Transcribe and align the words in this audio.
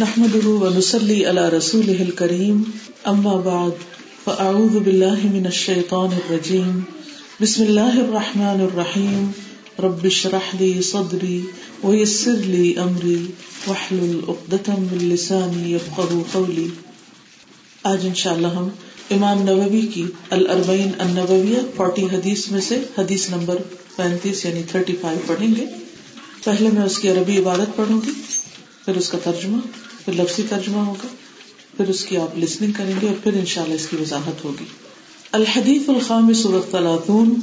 نحمده 0.00 0.48
ونسلي 0.48 1.24
على 1.24 1.48
رسوله 1.48 2.02
الكريم، 2.08 2.62
أما 3.06 3.36
بعد، 3.36 3.72
فأعوذ 4.24 4.78
بالله 4.78 5.32
من 5.32 5.46
الشيطان 5.46 6.08
الرجيم. 6.12 6.80
بسم 7.40 7.62
الله 7.62 8.00
الرحمن 8.00 8.60
الرحيم. 8.60 9.30
رب 9.78 10.04
اشرح 10.04 10.56
لي 10.60 10.82
صدري 10.82 11.40
ويسر 11.82 12.34
لي 12.34 12.72
أمري، 12.76 13.24
واحلل 13.66 14.20
عقدة 14.28 14.72
من 14.78 14.98
لساني 14.98 15.74
يفقهوا 15.74 16.22
قولي. 16.32 16.66
آج 17.82 18.06
انشاءاللہ 18.06 18.46
ہم 18.46 18.68
امام 19.10 19.42
نووی 19.42 19.80
کی 19.80 20.04
الاربعین 20.30 20.90
النوویہ، 20.98 21.58
فورٹی 21.76 22.04
حدیث 22.04 22.50
میں 22.50 22.60
سے 22.60 22.78
حدیث 22.98 23.30
نمبر 23.30 23.56
پینتیس 23.96 24.44
یعنی 24.44 24.62
تھرٹی 24.62 24.92
فائیو 25.00 25.20
پڑھیں 25.26 25.54
گے. 25.56 25.64
پہلے 26.44 26.68
میں 26.72 26.82
اس 26.82 26.98
کی 26.98 27.08
عربی 27.08 27.38
عبادت 27.38 27.76
پڑھوں 27.76 28.00
گی. 28.06 28.10
پھر 28.84 28.96
اس 28.96 29.08
کا 29.08 29.18
ترجمہ، 29.24 29.56
پھر 30.04 30.12
لفظی 30.12 30.42
ترجمہ 30.48 30.76
ہوگا، 30.76 31.06
پھر 31.76 31.88
اس 31.88 32.04
کی 32.04 32.16
آپ 32.16 32.38
لسننگ 32.38 32.72
کریں 32.72 32.94
گے 33.02 33.06
اور 33.06 33.16
پھر 33.22 33.32
انشاءاللہ 33.32 33.74
اس 33.74 33.86
کی 33.86 33.96
وضاحت 33.96 34.44
ہوگی۔ 34.44 34.64
الحدیث 35.32 35.88
الخامس 35.88 36.46
والثلاثون 36.46 37.34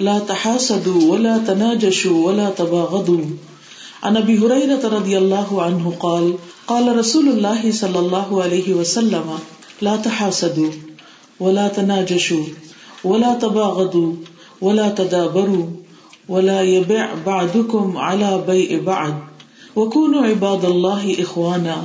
لا 0.00 0.18
تحاسدوا 0.26 1.12
ولا 1.12 1.36
تناجشوا 1.46 2.26
ولا 2.26 2.50
تباغضوا۔ 2.56 3.36
عن 4.02 4.16
ابي 4.16 4.36
هريره 4.36 4.88
رضي 4.98 5.16
الله 5.16 5.62
عنه 5.62 5.90
قال 5.98 6.30
قال 6.64 6.98
رسول 6.98 7.28
الله 7.28 7.70
صلى 7.72 7.98
الله 7.98 8.42
عليه 8.44 8.80
وسلم، 8.80 9.36
لا 9.82 9.96
تحاسدوا 10.04 10.70
ولا 11.40 11.68
تناجشوا 11.68 12.44
ولا 13.06 13.34
تباغضوا 13.40 14.14
ولا 14.64 14.90
تدابروا 14.90 15.66
ولا 16.28 16.60
يبع 16.60 17.06
بعضكم 17.24 17.96
على 17.96 18.36
بيع 18.46 18.80
بعض۔ 18.84 19.33
وكونوا 19.76 20.26
عباد 20.26 20.64
الله 20.64 21.16
اخوانا 21.22 21.76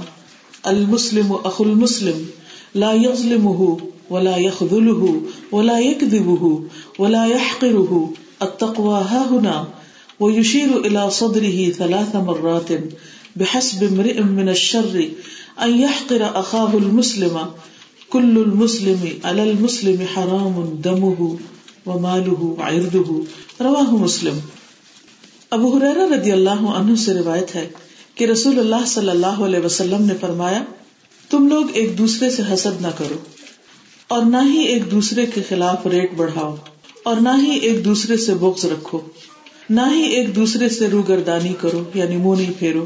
المسلم 0.67 1.31
اخو 1.31 1.63
المسلم 1.63 2.27
لا 2.75 2.93
يظلمه 2.93 3.77
ولا 4.09 4.37
يخذله 4.37 5.21
ولا 5.51 5.79
يكذبه 5.79 6.63
ولا 6.99 7.25
يحقره 7.25 8.13
التقوى 8.41 8.99
ها 9.11 9.21
هنا 9.31 9.67
ويشير 10.19 10.77
الى 10.85 11.09
صدره 11.09 11.69
ثلاث 11.69 12.15
مرات 12.15 12.71
بحسب 13.35 13.83
امرئ 13.83 14.21
من 14.21 14.49
الشر 14.49 15.09
ان 15.61 15.79
يحقر 15.79 16.39
اخاه 16.39 16.77
المسلم 16.77 17.39
كل 18.09 18.37
المسلم 18.37 19.01
على 19.23 19.51
المسلم 19.51 20.07
حرام 20.13 20.55
دمه 20.83 21.35
وماله 21.85 22.55
وعرضه 22.57 23.21
رواه 23.61 23.99
مسلم۔ 24.05 24.39
ابو 25.51 25.77
حریرہ 25.77 26.07
رضی 26.15 26.31
اللہ 26.31 26.65
عنہ 26.79 26.95
سے 26.95 27.13
روایت 27.13 27.55
ہے 27.55 27.67
کہ 28.19 28.25
رسول 28.25 28.59
اللہ 28.59 28.85
صلی 28.87 29.09
اللہ 29.09 29.25
علیہ 29.25 29.59
وسلم 29.59 30.05
نے 30.05 30.13
فرمایا، 30.21 30.63
تم 31.29 31.47
لوگ 31.47 31.65
ایک 31.73 31.97
دوسرے 31.97 32.29
سے 32.29 32.43
حسد 32.53 32.81
نہ 32.81 32.87
کرو 32.97 33.15
اور 34.07 34.23
نہ 34.25 34.37
ہی 34.45 34.59
ایک 34.59 34.91
دوسرے 34.91 35.25
کے 35.25 35.41
خلاف 35.49 35.87
ریٹ 35.87 36.13
بڑھاؤ 36.13 36.55
اور 37.03 37.17
نہ 37.17 37.29
ہی 37.41 37.59
ایک 37.59 37.85
دوسرے 37.85 38.17
سے 38.17 38.33
بغض 38.33 38.65
رکھو، 38.65 38.99
نہ 39.69 39.81
ہی 39.95 40.01
ایک 40.01 40.35
دوسرے 40.35 40.69
سے 40.69 40.87
روگردانی 40.87 41.53
کرو 41.61 41.83
یعنی 41.93 42.17
منہ 42.17 42.41
نہیں 42.41 42.53
پھیرو۔ 42.59 42.85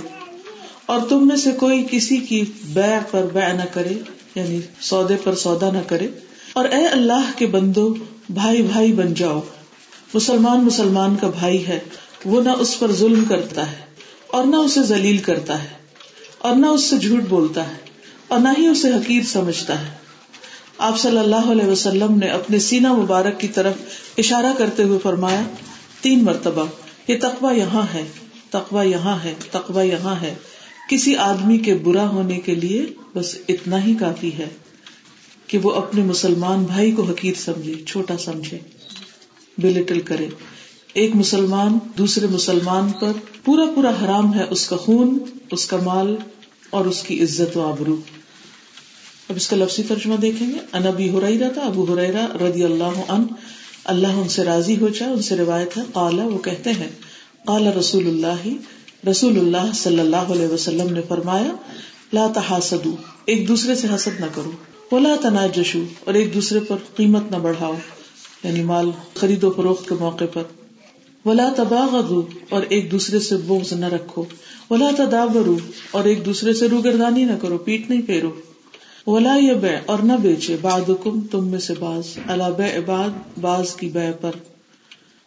اور 0.85 0.99
تم 1.09 1.27
میں 1.27 1.35
سے 1.35 1.51
کوئی 1.51 1.85
کسی 1.91 2.17
کی 2.17 2.43
بیع 2.63 2.99
پر 3.11 3.25
بیع 3.33 3.53
نہ 3.53 3.65
کرے 3.73 3.93
یعنی 4.35 4.59
سودے 4.81 5.15
پر 5.23 5.35
سودا 5.35 5.71
نہ 5.71 5.79
کرے۔ 5.87 6.07
اور 6.53 6.65
اے 6.65 6.85
اللہ 6.85 7.31
کے 7.35 7.47
بندو، 7.47 7.93
بھائی 8.29 8.61
بھائی 8.61 8.93
بن 8.93 9.13
جاؤ۔ 9.13 9.41
مسلمان 10.13 10.65
مسلمان 10.65 11.15
کا 11.15 11.29
بھائی 11.39 11.67
ہے، 11.67 11.79
وہ 12.25 12.43
نہ 12.43 12.49
اس 12.49 12.79
پر 12.79 12.91
ظلم 12.91 13.25
کرتا 13.25 13.71
ہے۔ 13.71 13.92
اور 14.33 14.45
نہ 14.45 14.55
اسے 14.65 14.83
ذلیل 14.83 15.17
کرتا 15.17 15.61
ہے، 15.63 15.67
اور 16.39 16.55
نہ 16.55 16.67
اس 16.67 16.83
سے 16.83 16.97
جھوٹ 16.97 17.27
بولتا 17.29 17.67
ہے، 17.67 17.75
اور 18.27 18.39
نہ 18.39 18.49
ہی 18.57 18.67
اسے 18.67 18.91
حقیر 18.91 19.23
سمجھتا 19.23 19.79
ہے۔ 19.81 19.91
آپ 20.79 20.99
صلی 20.99 21.17
اللہ 21.17 21.51
علیہ 21.51 21.67
وسلم 21.67 22.17
نے 22.19 22.27
اپنے 22.29 22.59
سینا 22.59 22.93
مبارک 22.93 23.39
کی 23.39 23.47
طرف 23.47 23.75
اشارہ 24.17 24.53
کرتے 24.57 24.83
ہوئے 24.83 24.99
فرمایا، 25.03 25.41
تین 26.01 26.23
مرتبہ، 26.23 26.65
یہ 27.07 27.17
تقوی 27.21 27.57
یہاں 27.59 27.85
ہے، 27.93 28.03
تقوی 28.49 28.89
یہاں 28.89 29.17
ہے، 29.23 29.33
تقوی 29.51 29.87
یہاں 29.87 30.15
ہے۔ 30.21 30.33
کسی 30.89 31.15
آدمی 31.15 31.57
کے 31.57 31.73
برا 31.83 32.07
ہونے 32.07 32.39
کے 32.39 32.55
لیے 32.55 32.85
بس 33.13 33.35
اتنا 33.49 33.83
ہی 33.83 33.93
کافی 33.99 34.31
ہے 34.37 34.47
کہ 35.47 35.57
وہ 35.57 35.71
اپنے 35.73 36.03
مسلمان 36.03 36.63
بھائی 36.63 36.91
کو 36.91 37.03
حقیر 37.03 37.33
سمجھے، 37.39 37.73
چھوٹا 37.87 38.17
سمجھے، 38.17 38.57
بلٹل 39.57 39.99
کرے۔ 40.01 40.27
ایک 40.93 41.15
مسلمان 41.15 41.77
دوسرے 41.97 42.27
مسلمان 42.27 42.91
پر 42.99 43.11
پورا 43.43 43.61
پورا 43.75 43.89
حرام 43.89 44.33
ہے 44.33 44.43
اس 44.49 44.67
کا 44.67 44.75
خون، 44.75 45.19
اس 45.51 45.65
کا 45.65 45.77
مال 45.83 46.15
اور 46.69 46.85
اس 46.85 47.03
کی 47.03 47.23
عزت 47.23 47.57
و 47.57 47.61
آبرو۔ 47.61 47.95
اب 49.29 49.35
اس 49.35 49.47
کا 49.47 49.55
لفظی 49.55 49.83
ترجمہ 49.83 50.15
دیکھیں 50.15 50.49
گے۔ 50.49 50.57
ان 50.73 50.87
ابی 50.87 51.09
ہریرا 51.09 51.47
تھا، 51.49 51.61
ابو 51.61 51.93
ہریرا 51.93 52.27
رضی 52.41 52.63
اللہ 52.63 52.83
ان 52.83 53.23
اللہ 53.83 54.07
ان 54.07 54.29
سے 54.29 54.43
راضی 54.43 54.77
ہو 54.77 54.89
جائے، 54.89 55.13
ان 55.13 55.21
سے 55.21 55.35
روایت 55.35 55.77
ہے۔ 55.77 55.81
قالا 55.93 56.23
وہ 56.23 56.37
کہتے 56.37 56.71
ہیں، 56.71 56.89
قال 57.45 57.67
رسول 57.67 58.07
اللہ 58.07 58.47
رسول 59.09 59.37
اللہ 59.37 59.71
صلی 59.73 59.99
اللہ 59.99 60.15
علیہ 60.15 60.47
وسلم 60.47 60.93
نے 60.93 61.01
فرمایا، 61.07 61.51
لا 62.13 62.27
تحاسدو، 62.35 62.95
ایک 63.25 63.47
دوسرے 63.47 63.75
سے 63.75 63.87
حسد 63.95 64.19
نہ 64.19 64.25
کرو۔ 64.35 64.51
ولا 64.91 65.15
تناجشو، 65.21 65.83
اور 66.05 66.13
ایک 66.13 66.33
دوسرے 66.33 66.59
پر 66.59 66.75
قیمت 66.95 67.31
نہ 67.31 67.37
بڑھاؤ۔ 67.37 67.73
یعنی 68.43 68.63
مال 68.63 68.91
خرید 69.13 69.43
و 69.43 69.51
فروخت 69.51 69.89
کے 69.89 69.95
موقع 69.99 70.25
پر۔ 70.33 70.43
ولا 71.25 71.53
تباغضوا، 71.57 72.21
اور 72.49 72.61
ایک 72.69 72.91
دوسرے 72.91 73.19
سے 73.19 73.37
بغض 73.37 73.73
نہ 73.73 73.85
رکھو۔ 73.85 74.23
ولا 74.69 74.89
تدابروا، 74.97 75.71
اور 75.91 76.03
ایک 76.03 76.25
دوسرے 76.25 76.53
سے 76.53 76.67
روگردانی 76.67 77.25
نہ 77.25 77.31
کرو، 77.41 77.57
پیٹ 77.57 77.89
نہیں 77.89 78.01
پھیرو۔ 78.01 78.31
ولا 79.07 79.37
يبيع 79.41 79.77
اور 79.85 79.99
نہ 79.99 80.13
بیچے۔ 80.21 80.57
بعضکم، 80.61 81.21
تم 81.21 81.47
میں 81.47 81.59
سے 81.59 81.73
بعض۔ 81.79 82.17
الا 82.27 82.49
بيع 82.49 82.79
بعض 82.85 83.09
بعض 83.41 83.75
کی 83.75 83.87
بيع 83.87 84.11
پر۔ 84.21 84.31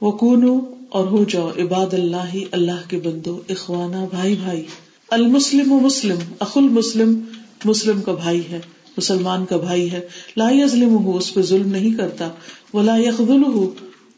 وکونوا، 0.00 0.60
اور 0.88 1.06
ہو 1.06 1.24
جاؤ۔ 1.28 1.50
عباد 1.58 1.94
اللہ 1.94 2.34
اللہ 2.52 2.90
کے 2.90 2.98
بندو، 2.98 3.40
اخوانا، 3.48 4.04
بھائی 4.10 4.36
بھائی۔ 4.44 4.62
المسلم 5.10 5.72
و 5.72 5.80
مسلم 5.80 6.18
اخ 6.38 6.58
المسلم، 6.58 7.20
مسلم 7.64 8.00
کا 8.00 8.12
بھائی 8.12 8.40
ہے، 8.50 8.60
مسلمان 8.96 9.46
کا 9.46 9.56
بھائی 9.56 9.92
ہے۔ 9.92 10.00
لا 10.36 10.48
يظلمه 10.50 11.16
اس 11.16 11.34
پہ 11.34 11.42
ظلم 11.42 11.68
نہیں 11.68 11.94
کرتا۔ 11.94 12.28
ولا 12.74 12.96
يخذله 12.96 13.64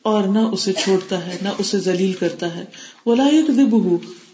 اور 0.03 0.25
نہ 0.25 0.39
اسے 0.39 0.73
چھوڑتا 0.73 1.27
ہے، 1.27 1.37
نہ 1.43 1.49
اسے 1.59 1.79
ذلیل 1.79 2.13
کرتا 2.13 2.57
ہے۔ 2.57 2.65
وہ 3.07 3.17
لائق 3.17 3.49
دب 3.49 3.77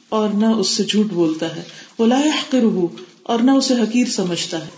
اور 0.08 0.28
نہ 0.28 0.46
اس 0.46 0.68
سے 0.68 0.84
جھوٹ 0.84 1.06
بولتا 1.06 1.56
ہے۔ 1.56 1.62
وہ 1.98 2.06
لائق 2.06 2.54
اور 3.22 3.38
نہ 3.38 3.50
اسے 3.50 3.74
حقیر 3.74 4.06
سمجھتا 4.06 4.64
ہے۔ 4.64 4.70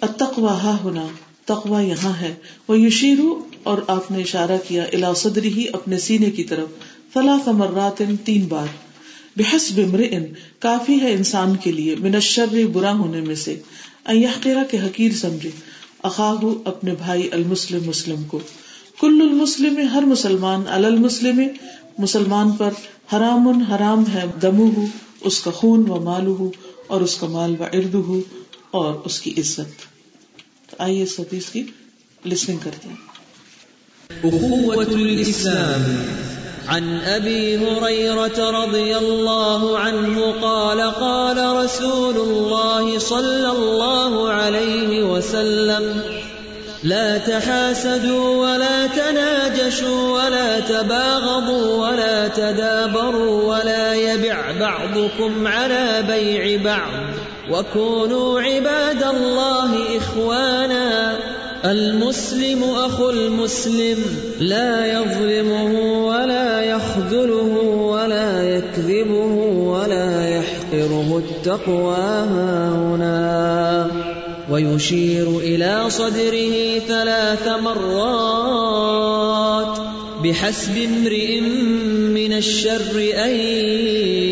اتقوا 0.00 0.62
ہا 0.62 0.76
ہونا 0.84 1.06
تقوا 1.44 1.80
یہاں 1.80 2.20
ہے۔ 2.20 2.34
وہ 2.68 2.80
یشیرو 2.80 3.44
اور 3.62 3.78
آپ 3.86 4.10
نے 4.10 4.22
اشارہ 4.22 4.56
کیا 4.68 4.82
الا 4.82 5.14
صدری 5.14 5.48
ہی 5.48 5.66
اپنے 5.72 5.98
سینے 5.98 6.30
کی 6.30 6.44
طرف۔ 6.44 6.68
فلا 7.12 7.36
مرات، 7.46 8.02
تین 8.24 8.46
بار۔ 8.46 8.66
بحس 9.36 9.72
بمر 9.74 10.02
کافی 10.58 11.00
ہے 11.00 11.12
انسان 11.12 11.56
کے 11.56 11.72
لیے 11.72 11.96
منشر 11.98 12.66
برا 12.72 12.92
ہونے 12.92 13.20
میں 13.20 13.34
سے۔ 13.34 13.60
یحقیرہ 14.08 14.64
کے 14.70 14.78
حقیر 14.78 15.12
سمجھے۔ 15.12 15.50
اخاہ 16.02 16.44
اپنے 16.64 16.94
بھائی 16.94 17.28
المسلم 17.32 17.84
مسلم 17.86 18.24
کو۔ 18.24 18.40
کل 19.00 19.18
المسلم 19.20 19.88
ہر 19.94 20.02
مسلمان 20.02 20.62
المسلم 20.66 21.42
مسلمان 21.98 22.50
پر 22.50 22.70
حرام 23.12 23.48
حرام 23.48 24.04
ہے 24.14 24.24
دمو 24.42 24.70
ہو 24.76 24.84
اس 25.20 25.40
کا 25.40 25.50
خون 25.50 25.90
و 25.90 26.00
مالو 26.00 26.36
ہو 26.38 26.50
اور 26.86 27.00
اس 27.00 27.16
کا 27.16 27.26
مال 27.26 27.54
و 27.60 27.64
ارد 27.64 27.94
ہو 27.94 28.20
اور 28.70 28.94
اس 29.04 29.20
کی 29.20 29.30
عزت۔ 29.38 29.78
تو 30.70 30.76
آئیے 30.78 31.02
اس 31.02 31.20
حدیث 31.20 31.46
کی 31.46 31.62
لسننگ 32.26 32.58
کرتے 32.62 32.88
ہیں۔ 32.88 33.08
عن 36.68 36.98
ابي 37.06 37.56
هريره 37.56 38.50
رضي 38.64 38.92
الله 38.94 39.76
عنه 39.76 40.20
قال 40.40 40.80
قال 40.80 41.38
رسول 41.38 42.16
الله 42.16 42.98
صلى 42.98 43.48
الله 43.50 44.32
عليه 44.32 45.02
وسلم 45.04 46.07
لا 46.88 47.18
تحاسدوا 47.18 48.36
ولا 48.36 48.86
تناجشوا 48.86 50.12
ولا 50.12 50.60
تباغضوا 50.60 51.88
ولا 51.88 52.28
تدابروا 52.28 53.42
ولا 53.42 53.94
يبع 53.94 54.36
بعضكم 54.60 55.46
على 55.46 56.04
بيع 56.08 56.62
بعض 56.64 56.90
وكونوا 57.50 58.40
عباد 58.40 59.02
الله 59.02 59.98
إخوانا 59.98 61.16
المسلم 61.64 62.64
أخو 62.64 63.10
المسلم 63.10 63.96
لا 64.40 64.86
يظلمه 64.86 65.72
ولا 66.06 66.60
يخذله 66.60 67.52
ولا 67.92 68.42
يكذبه 68.42 69.34
ولا 69.58 70.28
يحقره 70.28 71.22
التقوى 71.24 71.96
هاهنا 71.96 74.07
ويشير 74.50 75.40
إلى 75.40 75.90
صدره 75.90 76.82
ثلاث 76.86 77.48
مرات 77.62 79.80
بحسب 80.24 80.76
امرئ 80.76 81.40
من 82.10 82.32
الشر 82.32 83.24
أن 83.24 83.30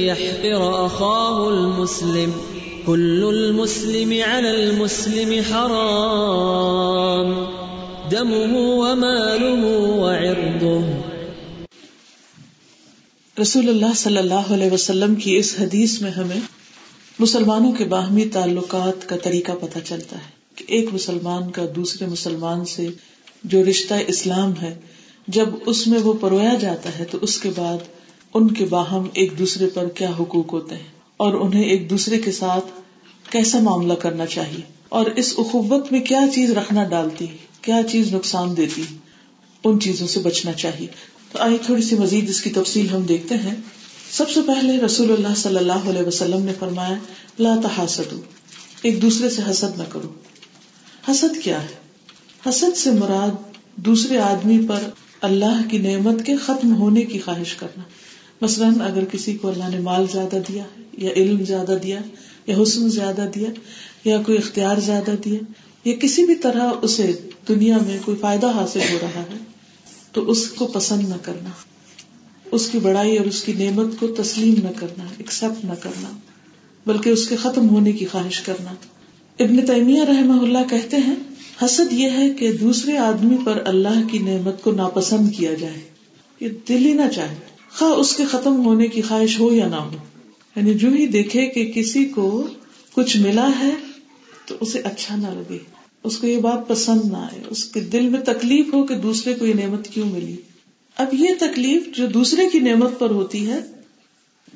يحقر 0.05 0.87
أخاه 0.87 1.49
المسلم. 1.49 2.31
كل 2.87 3.29
المسلم 3.29 4.15
على 4.27 4.51
المسلم 4.51 5.41
حرام. 5.51 7.45
دمه 8.15 8.57
وماله 8.57 9.97
وعرضه. 9.97 10.87
رسول 13.41 13.69
اللہ 13.69 13.93
صلی 13.97 14.17
اللہ 14.17 14.35
علیہ 14.35 14.71
وسلم 14.71 15.15
کی 15.15 15.37
اس 15.37 15.55
حدیث 15.61 16.03
میں 16.03 16.11
ہمیں 16.11 16.41
مسلمانوں 17.19 17.73
کے 17.73 17.85
باہمی 17.85 18.29
تعلقات 18.29 19.09
کا 19.09 19.17
طریقہ 19.17 19.53
پتہ 19.61 19.79
چلتا 19.79 20.17
ہے 20.17 20.31
کہ 20.55 20.65
ایک 20.69 20.89
مسلمان 20.93 21.51
کا 21.51 21.63
دوسرے 21.77 22.07
مسلمان 22.07 22.65
سے 22.65 22.89
جو 23.45 23.65
رشتہ 23.65 23.95
اسلام 24.07 24.53
ہے، 24.63 24.75
جب 25.29 25.49
اس 25.67 25.87
میں 25.87 25.99
وہ 25.99 26.13
پرویا 26.13 26.55
جاتا 26.55 26.99
ہے 26.99 27.05
تو 27.05 27.19
اس 27.23 27.41
کے 27.41 27.51
بعد 27.57 27.79
ان 28.35 28.55
کے 28.55 28.65
باہم 28.65 29.07
ایک 29.13 29.39
دوسرے 29.39 29.67
پر 29.67 29.89
کیا 29.89 30.11
حقوق 30.21 30.53
ہوتے 30.53 30.75
ہیں؟ 30.75 30.87
اور 31.17 31.35
انہیں 31.35 31.65
ایک 31.65 31.91
دوسرے 31.91 32.19
کے 32.19 32.33
ساتھ 32.33 32.65
کیسا 33.31 33.61
معاملہ 33.61 33.95
کرنا 33.95 34.27
چاہیے؟ 34.27 34.61
اور 34.89 35.07
اس 35.07 35.35
اخوت 35.39 35.93
میں 35.93 36.01
کیا 36.01 36.21
چیز 36.35 36.51
رکھنا 36.51 36.85
ڈالتی؟ 36.85 37.27
کیا 37.61 37.81
چیز 37.91 38.15
نقصان 38.15 38.57
دیتی؟ 38.57 38.83
ان 39.65 39.81
چیزوں 39.81 40.07
سے 40.07 40.21
بچنا 40.21 40.53
چاہیے۔ 40.53 40.87
تو 41.33 41.39
آئیے 41.39 41.59
تھوڑی 41.67 41.83
سی 41.83 41.97
مزید 41.97 42.29
اس 42.29 42.43
کی 42.43 42.51
تفصیل 42.51 42.89
ہم 42.89 43.03
دیکھتے 43.03 43.35
ہیں۔ 43.35 43.55
سب 44.17 44.31
سے 44.31 44.41
پہلے 44.47 44.81
رسول 44.81 45.13
اللہ 45.13 45.35
صلی 45.37 45.57
اللہ 45.57 45.91
علیہ 45.91 46.03
وسلم 46.03 46.43
نے 46.43 46.53
فرمایا، 46.59 46.95
لا 47.39 47.57
تحاسدو، 47.63 48.21
ایک 48.83 49.03
دوسرے 49.03 49.31
سے 49.31 49.43
حسد 49.51 49.79
نہ 49.79 49.83
کرو۔ 49.89 50.09
حسد 51.11 51.45
کیا 51.45 51.63
ہے؟ 51.63 51.75
حسد 52.49 52.77
سے 52.77 52.91
مراد 52.91 53.31
دوسرے 53.77 54.19
آدمی 54.19 54.67
پر 54.69 54.79
اللہ 55.21 55.61
کی 55.71 55.79
نعمت 55.79 56.27
کے 56.27 56.37
ختم 56.37 56.77
ہونے 56.77 57.03
کی 57.03 57.19
خواہش 57.19 57.55
کرنا۔ 57.55 57.83
مثلاً 58.41 58.81
اگر 58.81 59.05
کسی 59.05 59.37
کو 59.37 59.49
اللہ 59.49 59.69
نے 59.69 59.79
مال 59.79 60.07
زیادہ 60.13 60.39
دیا، 60.49 60.65
یا 60.99 61.11
علم 61.11 61.45
زیادہ 61.45 61.77
دیا، 61.83 61.99
یا 62.47 62.57
حسن 62.63 62.89
زیادہ 62.89 63.25
دیا، 63.35 63.51
یا 64.05 64.23
کوئی 64.23 64.39
اختیار 64.39 64.77
زیادہ 64.77 65.11
دیا، 65.25 65.39
یا 65.85 65.97
کسی 65.97 66.25
بھی 66.25 66.35
طرح 66.35 66.73
اسے 66.83 67.29
دنیا 67.49 67.79
میں 67.87 67.99
کوئی 68.05 68.17
فائدہ 68.17 68.47
حاصل 68.47 68.81
ہو 68.93 68.99
رہا 69.03 69.21
ہے، 69.21 69.37
تو 70.13 70.31
اس 70.31 70.49
کو 70.49 70.67
پسند 70.67 71.09
نہ 71.09 71.15
کرنا۔ 71.23 71.51
اس 72.51 72.69
کی 72.69 72.79
بڑائی 72.79 73.17
اور 73.17 73.27
اس 73.27 73.43
کی 73.43 73.53
نعمت 73.53 74.01
کو 74.01 74.07
تسلیم 74.07 74.55
نہ 74.63 74.69
کرنا 74.77 75.05
ایکسپٹ 75.19 75.65
نہ 75.65 75.73
کرنا، 75.81 76.11
بلکہ 76.87 77.11
اس 77.11 77.29
کے 77.29 77.37
ختم 77.37 77.69
ہونے 77.69 77.93
کی 77.93 78.07
خواہش 78.07 78.41
کرنا۔ 78.41 78.75
ابن 79.39 79.67
تیمیہ 79.67 80.03
رحمہ 80.03 80.43
اللہ 80.43 80.71
کہتے 80.71 80.97
ہیں، 80.97 81.15
حسد 81.65 81.93
یہ 81.93 82.11
ہے 82.11 82.31
کہ 82.31 82.53
دوسرے 82.53 82.99
آدمی 82.99 83.37
پر 83.45 83.63
اللہ 83.67 84.09
کی 84.11 84.19
نعمت 84.19 84.63
کو 84.63 84.73
ناپسند 84.73 85.33
کیا 85.33 85.55
جائے۔ 85.55 85.81
یہ 86.41 86.49
دل 86.69 86.87
ہی 86.87 86.93
نہ 86.93 87.03
چاہے۔ 87.15 87.35
خواہ 87.73 87.91
اس 87.91 88.17
کے 88.17 88.25
ختم 88.25 88.67
ہونے 88.67 88.87
کی 88.87 89.03
خواہش 89.03 89.41
ہو 89.41 89.53
یا 89.53 89.69
نہ 89.69 89.77
ہو۔ 89.77 89.97
یعنی 90.57 90.75
جو 90.75 90.89
ہی 90.89 91.07
دیکھے 91.07 91.47
کہ 91.47 91.73
کسی 91.75 92.05
کو 92.05 92.47
کچھ 92.93 93.17
ملا 93.17 93.51
ہے، 93.59 93.71
تو 94.47 94.55
اسے 94.61 94.81
اچھا 94.81 95.17
نہ 95.17 95.27
لگے۔ 95.27 95.59
اس 96.05 96.19
کو 96.19 96.27
یہ 96.27 96.39
بات 96.39 96.69
پسند 96.69 97.01
نہ 97.05 97.17
آئے۔ 97.17 97.43
اس 97.49 97.65
کے 97.65 97.81
دل 97.81 98.09
میں 98.09 98.21
تکلیف 98.21 98.75
ہو 98.75 98.87
کہ 98.87 98.95
دوسرے 98.95 99.35
کو 99.35 99.47
یہ 99.47 99.55
نعمت 99.55 99.89
کیوں 99.89 100.07
ملی؟ 100.07 100.37
اب 100.97 101.15
یہ 101.15 101.29
تکلیف 101.41 101.97
جو 101.97 102.07
دوسرے 102.07 102.49
کی 102.53 102.59
نعمت 102.59 102.99
پر 102.99 103.11
ہوتی 103.11 103.51
ہے، 103.51 103.61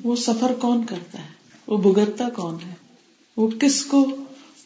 وہ 0.03 0.15
سفر 0.15 0.53
کون 0.59 0.85
کرتا 0.85 1.19
ہے؟ 1.19 1.27
وہ 1.67 1.77
بگتتا 1.77 2.29
کون 2.29 2.57
ہے؟ 2.67 2.73
وہ 3.37 3.47
کس 3.47 3.85
کو 3.85 4.07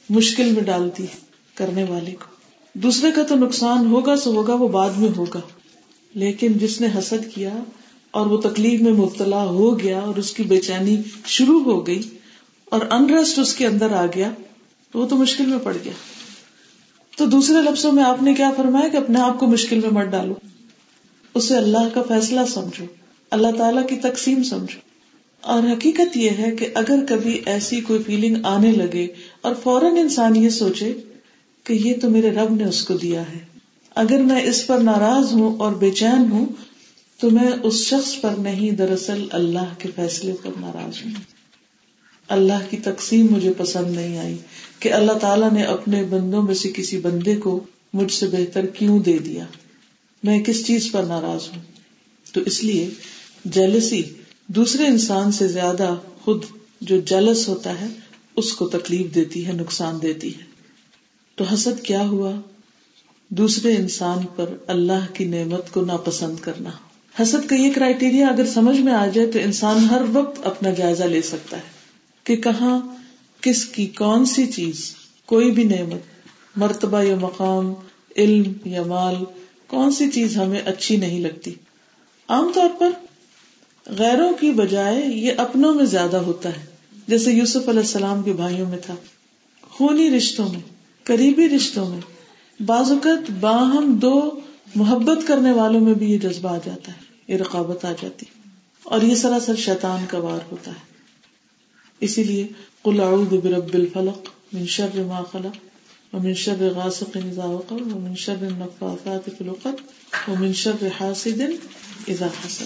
مشکل 0.09 0.51
میں 0.51 0.61
ڈالتی 0.61 1.03
ہے 1.03 1.17
کرنے 1.55 1.83
والے 1.83 2.11
کو؟ 2.11 2.25
دوسرے 2.73 3.11
کا 3.11 3.23
تو 3.23 3.35
نقصان 3.35 3.87
ہوگا 3.87 4.15
سو 4.15 4.31
ہوگا، 4.31 4.53
وہ 4.53 4.67
بعد 4.67 4.89
میں 4.89 5.09
ہوگا۔ 5.17 5.39
لیکن 6.13 6.53
جس 6.53 6.81
نے 6.81 6.87
حسد 6.99 7.35
کیا 7.35 7.55
اور 8.11 8.25
وہ 8.25 8.37
تکلیف 8.37 8.81
میں 8.81 8.91
مبتلا 8.91 9.43
ہو 9.43 9.79
گیا 9.79 9.99
اور 9.99 10.15
اس 10.15 10.33
کی 10.33 10.43
بے 10.43 10.57
چینی 10.57 10.97
شروع 11.25 11.63
ہو 11.63 11.87
گئی 11.87 12.01
اور 12.65 12.81
انریسٹ 12.91 13.39
اس 13.39 13.55
کے 13.55 13.67
اندر 13.67 13.91
آ 13.91 14.05
گیا، 14.05 14.31
تو 14.91 14.99
وہ 14.99 15.07
تو 15.07 15.15
مشکل 15.15 15.45
میں 15.45 15.59
پڑ 15.63 15.77
گیا۔ 15.83 15.93
تو 17.17 17.25
دوسرے 17.25 17.61
لفظوں 17.61 17.91
میں 17.91 18.03
آپ 18.03 18.23
نے 18.23 18.33
کیا 18.33 18.51
فرمایا 18.57 18.87
کہ 18.87 18.97
اپنے 18.97 19.19
آپ 19.19 19.39
کو 19.39 19.47
مشکل 19.47 19.79
میں 19.79 19.89
مت 19.89 20.05
ڈالو۔ 20.05 20.33
اسے 21.35 21.55
اللہ 21.55 21.87
کا 21.93 22.01
فیصلہ 22.01 22.39
سمجھو، 22.53 22.85
اللہ 23.31 23.47
تعالی 23.57 23.81
کی 23.89 23.95
تقسیم 23.95 24.43
سمجھو۔ 24.43 24.79
اور 25.41 25.63
حقیقت 25.63 26.17
یہ 26.17 26.29
ہے 26.29 26.51
کہ 26.51 26.67
اگر 26.73 27.05
کبھی 27.09 27.41
ایسی 27.45 27.81
کوئی 27.81 28.03
فیلنگ 28.03 28.35
آنے 28.43 28.71
لگے 28.71 29.07
اور 29.41 29.55
فوراً 29.63 29.97
انسان 29.97 30.35
یہ 30.35 30.49
سوچے 30.49 30.93
کہ 31.63 31.73
یہ 31.73 31.93
تو 32.01 32.09
میرے 32.09 32.31
رب 32.31 32.55
نے 32.55 32.63
اس 32.63 32.83
کو 32.83 32.93
دیا 32.93 33.21
ہے۔ 33.21 33.39
اگر 33.95 34.19
میں 34.19 34.41
اس 34.41 34.67
پر 34.67 34.77
ناراض 34.77 35.33
ہوں 35.33 35.57
اور 35.57 35.71
بے 35.71 35.91
چین 35.91 36.31
ہوں، 36.31 36.45
تو 37.19 37.29
میں 37.29 37.51
اس 37.63 37.73
شخص 37.73 38.21
پر 38.21 38.33
نہیں، 38.37 38.71
دراصل 38.71 39.27
اللہ 39.31 39.73
کے 39.77 39.89
فیصلے 39.95 40.33
پر 40.41 40.49
ناراض 40.59 41.05
ہوں۔ 41.05 41.11
اللہ 42.27 42.59
کی 42.69 42.77
تقسیم 42.77 43.27
مجھے 43.29 43.53
پسند 43.57 43.95
نہیں 43.95 44.17
آئی 44.17 44.37
کہ 44.79 44.93
اللہ 44.93 45.11
تعالیٰ 45.11 45.51
نے 45.51 45.63
اپنے 45.63 46.03
بندوں 46.03 46.41
میں 46.43 46.55
سے 46.55 46.71
کسی 46.75 46.97
بندے 46.97 47.35
کو 47.35 47.63
مجھ 47.93 48.11
سے 48.11 48.25
بہتر 48.25 48.65
کیوں 48.65 48.99
دے 48.99 49.17
دیا۔ 49.17 49.45
میں 50.23 50.43
کس 50.43 50.65
چیز 50.65 50.91
پر 50.91 51.03
ناراض 51.03 51.41
ہوں؟ 51.55 51.61
تو 52.33 52.41
اس 52.45 52.63
لیے 52.63 52.89
جیلسی 53.45 54.01
دوسرے 54.47 54.87
انسان 54.87 55.31
سے 55.31 55.47
زیادہ 55.47 55.95
خود 56.21 56.45
جو 56.81 56.99
جلس 56.99 57.47
ہوتا 57.47 57.81
ہے، 57.81 57.85
اس 58.35 58.53
کو 58.53 58.67
تکلیف 58.67 59.15
دیتی 59.15 59.47
ہے، 59.47 59.53
نقصان 59.53 60.01
دیتی 60.01 60.35
ہے۔ 60.35 60.43
تو 61.35 61.43
حسد 61.43 61.83
کیا 61.83 62.07
ہوا؟ 62.07 62.31
دوسرے 63.29 63.75
انسان 63.75 64.17
پر 64.35 64.45
اللہ 64.67 65.13
کی 65.13 65.25
نعمت 65.25 65.71
کو 65.71 65.85
ناپسند 65.85 66.35
کرنا۔ 66.41 66.69
حسد 67.21 67.49
کا 67.49 67.55
یہ 67.55 67.71
کرائٹیریا 67.75 68.27
اگر 68.27 68.45
سمجھ 68.45 68.79
میں 68.79 68.93
آ 68.93 69.07
جائے 69.07 69.31
تو 69.31 69.39
انسان 69.39 69.77
ہر 69.77 70.01
وقت 70.13 70.45
اپنا 70.45 70.69
جائزہ 70.69 71.03
لے 71.03 71.21
سکتا 71.21 71.57
ہے 71.57 71.71
کہ 72.23 72.35
کہاں، 72.35 72.95
کس 73.41 73.65
کی 73.65 73.85
کون 73.85 74.25
سی 74.25 74.45
چیز، 74.45 74.95
کوئی 75.25 75.51
بھی 75.51 75.63
نعمت، 75.63 76.01
مرتبہ 76.55 77.03
یا 77.03 77.15
مقام، 77.15 77.73
علم 78.17 78.53
یا 78.65 78.83
مال 78.83 79.15
کون 79.75 79.91
سی 79.91 80.11
چیز 80.11 80.37
ہمیں 80.37 80.61
اچھی 80.61 80.95
نہیں 80.95 81.19
لگتی؟ 81.19 81.53
عام 82.27 82.51
طور 82.55 82.69
پر 82.79 82.89
غیروں 83.85 84.33
کی 84.33 84.51
بجائے 84.51 85.05
یہ 85.05 85.31
اپنوں 85.37 85.73
میں 85.73 85.85
زیادہ 85.85 86.17
ہوتا 86.17 86.49
ہے۔ 86.49 86.65
جیسے 87.07 87.31
یوسف 87.31 87.69
علیہ 87.69 87.79
السلام 87.79 88.23
کے 88.23 88.33
بھائیوں 88.33 88.69
میں 88.69 88.77
تھا۔ 88.77 88.95
خونی 89.61 90.17
رشتوں 90.17 90.49
میں، 90.49 90.59
قریبی 91.03 91.49
رشتوں 91.49 91.89
میں۔ 91.89 91.99
بعض 92.63 92.91
اوقات 92.91 93.31
باہم 93.31 93.93
دو 93.93 94.39
محبت 94.75 95.27
کرنے 95.27 95.51
والوں 95.51 95.81
میں 95.81 95.93
بھی 95.93 96.11
یہ 96.11 96.17
جذبہ 96.17 96.49
آ 96.49 96.57
جاتا 96.65 96.91
ہے، 96.91 96.97
یہ 97.27 97.37
رقابت 97.37 97.85
آ 97.85 97.91
جاتی 98.01 98.25
اور 98.83 99.01
یہ 99.01 99.15
سراسر 99.15 99.55
شیطان 99.55 100.05
کا 100.09 100.17
وار 100.17 100.39
ہوتا 100.51 100.71
ہے۔ 100.71 100.93
اسی 101.99 102.23
لیے 102.23 102.47
قل 102.81 102.99
اعوذ 102.99 103.33
برب 103.33 103.73
الفلق 103.73 104.29
من 104.53 104.65
شر 104.65 105.03
ما 105.07 105.23
خلق۔ 105.31 105.74
ومن 106.15 106.33
شر 106.33 106.69
غاسق 106.75 107.17
اذا 107.31 107.45
وقب 107.45 107.95
ومن 107.95 108.15
شر 108.15 108.35
النفاثات 108.41 109.25
في 109.25 109.43
العقد، 109.43 109.81
ومن 110.29 110.53
شر 110.53 110.87
حاسد 110.99 111.41
اذا 112.07 112.25
حسد. 112.25 112.63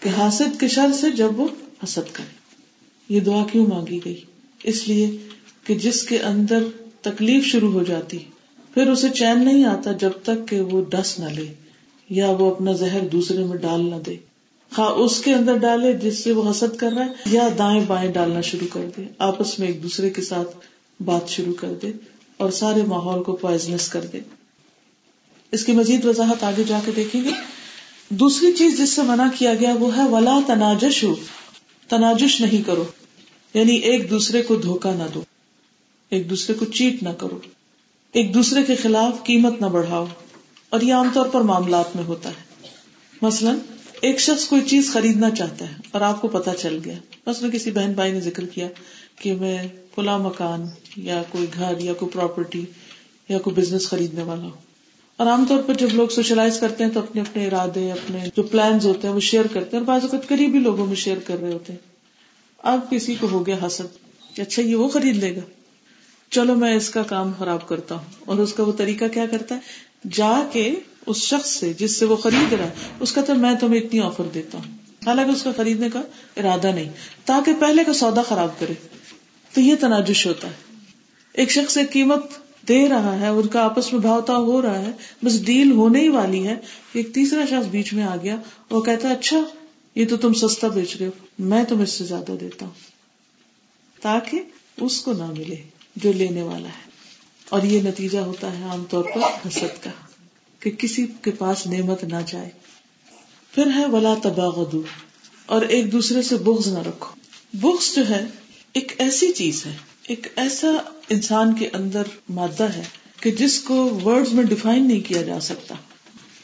کہ 0.00 0.08
حاسد 0.08 0.60
کے 0.60 0.68
شر 0.68 0.92
سے 1.00 1.10
جب 1.10 1.40
وہ 1.40 1.48
حسد 1.84 2.12
کرے. 2.12 2.42
یہ 3.08 3.20
دعا 3.20 3.46
کیوں 3.52 3.66
مانگی 3.66 4.00
گئی؟ 4.04 4.20
اس 4.64 4.88
لیے 4.88 5.16
کہ 5.64 5.74
جس 5.74 6.02
کے 6.02 6.18
اندر 6.18 6.62
تکلیف 7.00 7.44
شروع 7.44 7.72
ہو 7.72 7.82
جاتی، 7.82 8.18
پھر 8.74 8.90
اسے 8.90 9.08
چین 9.08 9.44
نہیں 9.44 9.64
آتا 9.64 9.92
جب 9.92 10.10
تک 10.22 10.48
کہ 10.48 10.60
وہ 10.60 10.84
ڈس 10.90 11.18
نہ 11.18 11.28
لے، 11.28 11.54
یا 12.10 12.30
وہ 12.30 12.54
اپنا 12.54 12.72
زہر 12.72 13.00
دوسرے 13.08 13.44
میں 13.44 13.56
ڈال 13.56 13.90
نہ 13.90 13.96
دے۔ 14.06 14.16
خواہ 14.74 14.88
اس 14.88 15.20
کے 15.20 15.34
اندر 15.34 15.56
ڈالے 15.56 15.92
جس 15.92 16.24
سے 16.24 16.32
وہ 16.32 16.50
حسد 16.50 16.76
کر 16.76 16.92
رہا 16.92 17.04
ہے، 17.04 17.12
یا 17.26 17.48
دائیں 17.58 17.84
بائیں 17.86 18.12
ڈالنا 18.12 18.40
شروع 18.40 18.68
کر 18.72 18.84
دے، 18.96 19.02
آپس 19.18 19.58
میں 19.58 19.66
ایک 19.66 19.82
دوسرے 19.82 20.10
کے 20.10 20.22
ساتھ 20.22 20.56
بات 21.04 21.28
شروع 21.28 21.54
کر 21.54 21.72
دے۔ 21.82 21.92
اور 22.36 22.50
سارے 22.50 22.82
ماحول 22.82 23.22
کو 23.22 23.36
پوائزنس 23.36 23.88
کر 23.88 24.00
دے۔ 24.12 24.20
اس 25.52 25.64
کی 25.64 25.72
مزید 25.72 26.04
وضاحت 26.04 26.44
آگے 26.44 26.64
جا 26.64 26.80
کے 26.84 26.92
دیکھیں 26.96 27.24
گے۔ 27.24 27.30
دوسری 28.08 28.52
چیز 28.52 28.78
جس 28.78 28.90
سے 28.90 29.02
منع 29.02 29.26
کیا 29.38 29.54
گیا 29.54 29.74
وہ 29.80 29.96
ہے 29.96 30.08
ولا 30.08 30.40
تناجش 30.46 31.04
ہو 31.04 31.14
تناجش 31.88 32.40
نہیں 32.40 32.66
کرو۔ 32.66 32.84
یعنی 33.54 33.74
ایک 33.74 34.10
دوسرے 34.10 34.42
کو 34.42 34.56
دھوکا 34.56 34.94
نہ 34.94 35.02
دو۔ 35.14 35.22
ایک 36.10 36.30
دوسرے 36.30 36.54
کو 36.54 36.64
چیٹ 36.64 37.02
نہ 37.02 37.08
کرو۔ 37.08 37.38
ایک 38.12 38.34
دوسرے 38.34 38.62
کے 38.62 38.74
خلاف 38.74 39.24
قیمت 39.24 39.60
نہ 39.60 39.66
بڑھاؤ۔ 39.66 40.06
اور 40.70 40.80
یہ 40.80 40.94
عام 40.94 41.08
طور 41.14 41.26
پر 41.26 41.40
معاملات 41.40 41.96
میں 41.96 42.04
ہوتا 42.04 42.28
ہے۔ 42.28 42.68
مثلاً، 43.22 43.58
ایک 44.00 44.20
شخص 44.20 44.44
کوئی 44.44 44.62
چیز 44.62 44.92
خریدنا 44.92 45.30
چاہتا 45.30 45.68
ہے 45.68 45.74
اور 45.90 46.00
آپ 46.00 46.20
کو 46.20 46.28
پتا 46.28 46.54
چل 46.54 46.78
گیا۔ 46.84 46.94
مثلاً 47.26 47.50
کسی 47.50 47.70
بہن 47.70 47.92
بھائی 47.92 48.12
نے 48.12 48.20
ذکر 48.20 48.44
کیا 48.44 48.68
کہ 49.16 49.34
میں 49.34 49.68
کھلا 49.94 50.16
مکان 50.16 50.66
یا 50.96 51.22
کوئی 51.30 51.46
گھر 51.54 51.80
یا 51.80 51.92
کوئی 51.92 52.10
پراپرٹی 52.10 52.64
یا 53.28 53.38
کوئی 53.38 53.56
بزنس 53.56 53.88
خریدنے 53.88 54.22
والا 54.22 54.42
ہوں 54.42 54.72
اور 55.16 55.26
عام 55.26 55.44
طور 55.48 55.62
پر 55.62 55.74
جب 55.74 55.88
لوگ 55.92 56.08
سوشلائز 56.08 56.60
کرتے 56.60 56.84
ہیں 56.84 56.90
تو 56.90 57.00
اپنے 57.00 57.20
اپنے 57.20 57.46
ارادے، 57.46 57.92
اپنے 57.92 58.18
جو 58.36 58.42
پلانز 58.42 58.86
ہوتے 58.86 59.08
ہیں 59.08 59.14
وہ 59.14 59.20
شیئر 59.20 59.44
کرتے 59.46 59.76
ہیں 59.76 59.84
اور 59.84 59.86
بعض 59.86 60.02
اوقات 60.02 60.28
قریبی 60.28 60.58
لوگوں 60.58 60.86
میں 60.86 60.94
شیئر 60.94 61.18
کر 61.18 61.36
رہے 61.40 61.52
ہوتے 61.52 61.72
ہیں۔ 61.72 61.80
اب 62.58 62.80
کسی 62.90 63.14
کو 63.20 63.28
ہو 63.32 63.46
گیا 63.46 63.56
حسد 63.66 63.82
کہ 64.36 64.42
اچھا 64.42 64.62
یہ 64.62 64.76
وہ 64.76 64.88
خرید 64.88 65.16
لے 65.16 65.36
گا۔ 65.36 65.40
چلو 66.30 66.54
میں 66.54 66.74
اس 66.74 66.90
کا 66.90 67.02
کام 67.02 67.32
خراب 67.38 67.68
کرتا 67.68 67.94
ہوں۔ 67.94 68.04
اور 68.18 68.36
اس 68.36 68.52
کا 68.52 68.62
وہ 68.62 68.72
طریقہ 68.72 69.04
کیا 69.12 69.26
کرتا 69.26 69.54
ہے؟ 69.54 69.60
جا 70.12 70.44
کے 70.52 70.74
اس 71.06 71.16
شخص 71.16 71.50
سے 71.50 71.72
جس 71.72 71.98
سے 71.98 72.04
وہ 72.04 72.16
خرید 72.16 72.52
رہا 72.52 72.64
ہے، 72.64 72.70
اس 73.00 73.12
کا 73.12 73.20
تو 73.22 73.34
میں 73.34 73.54
تمہیں 73.54 73.80
اتنی 73.80 74.00
آفر 74.00 74.24
دیتا 74.34 74.58
ہوں۔ 74.58 74.74
حالانکہ 75.06 75.32
اس 75.32 75.42
کا 75.42 75.52
خریدنے 75.56 75.90
کا 75.90 76.00
ارادہ 76.36 76.66
نہیں، 76.66 76.92
تاکہ 77.24 77.52
پہلے 77.60 77.84
کا 77.84 77.92
سودا 77.92 78.22
خراب 78.22 78.60
کرے۔ 78.60 78.74
تو 79.54 79.60
یہ 79.60 79.74
تناجش 79.80 80.26
ہوتا 80.26 80.48
ہے۔ 80.48 80.52
ایک 81.32 81.50
شخص 81.50 81.76
ایک 81.76 81.92
قیمت 81.92 82.24
دے 82.68 82.88
رہا 82.88 83.20
ہے 83.20 83.28
ان 83.28 83.46
کا 83.46 83.60
آپس 83.62 83.92
میں 83.92 84.00
بھاؤتا 84.00 84.36
ہو 84.36 84.62
رہا 84.62 84.78
ہے، 84.78 84.90
بس 85.24 85.44
ڈیل 85.44 85.72
ہونے 85.72 86.00
ہی 86.00 86.08
والی 86.08 86.46
ہے۔ 86.46 86.54
ایک 86.92 87.14
تیسرا 87.14 87.44
شخص 87.46 87.66
بیچ 87.68 87.92
میں 87.92 88.04
آ 88.04 88.16
گیا، 88.16 88.36
وہ 88.70 88.82
کہتا 88.82 89.08
ہے 89.08 89.14
اچھا 89.14 89.40
یہ 89.94 90.06
تو 90.06 90.16
تم 90.16 90.32
سستا 90.32 90.68
بیچ 90.68 90.96
رہے 90.96 91.06
ہو، 91.06 91.10
میں 91.38 91.64
تم 91.64 91.80
اس 91.80 91.90
سے 91.90 92.04
زیادہ 92.04 92.32
دیتا 92.40 92.66
ہوں۔ 92.66 92.72
تاکہ 94.02 94.42
اس 94.80 95.00
کو 95.00 95.12
نہ 95.12 95.26
ملے 95.26 95.56
جو 95.96 96.12
لینے 96.12 96.42
والا 96.42 96.68
ہے۔ 96.68 96.90
اور 97.48 97.62
یہ 97.62 97.82
نتیجہ 97.82 98.18
ہوتا 98.18 98.58
ہے 98.58 98.64
عام 98.64 98.84
طور 98.90 99.04
پر 99.04 99.48
حسد 99.48 99.84
کا، 99.84 99.90
کہ 100.60 100.70
کسی 100.70 101.06
کے 101.22 101.30
پاس 101.30 101.66
نعمت 101.66 102.04
نہ 102.04 102.16
جائے۔ 102.26 102.50
پھر 103.54 103.66
ہے، 103.76 103.86
ولا 103.86 104.14
تباغدو 104.22 104.82
اور 105.46 105.62
ایک 105.62 105.92
دوسرے 105.92 106.22
سے 106.22 106.36
بغض 106.36 106.68
نہ 106.68 106.78
رکھو۔ 106.78 107.14
بغض 107.54 107.96
جو 107.96 108.08
ہے 108.08 108.26
ایک 108.74 108.92
ایسی 108.98 109.32
چیز 109.32 109.66
ہے، 109.66 109.76
ایک 110.08 110.26
ایسا 110.36 110.68
انسان 111.08 111.54
کے 111.54 111.68
اندر 111.72 112.02
مادہ 112.28 112.64
ہے 112.64 112.82
کہ 113.20 113.30
جس 113.30 113.60
کو 113.60 114.00
ورڈ 114.04 114.28
میں 114.32 114.44
ڈیفائن 114.44 114.88
نہیں 114.88 115.00
کیا 115.00 115.22
جا 115.22 115.40
سکتا۔ 115.40 115.74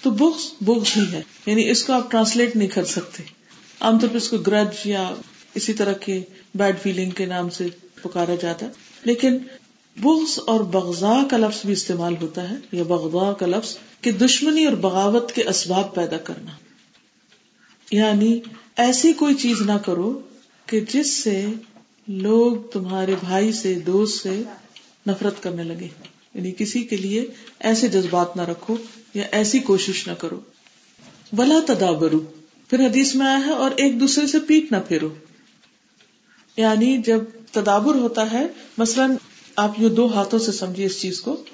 تو 0.03 0.11
بغض 0.11 0.53
بغض 0.61 0.87
ہی 0.97 1.13
ہے 1.13 1.23
یعنی 1.47 1.71
اس 1.71 1.85
کو 1.85 1.93
آپ 1.93 2.11
ٹرانسلیٹ 2.11 2.57
نہیں 2.57 2.69
کر 2.69 2.85
سکتے۔ 2.85 3.23
عام 3.81 3.99
طور 3.99 4.09
پہ 4.09 4.17
اس 4.17 4.29
کو 4.29 4.39
گرج 4.39 4.75
یا 4.85 5.15
اسی 5.55 5.73
طرح 5.73 5.93
کے 5.93 6.23
بیڈ 6.55 6.77
فیلنگ 6.83 7.11
کے 7.11 7.27
نام 7.27 7.51
سے 7.51 7.67
پکارا 8.03 8.35
جاتا 8.43 8.67
ہے۔ 8.67 8.71
لیکن 9.05 9.39
بغض 9.97 10.39
اور 10.47 10.61
بغضا 10.61 11.27
کا 11.31 11.37
لفظ 11.37 11.65
بھی 11.65 11.73
استعمال 11.73 12.15
ہوتا 12.21 12.51
ہے، 12.51 12.55
یا 12.73 12.83
بغضا 12.83 13.33
کا 13.33 13.47
لفظ 13.47 13.77
کہ 14.01 14.13
دشمنی 14.13 14.65
اور 14.65 14.75
بغاوت 14.75 15.33
کے 15.33 15.45
اسباب 15.45 15.95
پیدا 15.95 16.17
کرنا۔ 16.17 16.51
یعنی 17.91 18.41
ایسی 18.77 19.13
کوئی 19.13 19.35
چیز 19.35 19.61
نہ 19.61 19.73
کرو 19.73 20.21
کہ 20.67 20.81
جس 20.81 21.13
سے 21.13 21.47
لوگ 22.09 22.57
تمہارے 22.73 23.15
بھائی 23.21 23.53
سے، 23.53 23.75
دوست 23.75 24.23
سے 24.23 24.43
نفرت 25.07 25.43
کرنے 25.43 25.63
لگے۔ 25.63 25.89
یعنی 26.35 26.53
کسی 26.59 26.85
کے 26.85 26.97
لیے 26.97 27.27
ایسے 27.61 27.89
جذبات 27.89 28.37
نہ 28.37 28.43
رکھو 28.43 28.77
یا 29.15 29.23
ایسی 29.33 29.59
کوشش 29.59 30.09
نہ 30.09 30.13
کرو۔ 30.13 30.41
بلا 31.33 31.59
تدابرو 31.67 32.21
پھر 32.69 32.81
حدیث 32.81 33.15
میں 33.15 33.27
آیا 33.27 33.47
ہے 33.47 33.51
اور 33.51 33.71
ایک 33.77 34.01
دوسرے 34.01 34.27
سے 34.27 34.39
پیٹ 34.39 34.73
نہ 34.73 34.77
پھیرو۔ 34.89 35.09
یعنی 36.57 36.99
جب 36.99 37.21
تدابر 37.53 37.95
ہوتا 37.95 38.33
ہے، 38.33 38.47
مثلاً 38.79 39.17
آپ 39.57 39.81
یہ 39.81 39.89
دو 39.89 40.15
ہاتھوں 40.15 40.39
سے 40.39 40.53
سمجھیے 40.53 40.87
اس 40.87 41.01
چیز 41.01 41.21
کو۔ 41.21 41.45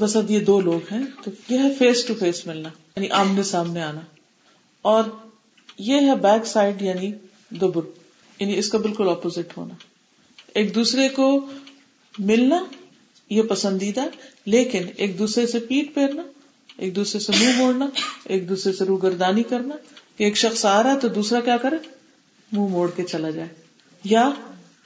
بس 0.00 0.16
اب 0.16 0.30
یہ 0.30 0.40
دو 0.40 0.60
لوگ 0.60 0.94
ہیں، 0.94 1.02
تو 1.24 1.30
یہ 1.48 1.58
ہے 1.58 1.74
فیس 1.78 2.04
ٹو 2.04 2.14
فیس 2.14 2.46
ملنا 2.46 2.68
یعنی 2.96 3.08
آمنے 3.08 3.42
سامنے 3.42 3.82
آنا۔ 3.82 4.00
اور 4.82 5.04
یہ 5.78 6.00
ہے 6.00 6.16
بیک 6.16 6.46
سائڈ 6.46 6.82
یعنی 6.82 7.12
دبر۔ 7.50 8.03
یعنی 8.44 8.58
اس 8.58 8.68
کا 8.68 8.78
بالکل 8.78 9.08
اپوزٹ 9.08 9.56
ہونا۔ 9.56 9.74
ایک 10.54 10.74
دوسرے 10.74 11.08
کو 11.08 11.46
ملنا 12.18 12.64
یہ 13.30 13.42
پسندیدہ، 13.42 14.00
لیکن 14.46 14.82
ایک 14.96 15.18
دوسرے 15.18 15.46
سے 15.46 15.58
پیٹ 15.58 15.94
پھیرنا، 15.94 16.22
ایک 16.78 16.96
دوسرے 16.96 17.20
سے 17.20 17.32
منہ 17.40 17.56
موڑنا، 17.56 17.88
ایک 18.24 18.48
دوسرے 18.48 18.72
سے 18.72 18.84
روگردانی 18.84 19.42
کرنا 19.42 19.74
ایک 20.16 20.36
شخص 20.36 20.64
آ 20.64 20.82
رہا 20.82 20.94
ہے 20.94 20.98
تو 21.00 21.08
دوسرا 21.08 21.40
کیا 21.40 21.56
کرے؟ 21.56 21.76
منہ 22.52 22.68
موڑ 22.68 22.90
کے 22.96 23.02
چلا 23.02 23.30
جائے۔ 23.30 23.48
یا 24.04 24.30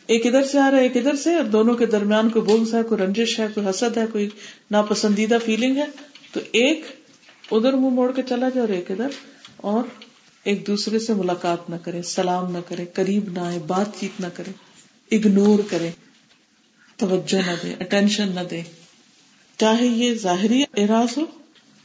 ایک 0.07 0.27
ادھر 0.27 0.43
سے 0.43 0.59
آ 0.59 0.71
رہا 0.71 0.79
ہے، 0.79 0.83
ایک 0.83 0.97
ادھر 0.97 1.17
سے، 1.17 1.35
اور 1.35 1.45
دونوں 1.45 1.75
کے 1.75 1.87
درمیان 1.87 2.29
کوئی 2.29 2.45
بوگس 2.45 2.75
ہے، 2.75 2.83
کوئی 2.83 3.01
رنجش 3.01 3.41
ہے، 3.41 3.47
کوئی 3.55 3.71
حسد 3.71 3.97
ہے، 3.97 4.05
کوئی 4.13 4.29
ناپسندیدہ 4.71 5.39
فیلنگ 5.45 5.77
ہے، 5.77 5.85
تو 6.33 6.41
ایک 6.53 6.85
ادھر 7.51 7.73
منہ 7.73 7.89
موڑ 7.89 8.13
کے 8.13 8.23
چلا 8.29 8.49
جائے 8.49 8.61
اور 8.61 8.69
ایک 8.69 8.91
ادھر 8.91 9.09
اور 9.57 9.85
ایک 10.49 10.67
دوسرے 10.67 10.99
سے 10.99 11.15
ملاقات 11.15 11.71
نہ 11.71 11.77
کرے، 11.83 12.03
سلام 12.03 12.53
نہ 12.53 12.59
کرے، 12.69 12.85
قریب 12.95 13.31
نہ 13.33 13.39
آئے، 13.39 13.59
بات 13.59 13.87
چیت 14.01 14.21
نہ 14.21 14.27
کرے 14.35 14.51
اگنور 15.17 15.59
کرے، 15.71 15.91
توجہ 16.97 17.41
نہ 17.47 17.53
دے 17.63 17.75
اٹینشن 17.81 18.29
نہ 18.35 18.41
دے۔ 18.51 18.63
چاہے 19.59 19.87
یہ 19.87 20.15
ظاہری 20.15 20.63
اعراض 20.77 21.19
ہو 21.19 21.25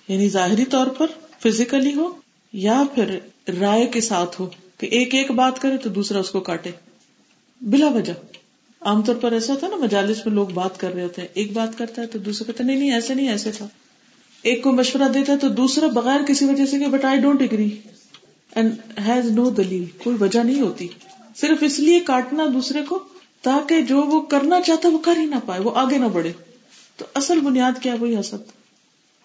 یعنی 0.08 0.30
ظاہری 0.30 0.66
طور 0.66 0.88
پر 0.88 1.08
فزیکلی 1.40 1.94
ہو، 1.94 2.12
یا 2.54 2.84
پھر 2.96 3.18
رائے 3.60 3.86
کے 3.86 4.02
ساتھ 4.02 4.42
ہو 4.42 4.50
کہ 4.78 4.86
ایک 4.86 5.14
ایک 5.16 5.32
بات 5.32 5.62
کرے 5.62 5.78
تو 5.78 5.90
دوسرا 5.90 6.20
اس 6.20 6.30
کو 6.30 6.40
کاٹے۔ 6.40 6.72
بلا 7.62 7.88
وجہ۔ 7.88 8.14
عام 8.82 9.02
طور 9.02 9.16
پر 9.16 9.32
ایسا 9.32 9.54
تھا 9.60 9.68
نا، 9.68 9.76
مجالس 9.76 10.26
میں 10.26 10.34
لوگ 10.34 10.48
بات 10.48 10.80
کر 10.80 10.94
رہے 10.94 11.04
ہوتے 11.04 11.22
ہیں، 11.22 11.28
ایک 11.34 11.54
بات 11.54 11.78
کرتا 11.78 12.02
ہے 12.02 12.08
تو 12.08 12.20
دوسرا 12.20 12.52
کہتا 12.52 12.64
نہیں 12.64 12.76
نہیں 12.76 12.94
ایسے 12.94 13.14
نہیں 13.14 13.30
ایسے 13.30 13.52
تھا۔ 13.52 13.68
ایک 14.42 14.64
کو 14.64 14.72
مشورہ 14.72 15.10
دیتا 15.14 15.34
ہے 15.34 15.38
تو 15.38 15.48
دوسرا 15.48 15.88
بغیر 15.88 16.20
کسی 16.28 16.46
وجہ 16.46 16.66
سے 16.66 16.80
کہ 16.80 16.88
but 16.88 17.06
I 17.06 17.20
don't 17.20 17.42
agree 17.42 17.70
and 18.56 19.00
has 19.08 19.32
no 19.32 19.50
دلیل 19.50 19.86
کوئی 19.98 20.16
وجہ 20.20 20.40
نہیں 20.40 20.62
ہوتی. 20.62 20.88
صرف 21.36 21.58
اس 21.62 21.80
لیے 21.80 22.00
کاٹنا 22.00 22.46
دوسرے 22.54 22.82
کو 22.90 23.04
تاکہ 23.42 23.82
جو 23.82 24.02
وہ 24.02 24.22
کرنا 24.22 24.62
چاہتا 24.62 24.90
وہ 24.90 24.98
کر 24.98 25.18
ہی 25.18 25.26
نہ 25.26 25.36
پائے، 25.46 25.62
وہ 25.62 25.72
آگے 25.76 25.98
نہ 25.98 26.06
بڑھے۔ 26.06 26.32
تو 26.98 27.06
اصل 27.16 27.40
بنیاد 27.40 27.72
کیا 27.82 27.96
وہی 28.00 28.20
حسد؟ 28.20 28.52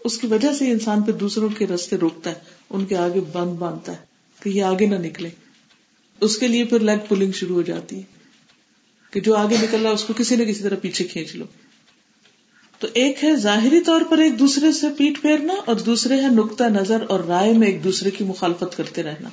اس 0.04 0.18
کی 0.18 0.26
وجہ 0.26 0.52
سے 0.52 0.70
انسان 0.70 1.02
پہ 1.02 1.12
دوسروں 1.12 1.48
کے 1.48 1.66
رستے 1.66 1.96
روکتا 1.96 2.30
ہے، 2.30 2.34
ان 2.70 2.86
کے 2.86 2.96
آگے 2.96 3.20
بند 3.20 3.52
باندھتا 3.52 3.92
ہے 3.92 3.96
کہ 4.42 4.48
یہ 4.48 4.62
آگے 4.62 4.86
نہ 4.86 4.94
نکلے۔ 4.94 5.28
اس 6.20 6.38
کے 6.38 6.48
لیے 6.48 6.64
پھر 6.64 6.78
لیگ 6.78 6.98
پولنگ 7.08 7.32
شروع 7.32 7.54
ہو 7.54 7.62
جاتی 7.62 7.96
ہے 7.96 8.02
کہ 9.10 9.20
جو 9.20 9.36
آگے 9.36 9.56
نکل 9.62 9.80
رہا 9.80 9.88
ہے، 9.88 9.94
اس 9.94 10.04
کو 10.04 10.12
کسی 10.16 10.36
نہ 10.36 10.44
کسی 10.44 10.62
طرح 10.62 10.76
پیچھے 10.82 11.04
کھینچ 11.04 11.36
لو۔ 11.36 11.44
تو 12.78 12.86
ایک 12.94 13.24
ہے 13.24 13.36
ظاہری 13.36 13.80
طور 13.80 14.00
پر 14.10 14.18
ایک 14.18 14.38
دوسرے 14.38 14.72
سے 14.72 14.86
پیٹ 14.98 15.22
پھیرنا 15.22 15.54
اور 15.66 15.76
دوسرے 15.76 16.16
ہے 16.16 16.28
نقطہ 16.28 16.64
نظر 16.64 17.04
اور 17.08 17.20
رائے 17.20 17.52
میں 17.52 17.66
ایک 17.66 17.84
دوسرے 17.84 18.10
کی 18.10 18.24
مخالفت 18.24 18.76
کرتے 18.76 19.02
رہنا۔ 19.02 19.28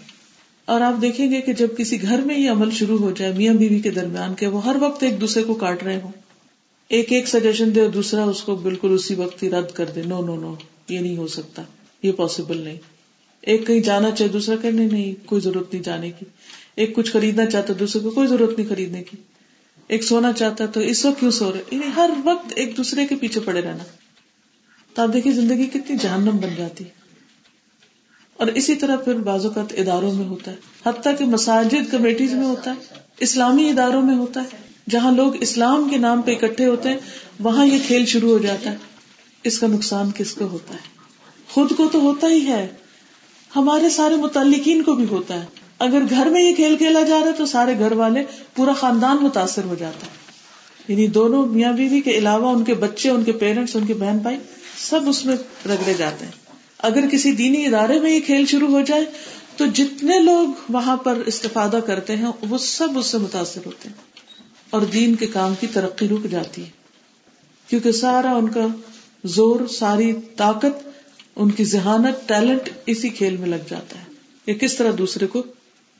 اور 0.66 0.82
آپ 0.82 1.02
دیکھیں 1.02 1.32
گے 1.32 1.42
کہ 1.42 1.54
جب 1.54 1.68
کسی 1.78 2.02
گھر 2.02 2.22
میں 2.22 2.40
یہ 2.40 2.50
عمل 2.50 2.72
شروع 2.72 2.98
ہو 2.98 3.12
جائے، 3.12 3.34
میاں 3.34 3.54
بیوی 3.54 3.80
کے 3.80 3.92
درمیان 3.92 4.34
کے 4.34 4.48
وہ 4.48 4.66
ہر 4.66 4.75
وقت 4.80 5.04
ایک 5.04 5.22
دوسرے 5.22 5.44
کو 5.44 5.54
کاٹ 5.54 5.84
رہے 5.84 6.00
ہوں۔ 6.04 6.12
ایک 6.90 7.12
ایک 7.12 7.28
سجیشن 7.28 7.75
دے 7.75 7.82
اور 7.82 7.90
دوسرا 7.90 8.24
اس 8.24 8.42
کو 8.42 8.56
بالکل 8.56 8.92
اسی 8.92 9.16
وقت 9.16 9.44
ہی 9.44 9.50
رد 9.50 9.72
کر 9.74 9.86
دے۔ 9.86 10.02
نو 10.06 10.25
نو 10.25 10.36
نو، 10.36 10.56
یہ 10.90 11.00
نہیں 11.00 11.18
ہو 11.18 11.28
سکتا۔ 11.28 11.62
یہ 12.04 12.12
پاسبل 12.12 12.58
نہیں۔ 12.58 12.78
ایک 13.42 13.68
کہیں 13.68 13.80
جانا 13.80 14.12
چاہے 14.12 14.30
دوسرا 14.30 14.56
کرنے 14.56 14.88
نہیں 14.92 15.28
کوئی 15.28 15.42
ضرورت 15.42 15.74
نہیں 15.74 15.84
جانے 15.84 16.12
کی۔ 16.12 16.25
ایک 16.75 16.96
کچھ 16.96 17.12
خریدنا 17.12 17.46
چاہتا 17.46 17.74
دوسرے 17.80 18.02
کو، 18.02 18.10
کوئی 18.10 18.28
ضرورت 18.28 18.58
نہیں 18.58 18.70
خریدنے 18.70 19.04
کی۔ 19.04 19.18
ایک 19.88 20.04
سونا 20.04 20.34
چاہتا 20.34 20.65
تو 20.65 20.80
اس 20.80 21.06
وقت 21.06 21.20
کیوں 21.20 21.32
سو 21.32 21.54
رہے 21.54 21.62
یعنی 21.72 21.88
ہر 21.96 22.10
وقت 22.24 22.54
ایک 22.56 22.77
دوسرے 22.77 23.08
کے 23.08 23.15
پیچھے 23.15 23.39
پڑے 23.39 23.62
رہنا۔ 23.62 23.84
تو 24.94 25.01
آپ 25.01 25.10
دیکھیے 25.13 25.34
زندگی 25.34 25.65
کتنی 25.65 25.98
جہنم 25.98 26.38
بن 26.38 26.50
جاتی 26.58 26.84
اور 28.34 28.48
اسی 28.48 28.75
طرح 28.75 28.96
پھر 28.96 29.13
بعض 29.13 29.46
اوقات 29.46 29.74
اداروں 29.77 30.13
میں 30.13 30.25
ہوتا 30.25 30.51
ہے۔ 30.51 30.56
حتیٰ 30.86 31.18
کہ 31.18 31.25
مساجد 31.25 31.92
کمیٹیز 31.92 32.34
میں 32.34 32.46
ہوتا 32.46 32.72
ہے۔ 32.72 32.96
اسلامی 33.20 33.70
اداروں 33.70 34.01
میں 34.01 34.15
ہوتا 34.15 34.42
ہے۔ 34.42 34.58
جہاں 34.89 35.12
لوگ 35.12 35.42
اسلام 35.42 35.89
کے 35.89 35.98
نام 35.98 36.22
پہ 36.22 36.36
اکٹھے 36.36 36.65
ہوتے 36.65 36.89
ہیں، 36.89 36.98
وہاں 37.39 37.65
یہ 37.65 37.77
کھیل 37.88 38.06
شروع 38.06 38.30
ہو 38.30 38.38
جاتا 38.38 38.72
ہے۔ 38.72 38.77
اس 39.44 39.60
کا 39.60 39.68
نقصان 39.68 40.12
کس 40.15 40.34
کو 40.34 40.46
ہوتا 40.46 40.74
ہے؟ 40.74 40.96
خود 41.50 41.72
کو 41.77 41.89
تو 41.92 42.00
ہوتا 42.00 42.27
ہی 42.27 42.48
ہے۔ 42.48 42.68
ہمارے 43.56 43.89
سارے 43.89 44.15
متعلقین 44.15 44.84
کو 44.84 44.94
بھی 44.94 45.06
ہوتا 45.10 45.44
ہے۔ 45.44 45.64
اگر 45.79 46.01
گھر 46.10 46.25
میں 46.25 46.44
یہ 46.44 46.55
کھیل 46.55 46.77
کھیلا 46.77 47.01
جا 47.01 47.20
رہا 47.20 47.27
ہے 47.27 47.32
تو 47.32 47.46
سارے 47.46 47.79
گھر 47.79 47.91
والے 47.91 48.24
پورا 48.55 48.74
خاندان 48.74 49.17
متاثر 49.22 49.63
ہو 49.63 49.75
جاتا 49.75 50.05
ہے۔ 50.05 50.12
یعنی 50.88 51.08
دونوں 51.08 51.46
میاں 51.46 51.74
بیوی 51.74 52.01
کے 52.01 52.12
علاوہ 52.12 52.51
ان 52.55 52.63
کے 52.63 52.74
بچے، 52.74 53.10
ان 53.10 53.24
کے 53.24 53.32
پیرنٹس 53.32 53.75
ان 53.75 53.86
کے 53.86 53.94
بہن 53.94 54.17
بھائی 54.17 54.38
سب 54.77 55.00
اس 55.08 55.25
میں 55.25 55.36
رگڑے 55.67 55.94
جاتے 55.94 56.25
ہیں۔ 56.25 56.32
اگر 56.77 57.08
کسی 57.12 57.32
دینی 57.32 57.65
ادارے 57.65 58.00
میں 58.00 58.12
یہ 58.12 58.20
کھیل 58.20 58.46
شروع 58.46 58.67
ہو 58.67 58.82
جائے 58.82 59.05
تو 59.58 59.65
جتنے 59.65 60.20
لوگ 60.20 60.48
وہاں 60.70 60.98
پر 60.98 61.15
استفادہ 61.25 61.79
کرتے 61.86 62.15
ہیں، 62.15 62.27
وہ 62.50 62.58
سب 62.58 62.98
اس 62.98 63.05
سے 63.05 63.17
متاثر 63.17 63.62
ہوتے 63.65 63.89
ہیں۔ 63.89 63.96
اور 64.70 64.82
دین 64.82 65.15
کے 65.15 65.27
کام 65.27 65.53
کی 65.60 65.67
ترقی 65.67 66.08
رک 66.08 66.32
جاتی 66.32 66.63
ہے۔ 66.63 66.70
کیونکہ 67.67 67.91
سارا 67.91 68.32
ان 68.32 68.50
کا 68.50 68.67
زور، 69.25 69.67
ساری 69.67 70.13
طاقت، 70.36 70.89
ان 71.36 71.51
کی 71.51 71.63
ذہانت 71.63 72.27
ٹیلنٹ 72.27 72.70
اسی 72.86 73.10
کھیل 73.10 73.38
میں 73.38 73.48
لگ 73.48 73.70
جاتا 73.70 74.00
ہے۔ 74.00 74.05
یا 74.48 74.53
کس 74.53 74.75
طرح 74.75 74.91
دوسرے 74.98 75.27
کو 75.27 75.44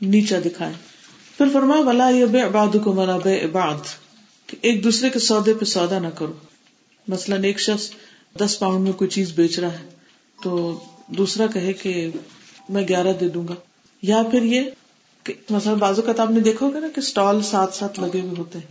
نیچا 0.02 0.38
دکھائے۔ 0.44 0.72
پھر 1.38 1.46
فرما 1.52 1.76
ولا 1.76 2.08
یہ 2.08 2.24
بے 2.24 2.40
عباد 2.40 2.76
کو 2.84 2.92
ملا 2.92 3.18
بے 3.18 3.40
عباد 3.40 3.74
ایک 4.60 4.84
دوسرے 4.84 5.10
کے 5.10 5.18
سودے 5.18 5.54
پہ 5.54 5.64
سودا 5.64 5.98
نہ 5.98 6.06
کرو۔ 6.06 6.32
مثلاً 7.08 7.44
ایک 7.44 7.60
شخص 7.60 7.90
دس 8.40 8.58
پاؤنڈ 8.58 8.84
میں 8.84 8.92
کوئی 8.92 9.10
چیز 9.10 9.32
بیچ 9.32 9.58
رہا 9.58 9.72
ہے، 9.72 9.88
تو 10.42 10.84
دوسرا 11.06 11.46
کہے 11.46 11.72
کہ 11.72 12.10
میں 12.68 12.88
گیارہ 12.88 13.12
دے 13.20 13.28
دوں 13.28 13.48
گا۔ 13.48 13.54
یا 14.02 14.22
پھر 14.30 14.42
یہ 14.42 14.62
مثلاً 15.50 15.74
بازو 15.78 16.02
کا 16.02 16.12
آپ 16.18 16.30
نے 16.30 16.40
دیکھو 16.40 16.70
گے 16.70 16.80
نا 16.80 16.88
کہ 16.94 17.00
اسٹال 17.00 17.42
ساتھ 17.42 17.74
ساتھ 17.74 18.00
لگے 18.00 18.20
ہوئے 18.20 18.34
ہوتے 18.38 18.58
ہیں۔ 18.58 18.66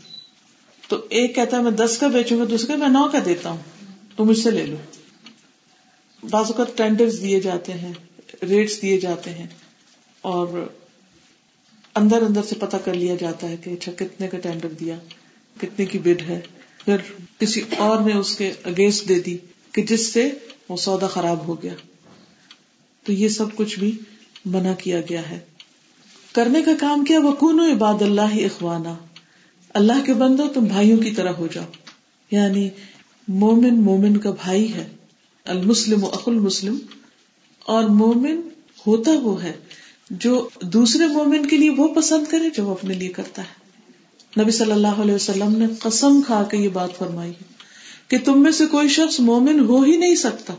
تو 0.87 1.05
ایک 1.09 1.35
کہتا 1.35 1.57
ہے، 1.57 1.61
میں 1.61 1.71
دس 1.71 1.97
کا 1.97 2.07
بیچوں 2.07 2.39
گا، 2.39 2.43
دوسرے 2.49 2.75
میں 2.75 2.87
نو 2.87 3.07
کا 3.11 3.19
دیتا 3.25 3.49
ہوں۔ 3.49 3.61
تو 4.15 4.25
مجھ 4.25 4.39
سے 4.39 4.51
لے 4.51 4.65
لو۔ 4.65 4.77
بازو 6.29 6.53
کا 6.53 6.63
ٹینڈر 6.75 7.09
دیے 7.21 7.39
جاتے 7.39 7.73
ہیں، 7.73 7.93
ریٹس 8.41 8.81
دیے 8.81 8.99
جاتے 8.99 9.31
ہیں۔ 9.31 9.47
اور 10.21 10.73
اندر 11.95 12.21
اندر 12.21 12.43
سے 12.43 12.55
پتا 12.59 12.77
کر 12.77 12.93
لیا 12.93 13.15
جاتا 13.19 13.49
ہے 13.49 13.57
کہ 13.57 13.69
اچھا 13.69 13.91
کتنے 13.97 14.27
کا 14.27 14.37
ٹینڈر 14.37 14.69
دیا، 14.69 14.95
کتنے 15.57 15.85
کی 15.85 15.99
بڈ 15.99 16.21
ہے۔ 16.21 16.41
پھر 16.85 16.97
کسی 17.39 17.61
اور 17.77 18.01
نے 18.01 18.13
اس 18.13 18.35
کے 18.35 18.53
اگینسٹ 18.63 19.09
دے 19.09 19.19
دی 19.19 19.37
کہ 19.71 19.81
جس 19.81 20.13
سے 20.13 20.29
وہ 20.69 20.77
سودا 20.77 21.07
خراب 21.07 21.47
ہو 21.47 21.63
گیا۔ 21.63 21.73
تو 23.03 23.11
یہ 23.11 23.27
سب 23.27 23.55
کچھ 23.55 23.79
بھی 23.79 23.97
منع 24.45 24.73
کیا 24.73 25.01
گیا 25.01 25.29
ہے۔ 25.29 25.39
کرنے 26.33 26.61
کا 26.61 26.71
کام 26.79 27.05
کیا؟ 27.05 27.19
وہ 27.19 27.31
کون 27.31 27.59
عباد 27.59 28.01
اللہ 28.01 28.21
اخوانا 28.21 28.95
اللہ 29.69 30.05
کے 30.05 30.13
بندو، 30.13 30.47
تم 30.47 30.63
بھائیوں 30.63 30.97
کی 30.97 31.11
طرح 31.11 31.31
ہو 31.31 31.47
جاؤ۔ 31.47 31.65
یعنی 32.31 32.69
مومن 33.27 33.81
مومن 33.81 34.17
کا 34.17 34.31
بھائی 34.31 34.73
ہے، 34.73 34.87
المسلم 35.43 36.03
و 36.03 36.07
اخ 36.07 36.23
المسلم، 36.27 36.77
اور 37.59 37.83
مومن 37.83 38.41
ہوتا 38.87 39.11
وہ 39.11 39.43
ہے۔ 39.43 39.53
جو 40.09 40.49
دوسرے 40.61 41.07
مومن 41.07 41.47
کے 41.47 41.57
لیے 41.57 41.69
وہ 41.69 41.87
پسند 41.87 42.25
کرے 42.31 42.49
جو 42.53 42.65
وہ 42.65 42.71
اپنے 42.71 42.93
لیے 42.93 43.09
کرتا 43.09 43.41
ہے۔ 43.41 43.65
نبی 44.41 44.51
صلی 44.51 44.71
اللہ 44.71 44.87
علیہ 44.87 45.15
وسلم 45.15 45.57
نے 45.57 45.65
قسم 45.79 46.21
کھا 46.21 46.43
کے 46.43 46.57
یہ 46.57 46.69
بات 46.69 46.97
فرمائی 46.97 47.33
کہ 48.07 48.17
تم 48.25 48.43
میں 48.43 48.51
سے 48.51 48.65
کوئی 48.65 48.89
شخص 48.89 49.19
مومن 49.19 49.59
ہو 49.59 49.81
ہی 49.81 49.97
نہیں 49.97 50.15
سکتا 50.15 50.53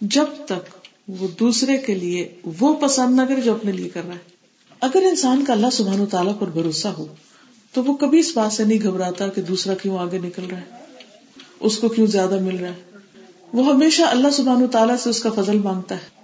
جب 0.00 0.24
تک 0.46 0.74
وہ 1.08 1.28
دوسرے 1.40 1.78
کے 1.78 1.94
لیے 1.94 2.34
وہ 2.60 2.74
پسند 2.74 3.16
نہ 3.16 3.22
کرے 3.22 3.40
جو 3.40 3.54
اپنے 3.54 3.72
لیے 3.72 3.88
کر 3.88 4.00
رہا 4.06 4.14
ہے۔ 4.14 4.38
اگر 4.80 5.02
انسان 5.02 5.44
کا 5.44 5.52
اللہ 5.52 5.70
سبحان 5.72 6.06
تعالیٰ 6.06 6.38
پر 6.38 6.46
بھروسہ 6.46 6.88
ہو 6.88 7.06
تو 7.72 7.84
وہ 7.84 7.94
کبھی 7.94 8.18
اس 8.18 8.32
بات 8.34 8.52
سے 8.52 8.64
نہیں 8.64 8.78
گھبراتا 8.82 9.28
کہ 9.28 9.42
دوسرا 9.42 9.74
کیوں 9.74 9.98
آگے 9.98 10.18
نکل 10.18 10.44
رہا 10.50 10.60
ہے، 10.60 10.66
اس 11.60 11.78
کو 11.78 11.88
کیوں 11.88 12.06
زیادہ 12.06 12.40
مل 12.40 12.56
رہا 12.56 12.68
ہے۔ 12.68 12.98
وہ 13.52 13.74
ہمیشہ 13.74 14.02
اللہ 14.02 14.28
سبحان 14.32 14.66
تعالیٰ 14.66 14.96
سے 14.96 15.10
اس 15.10 15.22
کا 15.22 15.30
فضل 15.30 15.58
مانگتا 15.58 15.94
ہے۔ 15.94 16.17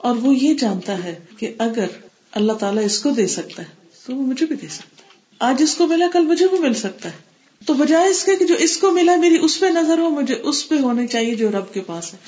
اور 0.00 0.16
وہ 0.16 0.34
یہ 0.34 0.54
جانتا 0.54 1.04
ہے 1.04 1.18
کہ 1.36 1.54
اگر 1.58 1.86
اللہ 2.32 2.52
تعالیٰ 2.52 2.84
اس 2.84 2.98
کو 2.98 3.10
دے 3.10 3.26
سکتا 3.26 3.62
ہے، 3.62 3.68
تو 4.06 4.16
وہ 4.16 4.22
مجھے 4.22 4.46
بھی 4.46 4.56
دے 4.56 4.68
سکتا 4.68 5.02
ہے۔ 5.04 5.08
آج 5.38 5.62
اس 5.62 5.74
کو 5.74 5.86
ملا، 5.86 6.06
کل 6.12 6.26
مجھے 6.26 6.48
بھی 6.48 6.58
مل 6.58 6.74
سکتا 6.74 7.08
ہے۔ 7.08 7.30
تو 7.66 7.74
بجائے 7.74 8.08
اس 8.10 8.24
کے 8.24 8.36
کہ 8.36 8.44
جو 8.44 8.54
اس 8.54 8.76
کو 8.76 8.90
ملا، 8.90 9.16
میری 9.16 9.38
اس 9.40 9.60
پہ 9.60 9.66
نظر 9.66 9.98
ہو، 9.98 10.10
مجھے 10.10 10.34
اس 10.34 10.68
پہ 10.68 10.74
ہونی 10.74 11.06
چاہیے 11.06 11.34
جو 11.34 11.50
رب 11.50 11.74
کے 11.74 11.80
پاس 11.80 12.12
ہے۔ 12.12 12.18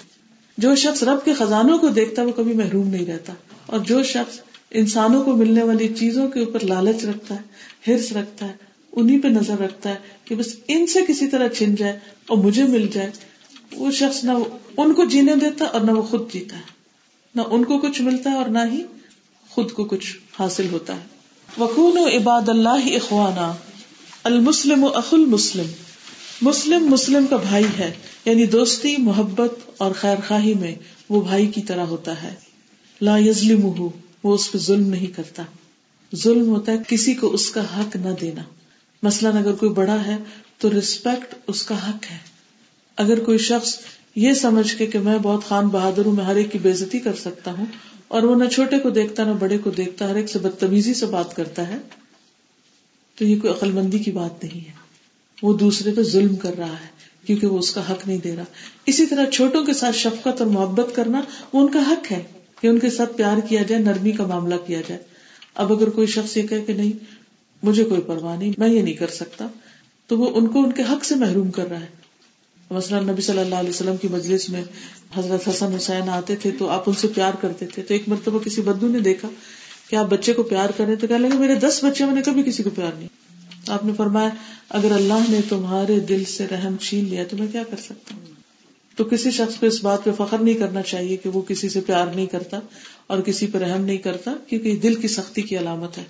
جو 0.59 0.75
شخص 0.75 1.03
رب 1.03 1.25
کے 1.25 1.33
خزانوں 1.33 1.79
کو 1.79 1.89
دیکھتا 1.89 2.23
ہے 2.23 2.27
وہ 2.27 2.33
کبھی 2.33 2.55
محروم 2.55 2.89
نہیں 2.89 3.07
رہتا۔ 3.07 3.33
اور 3.67 3.79
جو 3.79 4.03
شخص 4.03 4.41
انسانوں 4.71 5.25
کو 5.25 5.37
ملنے 5.37 5.63
والی 5.63 5.89
چیزوں 5.89 6.29
کے 6.29 6.41
اوپر 6.41 6.65
لالچ 6.65 7.05
رکھتا 7.05 7.35
ہے، 7.35 7.41
ہرس 7.93 8.13
رکھتا 8.13 8.47
ہے 8.47 8.53
انہیں 8.93 9.19
پہ 9.19 9.29
نظر 9.29 9.59
رکھتا 9.59 9.91
ہے 9.91 9.95
کہ 10.25 10.35
بس 10.35 10.57
ان 10.69 10.87
سے 10.87 11.01
کسی 11.09 11.27
طرح 11.27 11.49
چھن 11.49 11.75
جائے 11.75 11.99
اور 12.29 12.39
مجھے 12.39 12.65
مل 12.65 12.87
جائے، 12.87 13.11
وہ 13.73 13.91
شخص 13.91 14.25
نہ 14.25 14.31
ان 14.77 14.93
کو 14.95 15.05
جینے 15.05 15.37
دیتا 15.37 15.65
اور 15.65 15.81
نہ 15.81 15.91
وہ 15.91 16.03
خود 16.03 16.33
جیتا 16.33 16.57
ہے۔ 16.57 16.82
نہ 17.35 17.43
ان 17.51 17.65
کو 17.65 17.79
کچھ 17.79 18.03
ملتا 18.03 18.31
ہے 18.31 18.37
اور 18.37 18.47
نہ 18.47 18.59
ہی 18.73 18.83
خود 19.51 19.73
کو 19.73 19.85
کچھ 19.85 20.17
حاصل 20.39 20.69
ہوتا 20.73 20.97
ہے۔ 20.97 21.05
وکون 21.59 21.99
و 21.99 22.07
عباد 22.07 22.49
اللہ 22.49 22.97
اخوانا 22.97 23.55
المسلم 24.25 24.85
و 24.85 24.87
اخ 24.87 25.15
المسلم۔ 25.15 25.67
مسلم 26.43 26.87
مسلم 26.87 27.27
کا 27.27 27.37
بھائی 27.37 27.67
ہے 27.79 27.93
یعنی 28.25 28.47
دوستی، 28.47 28.97
محبت 28.99 29.55
اور 29.77 29.93
خیر 29.93 30.17
خواہی 30.29 30.55
میں 30.55 30.75
وہ 31.09 31.21
بھائی 31.21 31.47
کی 31.47 31.63
طرح 31.63 31.85
ہوتا 31.85 32.23
ہے۔ 32.23 32.35
لا 33.01 33.19
یزلم 33.19 33.71
وہ 34.23 34.35
اس 34.35 34.53
پہ 34.53 34.59
ظلم 34.59 34.87
نہیں 34.87 35.07
کرتا۔ 35.07 35.43
ظلم 36.17 36.49
ہوتا 36.49 36.73
ہے 36.73 36.77
کسی 36.89 37.15
کو 37.15 37.33
اس 37.33 37.51
کا 37.51 37.81
حق 37.81 37.97
نہ 37.97 38.11
دینا۔ 38.21 38.43
مثلاً 39.03 39.37
اگر 39.37 39.53
کوئی 39.53 39.73
بڑا 39.73 40.07
ہے 40.07 40.17
تو 40.59 40.71
ریسپیکٹ 40.71 41.35
اس 41.47 41.63
کا 41.63 41.91
حق 41.91 42.11
ہے۔ 42.11 42.19
اگر 42.97 43.25
کوئی 43.25 43.39
شخص 43.39 43.79
یہ 44.15 44.33
سمجھ 44.33 44.77
کے 44.77 44.87
کہ 44.87 44.99
میں 44.99 45.19
بہت 45.19 45.45
خان 45.45 45.69
بہادر 45.69 46.07
ہوں، 46.07 46.13
میں 46.13 46.25
ہر 46.25 46.37
ایک 46.37 46.53
کی 46.53 46.59
بےزتی 46.59 46.99
کر 46.99 47.15
سکتا 47.15 47.53
ہوں، 47.53 47.67
اور 48.09 48.23
وہ 48.23 48.35
نہ 48.35 48.49
چھوٹے 48.49 48.79
کو 48.79 48.91
دیکھتا، 48.91 49.25
نہ 49.25 49.31
بڑے 49.31 49.59
کو 49.59 49.71
دیکھتا، 49.71 50.11
ہر 50.11 50.15
ایک 50.15 50.29
سے 50.29 50.39
بدتمیزی 50.39 50.95
سے 50.95 51.07
بات 51.07 51.37
کرتا 51.37 51.69
ہے، 51.69 51.77
تو 53.19 53.25
یہ 53.25 53.41
کوئی 53.41 53.53
عقل 53.53 53.71
مندی 53.71 53.99
کی 53.99 54.11
بات 54.11 54.45
نہیں 54.45 54.69
ہے۔ 54.69 54.73
وہ 55.43 55.59
دوسرے 55.59 55.93
پہ 55.97 56.03
ظلم 56.03 56.37
کر 56.37 56.57
رہا 56.59 56.73
ہے، 56.73 56.87
کیونکہ 57.27 57.47
وہ 57.47 57.59
اس 57.59 57.75
کا 57.75 57.93
حق 57.93 58.07
نہیں 58.07 58.19
دے 58.19 58.37
رہا۔ 58.37 58.45
اسی 58.87 59.07
طرح 59.07 59.31
چھوٹوں 59.31 59.65
کے 59.65 59.73
ساتھ 59.73 59.97
شفقت 59.97 60.41
اور 60.41 60.47
محبت 60.47 60.95
کرنا، 60.95 61.21
وہ 61.53 61.61
ان 61.61 61.73
کا 61.73 61.81
حق 61.91 62.13
ہے 62.13 62.23
کہ 62.61 62.67
ان 62.67 62.79
کے 62.79 62.91
ساتھ 62.91 63.17
پیار 63.17 63.37
کیا 63.49 63.63
جائے، 63.63 63.83
نرمی 63.83 64.13
کا 64.13 64.27
معاملہ 64.27 64.55
کیا 64.67 64.81
جائے۔ 64.89 65.03
اب 65.55 65.73
اگر 65.73 65.91
کوئی 65.91 66.07
شخص 66.07 66.37
یہ 66.37 66.43
کہ 66.43 66.73
نہیں، 66.73 66.93
مجھے 67.63 67.85
کوئی 67.85 68.01
پرواہ 68.01 68.37
نہیں، 68.37 68.53
میں 68.59 68.69
یہ 68.69 68.83
نہیں 68.83 68.95
کر 68.95 69.07
سکتا، 69.07 69.47
تو 70.07 70.19
وہ 70.19 70.31
ان 70.35 70.47
کو 70.47 70.61
ان 70.61 70.73
کے 70.73 70.83
حق 70.83 71.05
سے 71.05 71.15
محروم 71.15 71.51
کر 71.51 71.71
رہا 71.71 71.81
ہے۔ 71.81 72.02
مثلاً 72.73 73.09
نبی 73.09 73.23
صلی 73.23 73.39
اللہ 73.39 73.55
علیہ 73.55 73.71
وسلم 73.71 73.97
کی 73.97 74.09
مجلس 74.09 74.49
میں 74.49 74.63
حضرت 75.17 75.49
حسن 75.49 75.75
حسین 75.75 76.09
آتے 76.09 76.37
تھے 76.37 76.51
تو 76.59 76.69
آپ 76.69 76.83
ان 76.87 76.95
سے 76.95 77.09
پیار 77.09 77.33
کرتے 77.41 77.67
تھے 77.67 77.83
تو 77.83 77.95
ایک 77.95 78.09
مرتبہ 78.09 78.39
کسی 78.39 78.63
بدو 78.63 78.89
نے 78.89 79.01
دیکھا 79.01 79.29
کہ 79.91 79.97
آپ 79.97 80.07
بچے 80.07 80.33
کو 80.33 80.43
پیار 80.43 80.71
کریں 80.77 80.97
تو 80.97 81.07
کہنے 81.07 81.29
لگے 81.29 81.39
میرے 81.39 81.55
دس 81.55 81.85
بچے 81.85 82.05
میں 82.05 82.15
نے 82.15 82.23
کبھی 82.23 82.43
کسی 82.43 82.63
کو 82.63 82.71
پیار 82.71 82.99
نہیں 82.99 83.09
آپ 83.69 83.85
نے 83.85 83.93
فرمایا، 83.97 84.29
اگر 84.69 84.93
اللہ 84.93 85.31
نے 85.31 85.41
تمہارے 85.49 86.01
دل 86.01 86.25
سے 86.25 86.47
رحم 86.51 86.77
چھین 86.77 87.05
لیا 87.05 87.25
تو 87.31 87.37
میں 87.37 87.47
کیا 87.53 87.63
کر 87.71 87.77
سکتا 87.77 88.15
ہوں؟ 88.15 88.27
تو 88.97 89.05
کسی 89.05 89.31
شخص 89.31 89.55
کو 89.57 89.67
اس 89.67 89.85
بات 89.85 90.05
پہ 90.05 90.11
فخر 90.19 90.39
نہیں 90.39 90.55
کرنا 90.55 90.83
چاہیے 90.83 91.17
کہ 91.17 91.29
وہ 91.29 91.43
کسی 91.43 91.69
سے 91.69 91.81
پیار 91.81 92.07
نہیں 92.07 92.27
کرتا 92.27 92.59
اور 93.07 93.19
کسی 93.19 93.47
پہ 93.47 93.59
رحم 93.59 93.85
نہیں 93.85 93.97
کرتا، 93.97 94.33
کیونکہ 94.47 94.77
دل 94.77 94.95
کی 94.95 95.09
سختی 95.09 95.43
کی 95.43 95.59
علامت 95.59 95.99
ہے۔ 95.99 96.05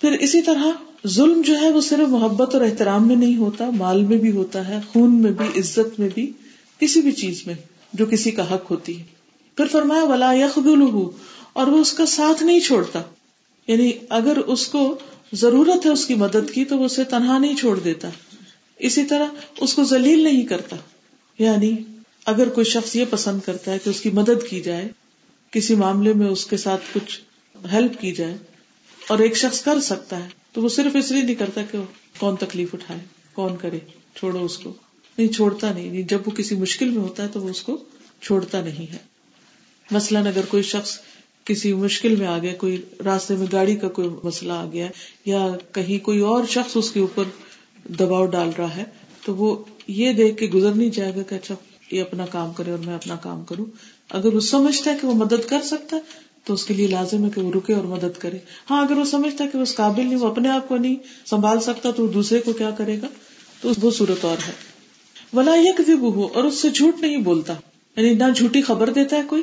پھر 0.00 0.12
اسی 0.12 0.42
طرح 0.42 0.64
ظلم 1.06 1.40
جو 1.40 1.60
ہے 1.60 1.70
وہ 1.70 1.80
صرف 1.80 2.08
محبت 2.08 2.54
اور 2.54 2.64
احترام 2.64 3.08
میں 3.08 3.16
نہیں 3.16 3.36
ہوتا، 3.36 3.70
مال 3.70 4.04
میں 4.04 4.16
بھی 4.16 4.30
ہوتا 4.30 4.68
ہے، 4.68 4.78
خون 4.92 5.22
میں 5.22 5.30
بھی، 5.30 5.60
عزت 5.60 6.00
میں 6.00 6.08
بھی، 6.14 6.32
کسی 6.80 7.00
بھی 7.00 7.12
چیز 7.12 7.42
میں 7.46 7.54
جو 7.92 8.06
کسی 8.06 8.30
کا 8.30 8.54
حق 8.54 8.70
ہوتی 8.70 9.00
ہے۔ 9.00 9.04
پھر 9.56 9.66
فرمایا، 9.66 10.04
ولا 10.04 10.32
اور 11.52 11.66
وہ 11.66 11.78
اس 11.78 11.92
کا 11.92 12.06
ساتھ 12.06 12.42
نہیں 12.42 12.60
چھوڑتا۔ 12.60 13.02
یعنی 13.66 13.92
اگر 14.08 14.36
اس 14.36 14.66
کو 14.66 14.98
ضرورت 15.32 15.86
ہے 15.86 15.90
اس 15.90 16.06
کی 16.06 16.14
مدد 16.14 16.50
کی، 16.52 16.64
تو 16.64 16.78
وہ 16.78 16.84
اسے 16.84 17.04
تنہا 17.04 17.38
نہیں 17.38 17.56
چھوڑ 17.56 17.78
دیتا۔ 17.78 18.08
اسی 18.78 19.04
طرح 19.04 19.26
اس 19.60 19.74
کو 19.74 19.84
ذلیل 19.84 20.24
نہیں 20.24 20.42
کرتا۔ 20.42 20.76
یعنی 21.38 21.72
اگر 22.24 22.48
کوئی 22.48 22.64
شخص 22.64 22.96
یہ 22.96 23.04
پسند 23.10 23.40
کرتا 23.44 23.72
ہے 23.72 23.78
کہ 23.84 23.90
اس 23.90 24.00
کی 24.00 24.10
مدد 24.10 24.48
کی 24.50 24.60
جائے، 24.60 24.88
کسی 25.50 25.74
معاملے 25.74 26.12
میں 26.12 26.26
اس 26.26 26.46
کے 26.46 26.56
ساتھ 26.56 26.80
کچھ 26.94 27.20
ہیلپ 27.72 28.00
کی 28.00 28.12
جائے، 28.12 28.36
اور 29.08 29.18
ایک 29.18 29.36
شخص 29.36 29.60
کر 29.60 29.80
سکتا 29.80 30.24
ہے 30.24 30.37
تو 30.52 30.62
وہ 30.62 30.68
صرف 30.68 30.96
اس 30.96 31.10
لیے 31.10 31.22
نہیں 31.22 31.34
کرتا 31.34 31.60
کہ 31.70 31.78
کون 32.18 32.36
تکلیف 32.36 32.74
اٹھائے، 32.74 33.00
کون 33.32 33.56
کرے، 33.60 33.78
چھوڑو 34.14 34.44
اس 34.44 34.58
کو۔ 34.58 34.72
نہیں، 35.18 35.28
چھوڑتا 35.28 35.72
نہیں، 35.72 36.02
جب 36.02 36.18
وہ 36.26 36.30
کسی 36.30 36.54
مشکل 36.54 36.88
میں 36.88 37.02
ہوتا 37.02 37.22
ہے 37.22 37.28
تو 37.32 37.40
وہ 37.40 37.48
اس 37.48 37.62
کو 37.62 37.84
چھوڑتا 38.22 38.60
نہیں 38.60 38.92
ہے۔ 38.92 38.98
مثلاً 39.90 40.26
اگر 40.26 40.40
کوئی 40.48 40.62
شخص 40.62 40.98
کسی 41.44 41.72
مشکل 41.72 42.16
میں 42.16 42.26
آ 42.26 42.38
گیا، 42.38 42.54
کوئی 42.54 42.82
راستے 43.04 43.36
میں 43.36 43.46
گاڑی 43.52 43.76
کا 43.76 43.88
کوئی 43.88 44.08
مسئلہ 44.24 44.52
آ 44.52 44.66
گیا، 44.72 44.88
یا 45.24 45.48
کہیں 45.72 46.04
کوئی 46.04 46.18
اور 46.18 46.44
شخص 46.44 46.76
اس 46.76 46.90
کے 46.90 47.00
اوپر 47.00 47.24
دباؤ 47.98 48.26
ڈال 48.26 48.50
رہا 48.58 48.76
ہے، 48.76 48.84
تو 49.24 49.34
وہ 49.34 49.64
یہ 49.86 50.12
دیکھ 50.12 50.36
کے 50.36 50.46
گزر 50.46 50.72
نہیں 50.72 50.90
جائے 50.90 51.12
گا 51.16 51.22
کہ 51.22 51.34
اچھا 51.34 51.54
یہ 51.90 52.00
اپنا 52.00 52.26
کام 52.26 52.52
کرے 52.52 52.70
اور 52.70 52.78
میں 52.78 52.94
اپنا 52.94 53.16
کام 53.16 53.44
کروں۔ 53.44 53.66
اگر 54.10 54.34
وہ 54.34 54.40
سمجھتا 54.40 54.92
ہے 54.92 54.96
کہ 55.00 55.06
وہ 55.06 55.14
مدد 55.14 55.48
کر 55.48 55.62
سکتا 55.62 55.96
ہے 55.96 56.00
تو 56.48 56.54
اس 56.54 56.64
کے 56.64 56.74
لیے 56.74 56.86
لازم 56.86 57.24
ہے 57.24 57.30
کہ 57.34 57.40
وہ 57.40 57.52
رکے 57.52 57.74
اور 57.74 57.84
مدد 57.84 58.18
کرے۔ 58.18 58.38
ہاں 58.70 58.82
اگر 58.82 58.96
وہ 58.96 59.04
سمجھتا 59.04 59.44
ہے 59.44 59.48
کہ 59.52 59.58
اس 59.58 59.74
قابل 59.74 60.06
نہیں، 60.06 60.16
وہ 60.16 60.26
اپنے 60.26 60.48
آپ 60.48 60.68
کو 60.68 60.76
نہیں 60.76 60.96
سنبھال 61.26 61.60
سکتا، 61.60 61.90
تو 61.90 62.06
دوسرے 62.06 62.38
کو 62.38 62.52
کیا 62.52 62.70
کرے 62.70 62.96
گا؟ 63.02 63.06
تو 63.60 63.72
وہ 63.82 63.90
صورت 63.90 64.24
اور 64.24 64.36
ہے۔ 64.48 64.52
ولا 65.32 65.54
یک 65.54 65.90
ہو 65.98 66.26
اور 66.26 66.44
اس 66.44 66.54
سے 66.54 66.70
جھوٹ 66.70 67.00
نہیں 67.00 67.16
بولتا۔ 67.16 67.54
یعنی 67.96 68.14
نہ 68.14 68.24
جھوٹی 68.36 68.62
خبر 68.62 68.90
دیتا 68.90 69.16
ہے 69.16 69.22
کوئی، 69.26 69.42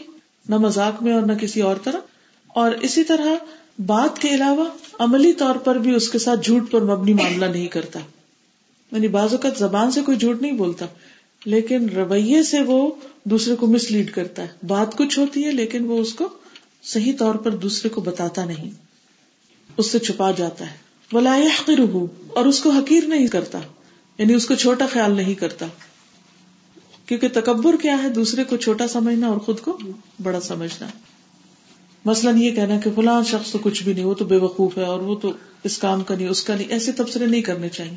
نہ 0.50 0.58
مزاق 0.58 1.04
میں 1.04 1.14
اور 1.14 1.22
نہ 1.22 1.34
کسی 1.34 1.62
اور 1.62 1.76
طرح۔ 1.84 1.98
اور 2.48 2.72
اسی 2.72 3.04
طرح 3.04 3.36
بات 3.86 4.20
کے 4.20 4.30
علاوہ 4.30 4.66
عملی 5.00 5.34
طور 5.34 5.56
پر 5.56 5.76
بھی 5.76 5.96
اس 5.96 6.10
کے 6.10 6.20
ساتھ 6.20 6.40
جھوٹ 6.44 6.72
پر 6.72 6.82
مبنی 6.82 7.14
معاملہ 7.14 7.46
نہیں 7.46 7.68
کرتا۔ 7.68 8.00
یعنی 8.92 9.08
بعض 9.08 9.32
اوقات 9.32 9.58
زبان 9.58 9.92
سے 9.92 10.02
کوئی 10.02 10.18
جھوٹ 10.18 10.42
نہیں 10.42 10.52
بولتا، 10.52 10.86
لیکن 11.46 11.90
رویے 11.90 12.44
سے 12.44 12.62
وہ 12.62 12.92
دوسرے 13.24 13.56
کو 13.56 13.68
مس 13.68 13.92
لیڈ 13.92 14.12
کرتا 14.12 14.44
ہے۔ 14.44 14.48
بات 14.68 14.98
کچھ 14.98 15.20
ہوتی 15.20 15.46
ہے، 15.46 15.52
لیکن 15.52 15.86
وہ 15.86 16.00
اس 16.00 16.14
کو 16.14 16.30
صحیح 16.86 17.14
طور 17.20 17.36
پر 17.36 17.52
دوسرے 17.52 17.90
کو 17.90 18.02
بتاتا 18.02 18.46
نہیں۔ 18.46 18.70
اس 19.78 19.92
سے 19.92 20.00
چھپا 20.00 20.32
جاتا 20.32 20.72
ہے۔ 20.72 20.76
ولا 21.14 21.38
اور 22.28 22.46
اس 22.46 22.60
کو 22.60 22.70
حقیر 22.70 23.04
نہیں 23.08 23.28
کرتا۔ 23.28 23.60
یعنی 24.18 24.34
اس 24.34 24.46
کو 24.46 24.56
چھوٹا 24.56 24.86
خیال 24.92 25.12
نہیں 25.12 25.34
کرتا۔ 25.34 25.66
کیونکہ 27.06 27.28
تکبر 27.34 27.76
کیا 27.82 28.04
ہے؟ 28.04 28.10
دوسرے 28.10 28.44
کو 28.44 28.58
چھوٹا 28.58 28.88
سمجھنا 28.88 29.28
اور 29.28 29.38
خود 29.38 29.60
کو 29.60 29.78
بڑا 30.24 30.42
سمجھنا۔ 30.42 30.88
مثلاً 32.06 32.38
یہ 32.38 32.52
کہنا 32.52 32.80
کہ 32.80 32.90
فلاں 32.96 33.24
شخص 33.24 33.52
تو 33.52 33.58
کچھ 33.58 33.84
بھی 33.84 33.94
نہیں، 33.94 34.06
وہ 34.06 34.14
تو 34.14 34.26
بے 34.26 34.38
وقوف 34.38 34.78
ہے 34.78 34.84
اور 34.84 35.00
وہ 35.00 35.16
تو 35.16 35.32
اس 35.64 35.78
کام 35.78 36.04
کا 36.04 36.16
نہیں، 36.16 36.28
اس 36.28 36.44
کا 36.44 36.56
نہیں، 36.56 36.68
ایسے 36.68 36.92
تبصرے 36.92 37.26
نہیں 37.26 37.42
کرنے 37.42 37.70
چاہیے۔ 37.70 37.96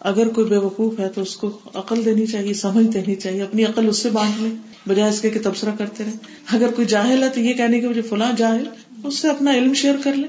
اگر 0.00 0.28
کوئی 0.28 0.46
بے 0.46 0.56
وقوف 0.56 0.98
ہے 0.98 1.08
تو 1.08 1.22
اس 1.22 1.36
کو 1.36 1.58
عقل 1.74 2.04
دینی 2.04 2.26
چاہیے، 2.26 2.54
سمجھ 2.54 2.86
دینی 2.86 3.14
چاہیے، 3.14 3.42
اپنی 3.42 3.64
عقل 3.64 3.88
اس 3.88 3.98
سے 3.98 4.10
بانٹ 4.10 4.42
لے۔ 4.42 4.67
بجائے 4.86 5.10
اس 5.10 5.20
کے 5.20 5.30
کہ 5.30 5.40
تبصرہ 5.42 5.70
کرتے 5.78 6.04
رہے۔ 6.04 6.12
اگر 6.52 6.70
کوئی 6.70 6.86
جاہل 6.86 7.22
ہے 7.22 7.28
تو 7.28 7.40
یہ 7.40 7.54
کہنے 7.54 7.80
کے 7.80 8.02
فلاں 8.02 8.32
جاہل، 8.32 8.68
اس 9.04 9.18
سے 9.18 9.28
اپنا 9.28 9.52
علم 9.52 9.74
شیئر 9.74 9.94
کر 10.04 10.12
لے۔ 10.12 10.26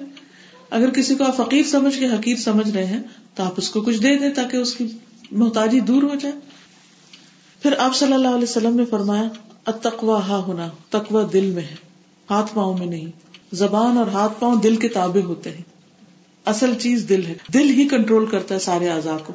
اگر 0.69 0.89
کسی 0.89 1.15
کو 1.15 1.23
آپ 1.23 1.37
فقیر 1.37 1.63
سمجھ 1.63 1.99
کے 1.99 2.05
حقیر 2.05 2.35
سمجھ 2.35 2.69
رہے 2.69 2.85
ہیں، 2.85 3.03
تو 3.35 3.43
آپ 3.43 3.53
اس 3.57 3.69
کو 3.69 3.81
کچھ 3.81 3.97
دے 3.97 4.17
دیں 4.17 4.29
تاکہ 4.29 4.57
اس 4.57 4.75
کی 4.75 4.87
محتاجی 5.31 5.79
دور 5.79 6.03
ہو 6.03 6.15
جائے۔ 6.15 6.35
پھر 7.61 7.73
آپ 7.77 7.95
صلی 7.95 8.13
اللہ 8.13 8.27
علیہ 8.27 8.43
وسلم 8.43 8.75
نے 8.75 8.85
فرمایا 8.85 9.29
اتقوا 9.65 10.27
ہا 10.27 10.37
ہونا 10.37 10.69
تقوا 10.89 11.27
دل 11.33 11.51
میں 11.51 11.63
ہے، 11.63 11.75
ہاتھ 12.29 12.55
پاؤں 12.55 12.77
میں 12.77 12.87
نہیں۔ 12.87 13.05
زبان 13.51 13.97
اور 13.97 14.07
ہاتھ 14.07 14.33
پاؤں 14.39 14.55
دل 14.55 14.75
کے 14.75 14.87
تابع 14.87 15.25
ہوتے 15.25 15.49
ہیں۔ 15.49 15.61
اصل 16.45 16.73
چیز 16.79 17.05
دل 17.09 17.25
ہے۔ 17.25 17.33
دل 17.53 17.69
ہی 17.69 17.87
کنٹرول 17.87 18.25
کرتا 18.25 18.55
ہے 18.55 18.59
سارے 18.59 18.89
اعضاء 18.89 19.17
کو۔ 19.25 19.33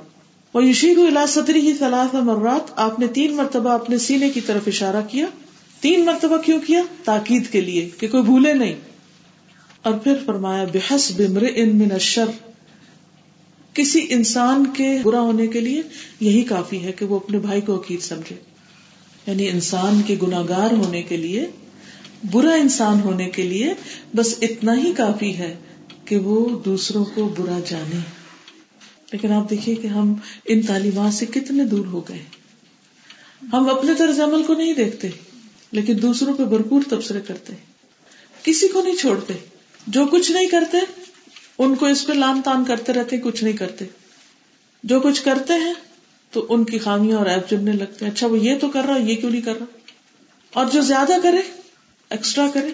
وہ 0.54 0.66
یشید 0.66 0.98
صدری 1.28 1.60
ہی 1.60 1.72
صلاح 1.78 2.16
مرات۔ 2.16 2.70
آپ 2.76 2.98
نے 2.98 3.06
تین 3.06 3.36
مرتبہ 3.36 3.70
اپنے 3.70 3.98
سینے 3.98 4.30
کی 4.30 4.40
طرف 4.40 4.62
اشارہ 4.66 5.02
کیا۔ 5.10 5.26
تین 5.80 6.04
مرتبہ 6.04 6.36
کیوں 6.36 6.60
کیا؟ 6.66 6.82
تاکید 7.04 7.46
کے 7.50 7.60
لیے 7.60 7.88
کہ 7.98 8.08
کوئی 8.08 8.22
بھولے 8.22 8.52
نہیں۔ 8.52 8.74
اور 9.82 9.92
پھر 9.94 10.14
فرمایا 10.26 10.64
بحس 10.64 11.12
بمر 11.16 11.44
ان 11.54 11.76
من 11.76 11.92
الشر۔ 11.92 12.24
کسی 13.74 14.06
انسان 14.08 14.64
کے 14.76 14.98
برا 15.02 15.20
ہونے 15.20 15.46
کے 15.46 15.60
لیے 15.60 15.82
یہی 16.20 16.42
کافی 16.42 16.82
ہے 16.82 16.92
کہ 16.92 17.04
وہ 17.04 17.16
اپنے 17.16 17.38
بھائی 17.38 17.60
کو 17.60 17.76
حقیر 17.76 17.98
سمجھے۔ 18.00 18.36
یعنی 19.26 19.48
انسان 19.48 20.00
کے 20.06 20.16
گناگار 20.22 20.72
ہونے 20.72 21.02
کے 21.02 21.16
لیے، 21.16 21.46
برا 22.30 22.54
انسان 22.54 23.00
ہونے 23.00 23.30
کے 23.30 23.42
لیے 23.42 23.74
بس 24.16 24.34
اتنا 24.42 24.78
ہی 24.78 24.92
کافی 24.96 25.38
ہے 25.38 25.56
کہ 26.04 26.16
وہ 26.16 26.58
دوسروں 26.60 27.04
کو 27.04 27.34
برا 27.38 27.58
جانے۔ 27.70 28.23
لیکن 29.14 29.32
آپ 29.32 29.50
دیکھیے 29.50 29.74
کہ 29.74 29.86
ہم 29.86 30.14
ان 30.44 30.62
تعلیمات 30.62 31.14
سے 31.14 31.26
کتنے 31.26 31.64
دور 31.64 31.86
ہو 31.86 32.08
گئے 32.08 32.24
ہم 33.52 33.68
اپنے 33.68 33.94
طرز 33.98 34.20
عمل 34.20 34.42
کو 34.42 34.54
نہیں 34.54 34.72
دیکھتے، 34.72 35.08
لیکن 35.72 36.02
دوسروں 36.02 36.34
پہ 36.34 36.44
بھرپور 36.44 36.82
تبصرے 36.90 37.20
کرتے 37.20 37.52
کسی 38.42 38.68
کو 38.68 38.82
نہیں 38.82 38.96
چھوڑتے۔ 38.96 39.34
جو 39.86 40.06
کچھ 40.06 40.32
نہیں 40.32 40.48
کرتے، 40.48 40.78
ان 41.58 41.74
کو 41.74 41.86
اس 41.86 42.06
پہ 42.06 42.12
لان 42.12 42.42
تان 42.44 42.64
کرتے 42.64 42.92
رہتے، 42.92 43.16
کچھ 43.18 43.44
نہیں 43.44 43.56
کرتے۔ 43.56 43.84
جو 44.84 45.00
کچھ 45.00 45.24
کرتے 45.24 45.52
ہیں، 45.52 45.74
تو 46.30 46.46
ان 46.48 46.64
کی 46.64 46.78
خامیاں 46.78 47.18
اور 47.18 47.26
ایپ 47.26 47.50
جمنے 47.50 47.72
لگتے 47.72 48.04
ہیں۔ 48.04 48.12
اچھا 48.12 48.26
وہ 48.26 48.38
یہ 48.38 48.58
تو 48.60 48.68
کر 48.68 48.84
رہا، 48.84 48.96
یہ 48.96 49.16
کیوں 49.16 49.30
نہیں 49.30 49.42
کر 49.42 49.54
رہا؟ 49.54 49.64
اور 50.52 50.66
جو 50.72 50.80
زیادہ 50.82 51.12
کرے 51.22 51.60
ایکسٹرا 52.10 52.50
کرے، 52.54 52.70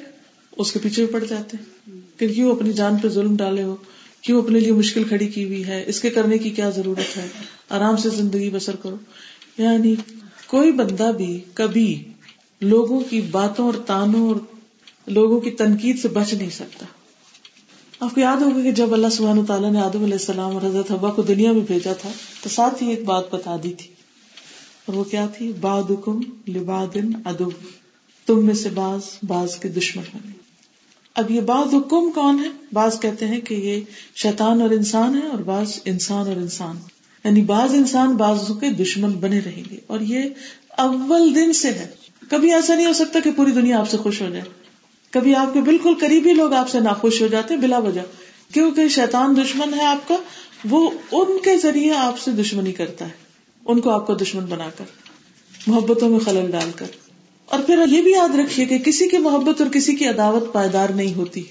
اس 0.57 0.73
کے 0.73 0.79
پیچھے 0.79 1.05
بھی 1.05 1.13
پڑ 1.13 1.25
جاتے 1.25 1.57
ہیں۔ 1.57 2.01
کہ 2.17 2.29
کیوں 2.29 2.57
اپنی 2.57 2.73
جان 2.73 2.97
پہ 2.97 3.09
ظلم 3.09 3.37
ڈالے 3.37 3.63
ہو؟ 3.63 3.77
کیوں 4.23 4.43
اپنے 4.43 4.61
لیے 4.61 4.73
مشکل 4.73 5.05
کھڑی 5.05 5.27
کی 5.27 5.45
ہوئی 5.45 5.67
ہے؟ 5.67 5.85
اس 5.87 6.01
کے 6.01 6.11
کرنے 6.11 6.39
کی 6.39 6.51
کیا 6.51 6.71
ضرورت 6.71 7.17
ہے؟ 7.17 7.29
آرام 7.69 7.97
سے 7.97 8.09
زندگی 8.09 8.51
بسر 8.51 8.77
کرو۔ 8.77 8.97
یعنی 9.59 9.95
کوئی 10.47 10.73
بندہ 10.73 11.11
بھی 11.17 11.41
کبھی 11.55 12.05
لوگوں 12.61 13.01
کی 13.01 13.21
باتوں 13.21 13.67
اور 13.67 13.75
تانوں 13.87 14.29
اور 14.29 14.37
لوگوں 15.07 15.41
کی 15.41 15.51
تنقید 15.51 16.01
سے 16.01 16.09
بچ 16.09 16.35
نہیں 16.35 16.51
سکتا۔ 16.51 16.87
آپ 18.01 18.15
کو 18.15 18.21
یاد 18.21 18.37
ہوگا 18.37 18.63
کہ 18.63 18.73
جب 18.73 18.93
اللہ 18.93 19.07
سبحانہ 19.13 19.41
تعالیٰ 19.49 19.73
نے 19.73 19.81
آدم 19.81 20.03
علیہ 20.03 20.15
السلام 20.15 20.57
اور 20.57 20.63
حضرت 20.63 20.91
حبا 20.91 21.11
کو 21.11 21.23
دنیا 21.23 21.53
میں 21.53 21.61
بھیجا 21.61 21.93
تھا، 21.93 22.13
تو 22.43 22.49
ساتھ 22.49 22.83
ہی 22.83 22.91
ایک 22.91 23.05
بات 23.05 23.35
بتا 23.35 23.57
دی 23.63 23.73
تھی۔ 23.73 23.89
اور 24.87 24.95
وہ 24.95 25.05
کیا 25.05 25.27
تھی؟ 25.27 25.53
باد 25.61 25.83
حکم 25.91 26.21
لبادن 26.49 27.11
ادب 27.25 27.49
تم 28.27 28.47
میں 28.47 28.55
سے 28.55 28.69
باز 28.69 29.01
باز 29.23 29.57
کے 29.57 29.69
دشمن 29.69 30.03
ہونے 30.15 30.40
اب 31.15 31.31
یہ 31.31 31.41
بعض 31.41 31.75
حکم 31.75 32.11
کون 32.11 32.39
ہے؟ 32.39 32.49
بعض 32.73 33.01
کہتے 33.01 33.27
ہیں 33.27 33.41
کہ 33.41 33.55
یہ 33.55 33.81
شیطان 34.17 34.61
اور 34.61 34.71
انسان 34.71 35.23
ہے 35.23 35.29
اور 35.29 35.39
بعض 35.39 35.81
انسان 35.85 36.29
اور 36.29 36.37
انسان۔ 36.37 36.77
یعنی 37.25 37.43
بعض 37.43 37.75
انسان 37.75 38.17
بعض 38.17 38.51
کے 38.61 38.69
دشمن 38.69 39.11
بنے 39.11 39.41
رہیں 39.45 39.63
گے۔ 39.71 39.77
اور 39.87 40.01
یہ 40.01 40.23
اول 40.69 41.35
دن 41.35 41.53
سے 41.53 41.69
ہے۔ 41.69 41.91
کبھی 42.29 42.55
ایسا 42.55 42.75
نہیں 42.75 42.87
ہو 42.87 42.93
سکتا 42.93 43.21
کہ 43.21 43.31
پوری 43.31 43.51
دنیا 43.51 43.79
آپ 43.81 43.91
سے 43.91 43.97
خوش 43.97 44.23
ہو 44.23 44.29
جائے۔ 44.29 44.43
کبھی 45.11 45.35
آپ 45.35 45.55
کے 45.55 45.61
بالکل 45.61 45.95
قریبی 46.01 46.33
لوگ 46.33 46.53
آپ 46.53 46.69
سے 46.69 46.81
ناخوش 46.81 47.23
ہو 47.23 47.27
جاتے 47.27 47.57
بلا 47.57 47.79
وجہ۔ 47.79 48.01
کیونکہ 48.55 48.89
شیطان 48.89 49.37
دشمن 49.37 49.75
ہے 49.75 49.85
آپ 49.85 50.09
کا، 50.09 50.17
وہ 50.71 50.91
ان 51.13 51.39
کے 51.45 51.59
ذریعے 51.59 51.95
آپ 51.95 52.21
سے 52.21 52.31
دشمنی 52.31 52.73
کرتا 52.73 53.05
ہے۔ 53.05 53.31
ان 53.67 53.81
کو 53.81 53.91
آپ 53.91 54.07
کا 54.07 54.15
دشمن 54.21 54.45
بنا 54.45 54.71
کر، 54.77 54.85
محبتوں 55.67 56.09
میں 56.09 56.19
خلل 56.19 56.51
ڈال 56.51 56.71
کر۔ 56.77 57.10
اور 57.51 57.61
پھر 57.61 57.85
یہ 57.89 58.03
بھی 58.03 58.13
یاد 58.13 58.35
رکھیے 58.35 58.67
کہ 58.67 58.79
کسی 58.79 59.09
کی 59.09 59.19
محبت 59.19 59.61
اور 59.61 59.71
کسی 59.71 59.95
کی 59.97 60.07
عداوت 60.07 60.53
پائیدار 60.53 60.89
نہیں 60.89 61.15
ہوتی۔ 61.15 61.43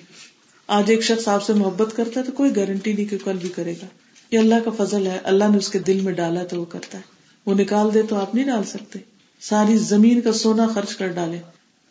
آج 0.68 0.84
ایک 0.88 1.02
شخص 1.02 1.28
آپ 1.28 1.44
سے 1.44 1.54
محبت 1.54 1.96
کرتا 1.96 2.20
ہے 2.20 2.26
تو 2.26 2.32
کوئی 2.32 2.56
گارنٹی 2.56 2.94
نہیں 2.94 3.06
کہ 3.06 3.18
کل 3.24 3.38
بھی 3.42 3.50
کرے 3.50 3.74
گا۔ 3.74 3.86
یہ 4.32 4.40
اللہ 4.40 4.56
کا 4.66 4.84
فضل 4.84 5.08
ہے۔ 5.08 5.20
اللہ 5.24 5.44
نے 5.52 5.58
اس 5.58 5.70
کے 5.70 5.80
دل 5.80 6.00
میں 6.00 6.14
ڈالا 6.14 6.44
تو 6.44 6.60
وہ 6.60 6.66
کرتا 6.66 6.98
ہے۔ 6.98 7.04
وہ 7.46 7.54
نکال 7.54 7.94
دے 7.94 8.02
تو 8.02 8.16
آپ 8.16 8.36
نہیں 8.36 8.46
ڈال 8.46 8.64
سکتے۔ 8.64 9.00
ساری 9.40 9.78
زمین 9.78 10.22
کا 10.22 10.34
سونا 10.34 10.68
خرچ 10.68 10.96
کر 10.96 11.08
ڈالے۔ 11.08 11.40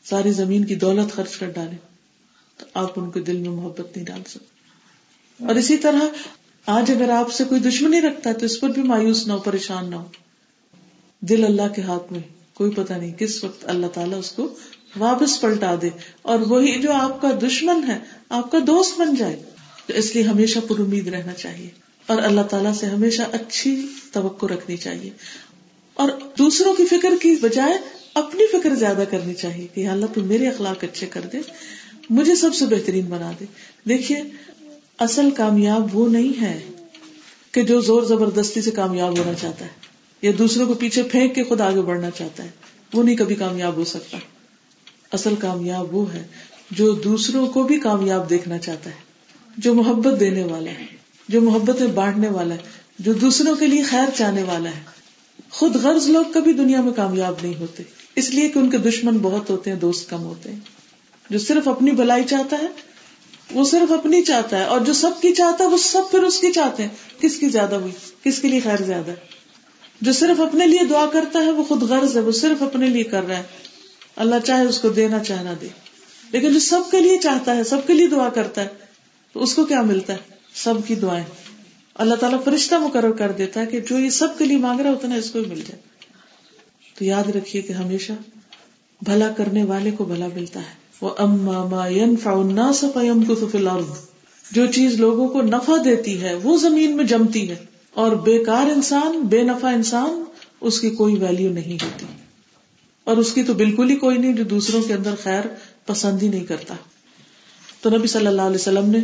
ساری 0.04 0.32
زمین 0.32 0.64
کی 0.64 0.74
دولت 0.74 1.12
خرچ 1.12 1.36
کر 1.36 1.50
ڈالے۔ 1.50 1.76
تو 2.56 2.66
آپ 2.74 2.92
ان 2.96 3.10
کے 3.10 3.20
دل 3.20 3.36
میں 3.36 3.50
محبت 3.50 3.96
نہیں 3.96 4.06
ڈال 4.06 4.22
سکتے۔ 4.28 4.58
اور 5.46 5.54
اسی 5.54 5.76
طرح 5.76 6.00
آج 6.66 6.90
اگر 6.90 7.10
آپ 7.10 7.32
سے 7.32 7.44
کوئی 7.44 7.60
دشمنی 7.60 8.00
رکھتا 8.00 8.30
ہے 8.30 8.34
تو 8.34 8.46
اس 8.46 8.60
پر 8.60 8.68
بھی 8.68 8.82
مایوس 8.82 9.26
نہ 9.26 9.32
ہو، 9.32 9.38
پریشان 9.38 9.90
نہ 9.90 9.94
ہو۔ 9.94 10.04
دل 11.20 11.44
اللہ 11.44 11.74
کے 11.76 11.82
ہاتھ 11.82 12.12
میں۔ 12.12 12.37
کوئی 12.58 12.70
پتہ 12.70 12.92
نہیں 12.92 13.12
کس 13.12 13.44
وقت 13.44 13.64
اللہ 13.68 13.86
تعالیٰ 13.86 14.18
اس 14.18 14.32
کو 14.32 14.54
واپس 14.96 15.40
پلٹا 15.40 15.74
دے۔ 15.82 15.88
اور 16.22 16.38
وہی 16.38 16.82
جو 16.82 16.92
آپ 16.92 17.22
کا 17.22 17.28
دشمن 17.46 17.90
ہے، 17.90 17.98
آپ 18.28 18.52
کا 18.52 18.58
دوست 18.66 19.00
بن 19.00 19.14
جائے۔ 19.14 19.42
تو 19.86 19.92
اس 19.92 20.14
لیے 20.14 20.24
ہمیشہ 20.24 20.58
پر 20.68 20.80
امید 20.80 21.08
رہنا 21.08 21.32
چاہیے۔ 21.32 21.70
اور 22.06 22.18
اللہ 22.22 22.40
تعالیٰ 22.40 22.74
سے 22.74 22.86
ہمیشہ 22.86 23.22
اچھی 23.32 23.86
توقع 24.12 24.46
رکھنی 24.46 24.76
چاہیے۔ 24.76 25.10
اور 25.94 26.10
دوسروں 26.38 26.74
کی 26.74 26.84
فکر 26.84 27.12
کی 27.22 27.36
بجائے 27.40 27.78
اپنی 28.14 28.46
فکر 28.52 28.74
زیادہ 28.74 29.04
کرنی 29.10 29.34
چاہیے 29.34 29.66
کہ 29.74 29.88
اللہ 29.88 30.06
تو 30.06 30.20
میرے 30.20 30.48
اخلاق 30.48 30.84
اچھے 30.84 31.06
کر 31.06 31.20
دے، 31.32 31.38
مجھے 32.10 32.34
سب 32.34 32.54
سے 32.54 32.66
بہترین 32.66 33.04
بنا 33.04 33.32
دے۔ 33.40 33.44
دیکھیے، 33.88 34.22
اصل 34.98 35.30
کامیاب 35.30 35.96
وہ 35.96 36.08
نہیں 36.08 36.42
ہے 36.42 36.60
کہ 37.52 37.62
جو 37.62 37.80
زور 37.80 38.02
زبردستی 38.02 38.62
سے 38.62 38.70
کامیاب 38.70 39.18
ہونا 39.18 39.34
چاہتا 39.34 39.64
ہے۔ 39.64 39.87
یا 40.22 40.32
دوسروں 40.38 40.66
کو 40.66 40.74
پیچھے 40.74 41.02
پھینک 41.02 41.34
کے 41.34 41.44
خود 41.44 41.60
آگے 41.60 41.80
بڑھنا 41.80 42.10
چاہتا 42.10 42.44
ہے۔ 42.44 42.50
وہ 42.94 43.02
نہیں 43.02 43.16
کبھی 43.16 43.34
کامیاب 43.34 43.76
ہو 43.76 43.84
سکتا۔ 43.84 44.18
اصل 45.12 45.34
کامیاب 45.38 45.94
وہ 45.94 46.12
ہے 46.12 46.26
جو 46.70 46.92
دوسروں 46.92 47.46
کو 47.46 47.62
بھی 47.62 47.80
کامیاب 47.80 48.30
دیکھنا 48.30 48.58
چاہتا 48.58 48.90
ہے، 48.90 48.96
جو 49.56 49.74
محبت 49.74 50.20
دینے 50.20 50.42
والا 50.42 50.70
ہے، 50.70 50.86
جو 51.28 51.40
محبت 51.40 51.82
بانٹنے 51.82 52.28
والا 52.28 52.54
ہے، 52.54 52.60
جو 52.98 53.12
دوسروں 53.12 53.56
کے 53.56 53.66
لیے 53.66 53.82
خیر 53.82 54.08
چاہنے 54.16 54.42
والا 54.42 54.70
ہے۔ 54.70 54.80
خود 55.50 55.76
غرض 55.76 56.08
لوگ 56.08 56.24
کبھی 56.34 56.52
دنیا 56.52 56.80
میں 56.80 56.92
کامیاب 56.92 57.34
نہیں 57.42 57.54
ہوتے۔ 57.54 57.82
اس 58.16 58.30
لیے 58.30 58.48
کہ 58.48 58.58
ان 58.58 58.70
کے 58.70 58.78
دشمن 58.78 59.18
بہت 59.18 59.50
ہوتے 59.50 59.70
ہیں، 59.70 59.78
دوست 59.78 60.10
کم 60.10 60.22
ہوتے 60.22 60.52
ہیں۔ 60.52 60.60
جو 61.30 61.38
صرف 61.38 61.68
اپنی 61.68 61.90
بلائی 61.90 62.24
چاہتا 62.24 62.56
ہے، 62.58 62.66
وہ 63.54 63.64
صرف 63.64 63.92
اپنی 63.92 64.22
چاہتا 64.22 64.58
ہے۔ 64.58 64.64
اور 64.64 64.80
جو 64.80 64.92
سب 64.92 65.10
کی 65.22 65.34
چاہتا 65.34 65.64
ہے، 65.64 65.68
وہ 65.68 65.76
سب 65.76 66.02
پھر 66.10 66.22
اس 66.22 66.38
کی 66.38 66.52
چاہتے 66.52 66.82
ہیں۔ 66.82 66.90
کس 67.20 67.38
کی 67.38 67.48
زیادہ 67.48 67.74
ہوئی؟ 67.74 67.92
کس 68.24 68.38
کے 68.38 68.48
لیے 68.48 68.60
خیر 68.60 68.82
زیادہ 68.82 69.10
ہے؟ 69.10 69.37
جو 70.00 70.12
صرف 70.12 70.40
اپنے 70.40 70.66
لیے 70.66 70.84
دعا 70.90 71.06
کرتا 71.12 71.38
ہے 71.38 71.50
وہ 71.50 71.64
خود 71.64 71.82
غرض 71.82 72.16
ہے، 72.16 72.22
وہ 72.22 72.32
صرف 72.32 72.62
اپنے 72.62 72.86
لیے 72.86 73.04
کر 73.04 73.26
رہا 73.26 73.36
ہے۔ 73.36 73.42
اللہ 74.16 74.34
چاہے 74.46 74.64
اس 74.66 74.80
کو 74.80 74.88
دینا، 74.88 75.18
چاہنا 75.18 75.52
دے۔ 75.60 75.68
لیکن 76.32 76.52
جو 76.52 76.58
سب 76.58 76.80
کے 76.90 77.00
لیے 77.00 77.18
چاہتا 77.18 77.56
ہے، 77.56 77.64
سب 77.64 77.86
کے 77.86 77.92
لیے 77.92 78.06
دعا 78.06 78.28
کرتا 78.28 78.62
ہے، 78.62 78.68
تو 79.32 79.42
اس 79.42 79.54
کو 79.54 79.64
کیا 79.64 79.82
ملتا 79.82 80.12
ہے؟ 80.12 80.18
سب 80.54 80.74
کی 80.86 80.94
دعائیں۔ 80.94 81.24
اللہ 81.94 82.14
تعالیٰ 82.14 82.44
فرشتہ 82.44 82.74
مقرر 82.74 83.10
کر 83.10 83.32
دیتا 83.32 83.60
ہے 83.60 83.66
کہ 83.66 83.80
جو 83.80 83.98
یہ 83.98 84.10
سب 84.10 84.38
کے 84.38 84.44
لیے 84.44 84.56
مانگ 84.56 84.80
رہا 84.80 84.90
ہوتا 84.90 85.08
ہے 85.08 85.18
اس 85.18 85.30
کو 85.30 85.40
بھی 85.40 85.50
مل 85.50 85.60
جائے۔ 85.60 85.80
تو 86.98 87.04
یاد 87.04 87.30
رکھیے 87.30 87.62
کہ 87.62 87.72
ہمیشہ 87.72 88.12
بھلا 89.02 89.32
کرنے 89.36 89.64
والے 89.64 89.90
کو 89.90 90.04
بھلا 90.04 90.26
ملتا 90.34 90.60
ہے۔ 90.60 90.88
وہ 91.00 91.10
اما 91.18 92.72
سفیم 92.72 93.22
جو 94.50 94.66
چیز 94.66 94.94
لوگوں 94.94 95.28
کو 95.28 95.42
نفع 95.42 95.72
دیتی 95.84 96.22
ہے، 96.22 96.34
وہ 96.34 96.56
زمین 96.56 96.96
میں 96.96 97.04
جمتی 97.04 97.50
ہے۔ 97.50 97.67
اور 97.98 98.12
بیکار 98.12 98.70
انسان، 98.70 99.20
بے 99.20 99.42
نفع 99.42 99.68
انسان، 99.68 100.24
اس 100.60 100.80
کی 100.80 100.90
کوئی 100.90 101.14
ویلو 101.14 101.52
نہیں 101.52 101.84
ہوتی۔ 101.84 102.06
اور 103.04 103.16
اس 103.16 103.32
کی 103.32 103.42
تو 103.42 103.54
بالکل 103.54 103.90
ہی 103.90 103.96
کوئی 103.96 104.18
نہیں 104.18 104.32
جو 104.32 104.44
دوسروں 104.44 104.82
کے 104.82 104.94
اندر 104.94 105.14
خیر 105.22 105.40
پسند 105.86 106.22
ہی 106.22 106.28
نہیں 106.28 106.44
کرتا۔ 106.44 106.74
تو 107.80 107.90
نبی 107.90 108.06
صلی 108.06 108.26
اللہ 108.26 108.42
علیہ 108.42 108.54
وسلم 108.54 108.90
نے 108.90 108.98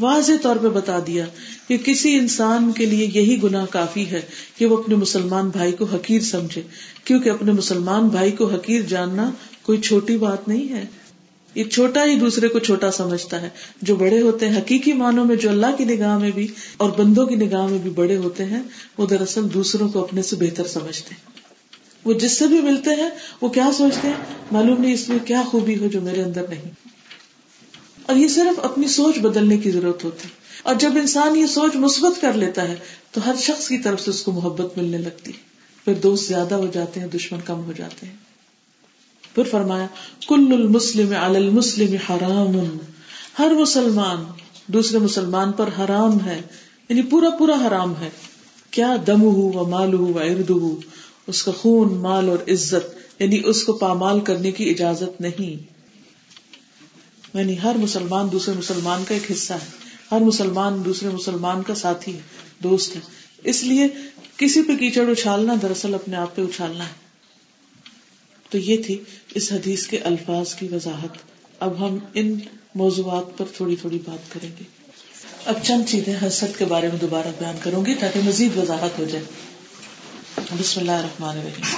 واضح 0.00 0.32
طور 0.42 0.56
پہ 0.56 0.68
بتا 0.68 0.98
دیا 1.06 1.24
کہ 1.68 1.76
کسی 1.76 2.14
انسان 2.14 2.72
کے 2.72 2.86
لیے 2.86 3.10
یہی 3.14 3.42
گناہ 3.42 3.66
کافی 3.70 4.06
ہے 4.06 4.20
کہ 4.56 4.66
وہ 4.66 4.76
اپنے 4.76 4.94
مسلمان 4.94 5.48
بھائی 5.48 5.72
کو 5.72 5.84
حقیر 5.84 6.20
سمجھے، 6.20 6.62
کیونکہ 7.04 7.30
اپنے 7.30 7.52
مسلمان 7.52 8.08
بھائی 8.08 8.30
کو 8.30 8.46
حقیر 8.46 8.82
جاننا 8.82 9.30
کوئی 9.62 9.80
چھوٹی 9.80 10.16
بات 10.16 10.48
نہیں 10.48 10.68
ہے۔ 10.68 10.84
یہ 11.54 11.64
چھوٹا 11.64 12.04
ہی 12.04 12.18
دوسرے 12.18 12.48
کو 12.48 12.58
چھوٹا 12.58 12.90
سمجھتا 12.90 13.42
ہے۔ 13.42 13.48
جو 13.82 13.96
بڑے 13.96 14.20
ہوتے 14.20 14.48
ہیں، 14.48 14.58
حقیقی 14.58 14.92
معنوں 14.92 15.24
میں 15.24 15.36
جو 15.36 15.50
اللہ 15.50 15.66
کی 15.78 15.84
نگاہ 15.84 16.18
میں 16.18 16.30
بھی 16.30 16.46
اور 16.76 16.90
بندوں 16.90 17.26
کی 17.26 17.34
نگاہ 17.34 17.66
میں 17.66 17.78
بھی 17.78 17.90
بڑے 17.90 18.16
ہوتے 18.16 18.44
ہیں، 18.44 18.62
وہ 18.98 19.06
دراصل 19.06 19.46
دوسروں 19.54 19.88
کو 19.88 20.02
اپنے 20.02 20.22
سے 20.22 20.36
بہتر 20.36 20.66
سمجھتے 20.66 21.14
ہیں۔ 21.14 21.42
وہ 22.04 22.12
جس 22.12 22.38
سے 22.38 22.46
بھی 22.46 22.60
ملتے 22.60 22.90
ہیں، 22.90 23.10
وہ 23.40 23.48
کیا 23.48 23.70
سوچتے 23.76 24.08
ہیں؟ 24.08 24.14
معلوم 24.52 24.80
نہیں 24.80 24.94
اس 24.94 25.08
میں 25.08 25.18
کیا 25.24 25.42
خوبی 25.46 25.78
ہو 25.78 25.86
جو 25.86 26.00
میرے 26.00 26.22
اندر 26.22 26.44
نہیں۔ 26.48 26.70
اور 28.06 28.16
یہ 28.16 28.28
صرف 28.28 28.60
اپنی 28.62 28.88
سوچ 28.88 29.18
بدلنے 29.18 29.56
کی 29.56 29.70
ضرورت 29.70 30.04
ہوتی۔ 30.04 30.28
اور 30.62 30.74
جب 30.74 30.90
انسان 30.94 31.36
یہ 31.36 31.46
سوچ 31.46 31.76
مثبت 31.76 32.20
کر 32.20 32.32
لیتا 32.32 32.68
ہے، 32.68 32.74
تو 33.10 33.20
ہر 33.26 33.34
شخص 33.38 33.68
کی 33.68 33.78
طرف 33.78 34.00
سے 34.00 34.10
اس 34.10 34.22
کو 34.22 34.32
محبت 34.32 34.78
ملنے 34.78 34.98
لگتی۔ 34.98 35.32
پھر 35.84 35.94
دوست 35.94 36.28
زیادہ 36.28 36.54
ہو 36.54 36.66
جاتے 36.72 37.00
ہیں، 37.00 37.06
دشمن 37.06 37.38
کم 37.44 37.60
ہو 37.64 37.72
جاتے 37.76 38.06
ہیں۔ 38.06 38.31
پھر 39.34 39.42
فرمایا، 39.50 39.86
کل 40.28 40.48
المسلم 40.52 41.12
المسلم 41.14 41.96
حرام. 42.10 42.78
ہر 43.38 43.52
مسلمان، 43.60 44.24
دوسرے 44.66 44.98
مسلمان 44.98 45.52
پر 45.52 45.68
حرام 45.78 46.24
ہے 46.24 46.40
یعنی 46.88 47.02
پورا 47.02 47.30
پورا 47.30 47.54
حرام 47.66 47.94
ہے. 48.00 48.10
کیا 48.70 48.96
دم 49.06 49.22
ہو 49.22 49.52
و 49.52 49.66
مال 49.68 49.94
ہو 49.94 50.12
و 50.12 50.18
ارد 50.18 50.50
ہو 50.50 50.80
اس 51.26 51.42
کا 51.42 51.52
خون، 51.52 51.94
مال 51.94 52.28
اور 52.28 52.38
عزت 52.48 53.22
یعنی 53.22 53.40
اس 53.44 53.64
کو 53.64 53.72
پامال 53.72 54.20
کرنے 54.20 54.52
کی 54.52 54.70
اجازت 54.70 55.20
نہیں. 55.20 55.62
یعنی 57.38 57.56
ہر 57.62 57.76
مسلمان 57.78 58.28
دوسرے 58.32 58.54
مسلمان 58.54 59.04
کا 59.08 59.14
ایک 59.14 59.30
حصہ 59.30 59.52
ہے، 59.52 59.68
ہر 60.12 60.20
مسلمان 60.20 60.84
دوسرے 60.84 61.08
مسلمان 61.08 61.62
کا 61.62 61.74
ساتھی 61.74 62.14
ہے، 62.14 62.20
دوست 62.62 62.96
ہے. 62.96 63.00
اس 63.44 63.64
لیے 63.64 63.88
کسی 64.36 64.62
پہ 64.62 64.76
کیچڑ 64.76 65.10
اچھالنا 65.10 65.54
دراصل 65.62 65.94
اپنے 65.94 66.16
آپ 66.16 66.36
پہ 66.36 66.42
اچھالنا 66.42 66.84
ہے۔ 66.84 67.11
تو 68.52 68.58
یہ 68.58 68.82
تھی 68.82 69.02
اس 69.34 69.52
حدیث 69.52 69.86
کے 69.86 69.98
الفاظ 69.98 70.54
کی 70.54 70.68
وضاحت۔ 70.72 71.16
اب 71.60 71.86
ہم 71.86 71.98
ان 72.14 72.38
موضوعات 72.74 73.38
پر 73.38 73.44
تھوڑی 73.56 73.76
تھوڑی 73.76 73.98
بات 74.04 74.32
کریں 74.32 74.50
گے۔ 74.60 74.64
اب 75.44 75.54
چند 75.62 75.84
چیزیں 75.88 76.14
حسد 76.26 76.58
کے 76.58 76.64
بارے 76.64 76.88
میں 76.88 76.98
دوبارہ 76.98 77.28
بیان 77.38 77.56
کروں 77.62 77.86
گی 77.86 77.94
تاکہ 77.94 78.20
مزید 78.24 78.56
وضاحت 78.56 78.98
ہو 78.98 79.04
جائے۔ 79.04 79.24
بسم 80.58 80.80
اللہ 80.80 80.92
الرحمن 80.92 81.28
الرحیم۔ 81.28 81.76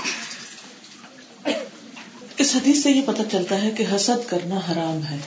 اس 2.37 2.57
حدیث 2.57 2.83
سے 2.83 2.91
یہ 2.91 3.03
پتہ 3.07 3.23
چلتا 3.33 3.63
ہے 3.63 3.71
کہ 3.71 3.85
حسد 3.97 4.29
کرنا 4.29 4.57
حرام 4.57 5.05
ہے۔ 5.05 5.19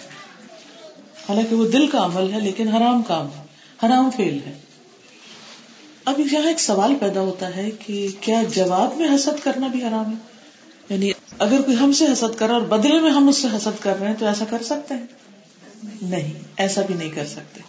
حالانکہ 1.29 1.55
وہ 1.55 1.67
دل 1.67 1.87
کا 1.87 2.05
عمل 2.05 2.33
ہے، 2.33 2.39
لیکن 2.39 2.67
حرام 2.67 3.01
کام 3.01 3.27
ہے، 3.27 3.43
حرام 3.85 4.09
فیل 4.17 4.39
ہے۔ 4.45 4.57
اب 6.05 6.19
یہاں 6.19 6.47
ایک 6.47 6.59
سوال 6.59 6.95
پیدا 6.95 7.21
ہوتا 7.21 7.55
ہے 7.55 7.71
کہ 7.71 8.07
کیا 8.19 8.43
جواب 8.55 8.95
میں 8.97 9.15
حسد 9.15 9.43
کرنا 9.43 9.67
بھی 9.67 9.83
حرام 9.83 10.11
ہے؟ 10.11 10.37
یعنی 10.89 11.11
اگر 11.39 11.61
کوئی 11.61 11.77
ہم 11.77 11.91
سے 11.91 12.05
حسد 12.05 12.37
کر 12.37 12.47
رہا 12.47 12.53
اور 12.53 12.61
بدلے 12.61 13.01
میں 13.01 13.11
ہم 13.11 13.27
اس 13.27 13.37
سے 13.37 13.47
حسد 13.47 13.83
کر 13.83 13.99
رہے 13.99 14.07
ہیں 14.07 14.15
تو 14.19 14.25
ایسا 14.25 14.45
کر 14.49 14.63
سکتے 14.63 14.93
ہیں؟ 14.93 15.05
نہیں، 16.01 16.33
ایسا 16.57 16.81
بھی 16.81 16.95
نہیں 16.95 17.09
کر 17.09 17.25
سکتے۔ 17.25 17.61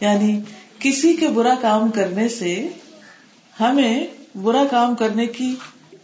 یعنی 0.00 0.40
کسی 0.78 1.12
کے 1.12 1.28
برا 1.28 1.54
کام 1.60 1.90
کرنے 1.90 2.28
سے 2.28 2.68
ہمیں 3.60 4.06
برا 4.42 4.64
کام 4.70 4.94
کرنے 4.94 5.26
کی 5.26 5.54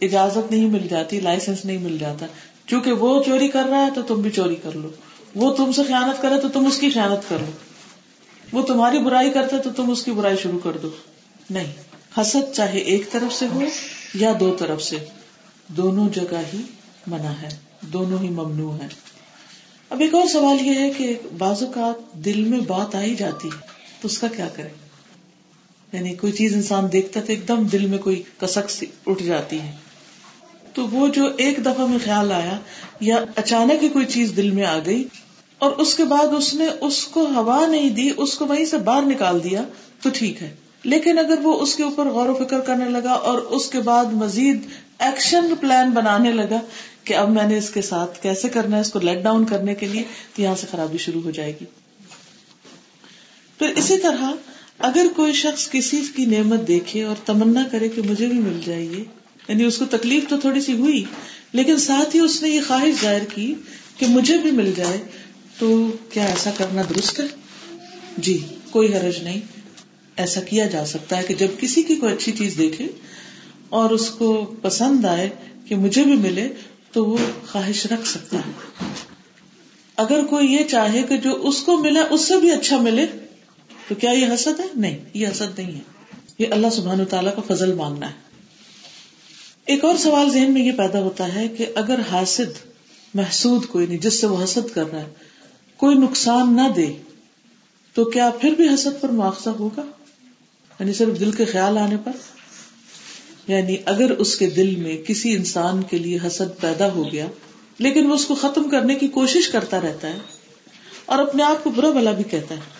اجازت 0.01 0.51
نہیں 0.51 0.65
مل 0.65 0.87
جاتی، 0.87 1.19
لائسنس 1.19 1.65
نہیں 1.65 1.77
مل 1.77 1.97
جاتا۔ 1.97 2.25
چونکہ 2.67 2.91
وہ 2.91 3.23
چوری 3.23 3.47
کر 3.47 3.63
رہا 3.69 3.85
ہے 3.85 3.89
تو 3.95 4.01
تم 4.01 4.15
بھی 4.15 4.29
چوری 4.29 4.55
کر 4.55 4.71
لو۔ 4.71 4.89
وہ 5.35 5.53
تم 5.53 5.71
سے 5.71 5.83
خیالت 5.83 6.21
کرے 6.21 6.41
تو 6.41 6.47
تم 6.49 6.65
اس 6.65 6.77
کی 6.77 6.89
خیالت 6.89 7.29
کر 7.29 7.37
لو۔ 7.39 7.51
وہ 8.51 8.61
تمہاری 8.61 8.99
برائی 8.99 9.29
کرتا 9.29 9.57
تو 9.57 9.69
تم 9.69 9.89
اس 9.89 10.03
کی 10.03 10.11
برائی 10.11 10.37
شروع 10.37 10.59
کر 10.63 10.71
دو۔ 10.71 10.89
نہیں، 11.49 11.73
حسد 12.17 12.55
چاہے 12.55 12.77
ایک 12.77 13.11
طرف 13.11 13.33
سے 13.33 13.47
ہو 13.47 13.61
یا 14.13 14.33
دو 14.39 14.55
طرف 14.55 14.83
سے، 14.83 14.95
دونوں 15.67 16.09
جگہ 16.09 16.41
ہی 16.53 16.61
منع 17.07 17.31
ہے، 17.41 17.49
دونوں 17.81 18.19
ہی 18.19 18.29
ممنوع 18.29 18.73
ہے 18.73 18.87
اب 19.89 19.99
ایک 19.99 20.13
اور 20.15 20.27
سوال 20.27 20.67
یہ 20.67 20.79
ہے 20.79 20.89
کہ 20.89 21.13
بعض 21.37 21.63
اوقات 21.63 22.13
دل 22.25 22.43
میں 22.43 22.59
بات 22.59 22.95
آئی 22.95 23.15
جاتی 23.15 23.47
ہے، 23.47 23.59
تو 24.01 24.07
اس 24.07 24.17
کا 24.17 24.27
کیا 24.27 24.47
کرے 24.55 24.67
یعنی 25.93 26.13
کوئی 26.15 26.33
چیز 26.33 26.53
انسان 26.55 26.91
دیکھتا 26.91 27.19
تو 27.19 27.31
ایک 27.31 27.47
دم 27.47 27.63
دل 27.63 27.85
میں 27.85 27.97
کوئی 27.97 28.21
کسک 28.37 28.69
سی 28.69 28.85
اٹھ 29.05 29.23
جاتی 29.23 29.59
ہے۔ 29.61 29.71
تو 30.73 30.87
وہ 30.87 31.07
جو 31.07 31.29
ایک 31.37 31.57
دفعہ 31.65 31.85
میں 31.85 31.97
خیال 32.03 32.31
آیا 32.31 32.59
یا 32.99 33.25
اچانک 33.35 33.83
ہی 33.83 33.89
کوئی 33.89 34.05
چیز 34.05 34.31
دل 34.37 34.51
میں 34.51 34.65
آ 34.65 34.77
گئی 34.85 35.03
اور 35.57 35.71
اس 35.71 35.95
کے 35.95 36.03
بعد 36.03 36.33
اس 36.37 36.53
نے 36.53 36.65
اس 36.81 37.07
کو 37.07 37.25
ہوا 37.25 37.65
نہیں 37.65 37.89
دی، 37.89 38.09
اس 38.17 38.37
کو 38.37 38.45
وہیں 38.45 38.65
سے 38.65 38.77
باہر 38.77 39.01
نکال 39.01 39.43
دیا، 39.43 39.63
تو 40.01 40.09
ٹھیک 40.13 40.41
ہے۔ 40.41 40.55
لیکن 40.83 41.19
اگر 41.19 41.39
وہ 41.43 41.59
اس 41.59 41.75
کے 41.75 41.83
اوپر 41.83 42.05
غور 42.05 42.29
و 42.29 42.33
فکر 42.33 42.59
کرنے 42.59 42.89
لگا 42.89 43.11
اور 43.11 43.37
اس 43.37 43.69
کے 43.69 43.79
بعد 43.79 44.05
مزید 44.05 44.65
ایکشن 44.99 45.53
پلان 45.59 45.89
بنانے 45.89 46.31
لگا 46.31 46.59
کہ 47.03 47.13
اب 47.13 47.29
میں 47.29 47.43
نے 47.43 47.57
اس 47.57 47.69
کے 47.69 47.81
ساتھ 47.81 48.21
کیسے 48.21 48.49
کرنا 48.49 48.75
ہے 48.75 48.81
اس 48.81 48.91
کو 48.91 48.99
لیٹ 48.99 49.23
ڈاؤن 49.23 49.45
کرنے 49.45 49.75
کے 49.75 49.87
لیے، 49.87 50.03
تو 50.35 50.41
یہاں 50.41 50.55
سے 50.55 50.67
خرابی 50.71 50.97
شروع 50.97 51.21
ہو 51.21 51.31
جائے 51.31 51.53
گی۔ 51.61 51.65
پھر 53.59 53.67
اسی 53.75 53.97
طرح 53.97 54.31
اگر 54.79 55.05
کوئی 55.15 55.33
شخص 55.33 55.69
کسی 55.69 56.01
کی 56.15 56.25
نعمت 56.25 56.67
دیکھے 56.67 57.03
اور 57.03 57.15
تمنا 57.25 57.67
کرے 57.71 57.89
کہ 57.89 58.01
مجھے 58.01 58.27
بھی 58.27 58.39
مل 58.39 58.59
جائے 58.65 58.83
یعنی 58.83 59.63
اس 59.63 59.77
کو 59.77 59.85
تکلیف 59.85 60.23
تو 60.29 60.37
تھوڑی 60.37 60.61
سی 60.61 60.73
ہوئی، 60.73 61.03
لیکن 61.53 61.77
ساتھ 61.77 62.15
ہی 62.15 62.19
اس 62.19 62.41
نے 62.43 62.49
یہ 62.49 62.61
خواہش 62.67 63.01
ظاہر 63.01 63.23
کی 63.35 63.53
کہ 63.97 64.05
مجھے 64.07 64.37
بھی 64.37 64.51
مل 64.51 64.73
جائے، 64.77 64.97
تو 65.59 65.91
کیا 66.13 66.25
ایسا 66.25 66.49
کرنا 66.57 66.81
درست 66.89 67.19
ہے؟ 67.19 67.25
جی 68.17 68.47
کوئی 68.71 68.93
حرج 68.95 69.23
نہیں۔ 69.23 69.39
ایسا 70.21 70.41
کیا 70.41 70.65
جا 70.65 70.85
سکتا 70.85 71.17
ہے 71.17 71.23
کہ 71.23 71.33
جب 71.33 71.47
کسی 71.59 71.83
کی 71.83 71.95
کوئی 71.95 72.13
اچھی 72.13 72.31
چیز 72.31 72.57
دیکھے 72.57 72.87
اور 73.69 73.89
اس 73.89 74.09
کو 74.09 74.55
پسند 74.61 75.05
آئے 75.05 75.29
کہ 75.65 75.75
مجھے 75.75 76.03
بھی 76.03 76.15
ملے 76.15 76.49
تو 76.91 77.05
وہ 77.05 77.17
خواہش 77.47 77.85
رکھ 77.85 78.07
سکتا 78.07 78.37
ہے۔ 78.37 78.51
اگر 79.95 80.25
کوئی 80.25 80.53
یہ 80.53 80.63
چاہے 80.63 81.03
کہ 81.03 81.17
جو 81.17 81.47
اس 81.47 81.63
کو 81.63 81.77
ملا 81.77 82.01
اس 82.09 82.21
سے 82.21 82.39
بھی 82.39 82.51
اچھا 82.51 82.77
ملے 82.77 83.07
تو 83.87 83.95
کیا 83.95 84.11
یہ 84.11 84.27
حسد 84.33 84.59
ہے؟ 84.59 84.65
نہیں، 84.75 84.97
یہ 85.13 85.27
حسد 85.27 85.59
نہیں 85.59 85.75
ہے۔ 85.75 85.79
یہ 86.39 86.45
اللہ 86.51 86.67
سبحان 86.71 87.05
تعالیٰ 87.05 87.35
کا 87.35 87.53
فضل 87.53 87.73
مانگنا 87.73 88.07
ہے۔ 88.07 88.13
ایک 89.65 89.85
اور 89.85 89.95
سوال 89.95 90.31
ذہن 90.31 90.53
میں 90.53 90.61
یہ 90.61 90.71
پیدا 90.71 90.99
ہوتا 90.99 91.35
ہے 91.35 91.47
کہ 91.47 91.65
اگر 91.75 91.99
حاسد، 92.11 92.75
محسود 93.13 93.65
کوئی 93.65 93.87
نہیں، 93.87 93.97
جس 93.97 94.21
سے 94.21 94.27
وہ 94.27 94.43
حسد 94.43 94.73
کر 94.73 94.91
رہا 94.91 94.99
ہے، 94.99 95.13
کوئی 95.77 95.95
نقصان 95.95 96.55
نہ 96.55 96.73
دے 96.75 96.93
تو 97.93 98.05
کیا 98.05 98.29
پھر 98.29 98.51
بھی 98.51 98.67
حسد 98.73 99.01
پر 99.01 99.09
مواخذہ 99.09 99.49
ہوگا؟ 99.49 99.81
یعنی 100.81 100.93
صرف 100.93 101.19
دل 101.19 101.31
کے 101.31 101.45
خیال 101.45 101.77
آنے 101.77 101.97
پر؟ 102.03 102.11
یعنی 103.47 103.75
اگر 103.85 104.11
اس 104.17 104.35
کے 104.35 104.49
دل 104.49 104.75
میں 104.75 104.97
کسی 104.97 105.35
انسان 105.35 105.81
کے 105.83 105.97
لیے 105.97 106.17
حسد 106.27 106.59
پیدا 106.61 106.91
ہو 106.93 107.11
گیا، 107.11 107.27
لیکن 107.79 108.05
وہ 108.05 108.13
اس 108.13 108.25
کو 108.25 108.35
ختم 108.35 108.69
کرنے 108.69 108.95
کی 108.95 109.07
کوشش 109.07 109.49
کرتا 109.49 109.81
رہتا 109.81 110.07
ہے 110.07 110.17
اور 111.05 111.19
اپنے 111.19 111.43
آپ 111.43 111.63
کو 111.63 111.69
برا 111.69 111.89
بلا 111.89 112.11
بھی 112.11 112.23
کہتا 112.23 112.55
ہے، 112.55 112.79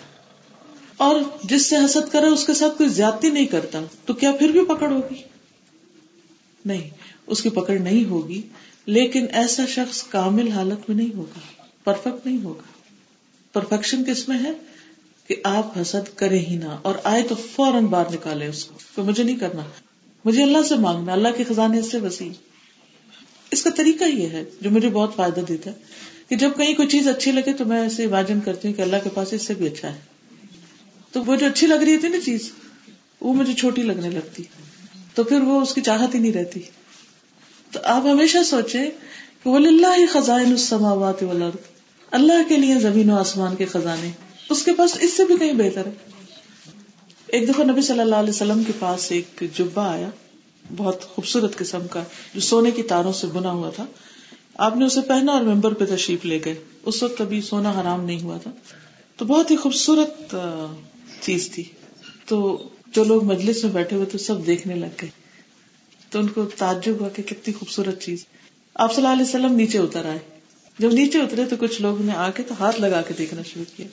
اور 0.96 1.20
جس 1.44 1.66
سے 1.66 1.76
حسد 1.84 2.10
کرے 2.12 2.26
اس 2.26 2.44
کے 2.46 2.54
ساتھ 2.54 2.76
کوئی 2.78 2.88
زیادتی 2.90 3.30
نہیں 3.30 3.46
کرتا، 3.46 3.80
تو 4.04 4.14
کیا 4.14 4.32
پھر 4.32 4.48
بھی 4.48 4.64
پکڑ 4.64 4.90
ہوگی؟ 4.92 5.22
نہیں، 6.64 6.88
اس 7.26 7.42
کی 7.42 7.50
پکڑ 7.50 7.78
نہیں 7.78 8.04
ہوگی، 8.10 8.40
لیکن 8.86 9.26
ایسا 9.32 9.64
شخص 9.68 10.02
کامل 10.08 10.48
حالت 10.48 10.88
میں 10.88 10.96
نہیں 10.96 11.16
ہوگا 11.16 11.40
پرفیکٹ 11.84 12.26
نہیں 12.26 12.42
ہوگا۔ 12.44 12.70
پرفیکشن 13.54 14.04
کس 14.04 14.28
میں 14.28 14.38
ہے؟ 14.38 14.52
کہ 15.26 15.36
آپ 15.44 15.80
حسد 15.80 16.16
کرے 16.16 16.38
ہی 16.38 16.56
نہ 16.56 16.76
اور 16.82 16.94
آئے 17.04 17.22
تو 17.22 17.34
فوراً 17.34 17.86
باہر 17.86 18.12
نکالے 18.12 18.46
اس 18.46 18.64
کو 18.64 19.02
مجھے 19.02 19.22
نہیں 19.22 19.36
کرنا۔ 19.36 19.62
مجھے 20.24 20.42
اللہ 20.42 20.58
سے 20.68 20.76
مانگنا، 20.76 21.12
اللہ 21.12 21.28
کے 21.36 21.44
خزانے 21.44 21.82
سے 21.82 21.98
وسیع۔ 21.98 22.30
اس 23.50 23.62
کا 23.62 23.70
طریقہ 23.70 24.04
یہ 24.04 24.28
ہے، 24.28 24.44
جو 24.60 24.70
مجھے 24.70 24.88
بہت 24.88 25.16
فائدہ 25.16 25.40
دیتا 25.40 25.70
ہے، 25.70 25.76
کہ 26.28 26.36
جب 26.36 26.50
کہیں 26.56 26.74
کوئی 26.74 26.88
چیز 26.88 27.08
اچھی 27.08 27.30
لگے 27.30 27.52
تو 27.52 27.64
میں 27.64 27.82
ایسے 27.82 28.04
امیجن 28.04 28.40
کرتی 28.40 28.68
ہوں 28.68 28.74
کہ 28.74 28.82
اللہ 28.82 28.96
کے 29.04 29.10
پاس 29.14 29.32
اس 29.32 29.42
سے 29.46 29.54
بھی 29.54 29.66
اچھا 29.66 29.94
ہے۔ 29.94 30.00
تو 31.12 31.24
وہ 31.24 31.36
جو 31.36 31.46
اچھی 31.46 31.66
لگ 31.66 31.74
رہی 31.74 31.96
تھی 31.96 32.08
نا 32.08 32.18
چیز، 32.24 32.52
وہ 33.20 33.34
مجھے 33.34 33.52
چھوٹی 33.52 33.82
لگنے 33.82 34.10
لگتی۔ 34.10 34.42
تو 35.14 35.24
پھر 35.24 35.40
وہ 35.40 35.60
اس 35.60 35.74
کی 35.74 35.80
چاہت 35.80 36.14
ہی 36.14 36.20
نہیں 36.20 36.32
رہتی۔ 36.32 36.60
تو 37.70 37.80
آپ 37.84 38.02
ہمیشہ 38.06 38.38
سوچے 38.46 38.90
کہ 39.42 39.50
وہ 39.50 39.56
اللہ 39.56 40.06
خزائن 40.12 40.46
السماوات 40.46 41.22
والارض 41.22 41.56
اللہ 42.10 42.48
کے 42.48 42.56
لیے 42.56 42.74
زمین 42.74 43.10
و 43.10 43.16
آسمان 43.16 43.56
کے 43.56 43.64
خزانے۔ 43.64 44.10
اس 44.52 44.64
کے 44.64 44.72
پاس 44.72 44.98
اس 45.00 45.16
سے 45.16 45.24
بھی 45.24 45.36
کہیں 45.38 45.52
بہتر 45.52 45.86
ہے۔ 45.86 45.90
ایک 47.26 47.48
دفعہ 47.48 47.64
نبی 47.64 47.82
صلی 47.82 48.00
اللہ 48.00 48.16
علیہ 48.16 48.30
وسلم 48.30 48.64
کے 48.64 48.72
پاس 48.78 49.12
ایک 49.12 49.44
جبا 49.54 49.92
آیا، 49.92 50.10
بہت 50.76 51.04
خوبصورت 51.04 51.56
قسم 51.56 51.86
کا، 51.86 52.02
جو 52.34 52.40
سونے 52.40 52.70
کی 52.70 52.82
تاروں 52.82 53.12
سے 53.12 53.26
بنا 53.26 53.50
ہوا 53.50 53.70
تھا۔ 53.70 53.86
آپ 54.54 54.76
نے 54.76 54.84
اسے 54.84 55.00
پہنا 55.00 55.32
اور 55.32 55.42
ممبر 55.42 55.74
پہ 55.74 55.84
تشریف 55.96 56.24
لے 56.24 56.38
گئے۔ 56.44 56.54
اس 56.82 57.02
وقت 57.02 57.18
کبھی 57.18 57.40
سونا 57.40 57.80
حرام 57.80 58.04
نہیں 58.04 58.22
ہوا 58.22 58.38
تھا۔ 58.38 58.50
تو 59.16 59.24
بہت 59.24 59.50
ہی 59.50 59.56
خوبصورت 59.56 60.36
چیز 61.20 61.50
تھی۔ 61.50 61.64
تو 62.26 62.68
جو 62.86 63.04
لوگ 63.04 63.24
مجلس 63.24 63.64
میں 63.64 63.72
بیٹھے 63.72 63.96
ہوئے 63.96 64.06
تو 64.06 64.18
سب 64.18 64.46
دیکھنے 64.46 64.74
لگ 64.74 64.86
گئے۔ 65.02 65.10
تو 66.10 66.18
ان 66.18 66.26
کو 66.26 66.44
تعجب 66.44 66.94
ہوا 67.00 67.08
کہ 67.08 67.22
کتنی 67.22 67.54
خوبصورت 67.54 68.02
چیز۔ 68.02 68.24
آپ 68.74 68.94
صلی 68.94 69.04
اللہ 69.04 69.14
علیہ 69.14 69.28
وسلم 69.28 69.56
نیچے 69.56 69.78
اتر 69.78 70.04
آئے۔ 70.04 70.18
جب 70.78 70.92
نیچے 70.92 71.18
اترے 71.18 71.44
تو 71.44 71.56
کچھ 71.60 71.82
لوگ 71.82 72.02
نے 72.02 72.12
آ 72.12 72.30
کے 72.30 72.42
تو 72.42 72.54
ہاتھ 72.60 72.80
لگا 72.80 73.02
کے 73.02 73.14
دیکھنا 73.18 73.42
شروع 73.42 73.64
کیا۔ 73.76 73.86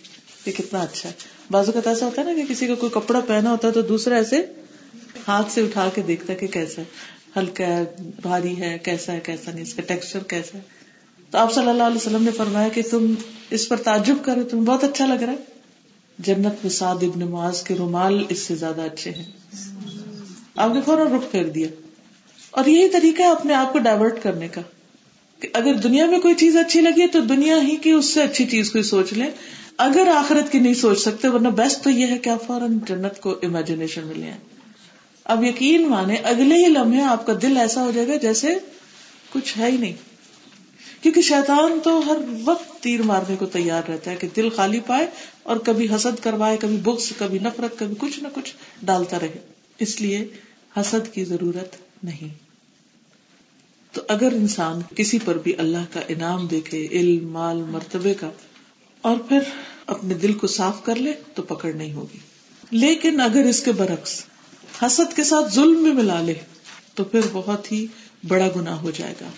کہ 0.44 0.52
کتنا 0.52 0.80
اچھا 0.80 1.10
ہے۔ 1.10 1.14
بازو 1.52 1.72
کا 1.72 1.90
ایسا 1.90 2.06
ہوتا 2.06 2.22
ہے 2.22 2.34
نا 2.34 2.34
کہ 2.34 2.54
کسی 2.54 2.68
کا 2.68 2.76
کوئی 2.76 2.92
کپڑا 2.94 3.20
پہنا 3.20 3.52
ہوتا 3.52 3.68
ہے 3.68 3.74
تو 3.74 3.82
دوسرا 3.82 4.16
ایسے 4.16 4.46
ہاتھ 5.28 5.52
سے 5.52 5.62
اٹھا 5.62 5.90
کے 5.96 6.02
دیکھتا 6.02 6.34
ہے 6.34 6.38
کہ 6.38 6.48
کیسا 6.48 6.82
ہے۔ 6.82 6.88
ہلکا 7.40 7.68
ہے، 7.68 7.84
بھاری 8.22 8.62
ہے، 8.62 8.78
کیسا 8.84 9.14
ہے، 9.14 9.20
کیسا 9.20 9.52
نہیں، 9.52 9.62
اس 9.62 9.74
کا 9.74 9.82
ٹیکسچر 9.82 10.20
کیسا 10.20 10.58
ہے۔ 10.58 10.64
تو 11.32 11.38
آپ 11.38 11.54
صلی 11.54 11.70
اللہ 11.70 11.84
علیہ 11.84 11.96
وسلم 11.96 12.24
نے 12.24 12.32
فرمایا 12.32 12.68
کہ 12.68 12.82
تم 12.92 13.14
اس 13.50 13.70
پر 13.70 13.78
تعجب 13.78 14.16
کرو، 14.22 14.44
تمہیں 14.44 14.66
بہت 14.66 14.84
اچھا 14.84 15.06
لگ 15.06 15.24
رہا 15.24 15.34
ہے۔ 15.34 15.38
جنت 16.20 16.54
میں 16.64 16.70
سعد 16.70 16.96
ابن 17.02 17.20
معاذ 17.20 17.64
کے 17.64 17.76
رومال 17.76 18.26
اس 18.30 18.40
سے 18.40 18.56
زیادہ 18.56 18.82
اچھے 18.82 19.12
ہیں۔ 19.12 19.32
آپ 20.56 20.74
نے 20.74 20.82
فوراً 20.82 21.08
رخ 21.08 21.32
پھیر 21.32 21.46
دیا۔ 21.46 21.68
اور 22.52 22.66
یہی 22.66 22.90
طریقہ 22.90 23.22
ہے 23.22 23.28
اپنے 23.28 23.54
آپ 23.54 23.74
کو 23.74 23.80
ڈائیورٹ 23.80 24.24
کرنے 24.24 24.48
کا۔ 24.48 24.62
کہ 25.40 25.48
اگر 25.54 25.74
دنیا 25.74 26.06
میں 26.06 26.20
کوئی 26.20 26.36
چیز 26.36 26.58
اچھی 26.58 26.82
لگی 26.82 27.08
تو 27.08 27.20
دنیا 27.20 27.62
ہی 27.62 27.76
کی 27.76 27.92
اس 27.92 28.06
سے 28.06 28.24
اچھی 28.24 28.46
چیز 28.46 28.72
کوئی 28.72 28.84
سوچ 28.84 29.14
لیں 29.14 29.32
اگر 29.80 30.08
آخرت 30.16 30.52
کی 30.52 30.60
نہیں 30.60 30.74
سوچ 30.74 31.00
سکتے، 31.00 31.28
ورنہ 31.28 31.48
بیسٹ 31.48 31.84
تو 31.84 31.90
یہ 31.90 32.08
ہے 32.08 32.18
کہ 32.18 32.30
آپ 32.30 32.48
فوراً 32.48 32.80
جنت 32.88 33.22
کو 33.22 33.36
امیجنیشن 33.44 34.08
میں 34.08 34.16
لے 34.16 34.32
اب 35.24 35.44
یقین 35.44 35.90
مانے، 35.90 36.16
اگلے 36.16 36.56
ہی 36.56 36.66
لمحے 36.66 37.02
آپ 37.02 37.26
کا 37.26 37.34
دل 37.42 37.58
ایسا 37.58 37.84
ہو 37.84 37.92
جائے 37.92 38.08
گا 38.08 38.16
جیسے 38.16 38.48
کچھ 39.30 39.58
ہے 39.58 39.72
ہی 39.72 39.78
نہیں۔ 39.78 39.94
کیونکہ 41.02 41.22
شیطان 41.22 41.80
تو 41.84 42.04
ہر 42.08 42.18
وقت 42.44 42.84
تیر 42.84 43.02
مارنے 43.02 43.36
کو 43.36 43.46
تیار 43.46 43.90
رہتا 43.90 44.12
ہے 44.12 44.16
کہ 44.16 44.28
دل 44.36 44.50
خالی 44.50 44.80
پائے 44.80 45.08
اور 45.44 45.58
کبھی 45.58 45.88
حسد 45.96 46.24
کروائے، 46.24 46.58
کبھی 46.58 46.78
بکس 46.78 47.14
کبھی 47.18 47.40
نفرت، 47.40 47.80
کبھی 47.80 47.96
کچھ 48.00 48.20
نہ 48.20 48.28
کچھ 48.34 48.54
ڈالتا 48.84 49.20
رہے۔ 49.20 49.38
اس 49.80 50.02
لیے 50.02 50.28
حسد 50.78 51.14
کی 51.14 51.24
ضرورت 51.24 51.76
نہیں۔ 52.04 52.34
تو 53.92 54.02
اگر 54.08 54.32
انسان 54.32 54.82
کسی 54.96 55.20
پر 55.26 55.38
بھی 55.38 55.54
اللہ 55.58 55.94
کا 55.94 56.00
انعام 56.08 56.48
دیکھے، 56.48 56.88
علم، 56.92 57.32
مال، 57.32 57.58
مرتبے 57.58 58.14
کا 58.14 58.30
اور 59.02 59.18
پھر 59.18 59.40
اپنے 59.86 60.14
دل 60.14 60.34
کو 60.34 60.48
صاف 60.48 60.84
کر 60.84 60.96
لے 60.96 61.14
تو 61.36 61.42
پکڑ 61.42 61.74
نہیں 61.74 61.94
ہوگی۔ 61.94 62.18
لیکن 62.72 63.22
اگر 63.22 63.44
اس 63.44 63.64
کے 63.64 63.72
برعکس 63.72 64.26
حسد 64.82 65.16
کے 65.16 65.24
ساتھ 65.24 65.54
ظلم 65.54 65.84
میں 65.84 65.94
ملا 65.94 66.22
لے 66.22 66.34
تو 66.94 67.04
پھر 67.04 67.20
بہت 67.32 67.72
ہی 67.72 67.86
بڑا 68.28 68.48
گنا 68.56 68.82
ہو 68.82 68.92
جائے 68.92 69.14
گا، 69.22 69.30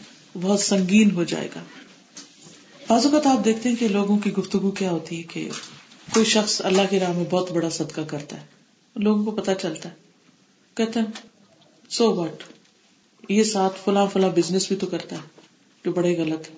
بہت 0.41 0.60
سنگین 0.60 1.12
ہو 1.12 1.24
جائے 1.24 1.47
گا۔ 1.56 1.63
بعض 2.88 3.06
اوقات 3.06 3.28
آپ 3.28 3.45
دیکھتے 3.45 3.69
ہیں 3.69 3.76
کہ 3.76 3.88
لوگوں 3.88 4.17
کی 4.17 4.34
گفتگو 4.34 4.71
کیا 4.71 4.91
ہوتی 4.91 5.17
ہے 5.17 5.24
کہ 5.24 5.50
کوئی 6.13 6.26
شخص 6.26 6.62
اللہ 6.65 6.82
کی 6.89 7.00
راہ 7.00 7.12
میں 7.12 7.26
بہت 7.30 7.52
بڑا 7.52 7.69
صدقہ 7.69 8.02
کرتا 8.02 8.41
ہے۔ 8.41 8.45
لوگوں 8.95 9.26
کو 9.26 9.32
پتا 9.32 9.56
چلتا 9.56 9.89
ہے۔ 9.89 9.95
کہتے 10.76 11.00
ہیں 11.00 11.08
سو 11.89 12.15
واٹ 12.15 12.43
یہ 13.30 13.43
ساتھ 13.43 13.74
فلاں 13.86 14.08
فلاں 14.13 14.30
بزنس 14.30 14.67
بھی 14.67 14.76
تو 14.76 14.88
کرتا 14.88 15.15
ہے 15.15 15.21
جو 15.86 15.91
بڑے 15.91 16.17
غلط 16.17 16.50
ہے 16.50 16.56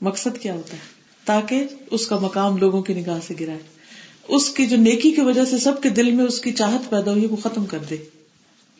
مقصد 0.00 0.42
کیا 0.42 0.54
ہوتا 0.54 0.72
ہے؟ 0.72 0.99
تاکہ 1.24 1.64
اس 1.90 2.06
کا 2.06 2.18
مقام 2.18 2.56
لوگوں 2.56 2.82
کی 2.82 2.94
نگاہ 2.94 3.18
سے 3.26 3.34
گرائے۔ 3.40 3.58
اس 4.28 4.50
کی 4.50 4.66
جو 4.66 4.76
نیکی 4.76 5.10
کی 5.10 5.20
وجہ 5.20 5.44
سے 5.44 5.58
سب 5.58 5.82
کے 5.82 5.88
دل 5.88 6.10
میں 6.10 6.24
اس 6.24 6.40
کی 6.40 6.52
چاہت 6.52 6.90
پیدا 6.90 7.10
ہوئی 7.12 7.26
وہ 7.26 7.36
ختم 7.36 7.66
کر 7.66 7.78
دے۔ 7.78 7.96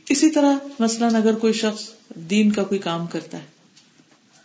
اسی 0.09 0.31
طرح 0.31 0.55
مثلاً 0.79 1.15
اگر 1.15 1.35
کوئی 1.35 1.53
شخص 1.53 1.89
دین 2.15 2.53
کا 2.53 2.63
کوئی 2.63 2.81
کام 2.81 3.07
کرتا 3.07 3.39
ہے، 3.39 3.45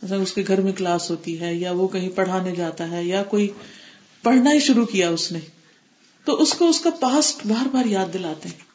مثلا 0.04 0.18
اس 0.18 0.34
کے 0.34 0.44
گھر 0.48 0.62
میں 0.62 0.72
کلاس 0.72 1.10
ہوتی 1.12 1.40
ہے، 1.40 1.56
یا 1.56 1.72
وہ 1.72 1.88
کہیں 1.88 2.10
پڑھانے 2.10 2.56
جاتا 2.56 2.92
ہے، 2.92 3.04
یا 3.04 3.24
کوئی 3.24 3.48
پڑھنا 4.24 4.52
ہی 4.52 4.60
شروع 4.60 4.86
کیا 4.86 5.10
اس 5.10 5.32
نے، 5.32 5.40
تو 6.26 6.42
اس 6.42 6.54
کو 6.54 6.70
اس 6.70 6.80
کا 6.80 6.90
پاسٹ 6.90 7.46
بار 7.46 7.68
بار 7.72 7.86
یاد 7.86 8.14
دلاتے 8.14 8.50
ہیں۔ 8.50 8.66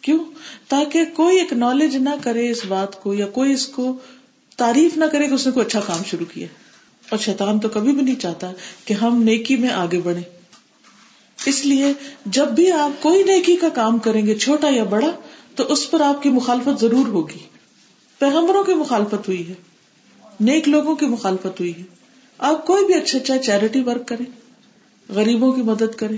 کیوں؟ 0.00 0.24
تاکہ 0.68 1.04
کوئی 1.14 1.38
ایک 1.38 1.52
نالج 1.52 1.96
نہ 1.96 2.10
کرے 2.22 2.50
اس 2.50 2.64
بات 2.64 3.02
کو، 3.02 3.14
یا 3.14 3.26
کوئی 3.26 3.52
اس 3.52 3.66
کو 3.66 3.96
تعریف 4.56 4.96
نہ 4.96 5.04
کرے 5.12 5.28
کہ 5.28 5.34
اس 5.34 5.46
نے 5.46 5.52
کوئی 5.52 5.66
اچھا 5.66 5.80
کام 5.80 6.02
شروع 6.06 6.26
کیا۔ 6.34 6.46
اور 7.10 7.18
شیطان 7.18 7.58
تو 7.58 7.68
کبھی 7.68 7.92
بھی 7.92 8.02
نہیں 8.02 8.20
چاہتا 8.20 8.52
کہ 8.84 8.94
ہم 8.94 9.22
نیکی 9.22 9.56
میں 9.56 9.68
آگے 9.68 10.00
بڑھے 10.00 10.22
اس 11.46 11.64
لیے 11.66 11.92
جب 12.26 12.48
بھی 12.48 12.72
آپ 12.72 13.02
کوئی 13.02 13.22
نیکی 13.22 13.56
کا 13.56 13.68
کام 13.68 13.98
کریں 13.98 14.26
گے، 14.26 14.34
چھوٹا 14.34 14.68
یا 14.70 14.84
بڑا، 14.84 15.10
تو 15.56 15.64
اس 15.68 15.90
پر 15.90 16.00
آپ 16.00 16.22
کی 16.22 16.30
مخالفت 16.30 16.80
ضرور 16.80 17.06
ہوگی۔ 17.06 17.38
پیغمبروں 18.18 18.64
کی 18.64 18.74
مخالفت 18.74 19.28
ہوئی 19.28 19.48
ہے، 19.48 19.54
نیک 20.40 20.68
لوگوں 20.68 20.94
کی 20.94 21.06
مخالفت 21.06 21.60
ہوئی 21.60 21.72
ہے۔ 21.78 21.82
آپ 22.38 22.66
کوئی 22.66 22.84
بھی 22.84 22.94
اچھا 22.94 23.18
اچھا 23.18 23.38
چیریٹی 23.38 23.80
ورک 23.80 24.08
کریں، 24.08 24.26
غریبوں 25.08 25.52
کی 25.52 25.62
مدد 25.62 25.94
کریں، 25.96 26.16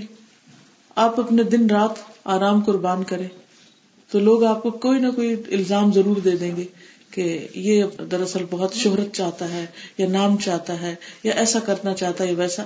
آپ 0.95 1.19
اپنے 1.19 1.43
دن 1.43 1.69
رات 1.69 1.91
آرام 2.23 2.61
قربان 2.61 3.03
کریں، 3.03 3.27
تو 4.11 4.19
لوگ 4.19 4.43
آپ 4.43 4.63
کو 4.63 4.71
کوئی 4.71 4.99
نہ 4.99 5.07
کوئی 5.15 5.33
الزام 5.51 5.93
ضرور 5.93 6.15
دے 6.15 6.35
دیں 6.37 6.55
گے۔ 6.55 6.65
کہ 7.17 7.47
یہ 7.55 7.83
دراصل 8.11 8.45
بہت 8.49 8.73
شہرت 8.73 9.15
چاہتا 9.15 9.49
ہے 9.49 9.65
یا 9.97 10.07
نام 10.07 10.37
چاہتا 10.37 10.81
ہے 10.81 10.95
یا 11.23 11.33
ایسا 11.33 11.59
کرنا 11.59 11.93
چاہتا 11.93 12.23
ہے 12.23 12.33
ویسا، 12.33 12.63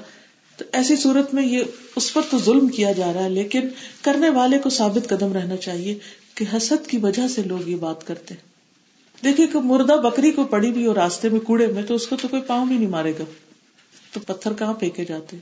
تو 0.58 0.66
ایسی 0.72 0.96
صورت 0.96 1.34
میں 1.34 1.46
یہ 1.46 1.64
اس 1.96 2.14
پر 2.14 2.22
تو 2.32 2.40
ظلم 2.40 2.68
کیا 2.68 2.92
جا 2.92 3.14
رہا 3.14 3.24
ہے، 3.24 3.30
لیکن 3.30 3.62
کرنے 4.02 4.30
والے 4.30 4.60
کو 4.60 4.70
ثابت 4.70 5.10
قدم 5.10 5.34
رہنا 5.34 5.58
چاہیے 5.58 6.00
کہ 6.36 6.46
حسد 6.58 6.88
کی 6.88 6.98
وجہ 6.98 7.28
سے 7.28 7.44
لوگ 7.44 7.68
یہ 7.68 7.76
بات 7.76 8.08
کرتے 8.08 8.34
ہیں۔ 8.34 8.52
دیکھیے 9.24 9.48
کہ 9.48 9.60
مردہ 9.60 9.94
بکری 9.94 10.32
کو 10.32 10.44
پڑی 10.44 10.72
بھی 10.72 10.86
اور 10.86 10.96
راستے 10.96 11.30
میں 11.30 11.40
کوڑے 11.40 11.68
میں، 11.68 11.84
تو 11.84 11.96
اس 11.96 12.08
کو 12.08 12.16
تو 12.22 12.28
کوئی 12.28 12.42
پاؤں 12.42 12.66
بھی 12.66 12.78
نہیں 12.78 12.90
مارے 12.90 13.14
گا۔ 13.20 13.24
تو 14.14 14.20
پتھر 14.20 14.54
کہاں 14.54 14.74
پھینکے 14.74 15.06
جاتے 15.06 15.38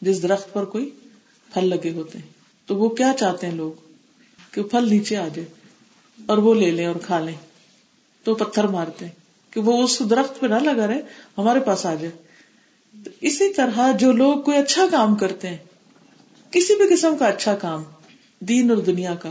جس 0.00 0.22
درخت 0.22 0.52
پر 0.52 0.64
کوئی 0.64 0.90
پھل 1.54 1.68
لگے 1.68 1.90
ہوتے 1.90 2.18
ہیں۔ 2.18 2.26
تو 2.66 2.76
وہ 2.76 2.88
کیا 2.88 3.12
چاہتے 3.18 3.46
ہیں 3.46 3.54
لوگ؟ 3.54 3.72
کہ 4.50 4.62
پھل 4.62 4.88
نیچے 4.88 5.16
آ 5.16 5.28
جائے 5.34 5.48
اور 6.26 6.38
وہ 6.38 6.54
لے 6.54 6.70
لیں 6.70 6.86
اور 6.86 6.96
کھا 6.96 7.20
لیں۔ 7.20 7.34
تو 8.26 8.34
پتھر 8.34 8.64
مارتے 8.64 9.04
ہیں 9.04 9.12
کہ 9.50 9.60
وہ 9.60 9.82
اس 9.82 10.02
درخت 10.10 10.40
پہ 10.40 10.46
نہ 10.46 10.54
لگا 10.54 10.86
رہے، 10.86 11.00
ہمارے 11.38 11.60
پاس 11.60 11.86
آ 11.86 11.94
جائے۔ 11.94 12.10
اسی 13.20 13.52
طرح 13.52 13.92
جو 13.92 14.12
لوگ 14.12 14.42
کوئی 14.42 14.58
اچھا 14.58 14.86
کام 14.90 15.14
کرتے 15.14 15.48
ہیں، 15.48 15.56
کسی 16.50 16.74
بھی 16.74 16.96
قسم 16.96 17.16
کا 17.16 17.26
اچھا 17.26 17.54
کام، 17.54 17.82
دین 18.40 18.70
اور 18.70 18.78
دنیا 18.78 19.14
کا، 19.14 19.30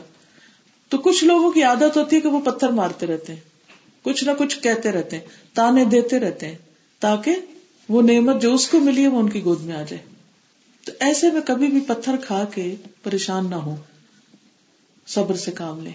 تو 0.89 0.97
کچھ 0.97 1.23
لوگوں 1.23 1.51
کی 1.51 1.63
عادت 1.63 1.97
ہوتی 1.97 2.15
ہے 2.15 2.21
کہ 2.21 2.27
وہ 2.27 2.41
پتھر 2.41 2.69
مارتے 2.69 3.05
رہتے 3.05 3.33
ہیں۔ 3.33 3.39
کچھ 4.03 4.23
نہ 4.23 4.31
کچھ 4.37 4.59
کہتے 4.59 4.91
رہتے 4.91 5.17
ہیں، 5.17 5.25
تانے 5.53 5.85
دیتے 5.85 6.19
رہتے 6.19 6.47
ہیں، 6.47 6.57
تاکہ 6.99 7.35
وہ 7.89 8.01
نعمت 8.01 8.41
جو 8.41 8.53
اس 8.53 8.67
کو 8.67 8.79
ملی 8.79 9.03
ہے 9.03 9.07
وہ 9.07 9.19
ان 9.19 9.29
کی 9.29 9.43
گود 9.43 9.61
میں 9.61 9.75
آ 9.75 9.83
جائے۔ 9.87 10.01
تو 10.85 10.91
ایسے 10.99 11.31
میں 11.31 11.41
کبھی 11.45 11.67
بھی 11.67 11.79
پتھر 11.79 12.15
کھا 12.15 12.45
کے 12.53 12.75
پریشان 13.03 13.49
نہ 13.49 13.55
ہو، 13.55 13.75
صبر 15.07 15.35
سے 15.35 15.51
کام 15.51 15.79
لیں 15.79 15.93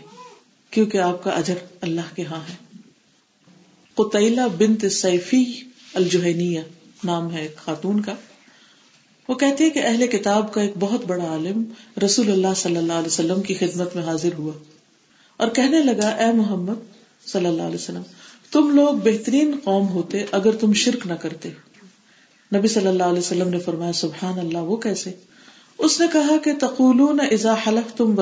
کیونکہ 0.70 0.98
آپ 0.98 1.24
کا 1.24 1.30
اجر 1.30 1.54
اللہ 1.80 2.14
کے 2.14 2.24
ہاں 2.24 2.40
ہے۔ 2.40 2.69
قطیلہ 4.02 4.40
بنت 4.58 4.92
سیفی 4.92 5.44
الجوہنیہ 5.94 6.60
نام 7.04 7.32
ہے 7.32 7.42
ایک 7.42 7.56
خاتون 7.56 8.00
کا۔ 8.00 8.14
وہ 9.28 9.34
کہتی 9.34 9.64
ہے 9.64 9.70
کہ 9.70 9.78
اہل 9.78 10.06
کتاب 10.06 10.52
کا 10.52 10.60
ایک 10.60 10.72
بہت 10.78 11.04
بڑا 11.06 11.24
عالم 11.24 11.64
رسول 12.04 12.32
اللہ 12.32 12.54
صلی 12.56 12.76
اللہ 12.76 12.92
علیہ 12.92 13.06
وسلم 13.06 13.42
کی 13.42 13.54
خدمت 13.54 13.96
میں 13.96 14.04
حاضر 14.04 14.28
ہوا 14.38 14.52
اور 15.36 15.48
کہنے 15.48 15.78
لگا، 15.78 16.08
اے 16.08 16.32
محمد 16.32 16.74
صلی 17.26 17.46
اللہ 17.46 17.62
علیہ 17.62 17.74
وسلم، 17.74 18.02
تم 18.50 18.70
لوگ 18.70 18.94
بہترین 18.94 19.56
قوم 19.64 19.88
ہوتے 19.88 20.24
اگر 20.32 20.52
تم 20.52 20.72
شرک 20.72 21.06
نہ 21.06 21.12
کرتے۔ 21.12 21.48
نبی 22.54 22.68
صلی 22.68 22.86
اللہ 22.86 23.02
علیہ 23.02 23.18
وسلم 23.18 23.48
نے 23.48 23.58
فرمایا، 23.58 23.92
سبحان 23.92 24.38
اللہ، 24.38 24.58
وہ 24.58 24.76
کیسے؟ 24.76 25.10
اس 25.78 26.00
نے 26.00 26.06
کہا 26.12 26.36
کہ 26.44 26.50
تقولون 26.60 27.20
اذا 27.30 27.54
حلف 27.66 27.96
تم 27.96 28.14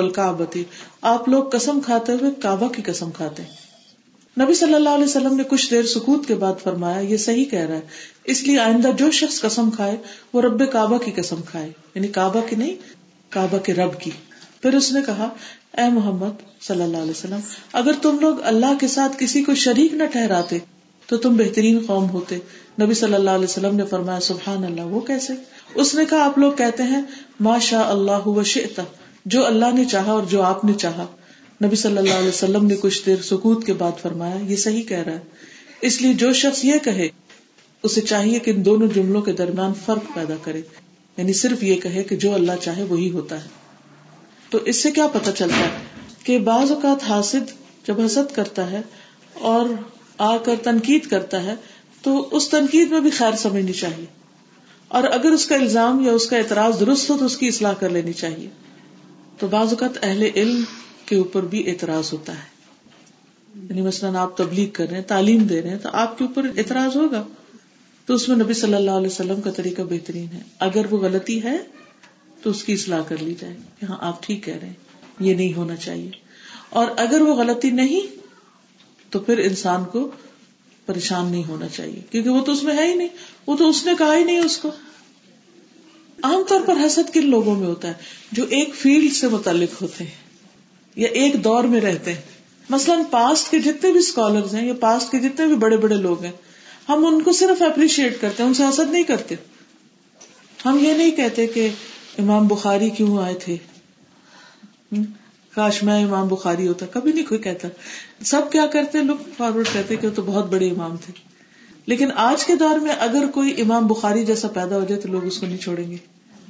آپ 1.03 1.29
لوگ 1.29 1.45
قسم 1.45 1.81
کھاتے 1.81 2.13
ہوئے 2.13 2.31
کعبہ 2.43 2.69
کی 2.69 2.83
قسم 2.83 3.11
کھاتے 3.11 3.43
ہیں۔ 3.43 3.68
نبی 4.41 4.55
صلی 4.55 4.75
اللہ 4.75 4.89
علیہ 4.89 5.05
وسلم 5.05 5.37
نے 5.37 5.43
کچھ 5.49 5.71
دیر 5.71 5.83
سکوت 5.83 6.27
کے 6.27 6.35
بعد 6.35 6.55
فرمایا، 6.63 6.99
یہ 6.99 7.17
صحیح 7.17 7.45
کہہ 7.45 7.59
رہا 7.59 7.75
ہے۔ 7.75 7.81
اس 8.25 8.43
لیے 8.43 8.59
آئندہ 8.59 8.91
جو 8.99 9.11
شخص 9.11 9.41
قسم 9.41 9.71
کھائے، 9.71 9.97
وہ 10.33 10.43
رب 10.43 10.73
کعبہ 10.73 10.99
کی 10.99 11.11
قسم 11.11 11.43
کھائے۔ 11.43 11.73
یعنی 11.95 12.09
کعبہ 12.09 12.41
کی 12.49 12.57
نہیں، 12.57 12.75
کعبہ 13.31 13.59
کے 13.59 13.75
رب 13.75 14.01
کی۔ 14.01 14.11
پھر 14.63 14.75
اس 14.75 14.93
نے 14.93 15.01
کہا، 15.07 15.29
اے 15.79 15.91
محمد 15.91 16.63
صلی 16.63 16.83
اللہ 16.83 16.97
علیہ 16.97 17.11
وسلم، 17.11 17.41
اگر 17.73 17.93
تم 18.03 18.19
لوگ 18.21 18.35
اللہ 18.43 18.79
کے 18.81 18.89
ساتھ 18.89 19.17
کسی 19.19 19.45
کو 19.45 19.55
شریک 19.55 19.95
نہ 19.95 20.05
ٹھہراتے، 20.05 20.59
تو 21.07 21.17
تم 21.17 21.37
بہترین 21.37 21.79
قوم 21.87 22.11
ہوتے۔ 22.11 22.39
نبی 22.83 22.95
صلی 22.95 23.15
اللہ 23.15 23.31
علیہ 23.31 23.45
وسلم 23.45 23.77
نے 23.77 23.85
فرمایا، 23.85 24.21
سبحان 24.21 24.65
اللہ، 24.65 24.81
وہ 24.81 25.01
کیسے؟ 25.01 25.33
اس 25.75 25.95
نے 25.95 26.05
کہا، 26.05 26.25
آپ 26.25 26.39
لوگ 26.39 26.53
کہتے 26.53 26.83
ہیں 26.83 27.03
ماشاء 27.41 27.85
اللہ 27.85 28.29
و 28.29 28.43
شئتا 28.43 28.83
جو 29.25 29.47
اللہ 29.47 29.75
نے 29.75 29.85
چاہا 29.85 30.13
اور 30.13 30.23
جو 30.23 30.43
آپ 30.43 30.65
نے 30.65 30.73
چاہا۔ 30.73 31.07
نبی 31.65 31.77
صلی 31.77 31.99
اللہ 31.99 32.15
علیہ 32.15 32.29
وسلم 32.29 32.67
نے 32.67 32.77
کچھ 32.81 33.07
دیر 33.07 33.23
سکوت 33.23 33.67
کے 33.67 33.73
بعد 33.73 33.93
فرمایا، 34.03 34.37
یہ 34.37 34.57
صحیح 34.57 34.83
کہہ 34.83 34.99
رہا 34.99 35.13
ہے۔ 35.13 35.21
اس 35.81 36.03
لیے 36.03 36.15
جو 36.15 36.33
شخص 36.33 36.65
یہ 36.65 36.75
کہے، 36.85 37.09
اسے 37.83 38.01
چاہیے 38.01 38.39
کہ 38.39 38.51
ان 38.51 38.65
دونوں 38.65 38.89
جملوں 38.95 39.23
کے 39.23 39.33
درمیان 39.33 39.73
فرق 39.85 40.15
پیدا 40.15 40.35
کرے۔ 40.43 40.63
یعنی 41.17 41.33
صرف 41.33 41.63
یہ 41.63 41.75
کہے 41.75 42.03
کہ 42.03 42.17
جو 42.17 42.35
اللہ 42.35 42.53
چاہے 42.61 42.83
وہی 42.83 43.11
ہوتا 43.11 43.45
ہے۔ 43.45 43.49
تو 44.51 44.59
اس 44.59 44.83
سے 44.83 44.91
کیا 44.91 45.07
پتا 45.07 45.33
چلتا 45.33 45.59
ہے 45.59 45.79
کہ 46.25 46.39
بعض 46.39 46.73
اوقات 46.73 47.03
حاصل 47.03 47.39
جب 47.87 48.01
حسد 48.01 48.35
کرتا 48.35 48.71
ہے 48.71 48.81
اور 49.33 49.69
آ 50.19 50.37
کر 50.37 50.55
تنقید 50.63 51.07
کرتا 51.07 51.43
ہے، 51.43 51.55
تو 52.03 52.29
اس 52.33 52.49
تنقید 52.49 52.91
میں 52.91 53.01
بھی 53.01 53.11
خیر 53.11 53.37
سمجھنی 53.37 53.73
چاہیے۔ 53.73 54.07
اور 54.89 55.03
اگر 55.03 55.31
اس 55.31 55.47
کا 55.47 55.55
الزام 55.55 56.07
یا 56.07 56.13
اس 56.13 56.27
کا 56.27 56.37
اعتراض 56.37 56.81
درست 56.81 57.11
ہو، 57.11 57.19
تو 57.19 57.25
اس 57.25 57.37
کی 57.37 57.49
اصلاح 57.49 57.73
کر 57.73 57.89
لینی 57.89 58.13
چاہیے۔ 58.13 58.49
تو 59.39 59.47
بعض 59.47 59.69
اوقات 59.69 59.99
اہل 60.03 60.23
علم 60.35 60.65
کے 61.09 61.17
اوپر 61.17 61.43
بھی 61.43 61.71
اعتراض 61.71 62.13
ہوتا 62.13 62.33
ہے۔ 62.33 62.59
یعنی 63.57 63.81
مثلاً 63.81 64.17
آپ 64.17 64.37
تبلیغ 64.37 64.69
کر 64.73 64.89
رہے 64.89 64.97
ہیں، 64.97 65.05
تعلیم 65.05 65.43
دے 65.43 65.63
رہے 65.63 65.71
ہیں، 65.71 65.79
تو 65.79 65.89
آپ 65.93 66.19
کے 66.19 66.25
اوپر 66.25 66.45
اعتراض 66.45 66.97
ہوگا۔ 66.97 67.27
تو 68.07 68.15
اس 68.15 68.29
میں 68.29 68.37
نبی 68.37 68.53
صلی 68.53 68.75
اللہ 68.75 68.91
علیہ 68.91 69.07
وسلم 69.07 69.41
کا 69.41 69.51
طریقہ 69.51 69.83
بہترین 69.83 70.27
ہے۔ 70.33 70.41
اگر 70.59 70.93
وہ 70.93 70.99
غلطی 70.99 71.43
ہے، 71.43 71.57
تو 72.43 72.51
اس 72.51 72.65
کی 72.65 72.73
اصلاح 72.73 73.03
کر 73.03 73.17
لی 73.21 73.35
جائے 73.41 73.57
کہ 73.81 73.87
ہاں 73.87 73.99
آپ 74.01 74.23
ٹھیک 74.23 74.45
کہہ 74.45 74.55
رہے 74.55 74.67
ہیں، 74.67 74.75
یہ 75.21 75.35
نہیں 75.35 75.55
ہونا 75.55 75.77
چاہیے۔ 75.77 76.11
اور 76.71 76.87
اگر 76.97 77.21
وہ 77.21 77.35
غلطی 77.35 77.71
نہیں، 77.71 78.01
تو 79.11 79.19
پھر 79.19 79.39
انسان 79.39 79.85
کو 79.85 80.11
پریشان 80.87 81.31
نہیں 81.31 81.45
ہونا 81.45 81.69
چاہیے۔ 81.69 82.01
کیونکہ 82.11 82.31
وہ 82.31 82.45
تو 82.45 82.53
اس 82.53 82.63
میں 82.63 82.77
ہے 82.77 82.87
ہی 82.87 82.95
نہیں۔ 82.95 83.09
وہ 83.47 83.57
تو 83.57 83.69
اس 83.69 83.87
نے 83.87 83.93
کہا 83.99 84.17
ہی 84.17 84.25
نہیں 84.25 84.39
اس 84.39 84.57
کو۔ 84.57 84.69
عام 86.23 86.43
طور 86.49 86.61
پر 86.67 86.75
حسد 86.87 87.15
کن 87.15 87.31
لوگوں 87.31 87.55
میں 87.55 87.67
ہوتا 87.67 87.89
ہے؟ 87.89 87.93
جو 88.33 88.45
ایک 88.51 88.75
فیلڈ 88.75 89.13
سے 89.13 89.29
متعلق 89.29 89.83
ہوتے 89.83 90.05
ہیں۔ 90.05 90.28
یا 90.99 91.09
ایک 91.09 91.45
دور 91.45 91.65
میں 91.65 91.81
رہتے 91.81 92.13
ہیں۔ 92.13 92.21
مثلاً 92.71 93.03
پاسٹ 93.11 93.51
کے 93.51 93.59
جتنے 93.59 93.93
بھی 93.93 93.99
اسکالر 93.99 94.55
ہیں 94.55 94.67
یا 94.67 94.75
پاسٹ 94.81 95.11
کے 95.11 95.19
جتنے 95.19 95.47
بھی 95.47 95.57
بڑے 95.57 95.77
بڑے 95.77 95.95
لوگ 95.95 96.23
ہیں، 96.25 96.33
ہم 96.89 97.07
ان 97.07 97.23
کو 97.23 97.33
صرف 97.33 97.63
اپریشیٹ 97.63 98.21
کرتے 98.21 98.43
ہیں، 98.43 98.49
ان 98.49 98.55
سے 98.55 98.65
حسد 98.65 98.93
نہیں 98.93 99.03
کرتے۔ 99.03 99.35
ہم 100.65 100.79
یہ 100.83 100.95
نہیں 100.95 101.11
کہتے 101.11 101.47
کہ 101.47 101.69
امام 102.19 102.47
بخاری 102.47 102.91
کیوں 102.91 103.23
آئے 103.23 103.35
تھے۔ 103.35 103.57
کاش 105.55 105.83
میں 105.83 106.05
امام 106.05 106.29
بخاری 106.29 106.69
ہوتا۔ 106.69 106.87
کبھی 106.87 107.13
نہیں 107.13 107.27
کوئی 107.27 107.41
کہتا۔ 107.41 107.69
سب 108.25 108.41
کیا 108.53 108.67
کرتے 108.67 108.99
لک 108.99 109.29
فارورڈ 109.37 109.69
کہتے 109.73 109.97
کہ 109.97 110.07
وہ 110.07 110.13
تو 110.15 110.23
بہت 110.23 110.47
بڑے 110.47 110.71
امام 110.71 110.97
تھے۔ 110.97 111.13
لیکن 111.87 112.09
آج 112.15 112.45
کے 112.45 112.57
دور 112.57 112.79
میں 112.79 112.93
اگر 112.99 113.27
کوئی 113.35 113.61
امام 113.61 113.87
بخاری 113.87 114.25
جیسا 114.25 114.49
پیدا 114.49 114.77
ہو 114.77 114.85
جائے 114.89 115.01
تو 115.01 115.09
لوگ 115.09 115.25
اس 115.27 115.39
کو 115.39 115.47
نہیں 115.47 115.59
چھوڑیں 115.59 115.91
گے۔ 115.91 115.97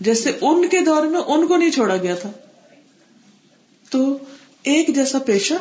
جیسے 0.00 0.32
ان 0.40 0.68
کے 0.68 0.80
دور 0.80 1.02
میں 1.02 1.20
ان 1.20 1.46
کو 1.46 1.56
نہیں 1.56 1.70
چھوڑا 1.70 1.96
گیا 1.96 2.14
تھا۔ 2.14 2.30
تو 3.90 4.18
ایک 4.62 4.94
جیسا 4.94 5.18
پیشہ، 5.18 5.54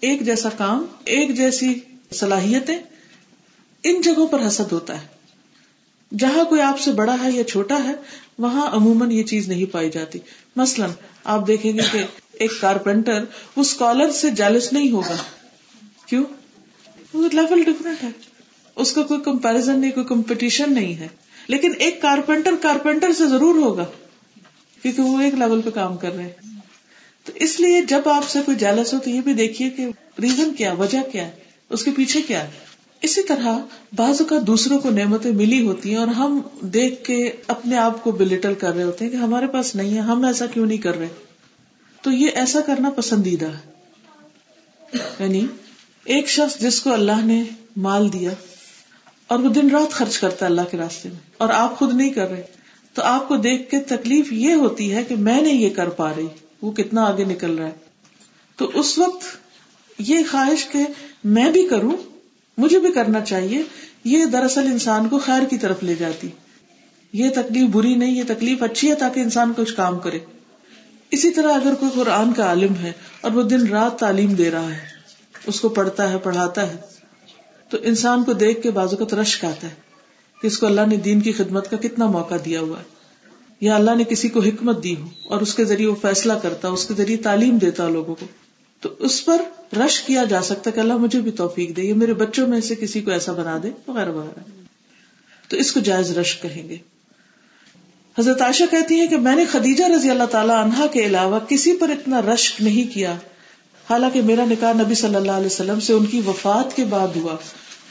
ایک 0.00 0.20
جیسا 0.20 0.48
کام، 0.48 0.84
ایک 1.04 1.36
جیسی 1.36 1.74
صلاحیتیں 2.12 2.78
ان 3.82 4.00
جگہوں 4.00 4.26
پر 4.26 4.46
حسد 4.46 4.72
ہوتا 4.72 5.02
ہے۔ 5.02 5.06
جہاں 6.18 6.44
کوئی 6.44 6.60
آپ 6.60 6.80
سے 6.80 6.92
بڑا 6.92 7.16
ہے 7.24 7.30
یا 7.30 7.44
چھوٹا 7.44 7.84
ہے، 7.84 7.92
وہاں 8.38 8.66
عموماً 8.70 9.10
یہ 9.10 9.22
چیز 9.22 9.48
نہیں 9.48 9.72
پائی 9.72 9.90
جاتی۔ 9.90 10.18
مثلاً، 10.56 10.90
آپ 11.24 11.46
دیکھیں 11.46 11.72
گے 11.72 11.82
کہ 11.92 12.04
ایک 12.32 12.50
کارپینٹر 12.60 13.24
وہ 13.56 13.60
اسکالر 13.60 14.10
سے 14.10 14.30
جیلس 14.30 14.72
نہیں 14.72 14.90
ہوگا۔ 14.90 15.16
کیوں؟ 16.06 16.24
لیول 17.14 17.62
ڈفرینٹ 17.62 18.04
ہے۔ 18.04 18.08
اس 18.76 18.92
کا 18.92 19.02
کوئی 19.02 19.20
کمپیرزن 19.20 19.78
نہیں، 19.78 19.90
کوئی 19.90 20.06
کمپٹیشن 20.06 20.72
نہیں 20.72 20.94
ہے۔ 20.94 21.08
لیکن 21.46 21.72
ایک 21.78 22.02
کارپینٹر 22.02 22.50
کارپینٹر 22.62 23.12
سے 23.12 23.26
ضرور 23.26 23.54
ہوگا، 23.54 23.84
کیونکہ 24.82 25.02
وہ 25.02 25.20
ایک 25.20 25.34
لیول 25.34 25.62
پہ 25.62 25.70
کام 25.70 25.96
کر 25.96 26.12
رہے 26.12 26.22
ہیں۔ 26.22 26.53
تو 27.24 27.32
اس 27.34 27.60
لیے 27.60 27.82
جب 27.82 28.08
آپ 28.08 28.28
سے 28.28 28.38
کوئی 28.44 28.56
جالس 28.56 28.94
ہو 28.94 28.98
تو 28.98 29.10
یہ 29.10 29.20
بھی 29.20 29.32
دیکھیے 29.32 29.70
کہ 29.70 29.86
ریزن 30.22 30.54
کیا 30.54 30.72
وجہ 30.72 30.98
کیا 31.12 31.26
ہے، 31.26 31.30
اس 31.70 31.84
کے 31.84 31.90
پیچھے 31.96 32.22
کیا 32.22 32.44
ہے۔ 32.44 32.50
اسی 33.02 33.22
طرح 33.22 33.58
بعض 33.96 34.22
کا 34.28 34.36
دوسروں 34.46 34.78
کو 34.78 34.90
نعمتیں 34.90 35.32
ملی 35.32 35.66
ہوتی 35.66 35.90
ہیں 35.90 35.96
اور 35.96 36.06
ہم 36.06 36.40
دیکھ 36.60 37.04
کے 37.04 37.32
اپنے 37.46 37.76
آپ 37.76 38.04
کو 38.04 38.10
بلٹل 38.10 38.54
کر 38.54 38.74
رہے 38.74 38.82
ہوتے 38.82 39.04
ہیں 39.04 39.12
کہ 39.12 39.16
ہمارے 39.16 39.46
پاس 39.46 39.74
نہیں 39.74 39.94
ہے، 39.94 40.00
ہم 40.00 40.24
ایسا 40.24 40.46
کیوں 40.46 40.66
نہیں 40.66 40.78
کر 40.78 40.98
رہے؟ 40.98 41.08
تو 42.02 42.12
یہ 42.12 42.28
ایسا 42.34 42.60
کرنا 42.60 42.90
پسندیدہ 42.90 43.46
ہے۔ 43.46 43.74
یعنی 45.18 45.46
ایک 46.04 46.28
شخص 46.28 46.60
جس 46.60 46.80
کو 46.80 46.92
اللہ 46.92 47.24
نے 47.24 47.42
مال 47.76 48.12
دیا 48.12 48.30
اور 49.26 49.38
وہ 49.38 49.48
دن 49.48 49.70
رات 49.70 49.92
خرچ 49.92 50.18
کرتا 50.18 50.46
ہے 50.46 50.50
اللہ 50.50 50.60
کے 50.70 50.76
راستے 50.76 51.08
میں 51.08 51.18
اور 51.38 51.48
آپ 51.48 51.78
خود 51.78 51.94
نہیں 51.94 52.10
کر 52.10 52.30
رہے، 52.30 52.42
تو 52.94 53.02
آپ 53.02 53.28
کو 53.28 53.36
دیکھ 53.36 53.70
کے 53.70 53.78
تکلیف 53.78 54.32
یہ 54.32 54.52
ہوتی 54.52 54.94
ہے 54.94 55.04
کہ 55.04 55.16
میں 55.16 55.42
نے 55.42 55.50
یہ 55.50 55.70
کر 55.70 55.88
پا 55.88 56.12
رہی۔ 56.16 56.26
وہ 56.64 56.72
کتنا 56.72 57.04
آگے 57.04 57.24
نکل 57.24 57.58
رہا 57.58 57.66
ہے۔ 57.66 57.72
تو 58.56 58.70
اس 58.74 58.98
وقت 58.98 59.24
یہ 59.98 60.18
خواہش 60.30 60.68
کہ 60.68 60.78
میں 61.24 61.50
بھی 61.50 61.68
کروں، 61.68 61.96
مجھے 62.58 62.78
بھی 62.78 62.92
کرنا 62.92 63.20
چاہیے، 63.20 63.62
یہ 64.04 64.24
دراصل 64.24 64.66
انسان 64.66 65.08
کو 65.08 65.18
خیر 65.18 65.44
کی 65.44 65.58
طرف 65.58 65.82
لے 65.82 65.94
جاتی۔ 65.94 66.28
یہ 67.12 67.30
تکلیف 67.30 67.68
بری 67.68 67.94
نہیں، 67.94 68.16
یہ 68.16 68.22
تکلیف 68.28 68.62
اچھی 68.62 68.90
ہے 68.90 68.94
تاکہ 68.94 69.20
انسان 69.20 69.52
کچھ 69.56 69.74
کام 69.74 69.98
کرے۔ 69.98 70.18
اسی 71.10 71.30
طرح 71.30 71.52
اگر 71.52 71.74
کوئی 71.74 71.92
قرآن 71.94 72.32
کا 72.32 72.44
عالم 72.44 72.74
ہے 72.74 72.92
اور 73.20 73.30
وہ 73.30 73.42
دن 73.42 73.66
رات 73.66 73.98
تعلیم 73.98 74.34
دے 74.34 74.50
رہا 74.50 74.70
ہے، 74.70 74.86
اس 75.46 75.60
کو 75.60 75.68
پڑھتا 75.68 76.12
ہے، 76.12 76.18
پڑھاتا 76.18 76.72
ہے، 76.72 76.76
تو 77.68 77.78
انسان 77.82 78.24
کو 78.24 78.32
دیکھ 78.32 78.62
کے 78.62 78.70
بازو 78.70 78.96
کا 78.96 79.16
رشک 79.16 79.44
آتا 79.44 79.66
ہے 79.66 79.74
کہ 80.42 80.46
اس 80.46 80.58
کو 80.58 80.66
اللہ 80.66 80.80
نے 80.86 80.96
دین 80.96 81.20
کی 81.20 81.32
خدمت 81.32 81.70
کا 81.70 81.76
کتنا 81.76 82.06
موقع 82.06 82.34
دیا 82.44 82.60
ہوا 82.60 82.78
ہے۔ 82.78 82.93
یا 83.60 83.74
اللہ 83.74 83.90
نے 83.94 84.04
کسی 84.04 84.28
کو 84.28 84.40
حکمت 84.40 84.84
دی 84.84 84.96
ہو 84.96 85.08
اور 85.24 85.40
اس 85.40 85.54
کے 85.54 85.64
ذریعے 85.64 85.88
وہ 85.88 85.94
فیصلہ 86.02 86.32
کرتا 86.32 86.68
اس 86.68 86.86
کے 86.86 86.94
ذریعے 86.94 87.16
تعلیم 87.16 87.58
دیتا 87.58 87.88
لوگوں 87.88 88.14
کو، 88.14 88.26
تو 88.80 88.88
اس 88.98 89.24
پر 89.24 89.42
رش 89.76 90.00
کیا 90.00 90.24
جا 90.24 90.42
سکتا 90.42 90.70
کہ 90.70 90.80
اللہ 90.80 90.96
مجھے 90.96 91.20
بھی 91.20 91.30
توفیق 91.30 91.76
دے 91.76 91.82
یا 91.82 91.94
میرے 91.94 92.14
بچوں 92.14 92.48
میں 92.48 92.60
سے 92.60 92.74
کسی 92.74 93.00
کو 93.00 93.10
ایسا 93.10 93.32
بنا 93.32 93.58
دے، 93.62 93.70
وغیرہ 93.88 94.10
وغیرہ۔ 94.10 94.40
تو 95.48 95.56
اس 95.56 95.72
کو 95.72 95.80
جائز 95.80 96.18
رش 96.18 96.36
کہیں 96.40 96.68
گے۔ 96.68 96.76
حضرت 98.18 98.42
عائشہ 98.42 98.62
کہتی 98.70 99.00
ہے 99.00 99.06
کہ 99.06 99.16
میں 99.16 99.36
نے 99.36 99.44
خدیجہ 99.44 99.84
رضی 99.84 100.10
اللہ 100.10 100.24
تعالیٰ 100.24 100.64
عنہا 100.64 100.86
کے 100.86 101.00
علاوہ 101.06 101.38
کسی 101.48 101.76
پر 101.76 101.90
اتنا 101.90 102.22
رشک 102.22 102.62
نہیں 102.62 102.94
کیا۔ 102.94 103.12
حالانکہ 103.90 104.22
میرا 104.22 104.44
نکاح 104.44 104.72
نبی 104.72 104.94
صلی 104.94 105.14
اللہ 105.14 105.32
علیہ 105.32 105.46
وسلم 105.46 105.80
سے 105.80 105.92
ان 105.92 106.06
کی 106.06 106.20
وفات 106.26 106.76
کے 106.76 106.84
بعد 106.84 107.08
ہوا۔ 107.16 107.36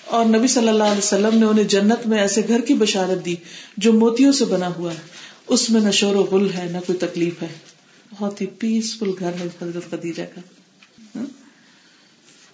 اور 0.05 0.25
نبی 0.25 0.47
صلی 0.47 0.67
اللہ 0.67 0.83
علیہ 0.83 0.97
وسلم 0.97 1.37
نے 1.39 1.45
انہیں 1.45 1.63
جنت 1.63 2.07
میں 2.07 2.17
ایسے 2.17 2.41
گھر 2.47 2.61
کی 2.61 2.73
بشارت 2.73 3.25
دی 3.25 3.35
جو 3.77 3.93
موتیوں 3.93 4.31
سے 4.31 4.45
بنا 4.45 4.67
ہوا 4.67 4.91
ہے۔ 4.91 5.22
اس 5.47 5.69
میں 5.69 5.81
نہ 5.81 5.91
شور 5.91 6.15
و 6.15 6.23
غل 6.23 6.51
ہے، 6.53 6.69
نہ 6.71 6.77
کوئی 6.87 6.97
تکلیف 6.97 7.41
ہے۔ 7.41 7.47
بہت 8.09 8.41
ہی 8.41 8.45
پیسفل 8.45 9.09
گھر 9.19 9.31
ہے 9.39 9.47
حضرت 9.61 9.89
خدیجہ 9.89 10.23
کا۔ 10.35 10.41
ہاں؟ 11.15 11.25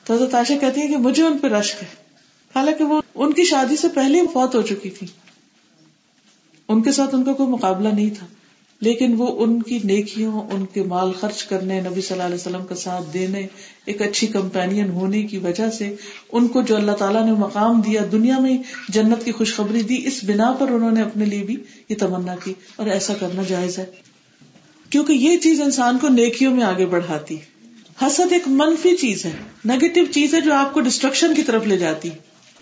تو 0.04 0.14
حضرت 0.14 0.34
عائشہ 0.34 0.54
کہتی 0.62 0.82
ہے 0.82 0.88
کہ 0.88 0.98
مجھے 0.98 1.24
ان 1.24 1.38
پہ 1.38 1.48
رشک 1.48 1.84
ہے۔ 1.84 1.88
حالانکہ 2.56 2.84
وہ 2.84 3.02
ان 3.16 3.34
کی 3.34 3.44
شادی 3.44 3.76
سے 3.76 3.88
پہلے 3.88 4.22
فوت 4.34 4.56
ہو 4.56 4.62
چکی 4.62 4.90
تھی 4.90 5.08
ان 6.68 6.82
کے 6.82 6.92
ساتھ 6.92 7.16
ان 7.16 7.24
کا 7.24 7.34
کوئی 7.34 7.50
مقابلہ 7.50 7.90
نہیں 7.90 8.10
تھا۔ 8.10 8.26
لیکن 8.82 9.16
وہ 9.18 9.44
ان 9.44 9.62
کی 9.64 9.80
نیکیوں، 9.84 10.42
ان 10.42 10.66
کے 10.66 10.84
مال 10.84 11.12
خرچ 11.12 11.44
کرنے، 11.44 11.82
نبی 11.82 12.02
صلی 12.02 12.12
اللہ 12.12 12.24
علیہ 12.24 12.36
وسلم 12.36 12.68
کا 12.68 12.76
ساتھ 12.76 13.14
دینے، 13.14 13.48
ایک 13.86 14.02
اچھی 14.02 14.28
کمپینین 14.28 14.90
ہونے 14.90 15.24
کی 15.24 15.38
وجہ 15.38 15.70
سے 15.70 15.96
ان 16.32 16.48
کو 16.48 16.62
جو 16.62 16.76
اللہ 16.76 16.92
تعالیٰ 16.92 17.26
نے 17.26 17.32
مقام 17.32 17.82
دیا 17.82 18.02
دنیا 18.12 18.40
میں 18.40 18.58
جنت 18.90 19.26
کی 19.26 19.32
خوشخبری 19.32 19.82
دی، 19.82 20.02
اس 20.06 20.20
بنا 20.24 20.52
پر 20.52 20.70
انہوں 20.70 20.92
نے 20.92 21.02
اپنے 21.02 21.26
لیے 21.26 21.44
بھی 21.44 21.58
یہ 21.90 21.96
تمنا 22.00 22.36
کی 22.44 22.54
اور 22.76 22.88
ایسا 22.88 23.14
کرنا 23.14 23.44
جائز 23.48 23.78
ہے۔ 23.78 23.86
کیونکہ 24.90 25.14
یہ 25.14 25.38
چیز 25.38 25.62
انسان 25.62 25.98
کو 25.98 26.08
نیکیوں 26.08 26.56
میں 26.56 26.64
آگے 26.64 26.86
بڑھاتی۔ 26.86 27.38
حسد 28.02 28.32
ایک 28.32 28.44
منفی 28.48 28.96
چیز 28.96 29.26
ہے 29.26 29.32
نیگیٹو 29.66 30.02
چیز 30.12 30.34
ہے 30.34 30.42
جو 30.42 30.54
آپ 30.54 30.74
کو 30.74 30.82
ڈسٹرکشن 30.82 31.34
کی 31.36 31.44
طرف 31.44 31.68
لے 31.68 31.78
جاتی، 31.78 32.10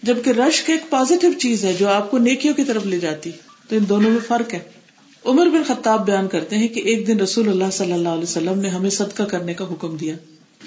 جبکہ 0.04 0.30
رشک 0.30 0.70
ایک 0.70 0.90
پازیٹو 0.90 1.28
چیز 1.40 1.66
ہے 1.66 1.74
جو 1.74 1.90
آپ 1.90 2.12
کو 2.12 2.18
نیکیوں 2.18 2.54
کی 2.54 2.64
طرف 2.64 2.86
لے 2.86 3.00
جاتی۔ 3.00 3.32
تو 3.70 3.76
ان 3.76 3.84
دونوں 3.90 4.12
میں 4.12 4.20
فرق 4.28 4.54
ہے۔ 4.54 4.77
عمر 5.28 5.46
بن 5.46 5.62
خطاب 5.68 6.06
بیان 6.06 6.28
کرتے 6.28 6.58
ہیں 6.58 6.68
کہ 6.68 6.80
ایک 6.80 7.08
دن 7.08 7.20
رسول 7.20 7.50
اللہ 7.50 7.72
صلی 7.72 7.94
اللہ 7.94 8.10
علیہ 8.10 8.24
وسلم 8.24 8.60
نے 8.60 8.70
ہمیں 8.70 8.90
صدقہ 8.90 9.24
کرنے 9.24 9.54
کا 9.54 9.66
حکم 9.72 9.98
دیا۔ 9.98 10.16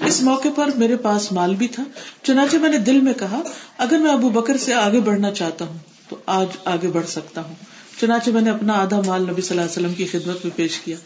اس 0.04 0.22
موقع 0.22 0.48
پر 0.54 0.68
میرے 0.76 0.96
پاس 0.96 1.32
مال 1.32 1.54
بھی 1.54 1.68
تھا۔ 1.68 1.84
چنانچہ 2.22 2.56
میں 2.56 2.70
نے 2.70 2.78
دل 2.78 3.00
میں 3.00 3.12
کہا، 3.12 3.42
اگر 3.78 3.98
میں 3.98 4.12
ابو 4.12 4.28
بکر 4.28 4.56
سے 4.56 4.74
آگے 4.74 5.00
بڑھنا 5.00 5.30
چاہتا 5.30 5.64
ہوں، 5.64 5.78
تو 6.08 6.16
آج 6.26 6.46
آگے 6.64 6.88
بڑھ 6.88 7.06
سکتا 7.06 7.40
ہوں۔ 7.40 7.54
چنانچہ 8.00 8.30
میں 8.30 8.42
نے 8.42 8.50
اپنا 8.50 8.72
آدھا 8.72 9.00
مال 9.06 9.22
نبی 9.22 9.42
صلی 9.42 9.58
اللہ 9.58 9.70
علیہ 9.70 9.86
وسلم 9.86 9.94
کی 9.94 10.06
خدمت 10.06 10.44
میں 10.44 10.56
پیش 10.56 10.78
کیا۔ 10.78 10.96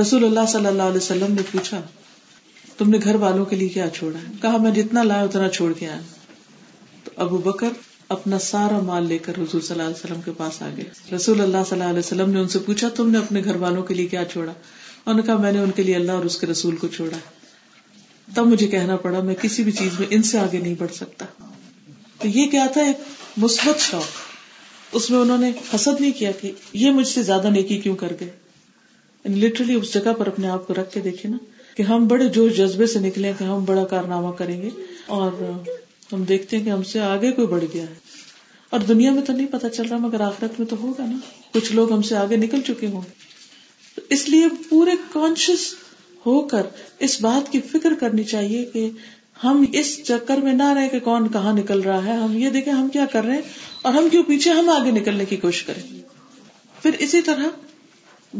رسول 0.00 0.24
اللہ 0.24 0.46
صلی 0.48 0.66
اللہ 0.66 0.82
علیہ 0.82 0.96
وسلم 0.96 1.32
نے 1.34 1.42
پوچھا، 1.52 1.80
تم 2.78 2.90
نے 2.90 2.98
گھر 3.04 3.14
والوں 3.14 3.44
کے 3.44 3.56
لیے 3.56 3.68
کیا 3.68 3.90
چھوڑا 3.90 4.18
ہے؟ 4.18 4.32
کہا، 4.42 4.56
میں 4.56 4.70
جتنا 4.70 5.02
لایا 5.02 5.22
اتنا 5.22 5.48
چھوڑ 5.48 5.72
کے 5.72 5.88
آیا۔ 5.88 6.00
تو 7.04 7.10
ابو 7.16 7.38
بکر 7.38 7.68
اپنا 8.12 8.38
سارا 8.38 8.78
مال 8.78 9.06
لے 9.06 9.18
کر 9.18 9.32
رسول 9.32 9.60
صلی 9.60 9.70
اللہ 9.70 9.82
علیہ 9.82 10.04
وسلم 10.04 10.20
کے 10.24 10.30
پاس 10.36 10.62
آ 10.62 10.70
گئے۔ 10.76 11.16
رسول 11.16 11.40
اللہ 11.40 11.56
صلی 11.68 11.80
اللہ 11.80 11.90
علیہ 11.90 11.98
وسلم 11.98 12.30
نے 12.30 12.40
ان 12.40 12.48
سے 12.48 12.58
پوچھا، 12.58 12.88
تم 12.88 13.10
نے 13.10 13.18
اپنے 13.18 13.44
گھر 13.44 13.56
والوں 13.56 13.82
کے 13.82 13.94
لیے 13.94 14.06
کیا 14.06 14.24
چھوڑا؟ 14.24 14.52
انہوں 15.06 15.14
نے 15.14 15.22
کہا، 15.22 15.36
میں 15.36 15.52
نے 15.52 15.58
ان 15.58 15.70
کے 15.70 15.82
لیے 15.82 15.96
اللہ 15.96 16.12
اور 16.12 16.24
اس 16.24 16.38
کے 16.38 16.46
رسول 16.46 16.76
کو 16.76 16.88
چھوڑا۔ 16.88 17.18
تب 18.34 18.46
مجھے 18.46 18.66
کہنا 18.66 18.96
پڑا، 18.96 19.20
میں 19.20 19.34
کسی 19.34 19.62
بھی 19.62 19.72
چیز 19.72 19.98
میں 19.98 20.06
ان 20.10 20.22
سے 20.22 20.38
آگے 20.38 20.58
نہیں 20.58 20.74
بڑھ 20.78 20.92
سکتا۔ 20.92 21.26
تو 22.18 22.28
یہ 22.28 22.46
کیا 22.46 22.66
تھا؟ 22.72 22.82
ایک 22.82 22.96
مثبت 23.36 23.80
شوق۔ 23.80 24.06
اس 24.92 25.10
میں 25.10 25.18
انہوں 25.18 25.38
نے 25.38 25.50
حسد 25.74 26.00
نہیں 26.00 26.18
کیا 26.18 26.30
کہ 26.30 26.52
یہ 26.72 26.90
مجھ 26.90 27.08
سے 27.08 27.22
زیادہ 27.22 27.46
نیکی 27.46 27.78
کیوں 27.78 27.96
کر 27.96 28.12
گئے؟ 28.20 28.28
یعنی 29.24 29.40
لٹرلی 29.40 29.74
اس 29.74 29.94
جگہ 29.94 30.12
پر 30.18 30.26
اپنے 30.26 30.48
آپ 30.48 30.66
کو 30.66 30.74
رکھ 30.74 30.92
کے 30.92 31.00
دیکھے 31.00 31.28
نا 31.28 31.36
کہ 31.76 31.82
ہم 31.82 32.06
بڑے 32.06 32.28
جوش 32.28 32.56
جذبے 32.56 32.86
سے 32.86 32.98
نکلے 32.98 33.32
کہ 33.38 33.44
ہم 33.44 33.64
بڑا 33.64 33.84
کارنامہ 33.84 34.32
کریں 34.32 34.62
گے 34.62 34.70
اور 35.06 35.32
ہم 36.12 36.24
دیکھتے 36.24 36.56
ہیں 36.56 36.64
کہ 36.64 36.70
ہم 36.70 36.82
سے 36.82 37.00
آگے 37.00 37.32
کوئی 37.32 37.46
بڑھ 37.46 37.64
گیا 37.74 37.82
ہے۔ 37.82 37.94
اور 38.70 38.80
دنیا 38.80 39.12
میں 39.12 39.22
تو 39.22 39.32
نہیں 39.32 39.46
پتا 39.46 39.68
چل 39.68 39.82
رہا، 39.90 39.96
مگر 39.96 40.20
آخرت 40.20 40.60
میں 40.60 40.68
تو 40.68 40.76
ہوگا 40.82 41.06
نا۔ 41.06 41.16
کچھ 41.52 41.72
لوگ 41.72 41.92
ہم 41.92 42.02
سے 42.02 42.16
آگے 42.16 42.36
نکل 42.36 42.60
چکے 42.60 42.86
ہوں 42.86 43.00
تو 43.94 44.02
اس 44.08 44.28
لیے 44.28 44.46
پورے 44.68 44.90
کانشیس 45.12 45.74
ہو 46.26 46.40
کر 46.40 46.62
اس 46.98 47.20
بات 47.20 47.52
کی 47.52 47.60
فکر 47.60 47.94
کرنی 48.00 48.24
چاہیے 48.24 48.64
کہ 48.64 48.90
ہم 49.44 49.64
اس 49.72 50.04
چکر 50.04 50.36
میں 50.36 50.52
نہ 50.52 50.72
رہے 50.72 50.88
کہ 50.88 51.00
کون 51.00 51.32
کہاں 51.32 51.52
نکل 51.52 51.80
رہا 51.80 52.04
ہے۔ 52.04 52.16
ہم 52.16 52.36
یہ 52.36 52.50
دیکھیں 52.50 52.72
ہم 52.72 52.88
کیا 52.88 53.06
کر 53.12 53.24
رہے 53.24 53.34
ہیں 53.34 53.42
اور 53.82 53.94
ہم 53.94 54.08
کیوں 54.08 54.22
پیچھے 54.22 54.50
ہم 54.50 54.68
آگے 54.68 54.90
نکلنے 54.90 55.24
کی 55.24 55.36
کوشش 55.36 55.62
کریں۔ 55.62 55.82
پھر 56.82 56.90
اسی 56.98 57.22
طرح 57.22 57.44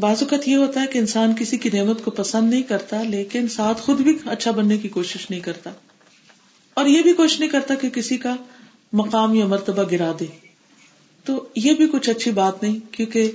بعض 0.01 0.23
اوقات 0.23 0.49
یہ 0.49 0.57
ہوتا 0.57 0.81
ہے 0.83 0.87
کہ 0.87 0.99
انسان 0.99 1.33
کسی 1.39 1.57
کی 1.57 1.71
نعمت 1.73 2.05
کو 2.05 2.11
پسند 2.11 2.51
نہیں 2.51 2.63
کرتا، 2.63 3.03
لیکن 3.03 3.49
ساتھ 3.49 3.83
خود 3.83 4.01
بھی 4.01 4.19
اچھا 4.25 4.51
بننے 4.51 4.79
کی 4.79 4.89
کوشش 4.89 5.31
نہیں 5.31 5.41
کرتا۔ 5.41 5.71
اور 6.75 6.87
یہ 6.87 7.03
بھی 7.03 7.13
کوشش 7.13 7.41
نہیں 7.41 7.51
کرتا 7.51 7.75
کہ 7.75 7.91
کسی 7.91 8.17
کا 8.17 8.37
مقام 8.93 9.35
یا 9.35 9.47
مرتبہ 9.47 9.83
گرا 9.91 10.13
دے۔ 10.21 10.27
تو 11.25 11.49
یہ 11.57 11.75
بھی 11.75 11.87
کچھ 11.93 12.11
اچھی 12.11 12.31
بات 12.31 12.63
نہیں، 12.63 12.93
کیونکہ 12.93 13.31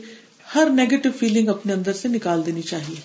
ہر 0.55 0.67
نیگیٹو 0.69 1.09
فیلنگ 1.19 1.47
اپنے 1.47 1.73
اندر 1.73 1.93
سے 1.93 2.07
نکال 2.07 2.45
دینی 2.45 2.61
چاہیے۔ 2.61 3.01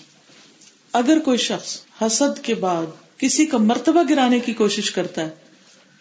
اگر 0.93 1.19
کوئی 1.19 1.37
شخص 1.37 1.79
حسد 2.01 2.43
کے 2.43 2.55
بعد 2.55 2.85
کسی 3.17 3.45
کا 3.45 3.57
مرتبہ 3.57 4.03
گرانے 4.09 4.39
کی 4.39 4.53
کوشش 4.53 4.91
کرتا 4.91 5.25
ہے، 5.25 5.29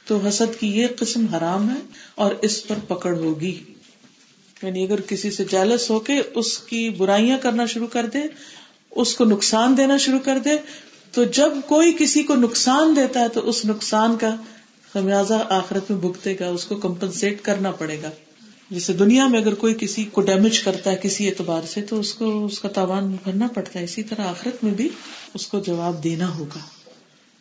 تو 0.06 0.18
حسد 0.28 0.60
کی 0.60 0.66
یہ 0.66 0.86
قسم 0.98 1.26
حرام 1.26 1.70
ہے 1.70 1.80
اور 2.14 2.34
اس 2.42 2.68
پر 2.68 2.76
پکڑ 2.88 3.16
ہوگی۔ 3.16 3.64
یعنی 4.62 4.84
اگر 4.84 5.00
کسی 5.00 5.30
سے 5.30 5.44
جیلس 5.44 5.90
ہو 5.90 6.00
کے 6.00 6.22
اس 6.34 6.58
کی 6.58 6.90
برائیاں 6.90 7.38
کرنا 7.38 7.66
شروع 7.66 7.86
کر 7.86 8.06
دے، 8.06 8.18
اس 8.90 9.14
کو 9.14 9.24
نقصان 9.24 9.76
دینا 9.76 9.96
شروع 9.96 10.18
کر 10.18 10.38
دے 10.38 10.50
تو 11.12 11.24
جب 11.24 11.52
کوئی 11.66 11.92
کسی 11.98 12.22
کو 12.22 12.34
نقصان 12.34 12.96
دیتا 12.96 13.20
ہے 13.20 13.28
تو 13.28 13.48
اس 13.48 13.64
نقصان 13.64 14.16
کا 14.18 14.36
خمیازہ 14.92 15.34
آخرت 15.50 15.90
میں 15.90 16.00
بھگتے 16.00 16.36
گا، 16.40 16.48
اس 16.48 16.64
کو 16.64 16.76
کمپنسیٹ 16.76 17.40
کرنا 17.42 17.70
پڑے 17.70 18.02
گا۔ 18.02 18.10
جیسے 18.70 18.92
دنیا 18.92 19.26
میں 19.26 19.40
اگر 19.40 19.54
کوئی 19.54 19.74
کسی 19.80 20.04
کو 20.04 20.20
ڈیمیج 20.20 20.58
کرتا 20.58 20.90
ہے 20.90 20.96
کسی 21.02 21.28
اعتبار 21.28 21.62
سے، 21.62 21.82
تو 21.82 22.00
اس 22.00 22.14
کو، 22.14 22.44
اس 22.44 22.58
کا 22.58 22.68
تاوان 22.68 23.16
بھرنا 23.24 23.46
پڑتا 23.54 23.78
ہے۔ 23.78 23.84
اسی 23.84 24.02
طرح 24.02 24.22
آخرت 24.22 24.64
میں 24.64 24.72
بھی 24.72 24.88
اس 25.34 25.46
کو 25.46 25.58
جواب 25.60 26.04
دینا 26.04 26.34
ہوگا۔ 26.34 26.58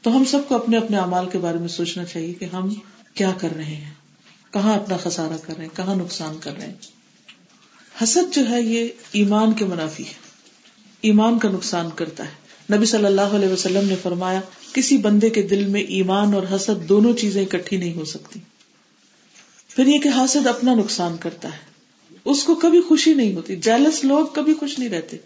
تو 0.01 0.17
ہم 0.17 0.25
سب 0.25 0.39
کو 0.47 0.55
اپنے 0.55 0.77
اپنے 0.77 0.97
امال 0.97 1.29
کے 1.29 1.37
بارے 1.37 1.57
میں 1.57 1.67
سوچنا 1.67 2.05
چاہیے 2.05 2.33
کہ 2.33 2.45
ہم 2.45 2.73
کیا 3.13 3.31
کر 3.37 3.55
رہے 3.55 3.63
ہیں۔ 3.63 3.93
کہاں 4.51 4.75
اپنا 4.75 4.97
خسارا 4.97 5.37
کر 5.37 5.53
رہے 5.57 5.65
ہیں؟ 5.65 5.77
کہاں 5.77 5.95
نقصان 5.95 6.37
کر 6.39 6.57
رہے 6.57 6.65
ہیں؟ 6.65 6.73
حسد 8.03 8.35
جو 8.35 8.49
ہے، 8.49 8.61
یہ 8.61 8.87
ایمان 9.11 9.53
کے 9.53 9.65
منافی 9.65 10.05
ہے۔ 10.05 10.13
ایمان 11.01 11.39
کا 11.39 11.49
نقصان 11.49 11.89
کرتا 11.95 12.23
ہے۔ 12.23 12.40
نبی 12.73 12.85
صلی 12.85 13.05
اللہ 13.05 13.21
علیہ 13.21 13.49
وسلم 13.49 13.87
نے 13.87 13.95
فرمایا، 14.03 14.41
کسی 14.73 14.97
بندے 14.97 15.29
کے 15.29 15.41
دل 15.41 15.65
میں 15.65 15.81
ایمان 15.81 16.33
اور 16.33 16.43
حسد 16.55 16.89
دونوں 16.89 17.13
چیزیں 17.13 17.45
اکٹھی 17.45 17.77
نہیں 17.77 17.93
ہو 17.93 18.05
سکتی۔ 18.05 18.39
پھر 19.69 19.87
یہ 19.87 19.99
کہ 19.99 20.09
حسد 20.09 20.47
اپنا 20.47 20.73
نقصان 20.73 21.17
کرتا 21.17 21.47
ہے۔ 21.47 21.71
اس 22.25 22.43
کو 22.43 22.55
کبھی 22.55 22.81
خوشی 22.81 23.13
نہیں 23.13 23.33
ہوتی۔ 23.35 23.55
جیلس 23.55 24.03
لوگ 24.03 24.25
کبھی 24.25 24.53
خوش 24.53 24.79
نہیں 24.79 24.89
رہتے۔ 24.89 25.17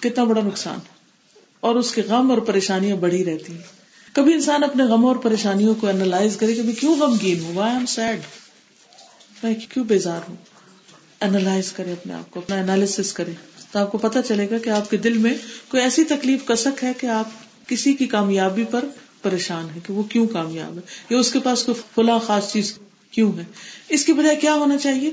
کتنا 0.00 0.24
بڑا 0.24 0.40
نقصان۔ 0.40 0.78
اور 1.60 1.74
اس 1.74 1.92
کے 1.94 2.02
غم 2.02 2.30
اور 2.30 2.38
پریشانیاں 2.38 2.96
بڑھی 2.96 3.24
رہتی 3.24 3.52
ہیں۔ 3.52 3.82
کبھی 4.12 4.32
انسان 4.32 4.64
اپنے 4.64 4.84
غم 4.84 5.06
اور 5.06 5.16
پریشانیوں 5.16 5.74
کو 5.74 5.86
اینالائز 5.86 6.36
کرے 6.36 6.54
کہ 6.54 6.62
میں 6.62 6.74
کیوں 6.74 6.96
غمگین 6.96 7.40
ہوں؟ 7.40 7.54
وائی 7.54 7.72
ایم 7.74 7.86
سیڈ 7.86 8.20
میں 9.42 9.54
کیوں 9.54 9.84
بیزار 9.84 10.20
ہوں؟ 10.28 10.36
اینالائز 11.20 11.72
کرے 11.72 11.92
اپنے 11.92 12.12
آپ 12.12 12.30
کو، 12.30 12.40
اپنا 12.40 12.56
انالیس 12.56 13.12
کرے۔ 13.12 13.32
تو 13.72 13.78
آپ 13.78 13.92
کو 13.92 13.98
پتا 13.98 14.22
چلے 14.22 14.50
گا 14.50 14.58
کہ 14.58 14.70
آپ 14.70 14.90
کے 14.90 14.96
دل 14.96 15.18
میں 15.18 15.34
کوئی 15.68 15.82
ایسی 15.82 16.04
تکلیف 16.04 16.46
کسک 16.46 16.84
ہے 16.84 16.92
کہ 16.98 17.06
آپ 17.06 17.28
کسی 17.66 17.92
کی 17.92 18.06
کامیابی 18.06 18.64
پر 18.64 18.84
پریشان 19.22 19.66
ہے 19.74 19.80
کہ 19.86 19.92
وہ 19.92 20.02
کیوں 20.02 20.26
کامیاب 20.26 20.76
ہے؟ 20.76 20.80
یا 21.10 21.18
اس 21.18 21.32
کے 21.32 21.38
پاس 21.38 21.62
کوئی 21.62 21.82
فلاں 21.94 22.18
خاص 22.18 22.52
چیز 22.52 22.78
کیوں 23.10 23.38
ہے؟ 23.38 23.44
اس 23.88 24.04
کی 24.04 24.12
بجائے 24.12 24.36
کیا 24.36 24.54
ہونا 24.54 24.76
چاہیے؟ 24.76 25.10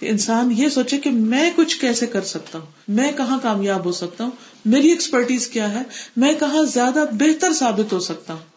کہ 0.00 0.06
انسان 0.06 0.52
یہ 0.52 0.68
سوچے 0.68 0.98
کہ 0.98 1.10
میں 1.10 1.50
کچھ 1.56 1.80
کیسے 1.80 2.06
کر 2.06 2.22
سکتا 2.22 2.58
ہوں؟ 2.58 2.66
میں 2.88 3.12
کہاں 3.16 3.38
کامیاب 3.42 3.84
ہو 3.84 3.92
سکتا 3.92 4.24
ہوں؟ 4.24 4.30
میری 4.64 4.88
ایکسپرٹیز 4.88 5.48
کیا 5.48 5.74
ہے؟ 5.74 5.82
میں 6.16 6.32
کہاں 6.32 6.62
زیادہ 6.62 7.04
بہتر 7.12 7.52
ثابت 7.52 7.92
ہو 7.92 8.00
سکتا 8.00 8.32
ہوں؟ 8.32 8.56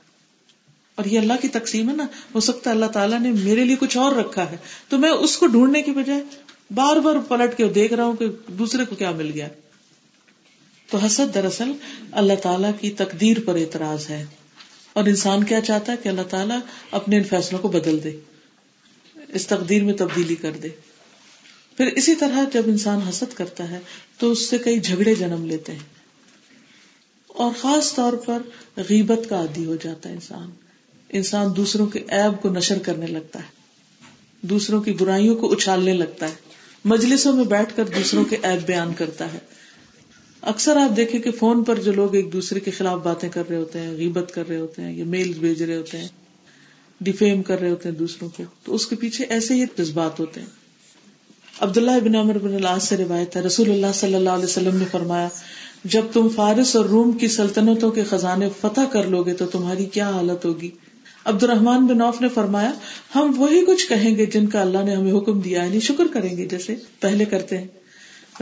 اور 0.95 1.05
یہ 1.05 1.19
اللہ 1.19 1.33
کی 1.41 1.47
تقسیم 1.47 1.89
ہے 1.89 1.95
نا، 1.95 2.05
ہو 2.35 2.39
سکتا 2.39 2.69
ہے 2.69 2.75
اللہ 2.75 2.85
تعالیٰ 2.85 3.19
نے 3.19 3.31
میرے 3.31 3.65
لیے 3.65 3.75
کچھ 3.79 3.97
اور 3.97 4.11
رکھا 4.11 4.51
ہے، 4.51 4.57
تو 4.89 4.97
میں 4.97 5.09
اس 5.09 5.37
کو 5.37 5.47
ڈھونڈنے 5.47 5.81
کی 5.81 5.91
بجائے 5.91 6.21
بار 6.71 6.97
بار 6.97 7.15
پلٹ 7.27 7.57
کے 7.57 7.67
دیکھ 7.67 7.93
رہا 7.93 8.03
ہوں 8.03 8.15
کہ 8.15 8.25
دوسرے 8.47 8.85
کو 8.85 8.95
کیا 8.95 9.11
مل 9.11 9.31
گیا۔ 9.33 9.47
تو 10.89 10.97
حسد 10.97 11.33
دراصل 11.33 11.71
اللہ 12.11 12.33
تعالیٰ 12.43 12.71
کی 12.81 12.89
تقدیر 12.89 13.37
پر 13.45 13.55
اعتراض 13.55 14.09
ہے۔ 14.09 14.25
اور 14.93 15.05
انسان 15.05 15.43
کیا 15.43 15.61
چاہتا 15.61 15.91
ہے 15.91 15.97
کہ 16.03 16.09
اللہ 16.09 16.21
تعالیٰ 16.21 16.59
اپنے 16.91 17.17
ان 17.17 17.23
فیصلوں 17.23 17.59
کو 17.59 17.67
بدل 17.67 17.99
دے۔ 18.03 18.19
اس 19.27 19.47
تقدیر 19.47 19.83
میں 19.83 19.93
تبدیلی 19.93 20.35
کر 20.35 20.51
دے۔ 20.51 20.69
پھر 21.77 21.85
اسی 21.85 22.15
طرح 22.15 22.43
جب 22.53 22.63
انسان 22.65 22.99
حسد 23.09 23.33
کرتا 23.33 23.69
ہے 23.69 23.79
تو 24.17 24.31
اس 24.31 24.49
سے 24.49 24.57
کئی 24.57 24.79
جھگڑے 24.79 25.15
جنم 25.15 25.45
لیتے 25.45 25.71
ہیں۔ 25.71 25.99
اور 27.27 27.51
خاص 27.59 27.93
طور 27.93 28.13
پر 28.13 28.41
غیبت 28.77 29.29
کا 29.29 29.35
عادی 29.37 29.65
ہو 29.65 29.75
جاتا 29.75 30.09
ہے 30.09 30.13
انسان۔ 30.13 30.49
انسان 31.09 31.55
دوسروں 31.57 31.87
کے 31.87 31.99
عیب 32.09 32.41
کو 32.41 32.49
نشر 32.49 32.79
کرنے 32.79 33.07
لگتا 33.07 33.39
ہے۔ 33.39 33.47
دوسروں 34.41 34.81
کی 34.81 34.91
برائیوں 34.91 35.35
کو 35.35 35.51
اچھالنے 35.51 35.93
لگتا 35.93 36.29
ہے۔ 36.29 36.49
مجلسوں 36.85 37.33
میں 37.33 37.43
بیٹھ 37.43 37.75
کر 37.75 37.85
دوسروں 37.85 38.25
کے 38.25 38.37
عیب 38.43 38.67
بیان 38.67 38.93
کرتا 38.93 39.33
ہے۔ 39.33 39.37
اکثر 40.41 40.75
آپ 40.75 40.97
دیکھیں 40.97 41.19
کہ 41.19 41.31
فون 41.31 41.63
پر 41.63 41.79
جو 41.79 41.91
لوگ 41.91 42.15
ایک 42.15 42.33
دوسرے 42.33 42.59
کے 42.59 42.71
خلاف 42.71 42.99
باتیں 43.03 43.29
کر 43.29 43.43
رہے 43.49 43.57
ہوتے 43.57 43.79
ہیں، 43.79 43.93
غیبت 43.93 44.31
کر 44.33 44.47
رہے 44.47 44.57
ہوتے 44.57 44.81
ہیں 44.81 44.93
یا 44.93 45.05
میل 45.05 45.33
بھیج 45.39 45.63
رہے 45.63 45.75
ہوتے 45.75 45.97
ہیں، 45.97 46.07
ڈیفیم 47.01 47.43
کر 47.43 47.59
رہے 47.59 47.69
ہوتے 47.69 47.89
ہیں 47.89 47.95
دوسروں 47.95 48.29
کو، 48.37 48.43
تو 48.63 48.75
اس 48.75 48.87
کے 48.87 48.95
پیچھے 48.95 49.25
ایسے 49.25 49.53
ہی 49.53 49.65
جذبات 49.77 50.19
ہوتے 50.19 50.39
ہیں۔ 50.39 50.47
عبداللہ 51.59 51.99
بن 52.03 52.15
عمر 52.15 52.37
بن 52.37 52.53
اللہ 52.53 52.79
سے 52.81 52.97
روایت 52.97 53.35
ہے، 53.35 53.41
رسول 53.41 53.71
اللہ 53.71 53.93
صلی 53.93 54.15
اللہ 54.15 54.29
علیہ 54.29 54.45
وسلم 54.45 54.77
نے 54.77 54.85
فرمایا، 54.91 55.27
جب 55.83 56.01
تم 56.13 56.27
فارس 56.35 56.75
اور 56.75 56.85
روم 56.85 57.11
کی 57.11 57.27
سلطنتوں 57.27 57.91
کے 57.91 58.03
خزانے 58.03 58.49
فتح 58.61 58.81
کر 58.91 59.03
لو 59.03 59.23
گے 59.23 59.33
تو 59.33 59.45
تمہاری 59.45 59.85
کیا 59.85 60.09
حالت 60.09 60.45
ہوگی؟ 60.45 60.69
عبد 61.25 61.43
الرحمان 61.43 61.85
بن 61.85 62.01
عوف 62.01 62.21
نے 62.21 62.29
فرمایا، 62.29 62.71
ہم 63.15 63.33
وہی 63.37 63.65
کچھ 63.65 63.87
کہیں 63.87 64.17
گے 64.17 64.25
جن 64.25 64.47
کا 64.47 64.61
اللہ 64.61 64.83
نے 64.83 64.95
ہمیں 64.95 65.11
حکم 65.11 65.39
دیا 65.39 65.63
یعنی 65.63 65.79
شکر 65.79 66.07
کریں 66.13 66.37
گے 66.37 66.45
جیسے 66.45 66.75
پہلے 66.99 67.25
کرتے 67.25 67.57
ہیں۔ 67.57 67.67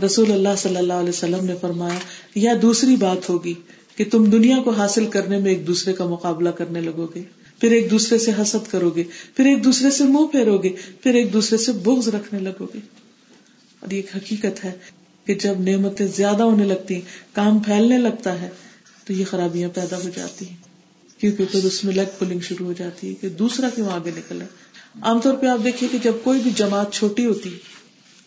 رسول 0.05 0.31
اللہ 0.31 0.55
صلی 0.57 0.75
اللہ 0.75 0.93
علیہ 0.93 1.09
وسلم 1.09 1.45
نے 1.45 1.53
فرمایا، 1.61 1.97
یا 2.35 2.53
دوسری 2.61 2.95
بات 2.95 3.29
ہوگی 3.29 3.53
کہ 3.95 4.05
تم 4.11 4.25
دنیا 4.25 4.61
کو 4.63 4.69
حاصل 4.69 5.05
کرنے 5.05 5.37
میں 5.37 5.51
ایک 5.51 5.67
دوسرے 5.67 5.93
کا 5.93 6.05
مقابلہ 6.05 6.49
کرنے 6.49 6.81
لگو 6.81 7.07
گے 7.15 7.21
پھر 7.61 7.71
ایک 7.71 7.91
دوسرے 7.91 8.17
سے 8.17 8.31
حسد 8.41 8.71
کرو 8.71 8.89
گے 8.89 9.03
پھر 9.35 9.45
ایک 9.45 9.63
دوسرے 9.63 9.91
سے 9.91 10.03
منہ 10.03 10.27
پھیرو 10.27 10.57
گے 10.57 10.69
پھر 11.03 11.13
ایک 11.13 11.33
دوسرے 11.33 11.57
سے 11.57 11.71
بغض 11.71 12.07
رکھنے 12.07 12.39
لگو 12.39 12.65
گے 12.73 12.79
اور 13.79 13.91
یہ 13.91 14.01
حقیقت 14.15 14.65
ہے 14.65 14.71
کہ 15.25 15.33
جب 15.33 15.59
نعمتیں 15.59 16.07
زیادہ 16.07 16.43
ہونے 16.43 16.65
لگتی 16.65 17.01
کام 17.33 17.59
پھیلنے 17.59 17.97
لگتا 17.97 18.41
ہے، 18.41 18.49
تو 19.05 19.13
یہ 19.13 19.25
خرابیاں 19.25 19.69
پیدا 19.73 19.97
ہو 19.97 20.09
جاتی 20.15 20.49
ہیں۔ 20.49 20.66
کیونکہ 21.17 21.45
پھر 21.51 21.65
اس 21.65 21.83
میں 21.83 21.93
لیگ 21.93 22.19
پولنگ 22.19 22.39
شروع 22.39 22.67
ہو 22.67 22.73
جاتی 22.73 23.09
ہے 23.09 23.13
کہ 23.13 23.29
دوسرا 23.29 23.69
کیوں 23.75 23.89
آگے 23.89 24.11
نکلے 24.17 24.45
عام 25.01 25.19
طور 25.19 25.33
پہ 25.33 25.45
آپ 25.45 25.59
دیکھیے 25.63 25.89
کہ 25.91 25.97
جب 26.03 26.13
کوئی 26.23 26.39
بھی 26.39 26.51
جماعت 26.51 26.93
چھوٹی 26.93 27.25
ہوتی 27.25 27.49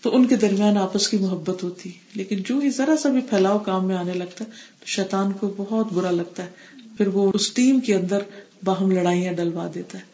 تو 0.02 0.16
ان 0.16 0.26
کے 0.26 0.36
درمیان 0.36 0.76
آپس 0.76 1.08
کی 1.08 1.16
محبت 1.16 1.62
ہوتی، 1.62 1.90
لیکن 2.14 2.36
جو 2.46 2.58
ہی 2.58 2.70
ذرا 2.70 2.96
سا 2.96 3.08
بھی 3.08 3.20
پھیلاؤ 3.20 3.58
کام 3.58 3.86
میں 3.86 3.96
آنے 3.96 4.12
لگتا 4.12 4.44
ہے 4.44 4.50
تو 4.80 4.86
شیطان 4.86 5.32
کو 5.32 5.54
بہت 5.56 5.92
برا 5.92 6.10
لگتا 6.10 6.42
ہے۔ 6.42 6.48
پھر 6.96 7.06
وہ 7.06 7.30
اس 7.34 7.52
ٹیم 7.52 7.80
کے 7.80 7.94
اندر 7.94 8.18
باہم 8.64 8.90
لڑائیاں 8.90 9.32
ڈلوا 9.32 9.70
دیتا 9.74 9.98
ہے 9.98 10.04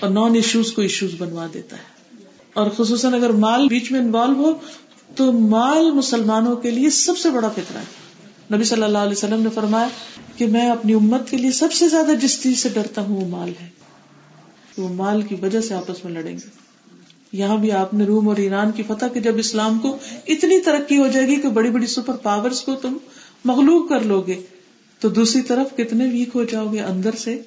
اور 0.00 0.10
نان 0.10 0.34
ایشوز 0.34 0.72
کو 0.72 0.82
ایشوز 0.82 1.10
بنوا 1.18 1.46
دیتا 1.54 1.76
ہے۔ 1.76 1.82
اور 2.54 2.70
خصوصاً 2.76 3.14
اگر 3.14 3.30
مال 3.30 3.68
بیچ 3.68 3.92
میں 3.92 4.00
انوالو 4.00 4.32
ہو 4.32 4.52
تو 5.16 5.32
مال 5.32 5.90
مسلمانوں 5.90 6.56
کے 6.56 6.70
لیے 6.70 6.90
سب 6.90 7.18
سے 7.18 7.30
بڑا 7.30 7.48
فطرہ 7.48 7.78
ہے۔ 7.78 8.05
نبی 8.52 8.64
صلی 8.64 8.82
اللہ 8.82 8.98
علیہ 8.98 9.12
وسلم 9.12 9.42
نے 9.42 9.48
فرمایا 9.54 9.88
کہ 10.36 10.46
میں 10.46 10.70
اپنی 10.70 10.94
امت 10.94 11.30
کے 11.30 11.36
لیے 11.36 11.50
سب 11.50 11.72
سے 11.72 11.88
زیادہ 11.88 12.10
جس 12.20 12.42
چیز 12.42 12.58
سے 12.58 12.68
ڈرتا 12.68 13.02
ہوں 13.02 13.20
وہ 13.20 13.28
مال 13.28 13.52
ہے۔ 13.62 13.68
وہ 14.78 14.88
مال 14.88 15.22
کی 15.22 15.34
وجہ 15.42 15.60
سے 15.60 15.74
آپس 15.74 16.04
میں 16.04 16.12
لڑیں 16.12 16.32
گے۔ 16.32 16.66
یہاں 17.32 17.56
بھی 17.56 17.72
آپ 17.72 17.94
نے 17.94 18.04
روم 18.04 18.28
اور 18.28 18.36
ایران 18.36 18.72
کی 18.72 18.82
فتح 18.82 19.06
کہ 19.14 19.20
جب 19.20 19.38
اسلام 19.38 19.78
کو 19.78 19.96
اتنی 20.28 20.60
ترقی 20.60 20.98
ہو 20.98 21.06
جائے 21.06 21.26
گی 21.26 21.36
کہ 21.36 21.48
بڑی 21.48 21.70
بڑی 21.70 21.86
سپر 21.86 22.16
پاور 22.16 22.50
کو 22.64 22.74
تم 22.74 22.96
مغلوب 23.44 23.88
کر 23.88 24.00
لو 24.00 24.20
گے، 24.20 24.40
تو 25.00 25.08
دوسری 25.08 25.42
طرف 25.42 25.76
کتنے 25.76 26.04
ویک 26.06 26.28
ہو 26.34 26.44
جاؤ 26.44 26.72
گے 26.72 26.80
اندر 26.80 27.14
سے 27.14 27.38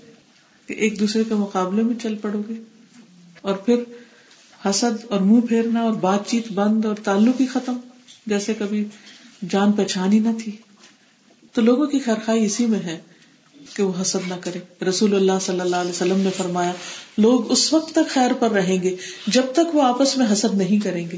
کہ 0.68 0.74
ایک 0.74 1.00
دوسرے 1.00 1.24
کے 1.24 1.34
مقابلے 1.34 1.84
میں 1.84 1.96
چل 2.02 2.16
پڑو 2.16 2.42
گے۔ 2.50 2.54
اور 3.42 3.54
پھر 3.54 3.84
حسد 4.66 5.06
اور 5.10 5.20
منہ 5.20 5.42
پھیرنا 5.42 5.82
اور 5.82 5.94
بات 5.94 6.28
چیت 6.28 6.52
بند 6.52 6.86
اور 6.86 6.96
تعلق 6.96 7.42
ہی 7.42 7.46
ختم، 7.46 7.78
جیسے 8.26 8.54
کبھی 8.54 8.86
جان 9.50 9.72
پہچان 9.72 10.14
ہی 10.14 10.20
نہ 10.20 10.30
تھی۔ 10.44 10.52
تو 11.54 11.62
لوگوں 11.62 11.88
کی 11.88 12.00
خیرخائی 12.00 12.46
اسی 12.46 12.66
میں 12.66 12.80
ہے 12.80 13.00
کہ 13.74 13.84
وہ 13.84 13.92
حسد 14.02 14.28
نہ 14.28 14.34
کرے 14.42 14.86
رسول 14.86 15.16
اللہ 15.16 15.32
صلی 15.42 15.60
اللہ 15.60 15.76
علیہ 15.76 15.92
وسلم 15.92 16.20
نے 16.20 16.30
فرمایا، 16.38 16.72
لوگ 17.18 17.52
اس 17.52 17.74
وقت 17.74 17.92
تک 17.92 18.10
خیر 18.10 18.34
پر 18.34 18.52
رہیں 18.52 18.84
گے 18.84 18.96
جب 19.28 19.44
تک 19.54 19.76
وہ 19.76 19.82
آپس 19.82 20.18
میں 20.18 20.26
حسد 20.34 20.58
نہیں 20.58 20.84
کریں 20.84 21.12
گے۔ 21.12 21.18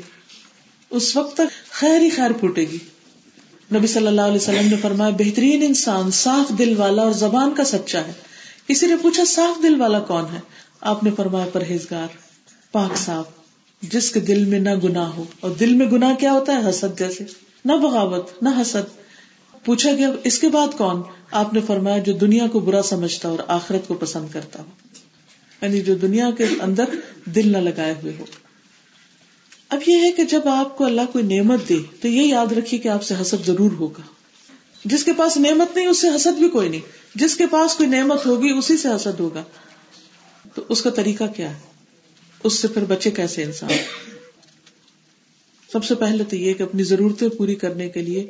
اس 0.89 1.17
وقت 1.17 1.33
تک 1.33 1.71
خیر 1.71 2.01
ہی 2.01 2.09
خیر 2.09 2.31
پھوٹے 2.31 2.61
گی۔ 2.61 2.77
نبی 3.75 3.87
صلی 3.87 4.07
اللہ 4.07 4.21
علیہ 4.21 4.35
وسلم 4.35 4.67
نے 4.69 4.77
فرمایا، 4.77 5.09
بہترین 5.09 5.63
انسان 5.63 6.11
صاف 6.11 6.57
دل 6.57 6.73
والا 6.77 7.01
اور 7.01 7.11
زبان 7.11 7.55
کا 7.55 7.63
سچا 7.63 7.99
ہے۔ 7.99 8.13
کسی 8.67 8.85
نے 8.85 8.95
پوچھا، 8.95 9.23
صاف 9.27 9.63
دل 9.63 9.81
والا 9.81 9.99
کون 9.99 10.25
ہے؟ 10.33 10.39
آپ 10.81 11.03
نے 11.03 11.11
فرمایا، 11.17 11.45
پرہیزگار، 11.53 12.07
پاک 12.71 12.97
صاف، 12.97 13.25
جس 13.81 14.11
کے 14.11 14.19
دل 14.19 14.45
میں 14.45 14.59
نہ 14.59 14.75
گنا 14.83 15.09
ہو۔ 15.09 15.23
اور 15.39 15.51
دل 15.51 15.73
میں 15.73 15.85
گنا 15.85 16.15
کیا 16.19 16.31
ہوتا 16.31 16.53
ہے؟ 16.53 16.69
حسد 16.69 16.99
جیسے۔ 16.99 17.23
نہ 17.65 17.73
بغاوت، 17.73 18.43
نہ 18.43 18.49
حسد۔ 18.61 19.00
پوچھا 19.65 19.91
گیا، 19.93 20.09
اس 20.23 20.39
کے 20.39 20.47
بعد 20.47 20.67
کون؟ 20.77 21.01
آپ 21.31 21.53
نے 21.53 21.59
فرمایا 21.67 21.97
جو 21.97 22.13
دنیا 22.13 22.47
کو 22.47 22.59
برا 22.59 22.81
سمجھتا 22.81 23.29
اور 23.29 23.39
آخرت 23.47 23.87
کو 23.87 23.93
پسند 23.93 24.27
کرتا 24.31 24.59
ہو۔ 24.59 24.69
یعنی 25.61 25.81
جو 25.81 25.95
دنیا 25.95 26.29
کے 26.37 26.45
اندر 26.61 26.83
دل 27.25 27.51
نہ 27.51 27.57
لگائے 27.57 27.95
ہوئے 28.01 28.13
ہو۔ 28.19 28.25
اب 29.69 29.79
یہ 29.87 29.97
ہے 29.97 30.11
کہ 30.11 30.23
جب 30.23 30.47
آپ 30.47 30.77
کو 30.77 30.85
اللہ 30.85 31.01
کوئی 31.13 31.37
نعمت 31.37 31.69
دے 31.69 31.77
تو 32.01 32.07
یہ 32.07 32.21
یاد 32.21 32.51
رکھیے 32.51 32.79
کہ 32.79 32.87
آپ 32.87 33.03
سے 33.03 33.13
حسد 33.21 33.47
ضرور 33.47 33.71
ہوگا۔ 33.71 34.01
جس 34.85 35.03
کے 35.03 35.13
پاس 35.13 35.37
نعمت 35.37 35.75
نہیں، 35.75 35.87
اس 35.87 36.01
سے 36.01 36.07
حسد 36.15 36.39
بھی 36.39 36.49
کوئی 36.49 36.69
نہیں۔ 36.69 36.81
جس 37.15 37.35
کے 37.35 37.47
پاس 37.47 37.75
کوئی 37.75 37.89
نعمت 37.89 38.25
ہوگی، 38.25 38.49
اسی 38.49 38.77
سے 38.77 38.87
حسد 38.87 39.19
ہوگا۔ 39.19 39.43
تو 40.55 40.61
اس 40.69 40.81
کا 40.81 40.89
طریقہ 40.89 41.23
کیا 41.35 41.55
ہے؟ 41.55 41.59
اس 42.43 42.59
سے 42.59 42.67
پھر 42.67 42.85
بچے 42.85 43.11
کیسے 43.11 43.43
انسان؟ 43.43 43.71
سب 45.71 45.83
سے 45.83 45.95
پہلے 45.95 46.23
تو 46.23 46.35
یہ 46.35 46.53
کہ 46.53 46.63
اپنی 46.63 46.83
ضرورتیں 46.83 47.29
پوری 47.29 47.55
کرنے 47.55 47.89
کے 47.89 48.01
لیے 48.01 48.27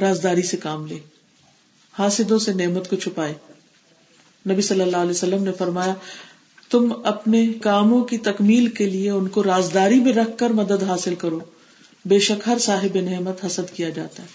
رازداری 0.00 0.42
سے 0.42 0.56
کام 0.56 0.86
لے۔ 0.86 0.98
حاصدوں 1.98 2.38
سے 2.38 2.52
نعمت 2.52 2.90
کو 2.90 2.96
چھپائے۔ 2.96 3.34
نبی 4.50 4.62
صلی 4.62 4.80
اللہ 4.80 4.96
علیہ 4.96 5.10
وسلم 5.10 5.44
نے 5.44 5.52
فرمایا، 5.52 5.94
تم 6.70 6.92
اپنے 7.04 7.46
کاموں 7.62 8.04
کی 8.04 8.18
تکمیل 8.18 8.66
کے 8.66 8.86
لیے 8.86 9.10
ان 9.10 9.28
کو 9.28 9.42
رازداری 9.42 10.00
میں 10.00 10.12
رکھ 10.12 10.38
کر 10.38 10.50
مدد 10.50 10.82
حاصل 10.82 11.14
کرو۔ 11.14 11.40
بے 12.04 12.18
شک 12.18 12.48
ہر 12.48 12.58
صاحب 12.58 13.00
نعمت 13.00 13.44
حسد 13.44 13.76
کیا 13.76 13.88
جاتا 13.88 14.22
ہے۔ 14.22 14.28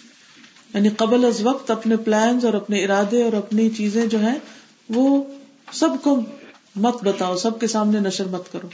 یعنی 0.73 0.89
قبل 0.97 1.25
از 1.25 1.41
وقت 1.43 1.71
اپنے 1.71 1.97
پلانز 1.97 2.45
اور 2.45 2.53
اپنے 2.53 2.83
ارادے 2.83 3.23
اور 3.23 3.33
اپنی 3.33 3.69
چیزیں 3.69 4.05
جو 4.05 4.19
ہیں، 4.19 4.35
وہ 4.89 5.23
سب 5.73 5.89
کو 6.03 6.21
مت 6.75 7.03
بتاؤ، 7.03 7.35
سب 7.35 7.59
کے 7.59 7.67
سامنے 7.67 7.99
نشر 7.99 8.25
مت 8.25 8.51
کرو۔ 8.51 8.67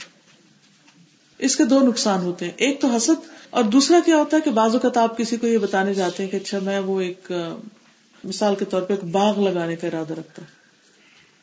اس 1.40 1.56
کے 1.56 1.64
دو 1.64 1.80
نقصان 1.80 2.20
ہوتے 2.20 2.44
ہیں۔ 2.44 2.52
ایک 2.56 2.80
تو 2.80 2.88
حسد 2.88 3.28
اور 3.50 3.64
دوسرا 3.64 3.98
کیا 4.06 4.16
ہوتا 4.16 4.36
ہے 4.36 4.42
کہ 4.42 4.50
بعض 4.50 4.72
اوقات 4.72 4.96
آپ 4.96 5.18
کسی 5.18 5.36
کو 5.36 5.46
یہ 5.46 5.58
بتانے 5.58 5.94
جاتے 5.94 6.22
ہیں 6.22 6.30
کہ 6.30 6.36
اچھا 6.36 6.58
میں 6.58 6.78
وہ 6.78 7.00
ایک 7.00 7.32
مثال 8.24 8.54
کے 8.54 8.64
طور 8.64 8.82
پہ 8.82 8.92
ایک 8.92 9.04
باغ 9.04 9.40
لگانے 9.40 9.76
کا 9.76 9.86
ارادہ 9.86 10.12
رکھتا 10.12 10.42
ہوں۔ 10.42 10.60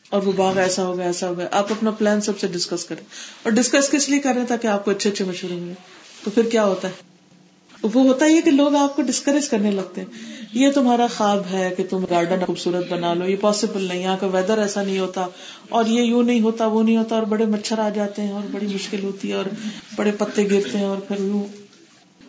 اور 0.10 0.22
وہ 0.22 0.32
باغ 0.32 0.58
ایسا 0.58 0.86
ہوگا 0.86 1.04
ایسا 1.04 1.30
ہوگا۔ 1.30 1.48
آپ 1.52 1.72
اپنا 1.72 1.92
پلان 1.92 2.22
سب 2.22 2.40
سے 2.40 2.48
ڈسکس 2.48 2.86
کریں۔ 2.86 3.04
اور 3.44 3.52
ڈسکس 3.52 3.90
کس 3.90 4.10
لیے 4.10 4.20
کر 4.20 4.32
رہے 4.34 4.42
ہیں 4.42 4.48
تاکہ 4.48 4.68
آپ 4.68 4.86
کو 4.86 4.92
اچھے 4.92 5.10
اچھے 5.10 5.26
مشورے 5.26 5.56
ملے 5.56 5.74
تو 6.24 6.32
پھر 6.32 6.44
کیا 6.44 6.66
ہوتا 6.66 6.88
ہے؟ 6.88 7.17
وہ 7.84 8.04
ہوتا 8.04 8.26
ہی 8.26 8.36
ہے 8.36 8.42
کہ 8.42 8.52
لوگ 8.52 8.76
آپ 8.76 8.96
کو 8.96 9.02
ڈسکریج 9.02 9.50
کرنے 9.50 9.72
لگتے 9.72 10.02
ہیں۔ 10.02 10.08
یہ 10.54 10.72
تمہارا 10.72 11.08
خواب 11.18 11.44
ہے 11.52 11.74
کہ 11.78 11.84
تم 11.90 12.06
گارڈن 12.10 12.46
خوبصورت 12.46 12.92
بنا 12.92 13.14
لو، 13.14 13.30
یہ 13.30 13.36
پاسبل 13.42 13.82
نہیں، 13.84 14.02
یہاں 14.02 14.18
کا 14.18 14.28
ویدر 14.28 14.58
ایسا 14.58 14.84
نہیں 14.84 15.00
ہوتا۔ 15.00 15.28
اور 15.70 15.86
یہ 15.86 16.02
یوں 16.02 16.24
نہیں 16.24 16.42
ہوتا، 16.42 16.68
وہ 16.68 16.84
نہیں 16.84 16.98
ہوتا، 16.98 17.16
اور 17.16 17.24
بڑے 17.24 17.46
مچھر 17.46 17.80
آ 17.80 17.90
جاتے 17.90 18.22
ہیں، 18.22 18.32
اور 18.32 18.42
بڑی 18.52 18.68
مشکل 18.68 19.04
ہوتی 19.04 19.30
ہے، 19.30 19.34
اور 19.34 19.46
بڑے 19.96 20.12
پتے 20.12 20.50
گرتے 20.52 20.78
ہیں، 20.78 20.86
اور 20.86 20.98
پھر 20.98 21.20
یوں 21.20 21.44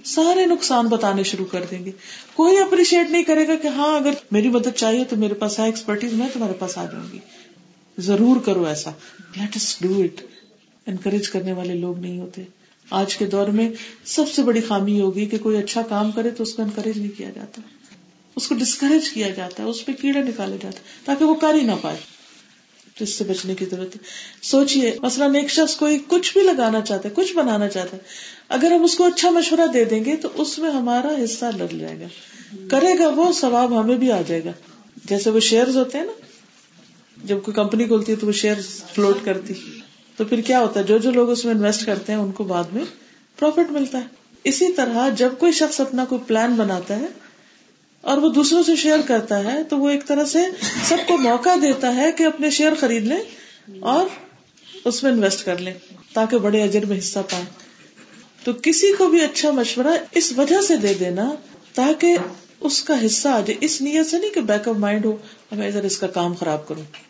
سارے 0.05 0.47
نقصان 0.47 0.87
بتانے 0.87 1.23
شروع 1.23 1.47
کر 1.47 1.65
دیں 1.71 1.85
گے۔ 1.85 1.91
کوئی 2.35 2.59
اپریشیٹ 2.59 3.11
نہیں 3.11 3.23
کرے 3.23 3.49
گا 3.49 3.55
کہ 3.63 3.69
ہاں 3.69 3.97
اگر 3.97 4.11
میری 4.31 4.49
مدد 4.49 4.77
چاہیے 4.77 5.05
تو 5.05 5.17
میرے 5.17 5.35
پاس 5.35 5.59
ہے 5.59 5.65
ایکسپرٹیز 5.65 6.13
میں 6.13 6.29
تمہارے 6.33 6.53
پاس 6.53 6.79
آ 6.79 6.85
جاؤں 6.85 7.13
گی۔ 7.13 7.19
ضرور 7.99 8.41
کرو 8.41 8.65
ایسا۔ 8.65 8.91
لیٹ 9.37 9.59
ڈو 9.81 10.03
اٹ 10.03 10.21
انکریج 10.87 11.29
کرنے 11.29 11.53
والے 11.53 11.75
لوگ 11.75 11.99
نہیں 11.99 12.21
ہوتے۔ 12.21 12.43
آج 12.91 13.17
کے 13.17 13.27
دور 13.27 13.47
میں 13.47 13.71
سب 14.05 14.25
سے 14.35 14.43
بڑی 14.43 14.61
خامی 14.61 15.01
ہوگی 15.01 15.27
کہ 15.27 15.39
کوئی 15.39 15.57
اچھا 15.57 15.83
کام 15.83 16.13
کرے 16.13 16.31
تو 16.31 16.43
اس 16.43 16.55
کو 16.55 16.63
انکریج 16.63 16.99
نہیں 16.99 17.19
کیا 17.19 17.31
جاتا۔ 17.35 17.63
اس 18.37 18.49
کو 18.49 18.55
ڈسکریج 18.55 19.11
کیا 19.11 19.29
جاتا 19.29 19.63
ہے، 19.63 19.69
اس 19.69 19.85
پہ 19.85 19.93
کیڑے 19.93 20.23
نکالے 20.23 20.57
جاتے 20.63 20.79
ہیں 20.79 21.07
تاکہ 21.07 21.25
وہ 21.25 21.35
کر 21.35 21.55
ہی 21.55 21.61
نہ 21.61 21.73
پائے۔ 21.83 21.97
تو 22.99 23.05
اس 23.05 23.15
سے 23.15 23.25
بچنے 23.25 23.55
کی 23.55 23.65
ضرورت 23.65 23.97
ہے۔ 23.97 24.01
سوچیے 24.43 24.99
مثلاً 25.03 25.35
ایک 25.35 25.51
شخص 25.51 25.77
کوئی 25.77 25.99
کچھ 26.09 26.33
بھی 26.33 26.45
لگانا 26.45 26.81
چاہتا 26.81 27.09
ہے، 27.09 27.15
کچھ 27.15 27.35
بنانا 27.35 27.69
چاہتا 27.69 27.97
ہے، 27.97 28.03
اگر 28.49 28.73
ہم 28.73 28.85
اس 28.85 28.97
کو 28.97 29.05
اچھا 29.05 29.31
مشورہ 29.31 29.67
دے 29.75 29.85
دیں 29.85 30.05
گے 30.05 30.17
تو 30.17 30.29
اس 30.35 30.59
میں 30.59 30.71
ہمارا 30.71 31.25
حصہ 31.25 31.45
لگ 31.45 31.77
جائے 31.77 32.01
گا۔ 32.01 32.07
کرے 32.69 32.99
گا 32.99 33.09
وہ، 33.09 33.33
ثواب 33.33 33.81
ہمیں 33.81 33.97
بھی 33.97 34.13
آ 34.13 34.23
جائے 34.27 34.45
گا۔ 34.45 34.53
جیسے 35.05 35.31
وہ 35.31 35.41
شیئر 35.41 35.69
ہوتے 35.75 35.99
ہیں 35.99 36.05
نا، 36.05 36.13
جب 37.25 37.39
کوئی 37.45 37.55
کمپنی 37.55 37.85
کھولتی 37.85 38.13
ہے 38.13 38.17
تو 38.17 38.27
وہ 38.27 38.33
شیئر 38.33 38.55
فلوٹ 38.95 39.19
کرتی۔ 39.25 39.55
تو 40.19 40.25
پھر 40.25 40.41
کیا 40.41 40.61
ہوتا 40.61 40.81
ہے؟ 40.81 40.85
جو 40.85 40.99
جو 40.99 41.11
لوگ 41.11 41.31
اس 41.31 41.45
میں 41.45 41.55
انویسٹ 41.55 41.87
کرتے 41.87 42.13
ہیں، 42.13 42.21
ان 42.21 42.33
کو 42.33 42.45
بعد 42.45 42.65
میں 42.73 42.85
پروفٹ 43.39 43.73
ملتا 43.73 43.99
ہے۔ 43.99 44.05
اسی 44.45 44.73
طرح 44.73 45.09
جب 45.09 45.33
کوئی 45.39 45.53
شخص 45.53 45.81
اپنا 45.81 46.05
کوئی 46.05 46.21
پلان 46.27 46.55
بناتا 46.55 46.97
ہے 46.97 47.07
اور 48.01 48.19
وہ 48.19 48.29
دوسروں 48.29 48.63
سے 48.63 48.77
شیئر 48.77 48.99
کرتا 49.07 49.45
ہے، 49.45 49.63
تو 49.63 49.79
وہ 49.79 49.89
ایک 49.89 50.07
طرح 50.07 50.25
سے 50.25 50.39
سب 50.85 50.97
کو 51.07 51.19
موقع 51.19 51.49
دیتا 51.63 51.95
ہے 51.95 52.13
کہ 52.13 52.25
اپنے 52.25 52.51
شیئر 52.51 52.73
خرید 52.81 53.05
لیں 53.05 53.21
اور 53.81 54.07
اس 54.85 55.03
میں 55.03 55.13
انویسٹ 55.13 55.45
کر 55.45 55.59
لیں 55.59 55.75
تاکہ 56.13 56.39
بڑے 56.39 56.63
اجر 56.63 56.87
میں 56.87 56.99
حصہ 56.99 57.19
پائیں۔ 57.31 57.47
تو 58.45 58.53
کسی 58.63 58.93
کو 58.99 59.07
بھی 59.07 59.21
اچھا 59.21 59.51
مشورہ 59.51 59.97
اس 60.15 60.33
وجہ 60.37 60.61
سے 60.61 60.77
دے 60.77 60.95
دینا 60.95 61.33
تاکہ 61.75 62.17
اس 62.61 62.83
کا 62.83 63.07
حصہ 63.07 63.29
آ 63.29 63.41
جائے۔ 63.41 63.55
اس 63.61 63.83
نیت 63.83 64.07
سے 64.07 64.19
نہیں 64.19 64.31
کہ 64.31 64.41
بیک 64.41 64.69
اپ 64.69 64.77
مائنڈ 64.77 65.07
ہو 65.07 65.17
میں 65.53 65.69
ادھر 65.69 65.85
اس 65.85 65.99
کا 65.99 66.07
کام 66.07 66.35
خراب 66.35 66.69
کروں۔ 66.69 67.08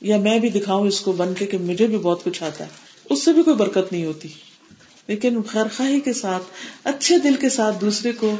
یا 0.00 0.16
میں 0.16 0.38
بھی 0.38 0.48
دکھاؤں 0.48 0.86
اس 0.86 1.00
کو 1.00 1.12
بن 1.12 1.34
کے 1.34 1.46
کہ 1.46 1.58
مجھے 1.58 1.86
بھی 1.86 1.98
بہت 1.98 2.24
کچھ 2.24 2.42
آتا 2.42 2.64
ہے۔ 2.64 2.70
اس 3.10 3.24
سے 3.24 3.32
بھی 3.32 3.42
کوئی 3.42 3.56
برکت 3.56 3.92
نہیں 3.92 4.04
ہوتی۔ 4.04 4.28
لیکن 5.06 5.42
خیر 5.42 5.64
خواہی 5.76 6.00
کے 6.00 6.12
ساتھ، 6.12 6.44
اچھے 6.84 7.18
دل 7.18 7.34
کے 7.34 7.48
ساتھ 7.48 7.80
دوسرے 7.80 8.12
کو 8.12 8.36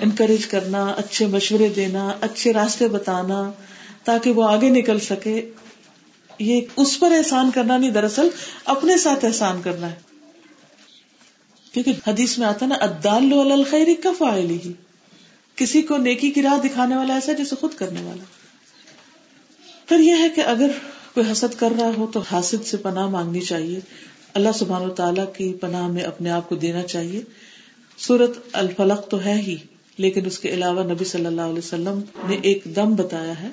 انکریج 0.00 0.46
کرنا، 0.46 0.86
اچھے 0.86 1.26
مشورے 1.26 1.68
دینا، 1.68 2.12
اچھے 2.20 2.52
راستے 2.52 2.88
بتانا 2.88 3.52
تاکہ 4.04 4.30
وہ 4.30 4.48
آگے 4.48 4.68
نکل 4.68 4.98
سکے، 4.98 5.50
یہ 6.38 6.60
اس 6.76 7.00
پر 7.00 7.12
احسان 7.12 7.50
کرنا 7.50 7.76
نہیں، 7.76 7.90
دراصل 7.90 8.28
اپنے 8.64 8.96
ساتھ 8.96 9.24
احسان 9.24 9.62
کرنا 9.62 9.90
ہے۔ 9.90 9.94
کیونکہ 11.72 11.92
حدیث 12.06 12.38
میں 12.38 12.46
آتا 12.46 12.66
نا 12.66 12.74
ادال 12.74 13.52
الخری 13.52 13.94
کف 13.94 14.22
آئے 14.22 14.58
کسی 15.56 15.82
کو 15.82 15.96
نیکی 15.96 16.30
کی 16.30 16.42
راہ 16.42 16.66
دکھانے 16.66 16.96
والا 16.96 17.14
ایسا 17.14 17.32
جیسے 17.32 17.56
خود 17.60 17.74
کرنے 17.74 18.02
والا۔ 18.02 18.24
پھر 19.88 20.00
یہ 20.00 20.14
ہے 20.18 20.28
کہ 20.34 20.40
اگر 20.40 20.68
کوئی 21.14 21.32
حسد 21.32 21.54
کر 21.58 21.72
رہا 21.78 21.90
ہو 21.96 22.06
تو 22.12 22.22
حاسد 22.32 22.66
سے 22.66 22.76
پناہ 22.76 23.06
مانگنی 23.06 23.40
چاہیے۔ 23.40 23.80
اللہ 24.34 24.48
سبحان 24.54 24.82
و 24.82 24.88
تعالیٰ 24.88 25.24
کی 25.36 25.52
پناہ 25.52 25.86
میں 25.86 26.02
اپنے 26.02 26.30
آپ 26.30 26.48
کو 26.48 26.54
دینا 26.54 26.82
چاہیے۔ 26.82 27.22
سورت 27.96 28.30
الفلق 28.52 29.08
تو 29.08 29.24
ہے 29.24 29.34
ہی، 29.34 29.56
لیکن 29.98 30.26
اس 30.26 30.38
کے 30.38 30.48
علاوہ 30.48 30.92
نبی 30.92 31.04
صلی 31.04 31.26
اللہ 31.26 31.40
علیہ 31.40 31.58
وسلم 31.58 32.00
نے 32.28 32.36
ایک 32.42 32.62
دم 32.76 32.94
بتایا 32.94 33.42
ہے۔ 33.42 33.48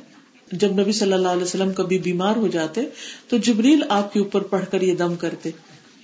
جب 0.52 0.80
نبی 0.80 0.92
صلی 0.92 1.14
اللہ 1.14 1.28
علیہ 1.28 1.44
وسلم 1.44 1.74
کبھی 1.74 1.98
بیمار 1.98 2.36
ہو 2.36 2.48
جاتے، 2.48 2.82
تو 3.28 3.38
جبریل 3.38 3.84
آپ 3.90 4.14
کے 4.14 4.20
اوپر 4.20 4.42
پڑھ 4.42 4.66
کر 4.72 4.82
یہ 4.82 4.96
دم 4.96 5.16
کرتے۔ 5.16 5.50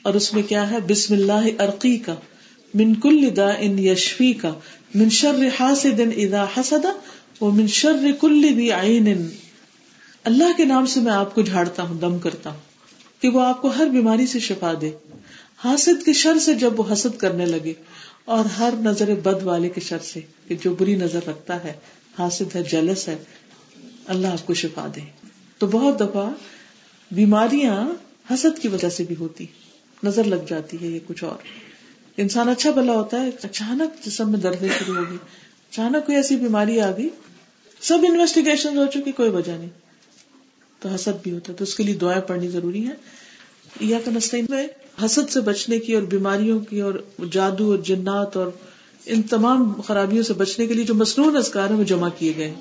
اور 0.02 0.14
اس 0.14 0.34
میں 0.34 0.44
کیا 0.44 0.72
ہے؟ 0.72 0.78
بسم 0.88 1.14
اللہ 1.14 1.62
عرقی 1.62 1.98
کا 1.98 2.16
من 2.74 2.96
کل 2.96 3.36
دا 3.36 3.50
ان 3.60 3.80
یشفی 3.80 4.34
کا 4.34 4.54
من 4.96 5.10
شر 5.10 5.48
حاسد 5.60 6.02
اذا 6.18 6.46
حسد، 6.58 6.86
و 7.42 7.52
من 7.52 7.68
شر 7.68 8.12
کل 8.22 8.44
دی 8.58 8.72
عین 8.72 9.28
اللہ 10.24 10.58
کے 10.58 10.66
نام 10.66 10.86
سے 10.86 11.00
میں 11.00 11.12
آپ 11.12 11.36
کو 11.36 11.42
جھاڑتا 11.42 11.84
ہوں، 11.84 11.96
دم 11.96 12.20
کرتا 12.20 12.50
ہوں 12.50 12.60
کہ 13.22 13.30
وہ 13.30 13.42
آپ 13.42 13.62
کو 13.62 13.68
ہر 13.68 13.86
بیماری 13.86 14.28
سے 14.28 14.40
شفا 14.40 14.74
دے۔ 14.82 14.92
حاسد 15.64 16.06
کے 16.06 16.14
شر 16.14 16.40
سے 16.40 16.54
جب 16.54 16.80
وہ 16.80 16.94
حسد 16.94 17.18
کرنے 17.18 17.46
لگے 17.46 17.74
اور 18.26 18.46
ہر 18.46 18.74
نظر 18.80 19.16
بد 19.16 19.44
والے 19.44 19.70
کے 19.70 19.82
شر 19.82 20.00
سے 20.00 20.20
کہ 20.48 20.56
جو 20.62 20.76
بری 20.76 20.96
نظر 20.96 21.20
رکھتا 21.28 21.64
ہے، 21.64 21.74
حاسد 22.20 22.56
ہے، 22.56 22.64
جلس 22.64 23.08
ہے، 23.08 23.16
اللہ 24.06 24.28
آپ 24.28 24.48
کو 24.48 24.54
شفا 24.54 24.88
دے۔ 24.96 25.02
تو 25.58 25.68
بہت 25.68 26.00
دفعہ 26.00 26.30
بیماریاں 27.12 27.90
حسد 28.34 28.62
کی 28.62 28.68
وجہ 28.68 28.90
سے 28.90 29.04
بھی 29.04 29.16
ہوتی 29.20 29.46
نظر 30.04 30.24
لگ 30.24 30.44
جاتی 30.48 30.78
ہے 30.82 30.88
یہ 30.88 31.00
کچھ 31.08 31.24
اور۔ 31.24 31.38
انسان 32.18 32.50
اچھا 32.50 32.72
بلا 32.72 32.94
ہوتا 32.94 33.24
ہے، 33.24 33.30
اچانک 33.44 34.06
جسم 34.06 34.32
میں 34.32 34.40
درد 34.40 34.62
شروع 34.62 34.96
ہوگی۔ 34.96 35.18
اچانک 35.72 36.06
کوئی 36.06 36.16
ایسی 36.16 36.36
بیماری 36.36 36.80
آ 36.80 36.92
گئی۔ 36.92 37.10
سب 37.82 37.98
انویسٹیگیشن 38.04 38.78
ہو 38.78 38.86
چکی 38.86 39.12
کوئی 39.12 39.30
وجہ 39.30 39.52
نہیں۔ 39.52 39.70
تو 40.80 40.90
حسد 40.90 41.24
بھی 41.24 41.32
ہوتا 41.32 41.54
ہے 41.54 41.58
تو 41.58 41.64
اس 41.64 41.76
کے 41.76 41.84
لیے 41.84 41.96
دعائیں 41.96 42.22
پڑھنی 42.22 42.48
ضروری 42.48 42.88
ہے 42.88 42.94
یا 43.80 44.00
کنستین 44.06 44.46
میں 44.50 44.68
حسد 45.06 45.32
سے 45.32 45.42
بچنے 45.42 45.80
کی 45.80 45.94
اور 45.94 46.04
بیماریوں 46.04 46.60
کی 46.60 46.82
اور 46.82 46.94
جادو 47.32 47.72
اور 47.72 47.78
جنات 47.78 48.38
اور 48.38 48.48
ان 49.06 49.22
تمام 49.22 49.82
خرابیوں 49.82 50.24
سے 50.24 50.34
بچنے 50.34 50.68
کے 50.68 50.74
لیے 50.74 50.86
جو 50.86 50.94
مصنوع 50.94 51.38
ازکار 51.38 51.70
ہیں 51.70 51.78
وہ 51.78 51.84
جمع 51.84 52.10
کیے 52.18 52.34
گئے 52.38 52.54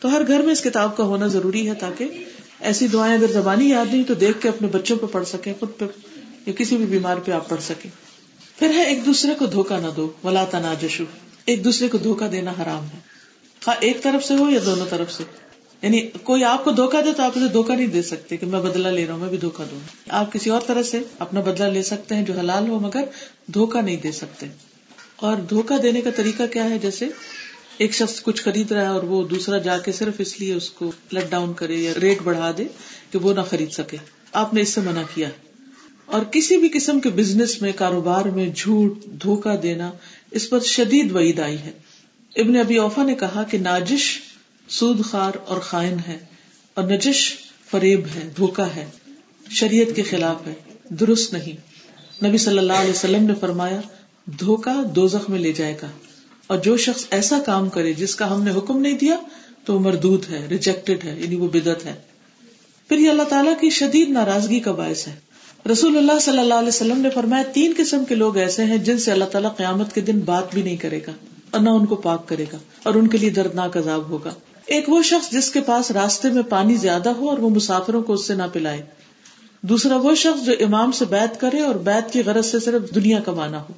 تو 0.00 0.12
ہر 0.12 0.22
گھر 0.26 0.40
میں 0.40 0.52
اس 0.52 0.62
کتاب 0.62 0.96
کا 0.96 1.04
ہونا 1.04 1.26
ضروری 1.26 1.68
ہے 1.68 1.74
تاکہ 1.74 2.24
ایسی 2.60 2.86
دعائیں 2.88 3.16
اگر 3.16 3.32
زبانی 3.32 3.68
یاد 3.68 3.92
نہیں 3.92 4.04
تو 4.04 4.14
دیکھ 4.14 4.42
کے 4.42 4.48
اپنے 4.48 4.68
بچوں 4.68 4.96
پہ 4.96 5.06
پڑھ 5.06 5.26
سکیں، 5.26 5.54
خود 5.60 5.68
پہ 5.78 5.84
یا 6.46 6.52
کسی 6.56 6.76
بھی 6.76 6.86
بیمار 6.86 7.16
پہ 7.16 7.32
آپ 7.32 7.48
پڑھ 7.48 7.62
سکیں۔ 7.62 7.90
پھر 8.58 8.70
ہے 8.70 8.82
ایک 8.82 9.06
دوسرے 9.06 9.34
کو 9.38 9.46
دھوکا 9.46 9.78
نہ 9.78 9.86
دو، 9.96 10.12
ولا 10.24 10.44
تناجشو 10.44 11.04
ایک 11.44 11.64
دوسرے 11.64 11.88
کو 11.88 11.98
دھوکا 11.98 12.28
دینا 12.32 12.50
حرام 12.50 12.84
ہے۔ 12.84 13.16
ایک 13.80 14.02
طرف 14.02 14.24
سے 14.24 14.34
ہو 14.34 14.50
یا 14.50 14.60
دونوں 14.66 14.86
طرف 14.90 15.12
سے۔ 15.12 15.24
یعنی 15.82 16.00
کوئی 16.22 16.44
آپ 16.44 16.64
کو 16.64 16.70
دھوکا 16.70 17.00
دے 17.00 17.12
تو 17.12 17.22
آپ 17.22 17.32
اسے 17.36 17.48
دھوکا 17.48 17.74
نہیں 17.74 17.86
دے 17.86 18.02
سکتے 18.02 18.36
کہ 18.36 18.46
میں 18.46 18.60
بدلا 18.60 18.90
لے 18.90 19.06
رہا 19.06 19.12
ہوں، 19.12 19.20
میں 19.20 19.28
بھی 19.28 19.38
دھوکا 19.38 19.64
دوں۔ 19.70 19.78
آپ 20.08 20.32
کسی 20.32 20.50
اور 20.50 20.60
طرح 20.66 20.82
سے 20.82 21.00
اپنا 21.18 21.40
بدلا 21.40 21.68
لے 21.68 21.82
سکتے 21.82 22.14
ہیں 22.14 22.24
جو 22.24 22.34
حلال 22.38 22.68
ہو، 22.68 22.78
مگر 22.78 23.04
دھوکا 23.46 23.80
نہیں 23.80 23.96
دے 23.96 24.12
سکتے۔ 24.12 24.46
اور 25.16 25.36
دھوکا 25.36 25.76
دینے 25.82 26.00
کا 26.00 26.10
طریقہ 26.16 26.42
کیا 26.52 26.70
ہے؟ 26.70 26.78
جیسے 26.78 27.08
ایک 27.78 27.94
شخص 27.94 28.22
کچھ 28.22 28.42
خرید 28.42 28.72
رہا 28.72 28.82
ہے 28.82 28.86
اور 28.86 29.02
وہ 29.02 29.28
دوسرا 29.28 29.58
جا 29.58 29.78
کے 29.78 29.92
صرف 29.92 30.14
اس 30.18 30.40
لیے 30.40 30.54
اس 30.54 30.70
کو 30.70 30.92
لٹ 31.12 31.30
ڈاؤن 31.30 31.52
کرے 31.52 31.74
یا 31.74 31.92
ریٹ 32.00 32.18
بڑھا 32.22 32.52
دے 32.58 32.64
کہ 33.10 33.18
وہ 33.18 33.32
نہ 33.32 33.40
خرید 33.40 33.70
سکے۔ 33.70 33.96
آپ 34.32 34.54
نے 34.54 34.60
اس 34.60 34.68
سے 34.68 34.80
منع 34.80 35.02
کیا۔ 35.14 35.28
اور 36.06 36.24
کسی 36.24 36.56
بھی 36.56 36.68
قسم 36.68 37.00
کے 37.00 37.08
بزنس 37.08 37.62
میں، 37.62 37.72
کاروبار 37.76 38.24
میں 38.24 38.48
جھوٹ 38.56 39.04
دھوکا 39.04 39.54
دینا 39.62 39.92
اس 40.30 40.50
پر 40.50 40.60
شدید 40.60 41.12
وعید 41.12 41.40
آئی 41.40 41.58
ہے۔ 41.58 41.72
ابن 42.36 42.56
ابی 42.56 42.76
اوفا 42.76 43.02
نے 43.02 43.14
کہا 43.14 43.42
کہ 43.42 43.58
ناجش 43.58 44.20
سود 44.68 45.04
خار 45.04 45.32
اور 45.46 45.60
خائن 45.60 45.96
ہے 46.08 46.18
اور 46.74 46.84
نجش 46.84 47.36
فریب 47.70 48.00
ہے 48.00 48.28
دھوکا 48.36 48.66
ہے۔ 48.76 48.86
شریعت 49.50 49.96
کے 49.96 50.02
خلاف 50.02 50.46
ہے، 50.46 50.54
درست 50.88 51.32
نہیں۔ 51.32 51.76
نبی 52.26 52.38
صلی 52.38 52.58
اللہ 52.58 52.72
علیہ 52.72 52.90
وسلم 52.90 53.24
نے 53.24 53.34
فرمایا 53.40 53.80
دھوکا 54.26 54.82
دو 54.96 55.06
میں 55.28 55.38
لے 55.38 55.52
جائے 55.52 55.74
گا۔ 55.82 55.86
اور 56.46 56.58
جو 56.58 56.76
شخص 56.76 57.04
ایسا 57.10 57.38
کام 57.46 57.68
کرے 57.68 57.92
جس 57.92 58.14
کا 58.14 58.34
ہم 58.34 58.42
نے 58.42 58.50
حکم 58.50 58.78
نہیں 58.78 58.98
دیا، 58.98 59.16
تو 59.64 59.74
وہ 59.74 59.80
مردود 59.80 60.30
ہے 60.30 60.46
ریجیکٹڈ 60.50 61.04
ہے 61.04 61.16
یعنی 61.20 61.36
وہ 61.36 61.48
بدت 61.48 61.86
ہے۔ 61.86 61.94
پھر 62.88 62.98
یہ 62.98 63.10
اللہ 63.10 63.22
تعالیٰ 63.22 63.54
کی 63.60 63.70
شدید 63.70 64.08
ناراضگی 64.08 64.60
کا 64.60 64.72
باعث 64.72 65.08
ہے۔ 65.08 65.16
رسول 65.72 65.98
اللہ 65.98 66.18
صلی 66.18 66.38
اللہ 66.38 66.54
علیہ 66.54 66.68
وسلم 66.68 67.00
نے 67.00 67.10
فرمایا، 67.10 67.42
تین 67.52 67.72
قسم 67.76 68.04
کے 68.04 68.14
لوگ 68.14 68.36
ایسے 68.36 68.64
ہیں 68.64 68.76
جن 68.76 68.98
سے 68.98 69.12
اللہ 69.12 69.24
تعالیٰ 69.24 69.56
قیامت 69.56 69.94
کے 69.94 70.00
دن 70.00 70.18
بات 70.18 70.54
بھی 70.54 70.62
نہیں 70.62 70.76
کرے 70.76 71.00
گا 71.06 71.12
اور 71.50 71.60
نہ 71.60 71.70
ان 71.70 71.86
کو 71.86 71.96
پاک 71.96 72.28
کرے 72.28 72.44
گا 72.52 72.58
اور 72.82 72.94
ان 72.94 73.06
کے 73.06 73.18
لیے 73.18 73.30
دردناک 73.30 73.76
عذاب 73.76 74.08
ہوگا۔ 74.08 74.34
ایک 74.66 74.88
وہ 74.88 75.02
شخص 75.02 75.30
جس 75.30 75.50
کے 75.50 75.60
پاس 75.60 75.90
راستے 75.90 76.30
میں 76.30 76.42
پانی 76.42 76.74
زیادہ 76.74 77.08
ہو 77.08 77.30
اور 77.30 77.38
وہ 77.38 77.50
مسافروں 77.50 78.02
کو 78.02 78.12
اس 78.12 78.26
سے 78.26 78.34
نہ 78.34 78.42
پلائے۔ 78.52 78.82
دوسرا 79.62 79.96
وہ 79.96 80.14
شخص 80.14 80.46
جو 80.46 80.52
امام 80.60 80.92
سے 80.92 81.04
بیت 81.04 81.40
کرے 81.40 81.60
اور 81.60 81.74
بیت 81.74 82.12
کی 82.12 82.22
غرض 82.24 82.46
سے 82.46 82.60
صرف 82.60 82.94
دنیا 82.94 83.20
کمانا 83.20 83.60
ہو۔ 83.60 83.72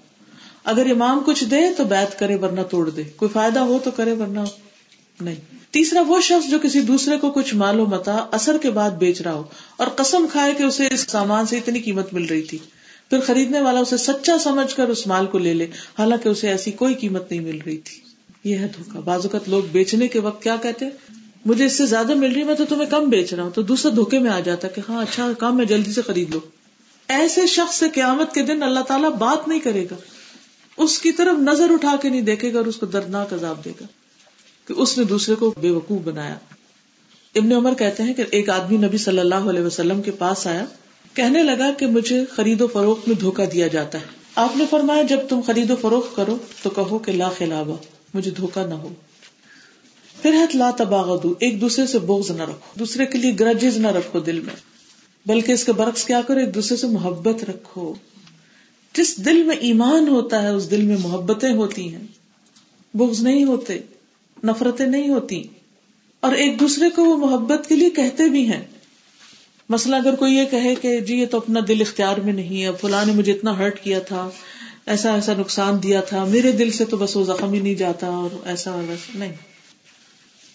اگر 0.65 0.87
امام 0.91 1.23
کچھ 1.27 1.45
دے 1.45 1.61
تو 1.77 1.85
بیت 1.85 2.19
کرے 2.19 2.35
ورنہ 2.35 2.61
توڑ 2.61 2.91
دے۔ 2.91 3.05
کوئی 3.05 3.29
فائدہ 3.29 3.59
ہو 3.59 3.79
تو 3.85 3.91
کرے 3.91 4.13
ورنہ 4.13 4.41
نہیں۔ 5.21 5.37
تیسرا 5.71 6.03
وہ 6.07 6.21
شخص 6.21 6.51
جو 6.51 6.59
کسی 6.63 6.81
دوسرے 6.81 7.19
کو 7.19 7.31
کچھ 7.31 7.55
مال 7.55 7.81
و 7.81 7.87
متا، 7.87 8.27
اثر 8.31 8.59
کے 8.59 8.71
بعد 8.71 8.91
بیچ 8.91 9.21
رہا 9.21 9.33
ہو 9.33 9.43
اور 9.77 9.87
قسم 9.87 10.27
کھائے 10.33 10.55
کہ 10.55 10.63
اسے 10.63 10.89
اس 10.91 11.01
سامان 11.01 11.47
سے 11.47 11.57
اتنی 11.57 11.81
قیمت 11.81 12.15
مل 12.15 12.25
رہی 12.25 12.43
تھی۔ 12.43 12.59
پھر 13.11 13.21
خریدنے 13.21 13.61
والا 13.61 13.81
اسے 13.81 13.97
سچا 13.97 14.39
سمجھ 14.39 14.75
کر 14.75 14.89
اس 14.89 15.07
مال 15.07 15.27
کو 15.27 15.39
لے 15.39 15.55
لے، 15.55 15.67
حالانکہ 15.99 16.29
اسے 16.29 16.49
ایسی 16.49 16.71
کوئی 16.71 16.95
قیمت 16.95 17.31
نہیں 17.31 17.41
مل 17.41 17.59
رہی 17.67 17.77
تھی۔ 17.77 18.08
یہ 18.45 18.59
ہے 18.59 18.69
دھوکا۔ 18.77 19.01
بعض 19.01 19.21
اوقات 19.23 19.49
لوگ 19.49 19.63
بیچنے 19.73 20.09
کے 20.09 20.21
وقت 20.21 20.43
کیا 20.43 20.57
کہتے 20.57 20.85
ہیں؟ 20.85 20.93
مجھے 21.45 21.65
اس 21.65 21.79
سے 21.79 21.87
زیادہ 21.87 22.15
مل 22.15 22.33
رہی 22.33 22.45
میں 22.45 22.55
تو 22.55 22.65
تمہیں 22.65 22.91
کم 22.91 23.09
بیچ 23.09 23.35
رہا 23.35 23.43
ہوں۔ 23.43 23.51
تو 23.51 23.63
دوسرا 23.63 23.93
دھوکے 23.97 24.19
میں 24.19 24.31
آ 24.31 24.41
جاتا 24.41 24.69
کہ 24.69 24.83
ہاں 24.89 25.03
اچھا 25.03 25.33
کام 25.39 25.57
میں 25.57 25.65
جلدی 25.65 25.93
سے 25.93 26.03
خرید 26.03 26.35
لو۔ 26.35 26.41
ایسے 27.09 27.47
شخص 27.47 27.79
سے 27.79 27.89
قیامت 27.89 28.35
کے 28.35 28.43
دن 28.43 28.63
اللہ 28.63 28.81
تعالیٰ 28.81 29.11
بات 29.11 29.49
نہیں 29.49 29.61
کرے 29.61 29.85
گا۔ 29.91 29.97
اس 30.77 30.99
کی 30.99 31.13
طرف 31.13 31.39
نظر 31.39 31.71
اٹھا 31.71 31.97
کے 32.03 32.09
نہیں 32.09 32.21
دیکھے 32.21 32.53
گا 32.53 32.59
اور 32.59 32.67
اس 32.67 32.77
کو 32.77 32.87
دردناک 32.87 33.33
عذاب 33.33 33.65
دے 33.65 33.71
گا 33.81 33.87
کہ 34.69 34.75
اس 34.77 34.99
نے 34.99 35.05
دوسرے 35.05 35.35
کو 35.35 35.55
بے 35.61 35.71
وقوف 35.71 36.01
بنایا۔ 36.01 36.35
ابن 37.35 37.53
عمر 37.53 37.75
کہتے 37.75 38.03
ہیں 38.03 38.15
کہ 38.15 38.25
ایک 38.31 38.51
آدمی 38.51 38.77
نبی 38.87 38.99
صلی 38.99 39.19
اللہ 39.19 39.35
علیہ 39.35 39.63
وسلم 39.63 40.03
کے 40.03 40.11
پاس 40.11 40.47
آیا، 40.47 40.65
کہنے 41.15 41.43
لگا 41.43 41.71
کہ 41.79 41.87
مجھے 41.87 42.25
خرید 42.33 42.61
و 42.61 42.67
فروخت 42.67 43.09
میں 43.09 43.17
دھوکا 43.17 43.45
دیا 43.53 43.67
جاتا 43.67 43.99
ہے۔ 43.99 44.05
آپ 44.35 44.57
نے 44.57 44.65
فرمایا، 44.71 45.03
جب 45.03 45.19
تم 45.29 45.41
خرید 45.41 45.71
و 45.71 45.77
فروخت 45.77 46.17
کرو 46.17 46.39
تو 46.63 46.71
کہو 46.71 46.99
کہ 46.99 47.13
لا 47.13 47.29
خلابا 47.39 47.75
مجھے 48.15 48.31
دھوکا 48.31 48.67
نہ 48.67 48.75
ہو۔ 48.75 48.89
پھر 50.23 50.33
ہے 50.33 50.45
لا 50.55 50.71
تباغ 50.71 51.27
ایک 51.41 51.61
دوسرے 51.61 51.87
سے 51.87 51.99
بوگز 51.99 52.31
نہ 52.31 52.43
رکھو، 52.43 52.79
دوسرے 52.79 53.07
کے 53.07 53.19
لیے 53.19 53.33
گرجز 53.41 53.77
نہ 53.77 53.87
رکھو 53.87 54.21
دل 54.21 54.41
میں۔ 54.41 54.55
بلکہ 55.27 55.53
اس 55.53 55.65
کے 55.65 55.73
برعکس 55.73 56.05
کیا 56.05 56.21
کرو، 56.21 56.39
ایک 56.39 56.55
دوسرے 56.55 56.77
سے 56.77 56.87
محبت 56.87 57.45
رکھو۔ 57.45 57.95
جس 58.97 59.25
دل 59.25 59.43
میں 59.43 59.57
ایمان 59.57 60.09
ہوتا 60.09 60.43
ہے، 60.43 60.49
اس 60.49 60.71
دل 60.71 60.83
میں 60.83 60.97
محبتیں 60.97 61.53
ہوتی 61.53 61.95
ہیں۔ 61.95 62.07
بغض 62.95 63.21
نہیں 63.21 63.45
ہوتے، 63.45 63.79
نفرتیں 64.45 64.87
نہیں 64.87 65.09
ہوتی۔ 65.09 65.43
اور 66.21 66.33
ایک 66.33 66.61
دوسرے 66.61 66.91
کو 66.91 67.05
وہ 67.05 67.17
محبت 67.17 67.69
کے 67.69 67.77
لیے 67.77 67.91
کہتے 67.91 68.29
بھی 68.29 68.53
ہیں۔ 68.53 68.65
مسئلہ 69.69 69.97
اگر 69.97 70.15
کوئی 70.15 70.35
یہ 70.35 70.45
کہے 70.51 70.75
کہ 70.75 71.01
جی 71.01 71.17
یہ 71.17 71.27
تو 71.27 71.37
اپنا 71.37 71.61
دل 71.69 71.81
اختیار 71.81 72.17
میں 72.17 72.33
نہیں 72.33 72.63
ہے، 72.63 72.69
فلاں 72.81 73.05
نے 73.05 73.13
مجھے 73.13 73.33
اتنا 73.33 73.59
ہرٹ 73.59 73.85
کیا 73.85 73.99
تھا۔ 73.99 74.31
ایسا 74.89 75.15
ایسا 75.15 75.35
نقصان 75.35 75.83
دیا 75.83 76.01
تھا، 76.01 76.25
میرے 76.25 76.53
دل 76.53 76.71
سے 76.71 76.85
تو 76.85 76.97
بس 76.97 77.17
وہ 77.17 77.25
زخم 77.25 77.53
ہی 77.53 77.61
نہیں 77.61 77.75
جاتا 77.75 78.07
اور 78.07 78.31
ایسا 78.45 78.75
ویسا 78.75 79.19
نہیں۔ 79.19 79.33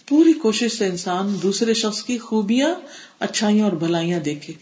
پوری 0.07 0.33
کوشش 0.33 0.77
سے 0.77 0.85
انسان 0.85 1.37
دوسرے 1.43 1.73
شخص 1.73 2.03
کی 2.03 2.17
خوبیاں، 2.17 2.75
اچھائیاں 3.19 3.63
اور 3.63 3.73
بھلائیاں 3.73 4.19
دیکھے۔ 4.19 4.53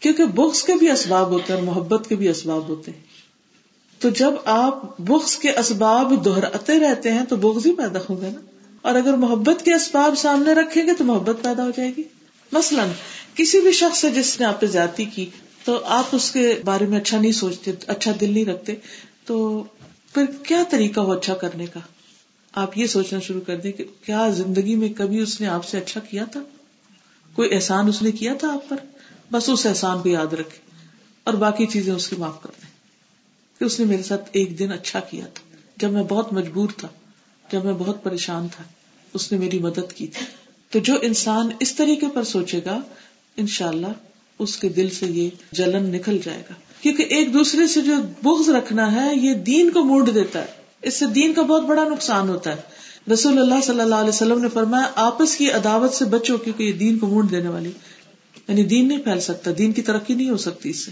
کیونکہ 0.00 0.26
بخش 0.26 0.62
کے 0.62 0.74
بھی 0.74 0.90
اسباب 0.90 1.30
ہوتے 1.30 1.52
ہیں 1.52 1.60
اور 1.60 1.66
محبت 1.66 2.08
کے 2.08 2.16
بھی 2.16 2.28
اسباب 2.28 2.68
ہوتے 2.68 2.90
ہیں۔ 2.90 3.00
تو 3.98 4.08
جب 4.08 4.30
آپ 4.44 4.98
بخش 4.98 5.38
کے 5.38 5.50
اسباب 5.50 6.24
دہراتے 6.24 6.80
رہتے 6.80 7.12
ہیں 7.12 7.24
تو 7.24 7.36
بغض 7.36 7.66
ہی 7.66 7.72
پیدا 7.72 7.98
ہوگا 8.10 8.26
نا۔ 8.26 8.40
اور 8.82 8.94
اگر 8.94 9.14
محبت 9.14 9.64
کے 9.64 9.74
اسباب 9.74 10.14
سامنے 10.18 10.52
رکھیں 10.52 10.86
گے 10.86 10.94
تو 10.94 11.04
محبت 11.04 11.36
پیدا 11.42 11.64
ہو 11.64 11.70
جائے 11.76 11.92
گی۔ 11.96 12.02
مثلاً، 12.52 12.88
کسی 13.34 13.60
بھی 13.60 13.72
شخص 13.72 14.00
سے 14.00 14.10
جس 14.10 14.40
نے 14.40 14.46
آپ 14.46 14.60
پہ 14.60 14.66
زیادتی 14.66 15.04
کی 15.04 15.26
تو 15.66 15.84
آپ 15.84 16.04
اس 16.12 16.30
کے 16.30 16.60
بارے 16.64 16.86
میں 16.86 17.00
اچھا 17.00 17.20
نہیں 17.20 17.32
سوچتے 17.32 17.72
اچھا 17.86 18.12
دل 18.20 18.32
نہیں 18.32 18.44
رکھتے۔ 18.44 18.74
تو 19.24 19.64
پھر 20.14 20.24
کیا 20.46 20.62
طریقہ 20.70 21.00
ہو 21.00 21.12
اچھا 21.12 21.34
کرنے 21.34 21.66
کا؟ 21.66 21.80
آپ 22.52 22.78
یہ 22.78 22.86
سوچنا 22.86 23.18
شروع 23.20 23.40
کر 23.40 23.56
دیں 23.56 23.72
کہ 23.72 23.84
کیا 24.04 24.28
زندگی 24.28 24.76
میں 24.76 24.88
کبھی 24.88 25.18
اس 25.18 25.40
نے 25.40 25.46
آپ 25.46 25.64
سے 25.64 25.78
اچھا 25.78 26.00
کیا 26.00 26.24
تھا؟ 26.24 26.40
کوئی 27.32 27.54
احسان 27.54 27.88
اس 27.88 28.02
نے 28.02 28.12
کیا 28.12 28.34
تھا 28.34 28.52
آپ 28.52 28.68
پر؟ 28.68 28.76
بس 29.32 29.48
اس 29.48 29.66
احسان 29.66 30.02
کو 30.02 30.08
یاد 30.08 30.32
رکھے 30.32 30.58
اور 31.24 31.34
باقی 31.34 31.66
چیزیں 31.66 31.94
اس 31.94 32.08
کی 32.08 32.16
معاف 32.16 32.42
کر 32.42 32.50
دیں 32.62 32.70
کہ 33.58 33.64
اس 33.64 33.80
نے 33.80 33.86
میرے 33.86 34.02
ساتھ 34.02 34.28
ایک 34.32 34.58
دن 34.58 34.72
اچھا 34.72 35.00
کیا 35.00 35.26
تھا۔ 35.26 35.56
جب 35.76 35.92
میں 35.92 36.02
بہت 36.02 36.32
مجبور 36.32 36.68
تھا، 36.76 36.88
جب 37.52 37.64
میں 37.64 37.72
بہت 37.72 38.04
پریشان 38.04 38.48
تھا، 38.56 38.64
اس 39.14 39.32
نے 39.32 39.38
میری 39.38 39.58
مدد 39.58 39.92
کی 39.94 40.06
تھی۔ 40.06 40.26
تو 40.70 40.78
جو 40.78 40.94
انسان 41.02 41.48
اس 41.60 41.74
طریقے 41.74 42.06
پر 42.14 42.24
سوچے 42.24 42.60
گا 42.64 42.80
ان 43.36 43.46
شاء 43.46 43.68
اللہ 43.68 43.86
اس 44.38 44.56
کے 44.56 44.68
دل 44.68 44.90
سے 44.90 45.06
یہ 45.06 45.30
جلن 45.52 45.84
نکل 45.84 46.18
جائے 46.24 46.42
گا۔ 46.50 46.54
کیونکہ 46.80 47.02
ایک 47.02 47.32
دوسرے 47.32 47.66
سے 47.66 47.80
جو 47.80 47.94
بغض 48.22 48.48
رکھنا 48.48 48.92
ہے، 48.92 49.14
یہ 49.16 49.34
دین 49.34 49.70
کو 49.70 49.84
موڈ 49.84 50.14
دیتا 50.14 50.40
ہے۔ 50.40 50.46
اس 50.82 50.98
سے 50.98 51.06
دین 51.06 51.34
کا 51.34 51.42
بہت 51.42 51.62
بڑا 51.62 51.84
نقصان 51.84 52.28
ہوتا 52.28 52.56
ہے۔ 52.56 52.76
رسول 53.12 53.38
اللہ 53.38 53.54
صلی 53.64 53.80
اللہ 53.80 53.94
علیہ 53.94 54.08
وسلم 54.08 54.42
نے 54.42 54.48
فرمایا، 54.48 54.84
آپس 54.96 55.36
کی 55.36 55.50
عداوت 55.50 55.92
سے 55.92 56.04
بچو، 56.04 56.36
کیونکہ 56.36 56.62
یہ 56.62 56.72
دین 56.72 56.98
کو 56.98 57.06
موڈ 57.06 57.30
دینے 57.30 57.48
والی۔ 57.48 57.70
یعنی 58.48 58.64
دین 58.64 58.88
نہیں 58.88 58.98
پھیل 58.98 59.20
سکتا، 59.20 59.50
دین 59.58 59.72
کی 59.72 59.82
ترقی 59.82 60.14
نہیں 60.14 60.30
ہو 60.30 60.36
سکتی 60.36 60.70
اس 60.70 60.84
سے۔ 60.84 60.90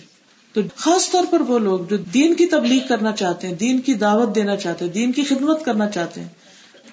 تو 0.53 0.61
خاص 0.77 1.11
طور 1.11 1.25
پر 1.31 1.41
وہ 1.41 1.59
لوگ 1.59 1.81
جو 1.91 1.97
دین 1.97 2.35
کی 2.35 2.47
تبلیغ 2.47 2.81
کرنا 2.89 3.13
چاہتے 3.13 3.49
ہیں، 3.49 3.55
دین 3.55 3.81
کی 3.81 3.95
دعوت 3.95 4.35
دینا 4.35 4.57
چاہتے 4.57 4.85
ہیں، 4.85 4.93
دین 4.93 5.13
کی 5.13 5.23
خدمت 5.23 5.65
کرنا 5.65 5.91
چاہتے 5.91 6.21
ہیں 6.21 6.29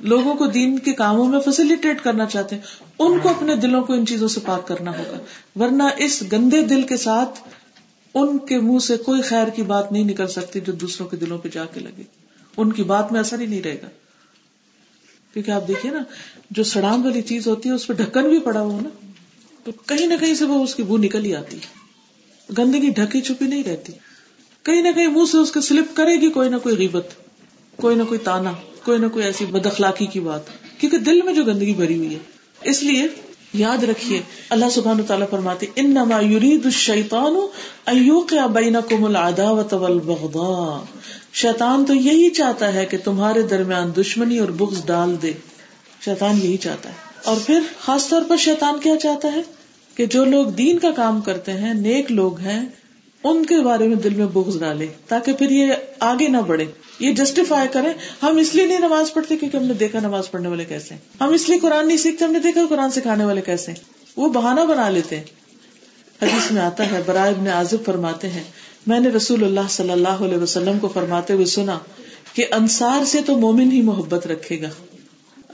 لوگوں 0.01 0.35
کو 0.35 0.45
دین 0.45 0.79
کے 0.79 0.93
کاموں 0.93 1.27
میں 1.27 1.39
فیسلٹیٹ 1.39 2.01
کرنا 2.03 2.25
چاہتے 2.25 2.55
ہیں، 2.55 2.61
ان 2.99 3.19
کو 3.19 3.29
اپنے 3.29 3.55
دلوں 3.55 3.83
کو 3.83 3.93
ان 3.93 4.05
چیزوں 4.05 4.27
سے 4.27 4.39
پاک 4.45 4.67
کرنا 4.67 4.91
ہوگا۔ 4.97 5.17
ورنہ 5.59 5.83
اس 5.97 6.23
گندے 6.31 6.61
دل 6.61 6.81
کے 6.81 6.97
ساتھ 6.97 7.39
ان 8.13 8.37
کے 8.37 8.59
منہ 8.59 8.79
سے 8.79 8.97
کوئی 8.97 9.21
خیر 9.21 9.47
کی 9.47 9.61
بات 9.61 9.91
نہیں 9.91 10.03
نکل 10.03 10.27
سکتی 10.27 10.59
جو 10.59 10.73
دوسروں 10.73 11.07
کے 11.07 11.17
دلوں 11.17 11.37
پہ 11.37 11.49
جا 11.49 11.65
کے 11.65 11.79
لگے۔ 11.79 12.03
ان 12.57 12.71
کی 12.71 12.83
بات 12.83 13.11
میں 13.11 13.19
اثر 13.19 13.39
ہی 13.39 13.45
نہیں 13.45 13.61
رہے 13.61 13.77
گا۔ 13.81 13.87
کیونکہ 15.33 15.51
آپ 15.51 15.67
دیکھیے 15.67 15.91
نا، 15.91 16.03
جو 16.51 16.63
سڑام 16.63 17.05
والی 17.05 17.21
چیز 17.21 17.47
ہوتی 17.47 17.69
ہے، 17.69 17.73
اس 17.73 17.87
پہ 17.87 17.93
ڈھکن 17.93 18.29
بھی 18.29 18.39
پڑا 18.39 18.61
ہوا 18.61 18.81
نا، 18.81 18.89
تو 19.63 19.71
کہیں 19.71 20.07
نہ 20.07 20.13
کہیں 20.19 20.33
سے 20.33 20.45
وہ 20.45 20.63
اس 20.63 20.75
کی 20.75 20.83
بو 20.83 20.97
نکل 20.97 21.25
ہی 21.25 21.35
آتی 21.35 21.57
گندگی 22.57 22.89
ڈھکی 22.89 23.21
چھپی 23.21 23.45
نہیں 23.45 23.63
رہتی۔ 23.63 23.93
کہیں 24.63 24.81
نہ 24.81 24.89
کہیں 24.95 25.07
منہ 25.07 25.25
سے 25.31 25.37
اس 25.37 25.51
کے 25.51 25.61
سلپ 25.61 25.85
کرے 25.93 26.21
گی 26.21 26.29
کوئی 26.29 26.49
نہ 26.49 26.57
کوئی 26.57 26.77
غیبت، 26.77 27.07
کوئی 27.75 27.95
نہ 27.95 28.03
کوئی 28.03 28.19
تانا۔ 28.19 28.51
کوئی 28.85 28.99
نہ 28.99 29.07
کوئی 29.07 29.25
ایسی 29.25 29.45
بد 29.45 29.65
اخلاقی 29.65 30.05
کی 30.05 30.19
بات۔ 30.19 30.41
کیونکہ 30.79 30.97
دل 30.97 31.21
میں 31.21 31.33
جو 31.33 31.43
گندگی 31.43 31.73
بھری 31.73 31.97
ہوئی 31.97 32.13
ہے۔ 32.13 32.19
اس 32.63 32.83
لیے 32.83 33.07
یاد 33.53 33.83
رکھیے، 33.83 34.21
اللہ 34.49 34.65
سبحان 34.71 35.03
تعالیٰ 35.07 35.29
فرماتے 35.29 35.65
ان 35.75 35.89
نما 35.89 36.19
یورید 36.19 36.65
الشیطان 36.65 37.35
ایوقع 37.85 38.47
بینکم 38.47 39.05
العداوت 39.05 39.73
والبغضاء 39.73 40.83
شیطان 41.33 41.85
تو 41.85 41.93
یہی 41.93 42.29
چاہتا 42.29 42.73
ہے 42.73 42.85
کہ 42.85 42.97
تمہارے 43.03 43.41
درمیان 43.41 43.91
دشمنی 43.97 44.37
اور 44.37 44.49
بغض 44.49 44.85
ڈال 44.85 45.15
دے۔ 45.21 45.31
شیطان 46.05 46.37
یہی 46.43 46.57
چاہتا 46.57 46.89
ہے۔ 46.89 46.93
اور 47.23 47.37
پھر 47.45 47.59
خاص 47.79 48.07
طور 48.09 48.21
پر 48.27 48.37
شیطان 48.37 48.79
کیا 48.79 48.97
چاہتا 48.97 49.33
ہے؟ 49.33 49.41
کہ 49.95 50.05
جو 50.05 50.25
لوگ 50.25 50.45
دین 50.45 50.79
کا 50.79 50.91
کام 50.91 51.21
کرتے 51.21 51.51
ہیں، 51.51 51.73
نیک 51.73 52.11
لوگ 52.11 52.39
ہیں، 52.39 52.65
ان 53.23 53.45
کے 53.45 53.61
بارے 53.61 53.87
میں 53.87 53.95
دل 53.95 54.13
میں 54.13 54.25
بغض 54.25 54.59
ڈالے 54.59 54.87
تاکہ 55.07 55.33
پھر 55.33 55.49
یہ 55.49 55.73
آگے 55.99 56.27
نہ 56.27 56.37
بڑھے۔ 56.37 56.65
یہ 57.01 57.11
جسٹیفائی 57.11 57.67
کریں، 57.73 57.93
ہم 58.21 58.37
اس 58.37 58.55
لیے 58.55 58.65
نہیں 58.65 58.79
نماز 58.79 59.13
پڑھتے 59.13 59.37
کیونکہ 59.37 59.57
ہم 59.57 59.63
نے 59.63 59.73
دیکھا 59.73 59.99
نماز 59.99 60.31
پڑھنے 60.31 60.49
والے 60.49 60.65
کیسے 60.65 60.95
ہم 61.21 61.33
اس 61.33 61.49
لیے 61.49 61.59
قرآن 61.59 61.87
نہیں 61.87 61.97
سیکھتے، 61.97 62.25
ہم 62.25 62.31
نے 62.31 62.39
دیکھا 62.39 62.61
قرآن 62.69 62.91
سکھانے 62.91 63.25
والے 63.25 63.41
کیسے 63.41 63.73
وہ 64.17 64.29
بہانا 64.29 64.63
بنا 64.63 64.89
لیتے 64.89 65.19
حدیث 66.21 66.51
میں 66.51 66.61
آتا 66.61 66.91
ہے، 66.91 67.01
برائے 67.05 67.31
ابن 67.31 67.47
عازب 67.47 67.85
فرماتے 67.85 68.29
ہیں، 68.29 68.43
میں 68.87 68.99
نے 68.99 69.09
رسول 69.09 69.43
اللہ 69.43 69.67
صلی 69.69 69.91
اللہ 69.91 70.23
علیہ 70.27 70.37
وسلم 70.37 70.79
کو 70.79 70.87
فرماتے 70.87 71.33
ہوئے 71.33 71.45
سنا 71.45 71.77
کہ 72.33 72.45
انصار 72.51 73.05
سے 73.05 73.21
تو 73.25 73.37
مومن 73.37 73.71
ہی 73.71 73.81
محبت 73.81 74.27
رکھے 74.27 74.61
گا۔ 74.61 74.69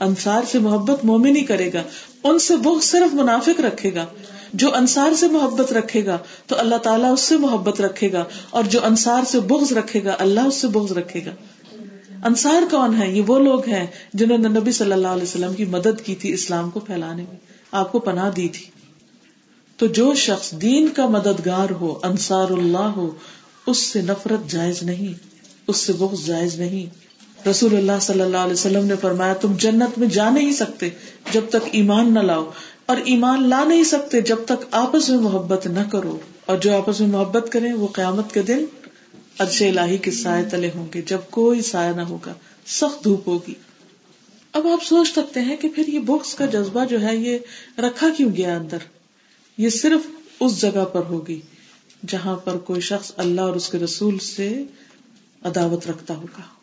انصار 0.00 0.42
سے 0.50 0.58
محبت 0.58 1.04
مومن 1.04 1.36
ہی 1.36 1.42
کرے 1.42 1.72
گا، 1.72 1.82
ان 2.24 2.38
سے 2.38 2.56
بہت 2.56 2.84
صرف 2.84 3.14
منافق 3.14 3.60
رکھے 3.60 3.94
گا۔ 3.94 4.06
جو 4.54 4.74
انصار 4.74 5.14
سے 5.14 5.28
محبت 5.28 5.72
رکھے 5.72 6.06
گا، 6.06 6.18
تو 6.46 6.58
اللہ 6.58 6.74
تعالیٰ 6.74 7.12
اس 7.12 7.20
سے 7.20 7.36
محبت 7.36 7.80
رکھے 7.80 8.12
گا، 8.12 8.24
اور 8.50 8.64
جو 8.64 8.84
انصار 8.84 9.22
سے 9.26 9.40
بغض 9.40 9.72
رکھے 9.72 10.04
گا، 10.04 10.16
اللہ 10.18 10.40
اس 10.40 10.54
سے 10.54 10.68
بغض 10.68 10.92
رکھے 10.92 11.24
گا۔ 11.24 11.30
انصار 12.24 12.62
کون 12.70 13.02
ہے 13.02 13.12
یہ 13.12 13.22
وہ 13.26 13.38
لوگ 13.38 13.68
ہیں 13.68 13.86
جنہوں 14.14 14.38
نے 14.38 14.48
نبی 14.48 14.72
صلی 14.72 14.92
اللہ 14.92 15.08
علیہ 15.08 15.22
وسلم 15.22 15.54
کی 15.54 15.64
مدد 15.64 16.04
کی 16.04 16.14
تھی 16.14 16.32
اسلام 16.32 16.70
کو 16.70 16.80
پھیلانے 16.80 17.22
میں۔ 17.28 17.36
آپ 17.72 17.92
کو 17.92 17.98
پناہ 17.98 18.30
دی 18.30 18.48
تھی۔ 18.48 18.66
تو 19.76 19.86
جو 19.86 20.14
شخص 20.14 20.52
دین 20.52 20.88
کا 20.88 21.08
مددگار 21.08 21.70
ہو، 21.70 21.98
انصار 22.02 22.50
اللہ 22.50 22.78
ہو، 22.78 23.10
اس 23.66 23.78
سے 23.78 24.02
نفرت 24.02 24.50
جائز 24.50 24.82
نہیں، 24.82 25.12
اس 25.66 25.76
سے 25.76 25.92
بغض 25.92 26.26
جائز 26.26 26.60
نہیں۔ 26.60 27.07
رسول 27.46 27.76
اللہ 27.76 27.98
صلی 28.00 28.20
اللہ 28.20 28.36
علیہ 28.36 28.52
وسلم 28.52 28.86
نے 28.86 28.94
فرمایا، 29.00 29.34
تم 29.34 29.56
جنت 29.58 29.98
میں 29.98 30.08
جا 30.08 30.30
نہیں 30.30 30.52
سکتے 30.52 30.88
جب 31.32 31.40
تک 31.48 31.68
ایمان 31.72 32.14
نہ 32.14 32.18
لاؤ، 32.18 32.50
اور 32.86 32.96
ایمان 32.96 33.48
لا 33.48 33.64
نہیں 33.64 33.84
سکتے 33.84 34.20
جب 34.20 34.36
تک 34.44 34.64
آپس 34.70 35.08
میں 35.08 35.18
محبت 35.18 35.66
نہ 35.66 35.80
کرو۔ 35.92 36.18
اور 36.46 36.56
جو 36.56 36.76
آپس 36.76 37.00
میں 37.00 37.08
محبت 37.08 37.52
کرے 37.52 37.72
وہ 37.72 37.86
قیامت 37.86 38.34
کے 38.34 38.42
دن 38.42 38.64
ارشے 39.38 39.68
الہی 39.68 39.96
کے 39.96 40.10
سائے 40.10 40.44
تلے 40.44 40.70
ہوں 40.74 40.86
گے۔ 40.94 41.02
جب 41.02 41.18
کوئی 41.30 41.62
سایہ 41.62 41.92
نہ 41.92 42.00
ہوگا، 42.00 42.32
سخت 42.66 43.04
دھوپ 43.04 43.28
ہوگی۔ 43.28 43.54
اب 44.52 44.66
آپ 44.66 44.84
سوچ 44.84 45.08
سکتے 45.08 45.40
ہیں 45.40 45.56
کہ 45.56 45.68
پھر 45.68 45.88
یہ 45.88 45.98
بکس 45.98 46.34
کا 46.34 46.46
جذبہ 46.46 46.84
جو 46.84 47.00
ہے، 47.00 47.16
یہ 47.16 47.38
رکھا 47.78 48.08
کیوں 48.16 48.36
گیا 48.36 48.56
اندر؟ 48.56 48.78
یہ 49.58 49.68
صرف 49.68 50.00
اس 50.40 50.60
جگہ 50.60 50.84
پر 50.84 51.00
ہوگی 51.00 51.40
جہاں 52.06 52.36
پر 52.36 52.56
کوئی 52.56 52.80
شخص 52.80 53.12
اللہ 53.16 53.40
اور 53.40 53.52
اس 53.52 53.68
کے 53.68 53.78
رسول 53.78 54.18
سے 54.18 54.64
عداوت 55.44 55.86
رکھتا 55.86 56.16
ہوگا۔ 56.16 56.57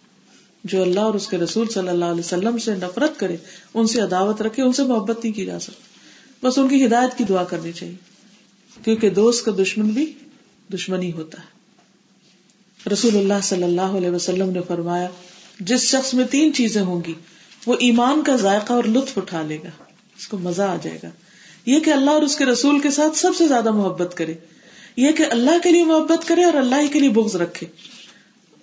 جو 0.65 0.81
اللہ 0.81 0.99
اور 0.99 1.13
اس 1.13 1.27
کے 1.27 1.37
رسول 1.37 1.69
صلی 1.69 1.87
اللہ 1.87 2.05
علیہ 2.05 2.19
وسلم 2.19 2.57
سے 2.57 2.75
نفرت 2.75 3.19
کرے، 3.19 3.37
ان 3.73 3.87
سے 3.87 4.01
عداوت 4.01 4.41
رکھے، 4.41 4.63
ان 4.63 4.73
سے 4.73 4.83
محبت 4.83 5.23
نہیں 5.23 5.33
کی 5.33 5.45
جا 5.45 5.59
سکتی۔ 5.59 5.81
بس 6.43 6.57
ان 6.57 6.67
کی 6.67 6.85
ہدایت 6.85 7.17
کی 7.17 7.23
دعا 7.23 7.43
کرنی 7.43 7.71
چاہیے۔ 7.71 7.95
کیونکہ 8.83 9.09
دوست 9.09 9.45
کا 9.45 9.51
دشمن 9.61 9.87
بھی 9.87 10.13
دشمنی 10.73 11.11
ہوتا 11.11 11.41
ہے۔ 11.41 11.55
رسول 12.89 13.17
اللہ 13.17 13.33
صلی 13.43 13.63
اللہ 13.63 13.81
علیہ 13.81 14.09
وسلم 14.09 14.49
نے 14.49 14.59
فرمایا، 14.67 15.07
جس 15.59 15.81
شخص 15.81 16.13
میں 16.13 16.25
تین 16.25 16.53
چیزیں 16.53 16.81
ہوں 16.81 17.01
گی، 17.07 17.13
وہ 17.65 17.75
ایمان 17.79 18.23
کا 18.23 18.35
ذائقہ 18.35 18.73
اور 18.73 18.83
لطف 18.83 19.17
اٹھا 19.17 19.41
لے 19.41 19.57
گا۔ 19.57 19.83
اس 20.17 20.27
کو 20.27 20.37
مزہ 20.37 20.61
آ 20.61 20.75
جائے 20.81 20.97
گا۔ 21.03 21.09
یہ 21.65 21.79
کہ 21.79 21.89
اللہ 21.89 22.11
اور 22.11 22.21
اس 22.21 22.35
کے 22.35 22.45
رسول 22.45 22.79
کے 22.79 22.91
ساتھ 22.91 23.17
سب 23.17 23.31
سے 23.37 23.47
زیادہ 23.47 23.71
محبت 23.71 24.17
کرے۔ 24.17 24.33
یہ 24.97 25.11
کہ 25.11 25.25
اللہ 25.31 25.63
کے 25.63 25.71
لیے 25.71 25.83
محبت 25.83 26.27
کرے 26.27 26.43
اور 26.43 26.53
اللہ 26.53 26.93
کے 26.93 26.99
لیے 26.99 27.09
بغض 27.09 27.35
رکھے۔ 27.35 27.67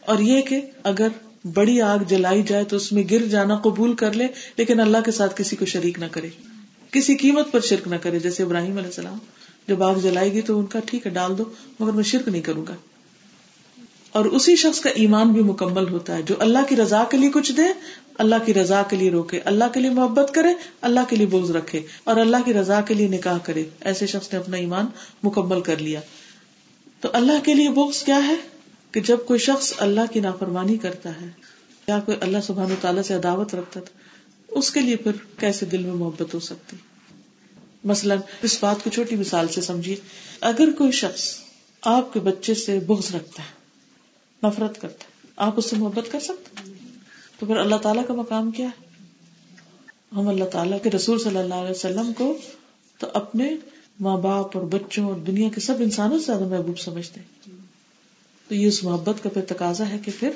اور 0.00 0.18
یہ 0.18 0.42
کہ 0.42 0.60
اگر 0.82 1.08
بڑی 1.54 1.80
آگ 1.80 1.98
جلائی 2.08 2.42
جائے 2.42 2.64
تو 2.64 2.76
اس 2.76 2.92
میں 2.92 3.04
گر 3.10 3.26
جانا 3.26 3.56
قبول 3.56 3.94
کر 3.94 4.12
لے، 4.12 4.26
لیکن 4.56 4.80
اللہ 4.80 4.98
کے 5.04 5.10
ساتھ 5.10 5.36
کسی 5.36 5.56
کو 5.56 5.66
شریک 5.66 5.98
نہ 5.98 6.04
کرے۔ 6.10 6.28
کسی 6.90 7.16
قیمت 7.16 7.52
پر 7.52 7.60
شرک 7.60 7.88
نہ 7.88 7.96
کرے، 7.96 8.18
جیسے 8.18 8.42
ابراہیم 8.42 8.76
علیہ 8.76 8.86
السلام۔ 8.86 9.18
جب 9.68 9.82
آگ 9.82 9.94
جلائی 9.94 10.32
گی 10.32 10.40
تو 10.40 10.58
ان 10.58 10.66
کا 10.66 10.78
ٹھیک 10.86 11.06
ہے، 11.06 11.10
ڈال 11.10 11.38
دو، 11.38 11.44
مگر 11.80 11.92
میں 11.92 12.04
شرک 12.04 12.28
نہیں 12.28 12.42
کروں 12.42 12.64
گا۔ 12.68 12.74
اور 14.12 14.24
اسی 14.24 14.56
شخص 14.56 14.80
کا 14.80 14.90
ایمان 14.90 15.32
بھی 15.32 15.42
مکمل 15.42 15.88
ہوتا 15.88 16.16
ہے، 16.16 16.22
جو 16.22 16.34
اللہ 16.38 16.58
کی 16.68 16.76
رضا 16.76 17.04
کے 17.04 17.16
لیے 17.16 17.30
کچھ 17.30 17.52
دے، 17.52 17.62
اللہ 18.18 18.34
کی 18.46 18.54
رضا 18.54 18.82
کے 18.82 18.96
لیے 18.96 19.10
روکے، 19.10 19.40
اللہ 19.44 19.64
کے 19.74 19.80
لیے 19.80 19.90
محبت 19.90 20.34
کرے، 20.34 20.48
اللہ 20.80 21.00
کے 21.08 21.16
لیے 21.16 21.26
بوز 21.26 21.50
رکھے، 21.50 21.80
اور 22.04 22.16
اللہ 22.16 22.36
کی 22.44 22.54
رضا 22.54 22.80
کے 22.80 22.94
لیے 22.94 23.08
نکاح 23.08 23.38
کرے۔ 23.38 23.64
ایسے 23.80 24.06
شخص 24.06 24.32
نے 24.32 24.38
اپنا 24.38 24.56
ایمان 24.56 24.86
مکمل 25.22 25.60
کر 25.60 25.78
لیا۔ 25.78 26.00
تو 27.00 27.08
اللہ 27.12 27.44
کے 27.44 27.54
لیے 27.54 27.70
بوکس 27.70 28.02
کیا 28.02 28.26
ہے؟ 28.26 28.51
کہ 28.92 29.00
جب 29.00 29.16
کوئی 29.26 29.38
شخص 29.38 29.72
اللہ 29.78 30.00
کی 30.12 30.20
نافرمانی 30.20 30.76
کرتا 30.76 31.20
ہے 31.20 31.26
یا 31.88 32.00
کوئی 32.00 32.16
اللہ 32.20 32.38
سبحان 32.42 32.72
و 32.72 32.74
تعالیٰ 32.80 33.02
سے 33.02 33.14
عداوت 33.14 33.54
رکھتا 33.54 33.80
تھا 33.80 33.98
اس 34.48 34.70
کے 34.70 34.80
لیے 34.80 34.96
پھر 34.96 35.12
کیسے 35.38 35.66
دل 35.66 35.82
میں 35.82 35.94
محبت 35.94 36.34
ہو 36.34 36.40
سکتی؟ 36.40 36.76
مثلاً، 37.84 38.18
اس 38.42 38.58
بات 38.62 38.84
کو 38.84 38.90
چھوٹی 38.90 39.16
مثال 39.16 39.48
سے 39.48 39.60
سمجھیے۔ 39.60 39.96
اگر 40.40 40.70
کوئی 40.78 40.92
شخص 40.92 41.34
آپ 41.82 42.12
کے 42.12 42.20
بچے 42.20 42.54
سے 42.54 42.78
بغض 42.78 43.14
رکھتا 43.14 43.42
ہے، 43.42 43.48
نفرت 44.46 44.80
کرتا 44.80 45.04
ہے، 45.04 45.28
آپ 45.36 45.54
اس 45.56 45.70
سے 45.70 45.76
محبت 45.76 46.12
کر 46.12 46.20
سکتے 46.20 46.72
تو 47.38 47.46
پھر 47.46 47.56
اللہ 47.56 47.76
تعالیٰ 47.76 48.06
کا 48.06 48.14
مقام 48.14 48.50
کیا 48.50 48.66
ہے؟ 48.66 48.86
ہم 50.12 50.28
اللہ 50.28 50.44
تعالیٰ 50.44 50.78
کے 50.82 50.90
رسول 50.90 51.18
صلی 51.18 51.36
اللہ 51.36 51.54
علیہ 51.54 51.70
وسلم 51.70 52.12
کو 52.12 52.38
تو 52.98 53.06
اپنے 53.14 53.56
ماں 54.00 54.16
باپ 54.16 54.56
اور 54.56 54.64
بچوں 54.64 55.04
اور 55.04 55.14
دنیا 55.14 55.48
کے 55.54 55.60
سب 55.60 55.74
انسانوں 55.78 56.18
سے 56.18 56.24
زیادہ 56.24 56.44
محبوب 56.44 56.78
سمجھتے 56.78 57.20
ہیں۔ 57.20 57.61
تو 58.52 58.56
یہ 58.56 58.66
اس 58.66 58.84
محبت 58.84 59.22
کا 59.22 59.28
پھر 59.28 59.42
تقاضا 59.42 59.88
ہے 59.88 59.96
کہ 60.04 60.12
پھر 60.20 60.30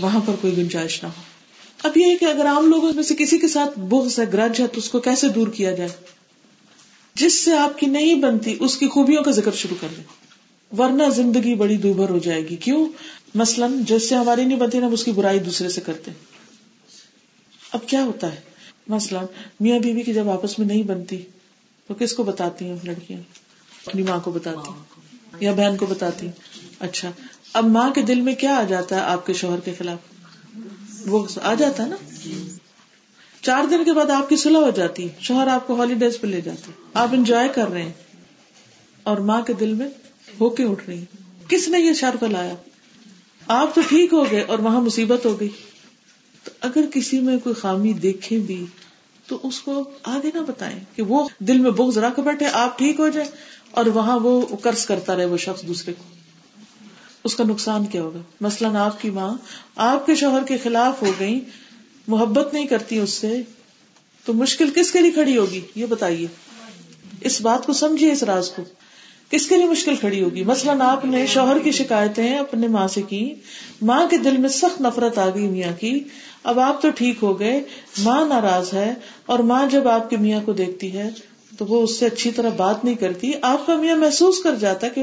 وہاں 0.00 0.20
پر 0.26 0.34
کوئی 0.40 0.56
گنجائش 0.56 1.02
نہ 1.02 1.08
ہو۔ 1.08 1.22
اب 1.82 1.96
یہ 1.96 2.04
ہے 2.04 2.16
کہ 2.16 2.24
اگر 2.24 2.46
عام 2.46 2.66
لوگوں 2.66 2.92
میں 2.94 3.02
سے 3.02 3.14
کسی 3.18 3.38
کے 3.38 3.48
ساتھ 3.48 3.78
بغض 3.78 4.18
ہے 4.18 4.24
گرج 4.32 4.60
ہے 4.60 4.66
تو 4.66 4.72
اس 4.76 4.88
کو 4.88 5.00
کیسے 5.00 5.28
دور 5.28 5.48
کیا 5.48 5.72
جائے؟ 5.72 5.88
جس 7.14 7.44
سے 7.44 7.56
آپ 7.56 7.78
کی 7.78 7.86
نہیں 7.86 8.14
بنتی 8.14 8.56
اس 8.60 8.76
کی 8.76 8.88
خوبیوں 8.88 9.22
کا 9.22 9.30
ذکر 9.30 9.52
شروع 9.52 9.76
کر 9.80 9.88
دیں۔ 9.96 10.04
ورنہ 10.78 11.02
زندگی 11.10 11.54
بڑی 11.54 11.76
دوبھر 11.76 12.08
ہو 12.08 12.18
جائے 12.18 12.48
گی۔ 12.48 12.56
کیوں؟ 12.56 12.88
مثلاً 13.34 13.84
جس 13.84 14.08
سے 14.08 14.14
ہماری 14.14 14.44
نہیں 14.44 14.58
بنتی 14.58 14.78
نا 14.78 14.86
اس 14.86 15.04
کی 15.04 15.10
برائی 15.10 15.38
دوسرے 15.38 15.68
سے 15.68 15.80
کرتے 15.80 16.10
اب 17.72 17.80
کیا 17.86 18.04
ہوتا 18.04 18.32
ہے؟ 18.32 18.40
مثلاً 18.88 19.24
میاں 19.60 19.78
بیوی 19.78 20.02
کی 20.02 20.14
جب 20.14 20.28
آپس 20.28 20.58
میں 20.58 20.66
نہیں 20.66 20.82
بنتی 20.82 21.22
تو 21.86 21.94
کس 21.94 22.12
کو 22.12 22.22
بتاتی 22.22 22.64
ہیں؟ 22.64 22.76
لڑکیاں۔ 22.84 23.20
اپنی 23.86 24.02
ماں 24.02 24.20
کو 24.20 24.30
بتاتی 24.30 24.70
یا 25.40 25.52
بہن 25.52 25.76
کو 25.76 25.86
بتاتی 25.86 26.28
اچھا۔ 26.80 27.10
اب 27.52 27.64
ماں 27.66 27.90
کے 27.90 28.02
دل 28.02 28.20
میں 28.20 28.34
کیا 28.34 28.56
آ 28.56 28.62
جاتا 28.62 28.96
ہے 28.96 29.00
آپ 29.00 29.26
کے 29.26 29.32
شوہر 29.32 29.60
کے 29.60 29.72
خلاف؟ 29.78 29.98
وہ 31.06 31.26
آ 31.42 31.54
جاتا 31.54 31.84
ہے 31.84 31.88
نا؟ 31.88 31.96
چار 33.42 33.64
دن 33.70 33.84
کے 33.84 33.92
بعد 33.92 34.10
آپ 34.10 34.28
کی 34.28 34.36
سلح 34.36 34.58
ہو 34.58 34.70
جاتی۔ 34.70 35.08
شوہر 35.20 35.46
آپ 35.46 35.66
کو 35.66 35.74
ہالیڈیز 35.74 36.20
پہ 36.20 36.26
لے 36.26 36.40
جاتے 36.40 36.72
آپ 36.94 37.08
انجوائے 37.12 37.48
کر 37.48 37.68
رہے 37.68 37.82
ہیں۔ 37.82 37.92
اور 39.02 39.16
ماں 39.16 39.42
کے 39.42 39.52
دل 39.52 39.74
میں 39.74 39.88
ہو 40.40 40.50
کے 40.50 40.64
اٹھ 40.64 40.84
رہی 40.86 41.04
کس 41.48 41.68
نے 41.68 41.80
یہ 41.80 41.92
شر 41.92 42.16
کو 42.20 42.26
لایا؟ 42.26 42.54
آپ 43.48 43.74
تو 43.74 43.80
ٹھیک 43.88 44.12
ہو 44.12 44.30
گئے 44.30 44.40
اور 44.40 44.58
وہاں 44.58 44.80
مصیبت 44.80 45.26
ہو 45.26 45.40
گئی۔ 45.40 45.48
تو 46.44 46.50
اگر 46.60 46.80
کسی 46.94 47.20
میں 47.20 47.38
کوئی 47.38 47.54
خامی 47.54 47.92
دیکھے 47.92 48.38
بھی، 48.38 48.66
تو 49.26 49.38
اس 49.42 49.60
کو 49.60 49.84
آگے 50.02 50.30
نہ 50.34 50.40
بتائیں 50.40 50.80
کہ 50.96 51.02
وہ 51.02 51.28
دل 51.38 51.58
میں 51.58 51.70
بغض 51.70 51.98
رکھ 51.98 52.20
بیٹھے، 52.20 52.46
آپ 52.52 52.78
ٹھیک 52.78 53.00
ہو 53.00 53.08
جائے 53.08 53.26
اور 53.70 53.86
وہاں 53.86 54.18
وہ 54.18 54.56
قرض 54.62 54.86
کرتا 54.86 55.16
رہے، 55.16 55.24
وہ 55.24 55.36
شخص 55.36 55.62
دوسرے 55.62 55.92
کو۔ 55.92 56.17
اس 57.28 57.36
کا 57.36 57.44
نقصان 57.44 57.86
کیا 57.86 58.02
ہوگا؟ 58.02 58.18
مثلاً 58.40 58.76
آپ 58.76 59.02
کی 59.02 59.10
ماں 59.10 59.34
آپ 59.76 60.06
کے 60.06 60.14
شوہر 60.14 60.42
کے 60.42 60.58
خلاف 60.58 61.02
ہو 61.02 61.10
گئی 61.20 61.40
محبت 62.06 62.54
نہیں 62.54 62.66
کرتی 62.66 62.98
اس 62.98 63.10
سے، 63.10 63.42
تو 64.24 64.32
مشکل 64.32 64.70
کس 64.70 64.90
کے 64.90 64.98
لیے 64.98 65.10
کھڑی 65.10 65.36
ہوگی؟ 65.36 65.60
یہ 65.74 65.86
بتائیے۔ 65.86 66.26
اس 67.20 67.40
بات 67.40 67.66
کو 67.66 67.72
سمجھیے، 67.72 68.12
اس 68.12 68.22
راز 68.22 68.50
کو۔ 68.50 68.62
کس 69.30 69.46
کے 69.46 69.56
لیے 69.56 69.66
مشکل 69.66 69.96
کھڑی 69.96 70.22
ہوگی؟ 70.22 70.44
مثلاً 70.44 70.80
آپ 70.80 71.04
نے 71.04 71.26
شوہر 71.26 71.58
کی 71.58 71.72
شکایتیں 71.72 72.38
اپنے 72.38 72.68
ماں 72.68 72.88
سے 72.88 73.02
کی، 73.02 73.34
ماں 73.82 74.06
کے 74.10 74.16
دل 74.16 74.36
میں 74.36 74.48
سخت 74.48 74.80
نفرت 74.80 75.18
آ 75.18 75.28
گئی 75.34 75.48
میاں 75.48 75.80
کی، 75.80 76.04
اب 76.44 76.60
آپ 76.60 76.82
تو 76.82 76.90
ٹھیک 76.90 77.16
ہو 77.22 77.40
گئے، 77.40 77.62
ماں 77.98 78.28
ناراض 78.28 78.74
ہے 78.74 78.94
اور 79.26 79.38
ماں 79.38 79.66
جب 79.70 79.88
آپ 79.88 80.10
کے 80.10 80.16
میاں 80.16 80.40
کو 80.44 80.52
دیکھتی 80.52 80.92
ہے 80.92 81.10
تو 81.58 81.66
وہ 81.66 81.82
اس 81.82 81.98
سے 81.98 82.06
اچھی 82.06 82.30
طرح 82.30 82.48
بات 82.48 82.84
نہیں 82.84 82.94
کرتی، 82.94 83.32
آپ 83.42 83.66
کا 83.66 83.76
میاں 83.76 83.96
محسوس 83.96 84.42
کر 84.42 84.54
جاتا 84.54 84.88
کہ 84.88 85.02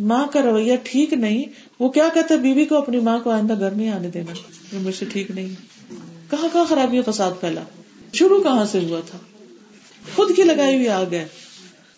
ماں 0.00 0.26
کا 0.26 0.42
رویہ 0.42 0.76
ٹھیک 0.82 1.12
نہیں، 1.12 1.44
وہ 1.80 1.88
کیا 1.88 2.08
کہتا 2.14 2.34
ہے؟ 2.34 2.38
بیوی 2.38 2.64
کو 2.64 2.76
اپنی 2.76 3.00
ماں 3.00 3.18
کو 3.18 3.30
آئندہ 3.30 3.58
گھر 3.58 3.70
نہیں 3.70 3.90
آنے 3.90 4.08
دینا، 4.08 4.32
یہ 4.74 4.80
مجھ 4.80 4.94
سے 4.94 5.04
ٹھیک 5.04 5.30
نہیں۔ 5.30 5.48
کہاں 6.30 6.48
کہاں 6.52 6.64
خرابی 6.64 7.00
فساد 7.06 7.30
پھیلا؟ 7.40 7.62
شروع 8.12 8.42
کہاں 8.42 8.66
سے 8.66 8.80
ہوا 8.80 9.00
تھا؟ 9.06 9.18
خود 10.14 10.36
کی 10.36 10.42
لگائی 10.42 10.74
ہوئی 10.74 10.88
آ 10.88 11.02
گئے 11.10 11.28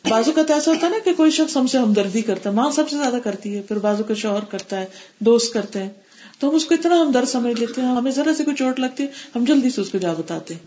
بازو 0.09 0.33
کا 0.33 0.43
تو 0.43 0.55
ایسا 0.55 0.71
ہوتا 0.71 0.87
ہے 0.87 0.91
نا 0.91 0.99
کہ 1.05 1.13
کوئی 1.13 1.31
شخص 1.31 1.57
ہم 1.57 1.67
سے 1.67 1.79
ہمدردی 1.79 2.23
کرتا 2.23 2.51
ہے، 2.51 2.55
ماں 2.55 2.71
سب 2.71 2.91
سے 2.91 2.97
زیادہ 2.97 3.17
کرتی 3.25 3.57
ہے، 3.57 3.63
پھر 3.63 3.79
بازو 3.79 4.05
کا 4.05 4.15
شوہر 4.15 4.45
کرتا 4.45 4.81
ہے، 4.81 4.87
دوست 5.19 5.53
کرتے 5.53 5.83
ہیں۔ 5.83 5.91
تو 6.39 6.51
ہم 6.51 6.55
اس 6.55 6.65
کو 6.65 6.75
اتنا 6.75 7.01
ہمدرد 7.01 7.29
سمجھ 7.29 7.61
لیتے 7.61 7.81
ہیں، 7.81 7.89
ہمیں 7.89 8.13
ذرا 8.13 8.35
سے 8.35 8.45
کوئی 8.45 8.57
چوٹ 8.57 8.81
لگتی 8.81 9.03
ہے، 9.03 9.09
ہم 9.37 9.45
جلدی 9.45 9.71
سے 9.71 9.81
اس 9.81 9.91
کو 9.91 9.99
جا 9.99 10.13
بتاتے 10.13 10.55
ہیں۔ 10.55 10.67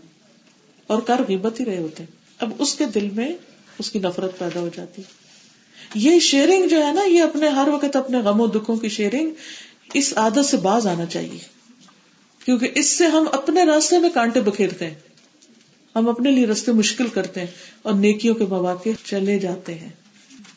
اور 0.86 0.98
کر 0.98 1.20
غیبت 1.28 1.60
ہی 1.60 1.64
رہے 1.64 1.78
ہوتے 1.78 2.02
ہیں۔ 2.02 2.10
اب 2.38 2.50
اس 2.58 2.74
کے 2.74 2.84
دل 2.84 3.08
میں 3.10 3.32
اس 3.78 3.90
کی 3.90 3.98
نفرت 3.98 4.38
پیدا 4.38 4.60
ہو 4.60 4.68
جاتی 4.76 5.02
ہے۔ 5.02 5.25
یہ 5.96 6.18
شیئرنگ 6.18 6.68
جو 6.68 6.86
ہے 6.86 6.92
نا، 6.92 7.08
یہ 7.08 7.22
اپنے 7.22 7.48
ہر 7.48 7.68
وقت 7.68 7.96
اپنے 7.96 8.18
غم 8.18 8.40
و 8.40 8.46
دکھوں 8.46 8.76
کی 8.76 8.88
شیئرنگ 8.88 9.30
اس 9.94 10.12
عادت 10.16 10.44
سے 10.44 10.56
باز 10.56 10.86
آنا 10.86 11.06
چاہیے۔ 11.06 11.38
کیونکہ 12.44 12.68
اس 12.74 12.98
سے 12.98 13.06
ہم 13.06 13.24
اپنے 13.32 13.64
راستے 13.64 13.98
میں 13.98 14.10
کانٹے 14.10 14.40
بکھیرتے 14.40 14.86
ہیں۔ 14.86 14.94
ہم 15.96 16.08
اپنے 16.08 16.30
لیے 16.30 16.46
رستے 16.46 16.72
مشکل 16.72 17.08
کرتے 17.08 17.40
ہیں 17.40 17.46
اور 17.82 17.94
نیکیوں 17.94 18.34
کے 18.34 18.44
مواقع 18.44 18.88
چلے 19.04 19.38
جاتے 19.38 19.74
ہیں۔ 19.74 19.88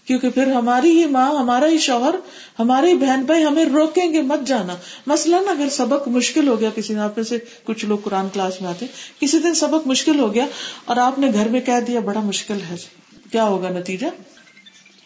کیونکہ 0.06 0.30
پھر 0.30 0.48
ہماری 0.48 1.00
ہی 1.00 1.06
ماں، 1.06 1.32
ہمارا 1.32 1.68
ہی 1.68 1.78
شوہر، 1.78 2.16
ہمارے 2.60 2.96
بہن 2.96 3.24
بھائی 3.24 3.44
ہمیں 3.44 3.66
روکیں 3.66 4.14
گے 4.14 4.22
مت 4.22 4.48
جانا۔ 4.48 4.76
مثلاً 5.08 5.44
اگر 5.48 5.70
سبق 5.70 6.08
مشکل 6.08 6.48
ہو 6.48 6.60
گیا، 6.60 6.70
کسی 6.76 6.96
آپ 6.96 7.18
میں 7.18 7.26
سے 7.26 7.38
کچھ 7.64 7.86
لوگ 7.86 7.98
قرآن 7.98 8.28
کلاس 8.34 8.62
میں 8.62 8.70
آتے، 8.70 8.86
کسی 9.20 9.40
دن 9.40 9.54
سبق 9.54 9.88
مشکل 9.88 10.20
ہو 10.20 10.34
گیا 10.34 10.46
اور 10.86 10.98
آپ 10.98 11.20
نے 11.20 11.28
گھر 11.34 11.48
میں 11.48 11.62
کہہ 11.62 11.80
دیا، 11.88 12.00
بڑا 12.00 12.20
مشکل 12.20 12.58
ہے۔ 12.70 12.76
کیا 13.32 13.44
ہوگا 13.44 13.70
نتیجہ؟ 13.70 14.08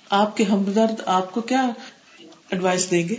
آپ 0.09 0.37
کے 0.37 0.43
ہمدرد 0.43 1.01
آپ 1.05 1.31
کو 1.31 1.41
کیا 1.41 1.69
ایڈوائس 2.49 2.91
دیں 2.91 3.09
گے؟ 3.09 3.15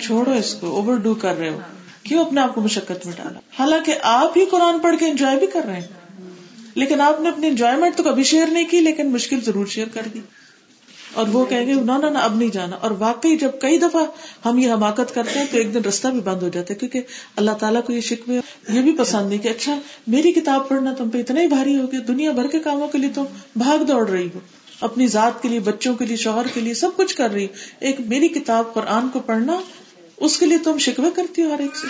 چھوڑو 0.00 0.30
اس 0.32 0.54
کو 0.54 0.70
اوور 0.70 0.96
ڈو 0.96 1.14
کر 1.14 1.38
رہے 1.38 1.48
ہو۔ 1.48 1.58
کیوں 2.02 2.24
اپنے 2.24 2.40
آپ 2.40 2.54
کو 2.54 2.60
مشقت 2.60 3.06
میں 3.06 3.14
ڈالا؟ 3.16 3.40
حالانکہ 3.58 3.94
آپ 4.02 4.38
ہی 4.38 4.44
قرآن 4.44 4.78
پڑھ 4.78 4.96
کے 4.98 5.06
انجوائے 5.06 5.38
بھی 5.38 5.46
کر 5.46 5.60
رہے 5.66 5.80
ہیں۔ 5.80 5.86
لیکن 6.74 7.00
آپ 7.00 7.20
نے 7.20 7.28
اپنی 7.28 7.46
انجوائےمنٹ 7.46 7.96
تو 7.96 8.02
کبھی 8.02 8.22
شیئر 8.22 8.46
نہیں 8.46 8.64
کی، 8.70 8.80
لیکن 8.80 9.10
مشکل 9.10 9.40
ضرور 9.40 9.66
شیئر 9.66 9.86
کر 9.88 10.02
دی۔ 10.14 10.20
اور 11.14 11.26
وہ 11.28 11.44
کہیں 11.44 11.66
گے 11.66 11.74
نہ 11.74 11.92
نہ، 11.92 12.18
اب 12.18 12.36
نہیں 12.36 12.48
جانا۔ 12.48 12.76
اور 12.76 12.90
واقعی 12.90 13.36
جب 13.36 13.50
کئی 13.60 13.78
دفعہ 13.78 14.04
ہم 14.44 14.58
یہ 14.58 14.72
حماقت 14.72 15.14
کرتے 15.14 15.38
ہیں 15.38 15.46
تو 15.50 15.58
ایک 15.58 15.74
دن 15.74 15.80
رستہ 15.88 16.08
بھی 16.08 16.20
بند 16.20 16.42
ہو 16.42 16.48
جاتا 16.48 16.74
ہے، 16.74 16.78
کیونکہ 16.78 17.02
اللہ 17.36 17.50
تعالیٰ 17.50 17.82
کو 17.84 17.92
یہ 17.92 18.00
شکوے، 18.00 18.40
یہ 18.68 18.82
بھی 18.82 18.92
پسند 18.98 19.28
نہیں 19.28 19.38
کہ 19.38 19.48
اچھا 19.48 19.78
میری 20.06 20.32
کتاب 20.32 20.68
پڑھنا 20.68 20.94
تم 20.94 21.10
پہ 21.10 21.18
اتنا 21.18 21.40
ہی 21.40 21.46
بھاری 21.46 21.78
ہو 21.78 21.92
گیا، 21.92 22.00
دنیا 22.08 22.32
بھر 22.32 22.46
کے 22.46 22.58
کاموں 22.58 22.88
کے 22.88 22.98
لیے 22.98 23.10
تم 23.14 23.24
بھاگ 23.56 23.84
دوڑ 23.84 24.08
رہی 24.08 24.28
ہو۔ 24.34 24.38
اپنی 24.82 25.06
ذات 25.06 25.42
کے 25.42 25.48
لیے، 25.48 25.60
بچوں 25.60 25.94
کے 25.94 26.06
لیے، 26.06 26.16
شوہر 26.16 26.46
کے 26.54 26.60
لیے 26.60 26.74
سب 26.74 26.90
کچھ 26.96 27.16
کر 27.16 27.30
رہی 27.30 27.46
ایک 27.80 28.00
میری 28.00 28.28
کتاب 28.28 28.74
قرآن 28.74 29.08
کو 29.08 29.20
پڑھنا، 29.20 29.60
اس 30.16 30.38
کے 30.38 30.46
لیے 30.46 30.58
تم 30.58 30.78
شکوے 30.78 31.10
کرتی 31.16 31.42
ہو 31.42 31.54
ہر 31.54 31.58
ایک 31.58 31.76
سے۔ 31.76 31.86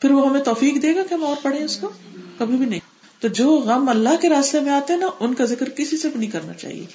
پھر 0.00 0.10
وہ 0.10 0.28
ہمیں 0.28 0.44
توفیق 0.44 0.82
دے 0.82 0.94
گا 0.94 1.02
کہ 1.08 1.14
ہم 1.14 1.24
اور 1.24 1.36
پڑھیں 1.42 1.64
اس 1.64 1.76
کو؟ 1.76 1.90
کبھی 2.38 2.56
بھی 2.56 2.66
نہیں۔ 2.66 2.80
تو 3.20 3.28
جو 3.28 3.56
غم 3.56 3.88
اللہ 3.88 4.16
کے 4.22 4.28
راستے 4.28 4.60
میں 4.60 4.72
آتے 4.72 4.92
ہیں 4.92 5.00
نا، 5.00 5.06
ان 5.20 5.34
کا 5.34 5.44
ذکر 5.44 5.68
کسی 5.68 5.96
سے 5.96 6.08
بھی 6.08 6.20
نہیں 6.20 6.30
کرنا 6.30 6.52
چاہیے۔ 6.52 6.86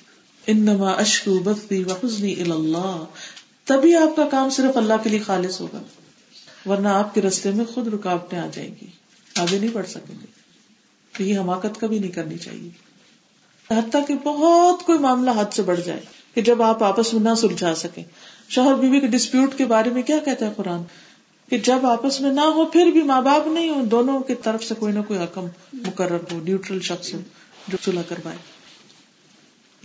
انما 0.47 0.89
اشکو 0.89 1.39
بدی 1.39 1.84
وحزنی 1.84 2.34
اللہ 2.34 3.03
تبھی 3.63 3.95
آپ 3.95 4.15
کا 4.15 4.28
کام 4.32 4.49
صرف 4.49 4.78
اللہ 4.78 4.93
کے 5.03 5.09
لیے 5.09 5.19
خالص 5.19 5.61
ہوگا، 5.61 5.82
ورنہ 6.65 6.88
آپ 6.88 7.13
کے 7.13 7.21
رستے 7.21 7.51
میں 7.51 7.65
خود 7.65 7.88
رکاوٹیں 7.88 8.39
آ 8.39 8.47
جائیں 8.53 8.71
گی۔ 8.82 8.88
آگے 9.36 9.59
نہیں 9.59 9.71
بڑھ 9.73 9.88
سکیں 9.88 10.15
گے۔ 10.21 10.26
تو 11.17 11.23
یہ 11.23 11.39
حماقت 11.39 11.80
کبھی 11.80 11.99
نہیں 11.99 12.11
کرنی 12.11 12.38
چاہیے۔ 12.38 12.85
حتیٰ 13.72 14.07
کہ 14.07 14.13
بہت 14.24 14.86
کوئی 14.86 14.99
معاملہ 14.99 15.32
حد 15.38 15.53
سے 15.53 15.61
بڑھ 15.61 15.80
جائے 15.86 15.99
کہ 16.36 16.41
جب 16.41 16.61
آپ 16.61 16.84
آپس 16.84 17.13
میں 17.13 17.22
نہ 17.22 17.36
سلجھا 17.36 17.76
سکیں۔ 17.76 18.03
شوہر 18.49 18.76
بیوی 18.76 18.99
کے 18.99 19.07
ڈسپیوٹ 19.07 19.55
کے 19.57 19.66
بارے 19.66 19.89
میں 19.89 20.01
کیا 20.01 20.18
کہتا 20.18 20.45
ہے 20.45 20.51
قرآن؟ 20.55 20.82
کہ 21.49 21.57
جب 21.57 21.86
آپس 21.86 22.22
میں 22.22 22.32
نہ 22.32 22.41
ہو، 22.41 22.66
پھر 22.66 22.86
بھی 22.86 23.01
ماں 23.01 23.22
باپ 23.22 23.47
نہیں 23.47 23.70
ہو 23.70 23.86
دونوں 23.86 24.20
کی 24.20 24.36
طرف 24.36 24.63
سے 24.63 24.76
کوئی 24.80 24.93
نہ 24.93 24.99
کوئی 25.07 25.20
حکم 25.20 25.47
مقرر 25.74 26.18
ہو 26.32 26.39
نیوٹرل 26.43 26.80
شخص 26.80 27.13
ہو، 27.13 27.20
جو 27.68 27.78
چلا 27.82 28.01
کروائے۔ 28.09 28.38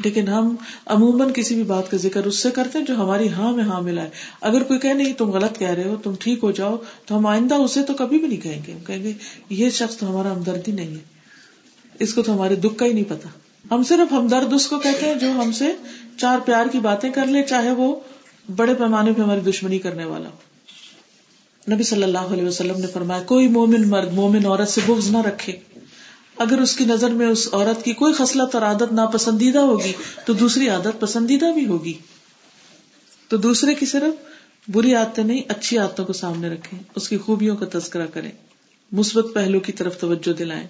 لیکن 0.04 0.28
ہم 0.28 0.56
عموماً 0.86 1.30
کسی 1.34 1.54
بھی 1.54 1.62
بات 1.62 1.90
کا 1.90 1.96
ذکر 1.96 2.24
اس 2.24 2.36
سے 2.38 2.50
کرتے 2.50 2.78
ہیں 2.78 2.86
جو 2.86 2.94
ہماری 2.94 3.28
ہاں 3.28 3.52
میں 3.52 3.64
ہاں 3.64 3.80
ملا 3.80 4.02
ہے۔ 4.02 4.10
اگر 4.40 4.62
کوئی 4.62 4.78
کہ 4.78 4.92
نہیں، 4.92 5.12
تم 5.12 5.30
غلط 5.30 5.58
کہہ 5.58 5.70
رہے 5.70 5.84
ہو، 5.84 5.96
تم 5.96 6.12
ٹھیک 6.20 6.38
ہو 6.42 6.50
جاؤ، 6.50 6.76
تو 7.06 7.18
ہم 7.18 7.26
آئندہ 7.26 7.54
اسے 7.54 7.82
تو 7.82 7.94
کبھی 7.94 8.18
بھی 8.18 8.26
نہیں 8.28 8.40
کہیں 8.40 8.62
گے۔ 8.66 8.72
ہم 8.72 8.84
کہیں 8.86 9.02
گے، 9.02 9.12
یہ 9.50 9.70
شخص 9.70 9.96
تو 9.96 10.10
ہمارا 10.10 10.32
ہمدردی 10.32 10.72
نہیں 10.72 10.90
ہے۔ 10.90 11.20
اس 11.98 12.14
کو 12.14 12.22
تو 12.22 12.34
ہمارے 12.34 12.54
دکھ 12.54 12.78
کا 12.78 12.86
ہی 12.86 12.92
نہیں 12.92 13.04
پتا۔ 13.08 13.28
ہم 13.70 13.82
صرف 13.82 14.12
ہمدرد 14.12 14.52
اس 14.52 14.66
کو 14.66 14.78
کہتے 14.78 15.06
ہیں 15.06 15.14
جو 15.14 15.30
ہم 15.30 15.52
سے 15.52 15.72
چار 16.16 16.38
پیار 16.38 16.66
کی 16.66 16.78
باتیں 16.78 17.10
کر 17.10 17.26
لے، 17.26 17.42
چاہے 17.42 17.70
وہ 17.70 18.00
بڑے 18.56 18.74
پیمانے 18.74 19.12
پہ 19.12 19.22
ہماری 19.22 19.40
دشمنی 19.40 19.78
کرنے 19.78 20.04
والا۔ 20.04 20.28
ہو 20.28 20.50
نبی 21.74 21.82
صلی 21.82 22.02
اللہ 22.02 22.18
علیہ 22.18 22.44
وسلم 22.44 22.80
نے 22.80 22.86
فرمایا، 22.86 23.22
کوئی 23.22 23.48
مومن 23.48 23.88
مرد، 23.88 24.12
مومن 24.12 24.46
عورت 24.46 24.68
سے 24.68 24.80
بغض 24.86 25.10
نہ 25.10 25.18
رکھے۔ 25.18 25.52
اگر 26.36 26.60
اس 26.60 26.76
کی 26.76 26.84
نظر 26.84 27.08
میں 27.08 27.26
اس 27.26 27.48
عورت 27.52 27.84
کی 27.84 27.92
کوئی 27.92 28.12
خصلت 28.12 28.54
اور 28.54 28.62
عادت 28.62 28.92
ناپسندیدہ 28.92 29.58
ہوگی، 29.58 29.92
تو 30.26 30.32
دوسری 30.32 30.68
عادت 30.68 31.00
پسندیدہ 31.00 31.44
بھی 31.54 31.66
ہوگی۔ 31.66 31.92
تو 33.28 33.36
دوسرے 33.36 33.74
کی 33.74 33.86
صرف 33.86 34.30
بری 34.68 34.94
عادتیں 34.94 35.24
نہیں، 35.24 35.42
اچھی 35.48 35.78
عادتوں 35.78 36.04
کو 36.04 36.12
سامنے 36.12 36.48
رکھیں، 36.48 36.78
اس 36.94 37.08
کی 37.08 37.18
خوبیوں 37.18 37.56
کا 37.56 37.78
تذکرہ 37.78 38.06
کریں۔ 38.06 38.30
مثبت 38.92 39.26
پہلو 39.34 39.60
کی 39.60 39.72
طرف 39.72 40.00
توجہ 40.00 40.32
دلائیں۔ 40.32 40.66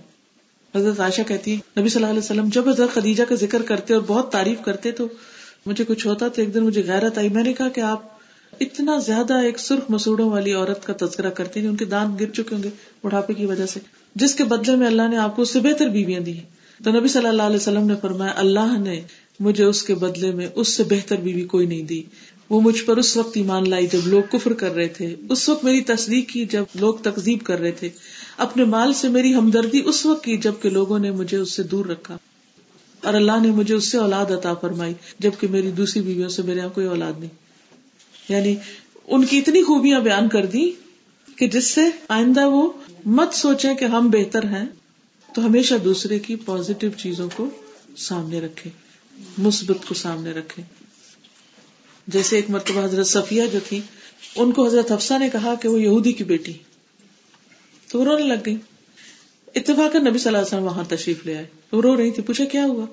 حضرت 0.77 1.01
عائشہ 1.01 1.23
کہتی 1.27 1.57
نبی 1.79 1.89
صلی 1.89 2.03
اللہ 2.03 2.07
علیہ 2.07 2.19
وسلم، 2.19 2.49
جب 2.53 2.69
حضرت 2.69 2.95
خدیجہ 2.95 3.23
کا 3.29 3.35
ذکر 3.35 3.63
کرتے 3.63 3.95
اور 3.95 4.03
بہت 4.07 4.33
تعریف 4.33 4.59
کرتے 4.65 4.91
تو 4.91 5.09
مجھے 5.67 5.85
کچھ 5.89 6.07
ہوتا 6.07 6.29
تو 6.29 6.43
ایک 6.43 6.55
دن 6.55 6.65
مجھے 6.65 6.83
غیرت 6.87 7.19
آئی۔ 7.19 7.29
میں 7.29 7.43
نے 7.43 7.53
کہا 7.53 7.69
کہ 7.69 7.81
آپ 7.81 8.03
اتنا 8.61 8.99
زیادہ 8.99 9.35
ایک 9.35 9.59
سرخ 9.59 9.83
مسوڑوں 9.89 10.31
والی 10.31 10.53
عورت 10.53 10.87
کا 10.87 11.07
تذکرہ 11.07 11.31
کرتے 11.31 11.61
ہیں، 11.61 11.69
ان 11.69 11.77
کے 11.77 11.85
دانت 11.85 12.21
گر 12.21 12.31
چکے 12.31 12.55
ہوں 12.55 12.63
گے 12.63 12.69
بڑھاپے 13.05 13.35
کی 13.35 13.47
وجہ 13.47 13.67
سے۔ 13.67 13.81
جس 14.15 14.35
کے 14.35 14.45
بدلے 14.45 14.77
میں 14.77 14.87
اللہ 14.87 15.09
نے 15.11 15.17
آپ 15.17 15.37
کو 15.37 15.43
اس 15.43 15.51
سے 15.51 15.61
بہتر 15.61 15.89
بیویاں 15.89 16.21
دی۔ 16.21 16.35
تو 16.85 16.93
نبی 16.93 17.09
صلی 17.09 17.27
اللہ 17.27 17.43
علیہ 17.43 17.57
وسلم 17.57 17.87
نے 17.87 17.95
فرمایا، 18.01 18.33
اللہ 18.37 18.79
نے 18.79 19.01
مجھے 19.41 19.65
اس 19.65 19.83
کے 19.83 19.95
بدلے 19.95 20.33
میں 20.33 20.49
اس 20.55 20.69
سے 20.69 20.85
بہتر 20.85 21.17
بیوی 21.17 21.45
کوئی 21.45 21.67
نہیں 21.67 21.83
دی۔ 21.83 22.03
وہ 22.51 22.61
مجھ 22.61 22.85
پر 22.85 22.97
اس 22.97 23.17
وقت 23.17 23.37
ایمان 23.37 23.71
لائی 23.71 23.87
جب 23.87 23.99
لوگ 24.05 24.23
کفر 24.31 24.53
کر 24.53 24.75
رہے 24.75 24.89
تھے۔ 24.89 25.15
اس 25.31 25.49
وقت 25.49 25.65
میری 25.65 25.81
تصدیق 25.81 26.29
کی 26.29 26.45
جب 26.45 26.65
لوگ 26.75 26.95
تقزیب 26.95 27.39
کر 27.43 27.61
رہے 27.61 27.71
تھے۔ 27.71 27.89
اپنے 28.41 28.65
مال 28.65 28.93
سے 28.93 29.09
میری 29.09 29.35
ہمدردی 29.35 29.83
اس 29.85 30.07
وقت 30.07 30.25
کی 30.25 30.37
جبکہ 30.37 30.71
لوگوں 30.71 30.99
نے 30.99 31.11
مجھے 31.11 31.37
اس 31.37 31.53
سے 31.53 31.63
دور 31.63 31.87
رکھا 31.87 32.19
اور 33.05 33.15
اللہ 33.15 33.41
نے 33.43 33.51
مجھے 33.51 33.75
اس 33.75 33.91
سے 33.91 33.99
اولاد 33.99 34.27
عطا 34.27 34.55
فرمائی 34.55 34.95
جبکہ 35.19 35.49
میری 35.49 35.71
دوسری 35.71 36.03
بیویوں 36.03 36.29
سے 36.29 36.43
میرے 36.43 36.59
یہاں 36.59 36.69
کوئی 36.69 36.87
اولاد 36.87 37.13
نہیں۔ 37.19 37.31
یعنی 38.29 38.57
ان 39.07 39.25
کی 39.25 39.39
اتنی 39.39 39.63
خوبیاں 39.63 40.01
بیان 40.01 40.29
کر 40.29 40.47
دی 40.47 40.71
کہ 41.37 41.49
جس 41.49 41.65
سے 41.65 41.81
آئندہ 42.09 42.49
وہ 42.49 42.73
مت 43.07 43.35
سوچے 43.35 43.75
کہ 43.75 43.85
ہم 43.85 44.11
بہتر 44.11 44.45
ہیں، 44.45 44.65
تو 45.35 45.47
ہمیشہ 45.47 45.75
دوسرے 45.75 46.19
کی 46.19 46.37
پازیٹو 46.37 46.87
چیزوں 46.97 47.29
کو 47.37 47.51
سامنے 47.97 48.41
رکھے 48.41 48.71
مثبت 49.39 49.89
کو 49.89 49.95
سامنے 49.95 50.33
رکھے 50.33 50.63
جیسے 52.07 52.37
ایک 52.37 52.51
مرتبہ 52.51 52.85
حضرت 52.85 53.07
صفیہ 53.07 53.43
جو 53.53 53.59
تھی 53.69 53.81
ان 54.37 54.53
کو 54.53 54.67
حضرت 54.67 54.93
حفصہ 54.93 55.15
نے 55.19 55.29
کہا 55.31 55.55
کہ 55.63 55.69
وہ 55.69 55.83
یہودی 55.83 56.13
کی 56.13 56.25
بیٹی۔ 56.25 56.53
تو 57.91 58.05
رونے 58.05 58.23
لگ 58.23 58.35
گئی۔ 58.47 58.57
اتفاق 59.55 59.97
نبی 59.97 60.19
صلی 60.19 60.27
اللہ 60.27 60.39
علیہ 60.39 60.47
وسلم 60.47 60.63
وہاں 60.63 60.85
تشریف 60.89 61.27
لے 61.27 61.37
آئے۔ 61.37 61.47
وہ 61.73 61.83
رو 61.83 61.97
رہی 61.97 62.11
تھی، 62.11 62.23
پوچھا 62.23 62.45
کیا 62.45 62.65
ہوا؟ 62.65 62.87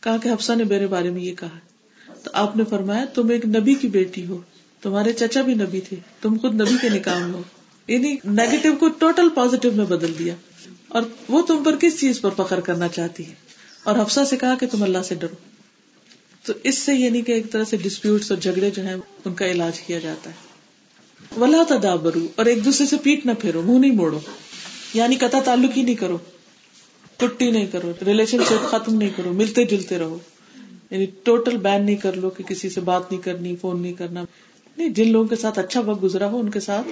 کہا 0.00 0.16
کہ 0.16 0.28
حفصہ 0.28 0.52
نے 0.52 0.64
میرے 0.64 0.86
بارے 0.86 1.10
میں 1.10 1.22
یہ 1.22 1.34
کہا 1.34 1.58
تو 2.22 2.30
آپ 2.34 2.56
نے 2.56 2.64
فرمایا، 2.70 3.04
تم 3.04 3.28
ایک 3.28 3.46
نبی 3.46 3.74
کی 3.74 3.88
بیٹی 3.88 4.26
ہو۔ 4.26 4.40
تمہارے 4.82 5.12
چچا 5.12 5.42
بھی 5.42 5.54
نبی 5.54 5.80
تھے۔ 5.80 5.96
تم 6.20 6.36
خود 6.38 6.54
نبی 6.54 6.74
کے 6.80 6.88
نکاح 6.88 7.22
ہو۔ 7.22 7.42
یعنی 7.88 8.16
نیگیٹو 8.24 8.76
کو 8.76 8.88
ٹوٹل 8.88 9.28
پازیٹو 9.34 9.70
میں 9.70 9.84
بدل 9.84 10.12
دیا۔ 10.18 10.34
اور 10.88 11.02
وہ 11.28 11.42
تم 11.42 11.64
پر 11.64 11.76
کس 11.76 12.00
چیز 12.00 12.20
پر 12.20 12.30
فخر 12.36 12.60
کرنا 12.60 12.88
چاہتی 12.88 13.26
ہے؟ 13.26 13.34
اور 13.84 13.96
حفصہ 13.96 14.20
سے 14.30 14.36
کہا 14.36 14.54
کہ 14.60 14.66
تم 14.66 14.82
اللہ 14.82 15.02
سے 15.04 15.14
ڈرو۔ 15.14 15.34
تو 16.46 16.52
اس 16.64 16.78
سے 16.78 16.94
یعنی 16.94 17.22
کہ 17.22 17.32
ایک 17.32 17.50
طرح 17.50 17.64
سے 17.64 17.76
ڈسپیوٹ 17.76 18.22
اور 18.30 18.38
جھگڑے 18.38 18.70
جو 18.70 18.82
ہیں، 18.82 18.96
ان 19.24 19.34
کا 19.34 19.46
علاج 19.46 19.80
کیا 19.80 19.98
جاتا 19.98 20.30
ہے۔ 20.30 20.49
ولا 21.36 21.62
تدابرو 21.68 22.26
اور 22.36 22.46
ایک 22.46 22.64
دوسرے 22.64 22.86
سے 22.86 22.96
پیٹ 23.02 23.26
نہ 23.26 23.30
پھیرو، 23.40 23.62
منہ 23.62 23.78
نہیں 23.78 23.90
موڑو۔ 23.90 24.18
یعنی 24.94 25.16
قطع 25.16 25.38
تعلق 25.44 25.76
ہی 25.76 25.82
نہیں 25.82 25.94
کرو۔ 25.94 26.18
ٹٹی 27.16 27.50
نہیں 27.50 27.66
کرو 27.66 27.92
ریلیشن 28.06 28.38
شپ 28.48 28.70
ختم 28.70 28.94
نہیں 28.94 29.10
کرو، 29.16 29.32
ملتے 29.32 29.64
جلتے 29.64 29.98
رہو۔ 29.98 30.18
یعنی 30.90 31.06
ٹوٹل 31.22 31.56
بین 31.56 31.84
نہیں 31.84 31.96
کر 31.96 32.12
لو 32.12 32.30
کہ 32.30 32.44
کسی 32.44 32.68
سے 32.68 32.80
بات 32.80 33.12
نہیں 33.12 33.22
کرنی 33.22 33.56
فون 33.56 33.82
نہیں 33.82 33.92
کرنا۔ 33.92 34.24
نہیں، 34.78 34.88
جن 34.88 35.12
لوگوں 35.12 35.28
کے 35.28 35.36
ساتھ 35.36 35.58
اچھا 35.58 35.80
وقت 35.80 36.02
گزرا 36.02 36.26
ہو، 36.26 36.38
ان 36.38 36.50
کے 36.50 36.60
ساتھ 36.60 36.88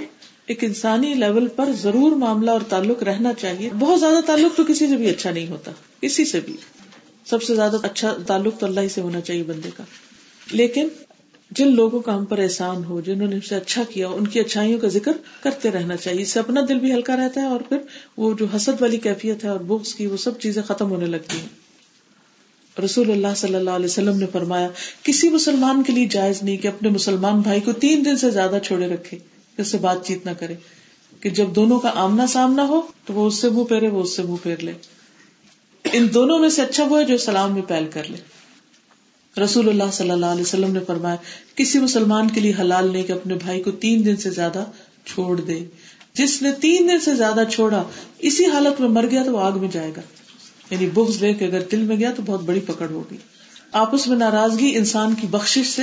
ایک 0.46 0.64
انسانی 0.64 1.14
لیول 1.14 1.48
پر 1.48 1.68
ضرور 1.80 2.12
معاملہ 2.12 2.50
اور 2.50 2.60
تعلق 2.60 3.02
رہنا 3.02 3.32
چاہیے۔ 3.32 3.70
بہت 3.78 4.00
زیادہ 4.00 4.20
تعلق 4.26 4.56
تو 4.56 4.64
کسی 4.64 4.88
سے 4.88 4.96
بھی 4.96 5.10
اچھا 5.10 5.30
نہیں 5.30 5.48
ہوتا 5.48 5.70
کسی 6.00 6.24
سے 6.24 6.40
بھی۔ 6.40 6.56
سب 7.26 7.42
سے 7.42 7.54
زیادہ 7.54 7.76
اچھا 7.82 8.16
تعلق 8.26 8.58
تو 8.58 8.66
اللہ 8.66 8.80
ہی 8.80 8.88
سے 8.88 9.00
ہونا 9.00 9.20
چاہیے 9.20 9.42
بندے 9.42 9.68
کا۔ 9.76 9.84
لیکن 10.52 10.88
جن 11.50 11.74
لوگوں 11.74 12.00
کا 12.00 12.16
ہم 12.16 12.24
پر 12.24 12.38
احسان 12.38 12.84
ہو، 12.84 13.00
جنہوں 13.00 13.28
نے 13.28 13.36
سے 13.48 13.54
اچھا 13.54 13.82
کیا، 13.84 14.08
ان 14.08 14.26
کی 14.26 14.40
اچھائیوں 14.40 14.80
کا 14.80 14.88
ذکر 14.88 15.12
کرتے 15.42 15.70
رہنا 15.70 15.96
چاہیے۔ 15.96 16.22
اس 16.22 16.28
سے 16.28 16.38
اپنا 16.38 16.60
دل 16.68 16.78
بھی 16.78 16.92
ہلکا 16.92 17.16
رہتا 17.16 17.40
ہے 17.40 17.46
اور 17.46 17.60
پھر 17.60 17.78
وہ 18.16 18.34
جو 18.34 18.46
حسد 18.56 18.82
والی 18.82 18.96
کیفیت 18.96 19.44
ہے 19.44 19.48
اور 19.48 19.60
بکس 19.60 19.94
کی، 19.94 20.06
وہ 20.06 20.16
سب 20.16 20.40
چیزیں 20.40 20.62
ختم 20.62 20.90
ہونے 20.90 21.06
لگتی 21.06 21.38
ہیں۔ 21.38 21.68
رسول 22.84 23.10
اللہ 23.10 23.34
صلی 23.36 23.54
اللہ 23.54 23.70
علیہ 23.70 23.86
وسلم 23.86 24.16
نے 24.16 24.26
فرمایا، 24.32 24.68
کسی 25.02 25.28
مسلمان 25.28 25.82
کے 25.82 25.92
لیے 25.92 26.06
جائز 26.06 26.42
نہیں 26.42 26.56
کہ 26.56 26.68
اپنے 26.68 26.88
مسلمان 26.88 27.40
بھائی 27.40 27.60
کو 27.60 27.72
تین 27.72 28.04
دن 28.04 28.16
سے 28.16 28.30
زیادہ 28.30 28.58
چھوڑے 28.62 28.88
رکھے 28.88 29.18
اس 29.58 29.68
سے 29.68 29.78
بات 29.78 30.06
چیت 30.06 30.26
نہ 30.26 30.30
کرے۔ 30.38 30.54
کہ 31.20 31.30
جب 31.30 31.46
دونوں 31.56 31.80
کا 31.80 31.90
آمنا 31.94 32.26
سامنا 32.26 32.68
ہو، 32.68 32.80
تو 33.04 33.14
وہ 33.14 33.26
اس 33.26 33.34
سے 33.34 33.48
منہ 33.48 33.64
پھیرے، 33.64 33.88
وہ 33.88 34.02
اس 34.02 34.16
سے 34.16 34.22
منہ 34.22 34.36
پھیر 34.42 34.56
لے۔ 34.56 34.72
ان 35.92 36.06
دونوں 36.14 36.38
میں 36.38 36.48
سے 36.48 36.62
اچھا 36.62 36.84
وہ 36.84 37.00
ہے 37.00 37.04
جو 37.04 37.18
سلام 37.18 37.54
میں 37.54 37.62
پہل 37.62 37.86
کر 37.92 38.02
لے۔ 38.10 38.37
رسول 39.38 39.68
اللہ 39.68 39.90
صلی 39.92 40.10
اللہ 40.10 40.26
علیہ 40.26 40.42
وسلم 40.42 40.72
نے 40.72 40.80
فرمایا، 40.86 41.16
کسی 41.54 41.78
مسلمان 41.78 42.28
کے 42.28 42.40
لیے 42.40 42.52
حلال 42.60 42.92
نہیں 42.92 43.02
کہ 43.02 43.12
اپنے 43.12 43.34
بھائی 43.34 43.62
کو 43.62 43.70
تین 43.70 44.04
دن 44.04 44.16
سے 44.16 44.30
زیادہ 44.30 44.64
چھوڑ 45.04 45.40
دے۔ 45.40 45.64
جس 46.14 46.42
نے 46.42 46.52
تین 46.52 46.88
دن 46.88 47.00
سے 47.00 47.14
زیادہ 47.14 47.42
چھوڑا، 47.50 47.82
اسی 48.18 48.44
حالت 48.46 48.80
میں 48.80 48.88
مر 48.88 49.06
گیا 49.10 49.22
تو 49.22 49.32
وہ 49.32 49.40
آگ 49.40 49.58
میں 49.58 49.68
جائے 49.72 49.90
گا۔ 49.96 50.00
یعنی 50.70 50.86
بغض 50.94 51.22
لے 51.22 51.34
کے 51.34 51.46
اگر 51.46 51.60
دل 51.72 51.78
میں 51.78 51.96
گیا 51.96 52.10
تو 52.16 52.22
بہت 52.26 52.42
بڑی 52.42 52.60
پکڑ 52.60 52.90
ہوگی۔ 52.90 53.16
آپس 53.72 54.06
میں 54.06 54.16
ناراضگی 54.16 54.72
انسان 54.76 55.14
کی 55.14 55.26
بخش 55.26 55.58
سے 55.66 55.82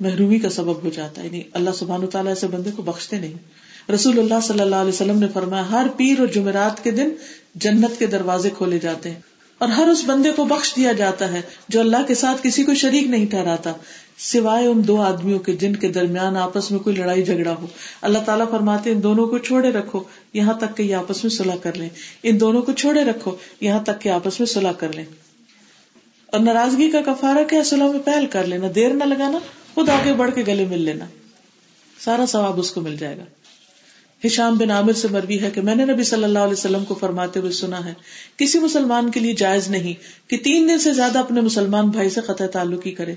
محرومی 0.00 0.38
کا 0.38 0.50
سبب 0.50 0.84
ہو 0.84 0.90
جاتا 0.94 1.22
ہے۔ 1.22 1.26
یعنی 1.26 1.42
اللہ 1.52 1.70
سبحان 1.78 2.06
تعالیٰ 2.06 2.30
ایسے 2.30 2.46
بندے 2.46 2.70
کو 2.76 2.82
بخشتے 2.82 3.18
نہیں۔ 3.18 3.32
رسول 3.92 4.18
اللہ 4.18 4.34
صلی 4.42 4.60
اللہ 4.60 4.76
علیہ 4.76 4.92
وسلم 4.92 5.18
نے 5.18 5.26
فرمایا، 5.32 5.70
ہر 5.70 5.86
پیر 5.96 6.18
اور 6.18 6.26
جمعرات 6.26 6.84
کے 6.84 6.90
دن 6.90 7.08
جنت 7.54 7.98
کے 7.98 8.06
دروازے 8.06 8.50
کھولے 8.50 8.78
جاتے 8.78 9.10
ہیں۔ 9.10 9.20
اور 9.58 9.68
ہر 9.68 9.88
اس 9.88 10.04
بندے 10.06 10.30
کو 10.30 10.44
بخش 10.44 10.76
دیا 10.76 10.92
جاتا 10.92 11.32
ہے 11.32 11.40
جو 11.68 11.80
اللہ 11.80 11.96
کے 12.06 12.14
ساتھ 12.14 12.40
کسی 12.42 12.64
کو 12.64 12.74
شریک 12.74 13.06
نہیں 13.06 13.26
ٹھہراتا، 13.26 13.72
سوائے 14.18 14.66
ان 14.66 14.88
دو 14.88 15.02
آدمیوں 15.02 15.38
کے 15.38 15.52
جن 15.52 15.76
کے 15.76 15.88
درمیان 15.88 16.36
آپس 16.36 16.70
میں 16.70 16.78
کوئی 16.78 16.96
لڑائی 16.96 17.22
جھگڑا 17.22 17.54
ہو۔ 17.54 17.66
اللہ 18.02 18.18
تعالیٰ 18.18 18.50
فرماتے 18.50 18.90
ان 18.90 19.02
دونوں 19.02 19.26
کو 19.26 19.38
چھوڑے 19.38 19.70
رکھو، 19.70 20.02
یہاں 20.32 20.54
تک 20.54 20.76
کہ 20.76 20.82
یہ 20.82 20.96
آپس 20.96 21.24
میں 21.24 21.30
صلاح 21.30 21.56
کر 21.56 21.74
لیں۔ 21.74 21.88
ان 22.22 22.40
دونوں 22.40 22.62
کو 22.62 22.72
چھوڑے 22.72 23.04
رکھو، 23.04 23.36
یہاں 23.60 23.80
تک 23.80 24.00
کہ 24.00 24.08
آپس 24.08 24.40
میں 24.40 24.46
صلاح 24.46 24.72
کر 24.72 24.92
لیں۔ 24.92 25.04
اور 26.26 26.40
ناراضگی 26.40 26.90
کا 26.90 27.00
کفارہ 27.06 27.44
کیا؟ 27.44 27.62
صلاح 27.64 27.88
میں 27.88 27.98
پہل 27.98 28.26
کر 28.26 28.46
لینا، 28.46 28.66
دیر 28.74 28.94
نہ 28.94 29.04
لگانا، 29.04 29.38
خود 29.74 29.88
آگے 29.88 30.12
بڑھ 30.12 30.30
کے 30.34 30.42
گلے 30.46 30.64
مل 30.64 30.80
لینا۔ 30.80 31.04
سارا 32.04 32.26
ثواب 32.26 32.58
اس 32.58 32.70
کو 32.70 32.80
مل 32.80 32.96
جائے 32.96 33.16
گا۔ 33.16 33.24
ہشام 34.26 34.58
بن 34.58 34.70
عامر 34.70 34.92
سے 34.92 35.08
مروی 35.08 35.40
ہے 35.40 35.50
کہ 35.50 35.60
میں 35.60 35.74
نے 35.74 35.84
نبی 35.84 36.04
صلی 36.04 36.24
اللہ 36.24 36.38
علیہ 36.38 36.52
وسلم 36.52 36.84
کو 36.84 36.94
فرماتے 36.94 37.40
ہوئے 37.40 37.50
سنا 37.50 37.84
ہے، 37.84 37.94
کسی 38.36 38.58
مسلمان 38.58 39.10
کے 39.10 39.20
لیے 39.20 39.34
جائز 39.34 39.68
نہیں 39.68 39.94
کہ 40.30 40.36
تین 40.36 40.68
دن 40.68 40.78
سے 40.78 40.92
زیادہ 40.92 41.18
اپنے 41.18 41.40
مسلمان 41.40 41.88
بھائی 41.88 42.10
سے 42.10 42.20
قطع 42.20 42.46
تعلق 42.46 42.86
ہی 42.86 42.92
کرے۔ 42.92 43.14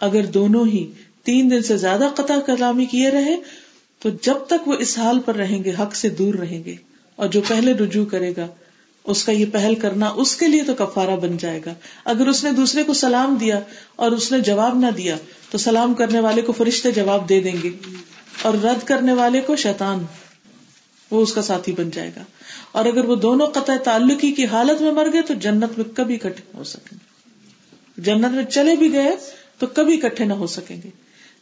اگر 0.00 0.26
دونوں 0.26 0.66
ہی 0.66 0.92
تین 1.24 1.50
دن 1.50 1.62
سے 1.62 1.76
زیادہ 1.76 2.08
قطع 2.16 2.38
کلامی 2.46 2.84
کیے 2.84 3.10
رہے، 3.10 3.36
تو 4.02 4.08
جب 4.22 4.34
تک 4.34 4.68
وہ 4.68 4.74
اس 4.78 4.98
حال 4.98 5.20
پر 5.20 5.34
رہیں 5.34 5.64
گے، 5.64 5.72
حق 5.78 5.94
سے 5.94 6.08
دور 6.08 6.34
رہیں 6.34 6.64
گے۔ 6.64 6.74
اور 7.16 7.28
جو 7.28 7.40
پہلے 7.48 7.72
رجوع 7.72 8.04
کرے 8.04 8.32
گا، 8.36 8.46
اس 9.04 9.24
کا 9.24 9.32
یہ 9.32 9.46
پہل 9.52 9.74
کرنا 9.74 10.08
اس 10.08 10.36
کے 10.36 10.46
لیے 10.46 10.62
تو 10.62 10.74
کفارہ 10.74 11.16
بن 11.16 11.36
جائے 11.36 11.60
گا۔ 11.66 11.74
اگر 12.04 12.26
اس 12.26 12.44
نے 12.44 12.52
دوسرے 12.52 12.84
کو 12.84 12.94
سلام 12.94 13.34
دیا 13.34 13.60
اور 13.96 14.12
اس 14.12 14.32
نے 14.32 14.40
جواب 14.40 14.78
نہ 14.78 14.90
دیا، 14.96 15.16
تو 15.50 15.58
سلام 15.58 15.94
کرنے 15.94 16.20
والے 16.20 16.42
کو 16.42 16.52
فرشتے 16.52 16.90
جواب 16.90 17.28
دے 17.28 17.40
دیں 17.40 17.54
گے۔ 17.62 17.70
اور 18.42 18.54
رد 18.54 18.84
کرنے 18.84 19.12
والے 19.12 19.40
کو 19.40 19.56
شیطان، 19.56 20.04
وہ 21.10 21.22
اس 21.22 21.32
کا 21.32 21.42
ساتھی 21.42 21.72
بن 21.72 21.90
جائے 21.90 22.10
گا۔ 22.16 22.22
اور 22.72 22.84
اگر 22.84 23.04
وہ 23.04 23.16
دونوں 23.16 23.46
قطع 23.46 23.76
تعلقی 23.84 24.32
کی 24.32 24.46
حالت 24.46 24.82
میں 24.82 24.92
مر 24.92 25.12
گئے 25.12 25.22
تو 25.22 25.34
جنت 25.34 25.78
میں 25.78 25.96
کبھی 25.96 26.16
کٹھے 26.16 26.42
ہو 26.54 26.64
سکیں 26.64 26.98
گے۔ 26.98 27.30
جنت 28.02 28.32
میں 28.32 28.44
چلے 28.44 28.76
بھی 28.76 28.92
گئے 28.92 29.16
تو 29.58 29.66
کبھی 29.66 29.96
کٹھے 29.96 30.24
نہ 30.24 30.32
ہو 30.32 30.46
سکیں 30.46 30.76
گے۔ 30.84 30.90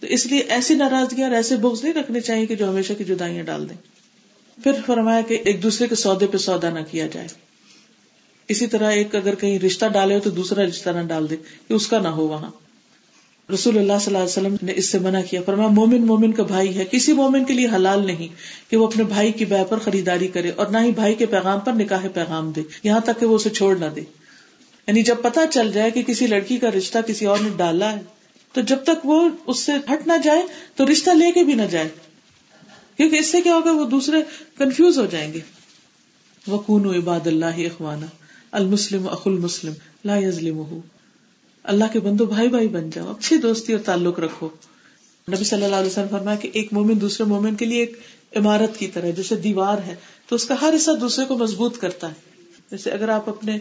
تو 0.01 0.07
اس 0.07 0.27
لیے 0.27 0.41
ایسی 0.41 0.75
ناراضگیاں 0.75 1.29
اور 1.29 1.37
ایسے 1.37 1.57
بغض 1.57 1.83
نہیں 1.83 1.95
رکھنے 1.95 2.21
چاہیے 2.21 2.47
کہ 2.47 2.55
جو 2.55 2.69
ہمیشہ 2.69 2.93
کی 2.93 3.05
جدائیاں 3.05 3.45
ڈال 3.45 3.69
دیں۔ 3.69 3.77
پھر 4.63 4.73
فرمایا 4.87 5.21
کہ 5.21 5.43
ایک 5.45 5.63
دوسرے 5.63 5.89
کے 5.89 5.95
سودے 5.95 6.27
پہ 6.27 6.37
سودا 6.37 6.71
نہ 6.71 6.81
کیا 6.91 7.07
جائے۔ 7.07 7.29
اسی 8.49 8.67
طرح 8.67 8.91
ایک 8.91 9.15
اگر 9.15 9.35
کہیں 9.35 9.59
رشتہ 9.59 9.87
ڈالے 9.87 10.15
ہو 10.15 10.21
تو 10.21 10.31
دوسرا 10.31 10.63
رشتہ 10.63 10.91
نہ 10.91 11.09
ڈال 11.09 11.31
دے 11.31 11.37
کہ 11.69 11.73
اس 11.73 11.87
کا 11.87 11.99
نہ 11.99 12.09
ہو 12.09 12.29
وہاں۔ 12.29 12.51
رسول 13.53 13.79
اللہ 13.79 13.93
صلی 14.01 14.07
اللہ 14.07 14.19
علیہ 14.19 14.49
وسلم 14.49 14.57
نے 14.63 14.73
اس 14.77 14.91
سے 14.91 14.99
منع 14.99 15.21
کیا، 15.31 15.41
فرمایا، 15.47 15.69
مومن 15.69 16.07
مومن 16.07 16.33
کا 16.33 16.43
بھائی 16.43 16.79
ہے، 16.79 16.85
کسی 16.91 17.13
مومن 17.13 17.45
کے 17.45 17.55
لیے 17.55 17.67
حلال 17.67 18.07
نہیں 18.07 18.29
کہ 18.71 18.77
وہ 18.77 18.87
اپنے 18.87 19.05
بھائی 19.05 19.33
کی 19.33 19.45
بہ 19.45 19.65
پر 19.65 19.79
خریداری 19.79 20.29
کرے 20.29 20.51
اور 20.57 20.67
نہ 20.67 20.79
ہی 20.79 20.91
بھائی 20.91 21.15
کے 21.15 21.27
پیغام 21.27 21.61
پر 21.61 21.73
نکاح 21.73 22.07
پیغام 22.15 22.51
دے، 22.51 22.63
یہاں 22.85 23.01
تک 23.01 23.21
کہ 23.21 23.27
وہ 23.27 23.35
اسے 23.35 23.51
چھوڑ 23.51 23.77
نہ 23.77 23.85
دے۔ 23.85 24.01
یعنی 24.87 25.03
جب 25.03 25.17
پتا 25.23 25.47
چل 25.47 25.73
جائے 25.73 25.91
کہ 25.91 26.03
کسی 26.03 26.27
لڑکی 26.27 26.57
کا 26.57 26.71
رشتہ 26.71 26.99
کسی 27.07 27.27
اور 27.27 27.39
نے 27.41 27.49
ڈالا 27.57 27.93
ہے، 27.93 28.03
تو 28.53 28.61
جب 28.61 28.77
تک 28.85 29.07
وہ 29.07 29.29
اس 29.47 29.59
سے 29.59 29.73
ہٹ 29.93 30.07
نہ 30.07 30.13
جائے، 30.25 30.43
تو 30.77 30.87
رشتہ 30.93 31.11
لے 31.11 31.33
کے 31.33 31.45
بھی 31.45 31.55
نہ 31.55 31.63
جائے۔ 31.63 31.89
کیونکہ 32.97 33.17
اس 33.17 33.27
سے 33.27 33.41
کیا 33.41 33.55
ہوگا، 33.55 33.73
وہ 33.73 33.85
دوسرے 33.85 34.17
کنفیوز 34.59 34.99
ہو 34.99 35.07
جائیں 35.07 35.33
گے۔ 35.33 35.41
وہ 36.47 36.95
عباد 36.95 37.27
اللہ 37.27 37.59
اخوانا 37.59 38.07
المسلم 38.53 39.09
اخ 39.09 39.23
المسلم، 39.27 39.73
لا 40.05 40.17
یزلم 40.17 40.63
اللہ 41.65 41.85
کے 41.93 42.01
بندو 42.01 42.27
بھائی 42.27 42.49
بھائی 42.49 42.69
بن 42.69 42.91
جاؤ، 42.91 43.12
اچھی 43.12 43.37
دوستی 43.37 43.73
اور 43.73 43.81
تعلق 43.81 44.21
رکھو۔ 44.21 44.49
نبی 45.33 45.45
صلی 45.45 45.65
اللہ 45.65 45.77
علیہ 45.77 45.91
وسلم 45.91 46.09
فرمایا 46.11 46.37
کہ 46.37 46.51
ایک 46.53 46.73
مومن 46.73 47.01
دوسرے 47.01 47.27
مومن 47.27 47.55
کے 47.55 47.65
لیے 47.65 47.81
ایک 47.81 47.99
عمارت 48.37 48.79
کی 48.79 48.87
طرح 48.87 49.11
جیسے 49.11 49.37
دیوار 49.37 49.79
ہے، 49.79 49.95
تو 50.29 50.37
اس 50.37 50.45
کا 50.45 50.55
ہر 50.61 50.73
حصہ 50.77 50.91
دوسرے 51.01 51.25
کو 51.25 51.39
مضبوط 51.39 51.79
کرتا 51.79 52.09
ہے۔ 52.09 52.15
جیسے 52.71 52.91
اگر 52.91 53.09
آپ 53.09 53.29
اپنے 53.29 53.59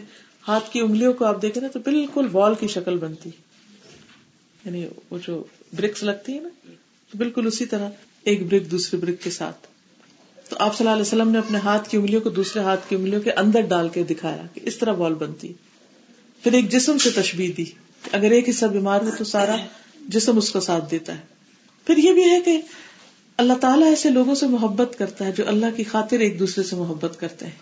ہاتھ 0.48 0.70
کی 0.70 0.80
انگلیوں 0.80 1.12
کو 1.12 1.24
آپ 1.24 1.42
دیکھیں 1.42 1.62
نا، 1.62 1.68
تو 1.68 1.78
بالکل 1.78 2.28
وال 2.32 2.54
کی 2.60 2.68
شکل 2.68 2.96
بنتی۔ 2.96 3.30
یعنی 4.64 4.86
وہ 5.10 5.18
جو 5.26 5.44
برکس 5.76 6.02
لگتی 6.02 6.34
ہے 6.34 6.40
نا، 6.40 6.48
تو 7.12 7.18
بالکل 7.18 7.46
اسی 7.46 7.66
طرح 7.66 7.90
ایک 8.24 8.46
برک 8.46 8.70
دوسرے 8.70 9.00
برک 9.00 9.22
کے 9.22 9.30
ساتھ۔ 9.30 9.66
تو 10.48 10.56
آپ 10.58 10.76
صلی 10.76 10.86
اللہ 10.86 10.92
علیہ 10.92 11.06
وسلم 11.06 11.30
نے 11.30 11.38
اپنے 11.38 11.58
ہاتھ 11.58 11.88
کی 11.88 11.96
انگلیوں 11.96 12.20
کو 12.20 12.30
دوسرے 12.30 12.62
ہاتھ 12.62 12.80
کی 12.88 12.96
انگلیوں 12.96 13.22
کے 13.22 13.32
اندر 13.32 13.60
ڈال 13.60 13.88
کے 13.88 14.02
دکھایا 14.02 14.42
کہ 14.54 14.60
اس 14.64 14.76
طرح 14.76 14.92
وال 14.92 15.14
بنتی۔ 15.14 15.52
پھر 16.42 16.52
ایک 16.52 16.68
جسم 16.68 16.98
سے 16.98 17.10
تشبیح 17.10 17.52
دی۔ 17.56 17.64
اگر 18.12 18.30
ایک 18.30 18.48
حصہ 18.48 18.66
بیمار 18.66 19.00
ہو 19.00 19.10
تو 19.18 19.24
سارا 19.24 19.56
جسم 20.08 20.36
اس 20.36 20.50
کا 20.50 20.60
ساتھ 20.60 20.90
دیتا 20.90 21.14
ہے۔ 21.14 21.20
پھر 21.86 21.96
یہ 21.96 22.12
بھی 22.12 22.24
ہے 22.24 22.40
کہ 22.40 22.60
اللہ 23.36 23.52
تعالیٰ 23.52 23.88
ایسے 23.88 24.10
لوگوں 24.10 24.34
سے 24.34 24.46
محبت 24.46 24.98
کرتا 24.98 25.24
ہے 25.24 25.32
جو 25.32 25.48
اللہ 25.48 25.66
کی 25.76 25.84
خاطر 25.84 26.18
ایک 26.18 26.38
دوسرے 26.38 26.64
سے 26.64 26.76
محبت 26.76 27.20
کرتے 27.20 27.44
ہیں۔ 27.44 27.52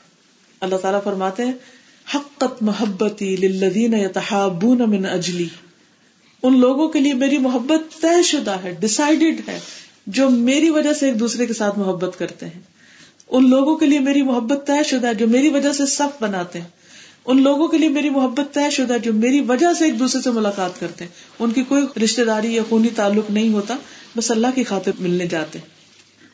اللہ 0.60 0.76
تعالیٰ 0.76 1.02
فرماتے 1.04 1.44
ہیں، 1.44 1.52
حقت 2.14 2.62
محبتی 2.62 3.36
للذین 3.36 3.94
یتحابون 3.94 4.78
من 4.78 5.06
اجلی 5.06 5.48
ان 6.42 6.60
لوگوں 6.60 6.88
کے 6.88 7.00
لیے 7.00 7.14
میری 7.14 7.38
محبت 7.38 8.00
طے 8.00 8.22
شدہ 8.22 8.56
ہے 8.62 8.76
ڈسائڈیڈ 8.80 9.48
ہے، 9.48 9.58
جو 10.06 10.30
میری 10.30 10.70
وجہ 10.70 10.92
سے 10.92 11.06
ایک 11.06 11.20
دوسرے 11.20 11.46
کے 11.46 11.52
ساتھ 11.52 11.78
محبت 11.78 12.18
کرتے 12.18 12.46
ہیں۔ 12.46 12.60
ان 13.28 13.50
لوگوں 13.50 13.76
کے 13.76 13.86
لیے 13.86 13.98
میری 13.98 14.22
محبت 14.22 14.66
طے 14.66 14.82
شدہ 14.82 15.06
ہے، 15.06 15.14
جو 15.14 15.28
میری 15.28 15.48
وجہ 15.48 15.72
سے 15.72 15.86
صف 15.86 16.22
بناتے 16.22 16.60
ہیں۔ 16.60 16.81
ان 17.24 17.42
لوگوں 17.42 17.68
کے 17.68 17.78
لیے 17.78 17.88
میری 17.88 18.10
محبت 18.10 18.54
طے 18.54 18.70
شدہ 18.70 18.96
جو 19.02 19.12
میری 19.12 19.40
وجہ 19.40 19.66
سے 19.78 19.84
ایک 19.84 19.98
دوسرے 19.98 20.22
سے 20.22 20.30
ملاقات 20.30 20.80
کرتے 20.80 21.04
ہیں۔ 21.04 21.10
ان 21.38 21.50
کی 21.50 21.62
کوئی 21.62 22.04
رشتے 22.04 22.24
داری 22.24 22.54
یا 22.54 22.62
خونی 22.68 22.88
تعلق 22.96 23.30
نہیں 23.30 23.52
ہوتا، 23.52 23.76
بس 24.16 24.30
اللہ 24.30 24.46
کی 24.54 24.64
خاطر 24.64 24.90
ملنے 24.98 25.26
جاتے 25.26 25.58
ہیں۔ 25.58 25.66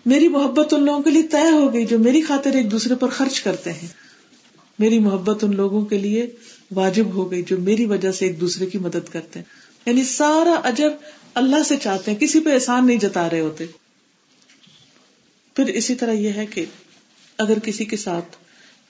میری 0.07 0.29
محبت 0.29 0.75
ان 0.75 0.85
لوگوں 0.85 1.03
کے 1.03 1.11
لیے 1.11 1.23
طے 1.23 1.51
ہو 1.51 1.73
گئی 1.73 1.87
جو 1.87 1.99
میری 1.99 2.23
خاطر 2.23 2.53
ایک 2.53 2.71
دوسرے 2.71 2.95
پر 2.95 3.09
خرچ 3.09 3.41
کرتے 3.41 3.73
ہیں۔ 3.73 3.89
میری 4.79 4.99
محبت 4.99 5.45
ان 5.45 5.57
لوگوں 5.57 5.85
کے 5.85 5.99
لیے 5.99 6.31
واجب 6.75 7.07
ہو 7.07 7.31
گئی 7.31 7.43
جو 7.43 7.59
میری 7.59 7.85
وجہ 7.85 8.13
سے 8.13 8.27
ایک 8.27 8.41
دوسرے 8.41 8.67
کی 8.67 8.79
مدد 8.79 9.13
کرتے 9.13 9.39
ہیں۔ 9.39 9.47
یعنی 9.87 10.05
سارا 10.05 10.61
اجر 10.65 10.89
اللہ 11.35 11.63
سے 11.63 11.77
چاہتے 11.77 12.11
ہیں، 12.11 12.19
کسی 12.19 12.41
پہ 12.41 12.55
احسان 12.55 12.87
نہیں 12.87 12.97
جتا 12.97 13.31
رہے 13.31 13.41
ہوتے۔ 13.41 13.67
پھر 15.57 15.65
اسی 15.65 15.95
طرح 15.95 16.13
یہ 16.13 16.31
ہے 16.31 16.47
کہ 16.47 16.65
اگر 17.39 17.59
کسی 17.59 17.85
کے 17.85 17.97
ساتھ 17.97 18.37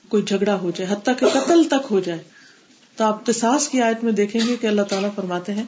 کوئی 0.09 0.23
جھگڑا 0.23 0.55
ہو 0.55 0.71
جائے، 0.77 0.93
حتیٰ 0.93 1.15
کہ 1.19 1.27
قتل 1.27 1.65
تک 1.65 1.87
ہو 1.91 2.01
جائے۔ 2.01 2.19
تو 2.97 3.05
آپ 3.05 3.27
تساس 3.27 3.69
کی 3.69 3.83
آیت 3.83 4.05
میں 4.05 4.13
دیکھیں 4.13 4.41
گے 4.49 4.57
کہ 4.61 4.67
اللہ 4.67 4.83
تعالیٰ 4.83 5.11
فرماتے 5.15 5.55
ہیں 5.55 5.65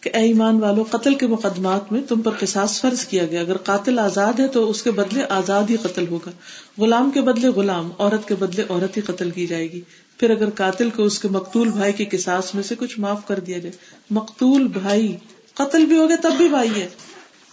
کہ 0.00 0.10
اے 0.14 0.20
ایمان 0.20 0.60
والو، 0.60 0.84
قتل 0.90 1.14
کے 1.14 1.26
مقدمات 1.26 1.92
میں 1.92 2.02
تم 2.08 2.20
پر 2.20 2.30
قصاص 2.40 2.80
فرض 2.80 3.04
کیا 3.04 3.24
گیا۔ 3.26 3.40
اگر 3.40 3.56
قاتل 3.56 3.98
آزاد 3.98 4.40
ہے 4.40 4.48
تو 4.48 4.70
اس 4.70 4.82
کے 4.82 4.90
بدلے 4.90 5.22
آزاد 5.28 5.62
ہی 5.70 5.76
قتل 5.76 6.06
ہوگا۔ 6.08 6.30
غلام 6.78 7.10
کے 7.10 7.20
بدلے 7.20 7.48
غلام، 7.48 7.90
عورت 7.98 8.28
کے 8.28 8.34
بدلے 8.34 8.62
عورت 8.68 8.96
ہی 8.96 9.02
قتل 9.02 9.30
کی 9.30 9.46
جائے 9.46 9.72
گی۔ 9.72 9.80
پھر 10.18 10.30
اگر 10.30 10.50
قاتل 10.50 10.90
کو 10.90 11.02
اس 11.02 11.18
کے 11.18 11.28
مقتول 11.28 11.68
بھائی 11.68 11.92
کی 11.92 12.04
قصاص 12.04 12.54
میں 12.54 12.62
سے 12.62 12.74
کچھ 12.78 13.00
معاف 13.00 13.26
کر 13.26 13.40
دیا 13.40 13.58
جائے، 13.58 13.72
مقتول 14.10 14.68
بھائی 14.68 15.16
قتل 15.54 15.86
بھی 15.86 15.98
ہو 15.98 16.08
گیا 16.08 16.16
تب 16.22 16.32
بھی 16.36 16.48
بھائی 16.48 16.70
ہے۔ 16.80 16.88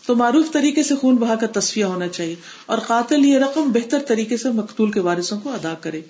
تو 0.06 0.16
معروف 0.16 0.52
طریقے 0.52 0.84
سے 0.84 0.96
خون 0.96 1.16
بہا 1.16 1.36
کا 1.36 1.60
تصفیہ 1.60 1.86
ہونا 1.86 2.08
چاہیے 2.08 2.36
اور 2.66 2.78
قاتل 2.78 3.26
یہ 3.26 3.38
رقم 3.38 3.72
بہتر 3.72 4.00
طریقے 4.00 4.38
سے 4.38 4.50
مقتول 4.50 4.92
کے 4.92 5.00
وارثوں 5.00 5.40
کو 5.40 5.52
ادا 5.54 5.74
کرے۔ 5.74 6.02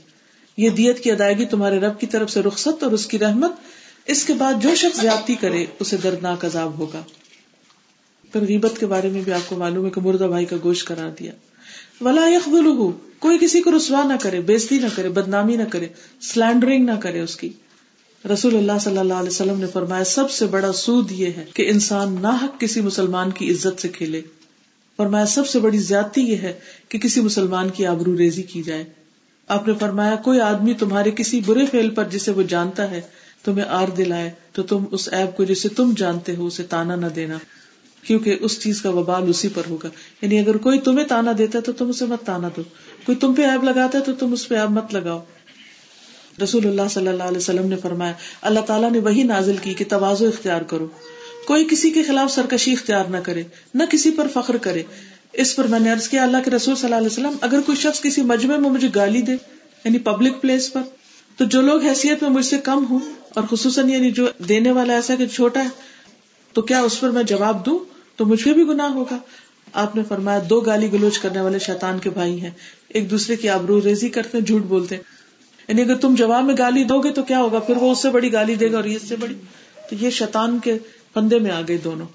یہ 0.58 0.70
دیت 0.70 1.04
کی 1.04 1.12
ادائیگی 1.12 1.46
تمہارے 1.46 1.80
رب 1.80 2.00
کی 2.00 2.08
طرف 2.08 2.32
سے 2.32 2.42
رخصت 2.42 2.84
اور 2.84 2.92
اس 2.92 3.06
کی 3.06 3.20
رحمت، 3.20 3.52
اس 4.06 4.24
کے 4.24 4.34
بعد 4.34 4.54
جو 4.62 4.76
شخص 4.76 5.02
زیادتی 5.02 5.36
کرے، 5.36 5.66
اسے 5.80 5.98
دردناک 5.98 6.46
عذاب 6.46 6.80
ہوگا۔ 6.80 7.04
پھر 8.32 8.42
غیبت 8.42 8.80
کے 8.80 8.86
بارے 8.86 9.10
میں 9.10 9.22
بھی 9.22 9.34
آپ 9.34 9.50
کو 9.50 9.56
معلوم 9.56 9.86
ہے 9.86 9.90
کہ 9.90 10.02
مردہ 10.02 10.24
بھائی 10.24 10.46
کا 10.46 10.56
گوشت 10.64 10.88
کرا 10.88 11.10
دیا۔ 11.20 11.32
ولا 12.02 12.28
یخ 12.28 12.50
کوئی 13.20 13.38
کسی 13.42 13.62
کو 13.62 13.78
رسوا 13.78 14.04
نہ 14.04 14.14
کرے، 14.22 14.42
بےزتی 14.42 14.80
نہ 14.80 14.88
کرے، 14.96 15.10
بدنامی 15.10 15.56
نہ 15.56 15.64
کرے 15.64 15.88
سلینڈرنگ 16.22 16.86
نہ 16.86 17.00
کرے 17.00 17.20
اس 17.20 17.36
کی۔ 17.36 17.50
رسول 18.30 18.56
اللہ 18.56 18.72
صلی 18.82 18.98
اللہ 18.98 19.14
علیہ 19.14 19.30
وسلم 19.30 19.60
نے 19.60 19.68
فرمایا، 19.74 20.04
سب 20.04 20.32
سے 20.32 20.46
بڑا 20.46 20.74
سود 20.74 21.12
یہ 21.12 21.26
ہے 21.26 21.46
کہ 21.54 21.70
انسان 21.70 22.16
نہ 22.22 22.28
حق 22.28 22.60
کسی 22.60 22.82
مسلمان 22.82 23.32
کی 23.32 23.52
عزت 23.52 23.82
سے 23.82 23.88
کھیلے۔ 23.88 24.22
فرمایا، 24.98 25.26
سب 25.26 25.48
سے 25.48 25.60
بڑی 25.60 25.78
زیادتی 25.78 26.22
یہ 26.22 26.36
ہے 26.36 26.54
کہ 26.90 27.00
کسی 27.00 27.22
مسلمان 27.22 27.70
کی 27.70 27.86
آبرو 27.86 28.18
ریزی 28.18 28.42
کی 28.42 28.64
جائے۔ 28.64 28.84
آپ 29.48 29.68
نے 29.68 29.74
فرمایا، 29.80 30.16
کوئی 30.16 30.40
آدمی 30.40 30.74
تمہارے 30.74 31.12
کسی 31.12 31.42
برے 31.46 31.66
فیل 31.66 31.90
پر 31.90 32.04
جسے 32.04 32.32
وہ 32.32 32.44
جانتا 32.44 32.92
ہے، 32.92 33.02
تمہیں 33.44 33.66
آر 33.70 33.88
دلائے، 33.88 34.32
تو 34.52 34.64
تم 34.64 34.84
اس 34.92 35.10
ایب 35.12 35.38
کو 35.38 35.44
جسے 35.44 35.70
تم 35.70 35.94
جانتے 35.98 36.36
ہو، 36.36 36.46
اسے 36.46 36.64
تانا 36.64 36.96
نہ 36.96 37.06
دینا۔ 37.06 37.38
کیونکہ 38.04 38.38
اس 38.42 38.60
چیز 38.60 38.82
کا 38.82 38.90
وبال 38.90 39.30
اسی 39.30 39.48
پر 39.54 39.62
ہوگا۔ 39.70 39.90
یعنی 40.22 40.40
اگر 40.40 40.58
کوئی 40.58 40.80
تمہیں 40.80 41.08
تانا 41.08 41.32
دیتا 41.38 41.58
ہے، 41.60 41.64
تو 41.64 41.72
تم 41.72 41.90
اسے 41.90 42.06
مت 42.06 42.26
تانا 42.26 42.50
دو۔ 42.58 42.62
کوئی 43.06 43.16
تم 43.16 43.34
پہ 43.34 43.42
ایب 43.42 43.64
لگاتا 43.64 43.98
ہے، 43.98 44.04
تو 44.04 44.14
تم 44.14 44.34
اس 44.34 44.50
پہ 44.50 44.56
ایب 44.56 44.70
مت 44.70 44.94
لگاؤ۔ 44.94 45.20
رسول 46.42 46.68
اللہ 46.68 46.82
صلی 46.90 47.08
اللہ 47.08 47.24
علیہ 47.24 47.38
وسلم 47.38 47.68
نے 47.68 47.76
فرمایا، 47.76 48.14
اللہ 48.42 48.60
تعالیٰ 48.60 48.92
نے 48.92 49.00
وہی 49.00 49.24
نازل 49.24 49.56
کی 49.62 49.74
کہ 49.74 49.86
توازو 49.90 50.28
اختیار 50.28 50.62
کرو۔ 50.62 50.88
کوئی 51.48 51.68
کسی 51.72 51.92
کے 51.92 52.04
خلاف 52.04 52.32
سرکشی 52.32 52.72
اختیار 52.72 53.06
نہ 53.06 53.18
کرے، 53.18 53.44
نہ 53.74 53.84
کسی 53.90 54.12
پر 54.12 54.28
فخر 54.34 54.58
کرے۔ 54.58 54.84
اس 55.34 55.56
پر 55.56 55.68
میں 55.68 55.80
نے 55.80 55.92
عرض 55.92 56.10
کیا، 56.10 56.24
اللہ 56.24 56.38
کے 56.46 56.52
رسول 56.52 56.76
صلی 56.76 56.84
اللہ 56.84 56.96
علیہ 56.96 57.08
وسلم، 57.08 57.38
اگر 57.42 57.62
کوئی 57.66 57.78
شخص 57.78 58.02
کسی 58.02 58.22
مجمع 58.22 58.58
میں 58.58 58.70
مجھے 58.70 58.88
گالی 58.96 59.22
دے 59.22 59.32
یعنی 59.84 59.98
پبلک 59.98 60.42
پلیس 60.42 60.74
پر، 60.74 60.82
تو 61.38 61.46
جو 61.46 61.62
لوگ 61.62 61.82
حیثیت 61.82 62.24
میں 62.24 62.32
مجھ 62.32 62.46
سے 62.46 62.58
کم 62.58 62.86
ہوں، 62.90 63.00
اور 63.30 63.44
خصوصاً 63.52 63.90
یعنی 63.90 64.12
جو 64.12 64.28
دینے 64.50 64.72
والا 64.72 64.94
ایسا 64.94 65.16
کہ 65.16 65.28
چھوٹا 65.28 65.64
ہے، 65.64 65.68
تو 66.54 66.62
کیا 66.62 66.82
اس 66.82 67.00
پر 67.00 67.10
میں 67.10 67.24
جواب 67.24 67.66
دوں؟ 67.66 67.80
تو 68.16 68.26
مجھ 68.26 68.44
پہ 68.44 68.54
بھی 68.54 68.64
گناہ 68.64 68.90
ہوگا۔ 68.90 69.18
آپ 69.74 69.96
نے 69.96 70.04
فرمایا، 70.08 70.40
دو 70.50 70.60
گالی 70.60 70.92
گلوچ 70.94 71.20
کرنے 71.20 71.42
والے 71.42 71.60
شیطان 71.60 72.00
کے 72.00 72.10
بھائی 72.10 72.42
ہیں۔ 72.42 72.52
ایک 72.88 73.12
دوسرے 73.12 73.36
کی 73.36 73.50
آبرو 73.50 73.82
ریزی 73.82 74.10
کرتے 74.10 74.38
ہیں، 74.38 74.46
جھوٹ 74.46 74.62
بولتے 74.62 74.96
ہیں۔ 74.96 75.04
یعنی 75.68 75.82
اگر 75.82 75.96
تم 75.96 76.16
جواب 76.16 76.46
میں 76.46 76.56
گالی 76.58 76.84
دو 76.84 77.02
گے 77.02 77.12
تو 77.12 77.24
کیا 77.24 77.40
ہوگا؟ 77.40 77.60
پھر 77.60 77.78
وہ 77.78 77.92
اس 77.92 78.02
سے 78.02 78.10
بڑی 78.10 78.34
گالی 78.34 78.56
دے 78.56 78.72
گا 78.72 78.76
اور 78.76 78.84
اس 78.84 79.02
سے 79.02 79.16
بڑی 79.16 79.36
تو 79.90 79.96
یہ 80.02 80.10
شیطان 80.10 80.60
کے 80.64 80.78
پندے 81.14 81.40
میں 81.40 81.52
آ 81.52 81.62
گئے 81.68 81.78
دونوں۔ 81.78 82.06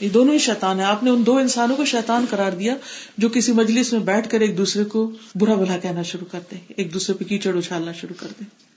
یہ 0.00 0.08
دونوں 0.08 0.34
ہی 0.34 0.38
شیطان 0.38 0.78
ہے 0.78 0.84
آپ 0.84 1.02
نے 1.02 1.10
ان 1.10 1.26
دو 1.26 1.36
انسانوں 1.36 1.76
کو 1.76 1.84
شیطان 1.84 2.24
قرار 2.30 2.52
دیا 2.52 2.74
جو 3.18 3.28
کسی 3.28 3.52
مجلس 3.52 3.92
میں 3.92 4.00
بیٹھ 4.00 4.28
کر 4.28 4.40
ایک 4.40 4.58
دوسرے 4.58 4.84
کو 4.84 5.10
برا 5.34 5.54
بھلا 5.54 5.78
کہنا 5.78 6.02
شروع 6.02 6.26
کرتے 6.32 6.56
ایک 6.68 6.94
دوسرے 6.94 7.16
پہ 7.16 7.24
کیچڑ 7.24 7.56
اچھالنا 7.56 7.92
شروع 7.92 8.14
کر 8.20 8.26
دیں۔ 8.40 8.70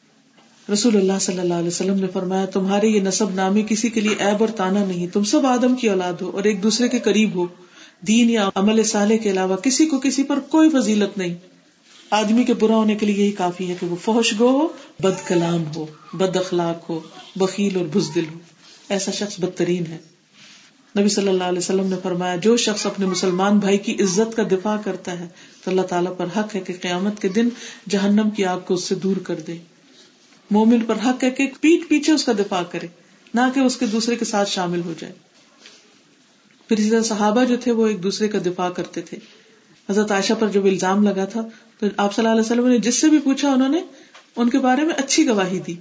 رسول 0.73 0.95
اللہ 0.95 1.19
صلی 1.21 1.39
اللہ 1.39 1.53
علیہ 1.53 1.67
وسلم 1.67 1.99
نے 1.99 2.07
فرمایا، 2.13 2.45
تمہارے 2.45 2.87
یہ 2.87 3.01
نصب 3.01 3.33
نامی 3.33 3.63
کسی 3.69 3.89
کے 3.89 4.01
لیے 4.01 4.15
ایب 4.19 4.37
اور 4.39 4.47
تانا 4.47 4.85
نہیں۔ 4.85 5.07
تم 5.07 5.23
سب 5.23 5.45
آدم 5.45 5.75
کی 5.75 5.89
اولاد 5.89 6.13
ہو 6.21 6.29
اور 6.29 6.43
ایک 6.43 6.63
دوسرے 6.63 6.87
کے 6.87 6.99
قریب 6.99 7.35
ہو۔ 7.35 7.47
دین 8.07 8.29
یا 8.29 8.49
عمل 8.55 8.83
صالح 8.83 9.15
کے 9.15 9.31
علاوہ 9.31 9.55
کسی 9.55 9.85
کو 9.85 9.99
کسی 9.99 10.23
پر 10.23 10.39
کوئی 10.39 10.69
فضیلت 10.69 11.17
نہیں۔ 11.17 11.35
آدمی 12.13 12.43
کے 12.43 12.53
برا 12.53 12.75
ہونے 12.75 12.95
کے 12.95 13.05
لیے 13.05 13.23
یہی 13.23 13.31
کافی 13.31 13.69
ہے 13.69 13.75
کہ 13.79 13.87
وہ 13.87 13.95
فوش 14.01 14.33
گو 14.39 14.49
ہو، 14.49 14.67
بد 14.99 15.27
کلام 15.27 15.63
ہو، 15.75 15.85
بد 16.13 16.35
اخلاق 16.35 16.89
ہو 16.89 16.99
بکیل 17.35 17.75
اور 17.75 17.85
بزدل 17.85 18.23
ہو۔ 18.33 18.39
ایسا 18.89 19.11
شخص 19.11 19.39
بدترین 19.39 19.87
ہے۔ 19.87 19.97
نبی 20.99 21.09
صلی 21.09 21.27
اللہ 21.27 21.43
علیہ 21.43 21.57
وسلم 21.57 21.87
نے 21.87 21.95
فرمایا، 22.03 22.35
جو 22.35 22.57
شخص 22.57 22.85
اپنے 22.85 23.05
مسلمان 23.05 23.59
بھائی 23.59 23.77
کی 23.77 23.93
عزت 23.93 24.35
کا 24.35 24.43
دفاع 24.51 24.77
کرتا 24.85 25.19
ہے، 25.19 25.27
تو 25.63 25.71
اللہ 25.71 25.81
تعالیٰ 25.81 26.17
پر 26.17 26.25
حق 26.37 26.55
ہے 26.55 26.59
کہ 26.59 26.73
قیامت 26.81 27.21
کے 27.21 27.27
دن 27.27 27.49
جہنم 27.89 28.29
کی 28.29 28.45
آگ 28.45 28.59
کو 28.59 28.73
اس 28.73 28.83
سے 28.83 28.95
دور 28.95 29.17
کر 29.17 29.35
دے۔ 29.35 29.57
مومن 30.51 30.81
پر 30.81 30.95
حق 31.05 31.23
ہے 31.23 31.31
کہ 31.31 31.47
پیٹ 31.61 31.89
پیچھے 31.89 32.13
اس 32.13 32.23
کا 32.23 32.31
دفاع 32.31 32.63
کرے، 32.63 32.87
نہ 33.33 33.41
کہ 33.55 33.59
اس 33.59 33.77
کے 33.77 33.85
دوسرے 33.85 34.15
کے 34.15 34.25
ساتھ 34.25 34.49
شامل 34.49 34.81
ہو 34.85 34.93
جائے۔ 34.99 35.13
پھر 36.67 36.77
اسی 36.77 36.89
طرح 36.89 37.01
صحابہ 37.01 37.43
جو 37.43 37.57
تھے، 37.57 37.71
وہ 37.71 37.87
ایک 37.87 38.03
دوسرے 38.03 38.27
کا 38.27 38.37
دفاع 38.45 38.69
کرتے 38.69 39.01
تھے۔ 39.01 39.17
حضرت 39.89 40.11
عائشہ 40.11 40.33
پر 40.39 40.47
جب 40.47 40.65
الزام 40.65 41.03
لگا 41.03 41.25
تھا 41.25 41.41
تو 41.83 42.03
آپ 42.03 42.15
صلی 42.15 42.25
اللہ 42.25 42.39
علیہ 42.39 42.51
وسلم 42.51 42.67
نے 42.67 42.77
جس 42.77 43.01
سے 43.01 43.09
بھی 43.09 43.19
پوچھا 43.19 43.51
انہوں 43.51 43.69
نے، 43.69 43.81
ان 44.35 44.49
کے 44.49 44.59
بارے 44.59 44.81
میں 44.81 44.95
اچھی 44.97 45.27
گواہی 45.27 45.59
دی۔ 45.59 45.75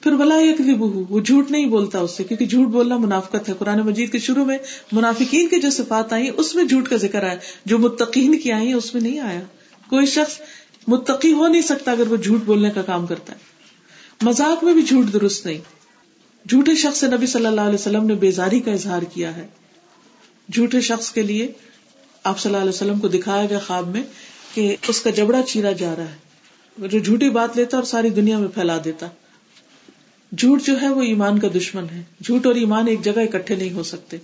پھر 0.00 0.16
بلا 0.16 0.34
وہ 0.78 1.20
جھوٹ 1.20 1.50
نہیں 1.50 1.66
بولتا 1.66 1.98
اس 1.98 2.10
سے، 2.16 2.24
کیونکہ 2.24 2.46
جھوٹ 2.46 2.66
بولنا 2.66 2.96
منافقت 2.96 3.48
ہے۔ 3.48 3.54
قرآن 3.58 3.78
مجید 3.80 4.12
کے 4.12 4.18
شروع 4.18 4.44
میں 4.44 4.58
منافقین 4.92 5.48
کی 5.48 5.60
جو 5.60 5.70
صفات 5.70 6.12
آئی 6.12 6.30
اس 6.36 6.54
میں 6.54 6.64
جھوٹ 6.64 6.88
کا 6.88 6.96
ذکر 6.96 7.24
آیا۔ 7.24 7.34
جو 7.64 7.78
متقین 7.78 8.38
کی 8.38 8.52
آئی 8.52 8.72
اس 8.72 8.94
میں 8.94 9.02
نہیں 9.02 9.18
آیا۔ 9.18 9.40
کوئی 9.88 10.06
شخص 10.06 10.40
متقی 10.88 11.32
ہو 11.32 11.46
نہیں 11.46 11.62
سکتا 11.62 11.90
اگر 11.90 12.08
وہ 12.08 12.16
جھوٹ 12.16 12.44
بولنے 12.44 12.70
کا 12.70 12.82
کام 12.82 13.06
کرتا 13.06 13.32
ہے۔ 13.32 13.38
مزاق 14.22 14.64
میں 14.64 14.74
بھی 14.74 14.82
جھوٹ 14.82 15.12
درست 15.12 15.46
نہیں۔ 15.46 15.58
جھوٹے 16.48 16.74
شخص 16.74 17.00
سے 17.00 17.06
نبی 17.06 17.26
صلی 17.26 17.46
اللہ 17.46 17.60
علیہ 17.60 17.74
وسلم 17.74 18.06
نے 18.06 18.14
بیزاری 18.14 18.60
کا 18.60 18.72
اظہار 18.72 19.02
کیا 19.02 19.36
ہے۔ 19.36 19.46
جھوٹے 20.52 20.80
شخص 20.80 21.12
کے 21.12 21.22
لیے 21.22 21.52
آپ 22.24 22.38
صلی 22.38 22.50
اللہ 22.50 22.60
علیہ 22.60 22.74
وسلم 22.74 22.98
کو 22.98 23.08
دکھایا 23.08 23.46
گیا 23.50 23.58
خواب 23.66 23.88
میں 23.88 24.02
کہ 24.54 24.76
اس 24.88 25.02
کا 25.02 25.10
جبڑا 25.10 25.42
چیرا 25.42 25.72
جا 25.72 25.96
رہا 25.96 26.04
ہے۔ 26.04 26.30
جو 26.88 26.98
جھوٹی 26.98 27.30
بات 27.30 27.56
لیتا 27.56 27.76
اور 27.76 27.84
ساری 27.84 28.10
دنیا 28.10 28.38
میں 28.38 28.48
پھیلا 28.48 28.78
دیتا۔ 28.84 29.06
جھوٹ 30.38 30.62
جو 30.62 30.80
ہے 30.80 30.88
وہ 30.88 31.02
ایمان 31.02 31.38
کا 31.38 31.48
دشمن 31.54 31.84
ہے۔ 31.92 32.02
جھوٹ 32.24 32.46
اور 32.46 32.54
ایمان 32.54 32.88
ایک 32.88 33.02
جگہ 33.02 33.20
اکٹھے 33.20 33.54
نہیں 33.54 33.72
ہو 33.72 33.82
سکتے۔ 33.82 34.16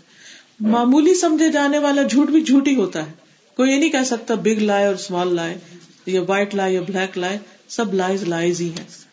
معمولی 0.61 1.15
سمجھے 1.15 1.53
جانے 1.53 1.79
والا 1.79 2.03
جھوٹ 2.03 2.31
بھی 2.31 2.41
جھوٹ 2.41 2.69
ہی 2.69 2.77
ہوتا 2.77 3.07
ہے۔ 3.07 3.13
کوئی 3.57 3.71
یہ 3.71 3.77
نہیں 3.77 3.91
کہہ 3.91 4.05
سکتا 4.07 4.35
بگ 4.35 4.63
لائے 4.63 4.87
اور 4.87 4.95
اسمال 4.95 5.35
لائے، 5.35 5.59
یا 6.07 6.21
وائٹ 6.29 6.55
لائے 6.55 6.75
یا 6.75 6.81
بلیک 6.81 7.19
لائے، 7.19 7.39
سب 7.69 7.95
لائز 7.95 8.23
لائز 8.23 8.61
ہی 8.61 8.69
ہیں۔ 8.69 9.07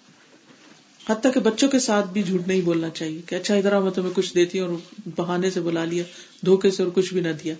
حتیٰ 1.09 1.33
کہ 1.33 1.39
بچوں 1.39 1.69
کے 1.69 1.79
ساتھ 1.79 2.09
بھی 2.09 2.23
جھوٹ 2.23 2.47
نہیں 2.47 2.61
بولنا 2.61 2.89
چاہیے 2.89 3.21
کہ 3.25 3.35
اچھا 3.35 3.55
ادھر 3.55 3.79
میں 3.79 3.91
تمہیں 3.91 4.11
کچھ 4.13 4.35
دیتی 4.35 4.59
ہوں 4.59 4.67
اور 4.67 4.77
بہانے 5.15 5.49
سے 5.49 5.59
بلا 5.61 5.85
لیا، 5.85 6.03
دھوکے 6.45 6.71
سے 6.71 6.83
اور 6.83 6.91
کچھ 6.91 7.13
بھی 7.13 7.21
نہ 7.21 7.29
دیا۔ 7.43 7.53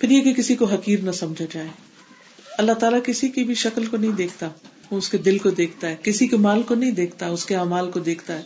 پھر 0.00 0.10
یہ 0.10 0.20
کہ 0.20 0.32
کسی 0.32 0.54
کو 0.54 0.64
حقیر 0.64 0.98
نہ 1.02 1.10
سمجھا 1.10 1.44
جائے۔ 1.52 1.68
اللہ 2.56 2.72
تعالیٰ 2.72 2.98
کسی 3.04 3.28
کی 3.28 3.44
بھی 3.44 3.54
شکل 3.54 3.86
کو 3.86 3.96
نہیں 3.96 4.12
دیکھتا، 4.12 4.48
وہ 4.90 4.98
اس 4.98 5.08
کے 5.08 5.18
دل 5.18 5.38
کو 5.38 5.50
دیکھتا 5.50 5.88
ہے، 5.88 5.96
کسی 6.02 6.26
کے 6.26 6.36
مال 6.36 6.62
کو 6.62 6.74
نہیں 6.74 6.90
دیکھتا، 6.90 7.26
اس 7.26 7.46
کے 7.46 7.56
امال 7.56 7.90
کو 7.90 8.00
دیکھتا 8.00 8.38
ہے۔ 8.38 8.42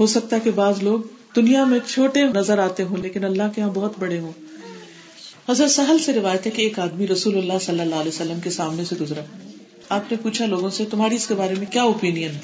ہو 0.00 0.06
سکتا 0.06 0.36
ہے 0.36 0.40
کہ 0.40 0.50
بعض 0.50 0.82
لوگ 0.82 1.00
دنیا 1.36 1.64
میں 1.64 1.78
چھوٹے 1.86 2.22
نظر 2.22 2.58
آتے 2.58 2.82
ہوں، 2.82 2.96
لیکن 2.96 3.24
اللہ 3.24 3.42
کے 3.54 3.60
یہاں 3.60 3.70
بہت 3.74 3.92
بڑے 3.98 4.18
ہوں۔ 4.18 4.32
حضرت 5.48 5.70
سہل 5.70 5.98
سے 5.98 6.12
روایت 6.12 6.46
ہے 6.46 6.50
کہ 6.50 6.62
ایک 6.62 6.78
آدمی 6.78 7.06
رسول 7.06 7.38
اللہ 7.38 7.52
صلی 7.60 7.80
اللہ 7.80 7.94
علیہ 7.94 8.12
وسلم 8.14 8.40
کے 8.40 8.50
سامنے 8.50 8.84
سے 8.84 8.94
گزرا۔ 9.00 9.20
آپ 9.88 10.10
نے 10.10 10.16
پوچھا 10.22 10.46
لوگوں 10.46 10.70
سے، 10.70 10.84
تمہاری 10.90 11.14
اس 11.14 11.26
کے 11.26 11.34
بارے 11.34 11.54
میں 11.54 11.66
کیا 11.66 11.82
اوپین 11.82 12.16
ہے؟ 12.16 12.40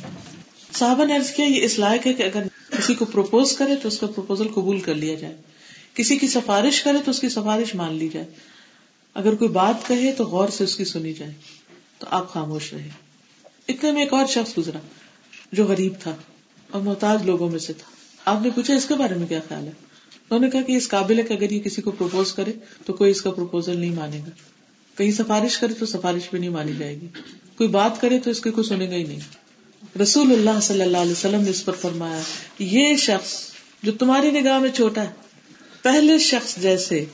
صاحبہ 0.72 1.04
نے 1.04 1.14
کیا، 1.36 1.46
یہ 1.46 1.64
اس 1.64 1.78
لائق 1.78 2.06
ہے 2.06 2.12
کہ 2.12 2.22
اگر 2.22 2.42
کسی 2.78 2.94
کو 2.94 3.04
پروپوز 3.04 3.56
کرے 3.56 3.74
تو 3.74 3.88
اس 3.88 3.98
کا 3.98 4.06
پروپوزل 4.06 4.48
قبول 4.48 4.80
کر 4.80 4.94
لیا 4.94 5.14
جائے۔ 5.14 5.36
کسی 5.94 6.16
کی 6.16 6.26
سفارش 6.26 6.82
کرے 6.82 6.98
تو 7.04 7.10
اس 7.10 7.20
کی 7.20 7.28
سفارش 7.28 7.74
مان 7.74 7.94
لی 7.94 8.08
جائے۔ 8.08 8.26
اگر 9.14 9.34
کوئی 9.34 9.50
بات 9.50 9.88
کہے 9.88 10.12
تو 10.12 10.24
غور 10.24 10.48
سے 10.48 10.64
اس 10.64 10.76
کی 10.76 10.84
سنی 10.84 11.12
جائے، 11.12 11.32
تو 11.98 12.06
آپ 12.10 12.32
خاموش 12.32 12.72
رہے 12.72 12.88
اتنے 13.68 13.92
میں 13.92 14.02
ایک 14.02 14.12
اور 14.12 14.26
شخص 14.26 14.58
گزرا، 14.58 14.78
جو 15.52 15.64
غریب 15.64 15.92
تھا 16.00 16.16
اور 16.70 16.82
محتاج 16.82 17.22
لوگوں 17.24 17.50
میں 17.50 17.58
سے 17.58 17.72
تھا۔ 17.72 17.90
آپ 18.24 18.42
نے 18.42 18.50
پوچھا، 18.50 18.74
اس 18.74 18.86
کے 18.86 18.94
بارے 18.94 19.14
میں 19.14 19.26
کیا 19.26 19.40
خیال 19.48 19.64
ہے؟ 19.64 19.72
انہوں 20.30 20.40
نے 20.40 20.50
کہا 20.50 20.62
کہ 20.62 20.72
اس 20.72 20.88
قابل 20.88 21.18
ہے 21.18 21.22
کہ 21.22 21.32
اگر 21.32 21.50
یہ 21.50 21.60
کسی 21.60 21.82
کو 21.82 21.90
پروپوز 21.90 22.32
کرے 22.32 22.52
تو 22.86 22.92
کوئی 22.92 23.10
اس 23.10 23.22
کا 23.22 23.30
پروپوزل 23.30 23.76
نہیں 23.76 23.92
مانے 23.92 24.18
گا۔ 24.18 24.30
کہیں 24.98 25.12
سفارش 25.12 25.58
کرے 25.58 25.74
تو 25.74 25.86
سفارش 25.86 26.30
بھی 26.30 26.38
نہیں 26.38 26.50
مانی 26.50 26.72
جائے 26.78 27.00
گی۔ 27.00 27.06
کوئی 27.56 27.68
بات 27.68 28.00
کرے 28.00 28.18
تو 28.18 28.30
اس 28.30 28.40
کے 28.40 28.50
کوئی 28.50 28.68
سنے 28.68 28.90
گا 28.90 28.94
ہی 28.94 29.04
نہیں۔ 29.04 29.20
رسول 30.02 30.32
اللہ 30.32 30.60
صلی 30.62 30.82
اللہ 30.82 30.96
علیہ 30.96 31.12
وسلم 31.12 31.40
نے 31.40 31.50
اس 31.50 31.64
پر 31.64 31.72
فرمایا 31.72 32.20
یہ 32.58 32.96
شخص 32.96 33.42
جو 33.82 33.92
تمہاری 33.92 34.30
نگاہ 34.30 34.58
میں 34.58 34.70
چھوٹا 34.70 35.02
ہے، 35.02 35.12
پہلے 35.82 36.18
شخص 36.18 36.56
جیسے 36.56 37.04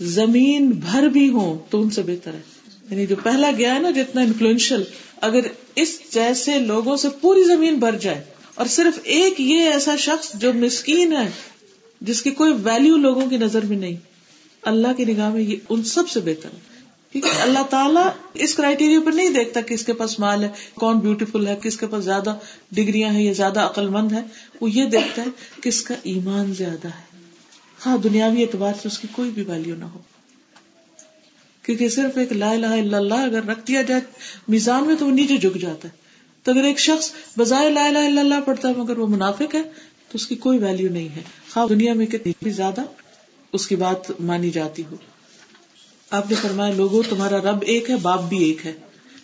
زمین 0.00 0.70
بھر 0.70 1.02
بھی 1.02 1.28
ہو 1.28 1.58
تو 1.70 1.82
ان 1.82 1.90
سے 1.90 2.02
بہتر 2.02 2.34
ہے۔ 2.34 2.40
یعنی 2.90 3.06
جو 3.06 3.16
پہلا 3.22 3.50
گیا 3.58 3.74
ہے 3.74 3.80
نا 3.80 3.90
جتنا 3.90 4.20
انفلوئنشل 4.20 4.82
اگر 5.20 5.40
اس 5.74 5.98
جیسے 6.10 6.58
لوگوں 6.58 6.96
سے 6.96 7.08
پوری 7.20 7.44
زمین 7.44 7.74
بھر 7.74 7.98
جائے، 7.98 8.24
اور 8.54 8.66
صرف 8.66 8.98
ایک 9.02 9.40
یہ 9.40 9.60
ایسا 9.60 9.96
شخص 9.96 10.34
جو 10.34 10.52
مسکین 10.52 11.12
ہے، 11.12 11.30
جس 12.00 12.22
کی 12.22 12.30
کوئی 12.30 12.52
ویلو 12.52 12.96
لوگوں 12.96 13.26
کی 13.30 13.36
نظر 13.36 13.64
میں 13.64 13.76
نہیں، 13.76 13.96
اللہ 14.62 14.88
کی 14.96 15.04
نگاہ 15.04 15.30
میں 15.30 15.42
یہ 15.42 15.56
ان 15.68 15.84
سب 15.84 16.08
سے 16.08 16.20
بہتر 16.20 16.48
ہے۔ 16.52 16.74
کیونکہ 17.12 17.42
اللہ 17.42 17.62
تعالیٰ 17.70 18.08
اس 18.34 18.54
کرائٹیریا 18.54 19.00
پر 19.04 19.12
نہیں 19.12 19.28
دیکھتا 19.28 19.60
کس 19.60 19.84
کے 19.84 19.92
پاس 19.92 20.18
مال 20.18 20.44
ہے، 20.44 20.48
کون 20.74 20.98
بیوٹیفل 20.98 21.46
ہے، 21.46 21.56
کس 21.62 21.76
کے 21.76 21.86
پاس 21.86 22.04
زیادہ 22.04 22.38
ڈگریاں 22.72 23.10
ہیں 23.10 23.22
یا 23.22 23.32
زیادہ 23.32 23.60
عقل 23.60 23.88
مند 23.88 24.12
ہے 24.12 24.22
وہ 24.60 24.70
یہ 24.70 24.84
دیکھتا 24.84 25.22
ہے 25.22 25.28
کس 25.62 25.82
کا 25.82 25.94
ایمان 26.02 26.54
زیادہ 26.54 26.88
ہے۔ 26.88 27.13
ہاں 27.86 27.98
دنیاوی 27.98 28.42
اعتبار 28.42 28.72
سے 28.82 28.88
اس 28.88 28.98
کی 28.98 29.08
کوئی 29.12 29.30
بھی 29.30 29.42
ویلو 29.42 29.74
نہ 29.74 29.84
ہو۔ 29.84 29.98
کیونکہ 31.62 31.88
صرف 31.88 32.18
ایک 32.18 32.32
لا 32.32 32.50
الہ 32.50 32.66
الا 32.66 32.96
اللہ 32.96 33.14
اگر 33.14 33.44
رکھ 33.44 33.66
دیا 33.68 33.82
جائے 33.82 34.00
میزان 34.48 34.86
میں 34.86 34.94
تو 34.94 35.06
وہ 35.06 35.10
نیچے 35.10 35.36
جھک 35.36 35.56
جاتا 35.60 35.88
ہے۔ 35.88 35.92
تو 36.42 36.50
اگر 36.50 36.64
ایک 36.64 36.78
شخص 36.78 37.10
بظاہر 37.38 37.70
لا 37.70 37.86
الہ 37.86 37.98
الا 37.98 38.20
اللہ 38.20 38.40
پڑھتا 38.44 38.68
ہے 38.68 38.74
مگر 38.76 38.98
وہ 38.98 39.06
منافق 39.06 39.54
ہے، 39.54 39.62
تو 40.08 40.14
اس 40.14 40.26
کی 40.26 40.34
کوئی 40.34 40.58
ویلو 40.58 40.92
نہیں 40.92 41.08
ہے۔ 41.08 41.22
خواہ 41.52 41.66
دنیا 41.66 41.94
میں 41.94 42.06
کتنی 42.06 42.32
بھی 42.42 42.50
زیادہ 42.50 42.80
اس 43.52 43.66
کی 43.66 43.76
بات 43.76 44.20
مانی 44.20 44.50
جاتی 44.50 44.82
ہو۔ 44.90 44.96
آپ 46.10 46.30
نے 46.30 46.36
فرمایا 46.42 46.74
لوگوں 46.74 47.02
تمہارا 47.10 47.36
رب 47.36 47.58
ایک 47.66 47.90
ہے، 47.90 47.96
باپ 47.96 48.22
بھی 48.22 48.44
ایک 48.44 48.66
ہے۔ 48.66 48.72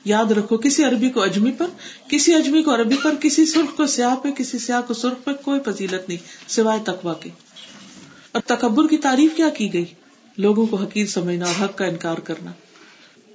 یاد 0.04 0.24
رکھو، 0.24 0.56
کسی 0.56 0.84
عربی 0.84 1.10
کو 1.10 1.22
اجمی 1.22 1.52
پر، 1.52 1.66
کسی 2.08 2.34
اجمی 2.34 2.62
کو 2.62 2.74
عربی 2.74 2.96
پر، 3.02 3.14
کسی 3.20 3.46
سرخ 3.46 3.76
کو 3.76 3.86
سیاہ 3.86 4.14
پہ، 4.14 4.30
کسی 4.30 4.58
سیاہ 4.58 4.80
کو 4.86 4.94
سرخ 4.94 5.24
پہ 5.24 5.30
کوئی 5.32 5.60
فضیلت 5.64 6.08
نہیں، 6.08 6.18
سوائے 6.48 6.80
تقوا 6.84 7.14
کے۔ 7.14 7.30
اور 8.32 8.42
تکبر 8.46 8.88
کی 8.88 8.96
تعریف 8.96 9.36
کیا 9.36 9.48
کی 9.48 9.72
گئی؟ 9.72 9.84
لوگوں 10.36 10.66
کو 10.66 10.76
حقیر 10.76 11.06
سمجھنا 11.06 11.46
اور 11.46 11.64
حق 11.64 11.78
کا 11.78 11.84
انکار 11.84 12.18
کرنا۔ 12.18 12.50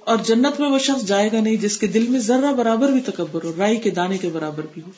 اور 0.00 0.16
جنت 0.18 0.60
میں 0.60 0.70
وہ 0.70 0.78
شخص 0.78 1.06
جائے 1.06 1.28
گا 1.32 1.40
نہیں 1.40 1.56
جس 1.56 1.78
کے 1.78 1.86
دل 1.86 2.06
میں 2.08 2.20
ذرہ 2.20 2.52
برابر 2.52 2.88
بھی 2.88 3.00
تکبر 3.00 3.44
ہو 3.44 3.52
رائی 3.58 3.76
کے 3.76 3.90
دانے 3.90 4.18
کے 4.18 4.28
برابر 4.28 4.62
بھی 4.74 4.82
ہو۔ 4.82 4.90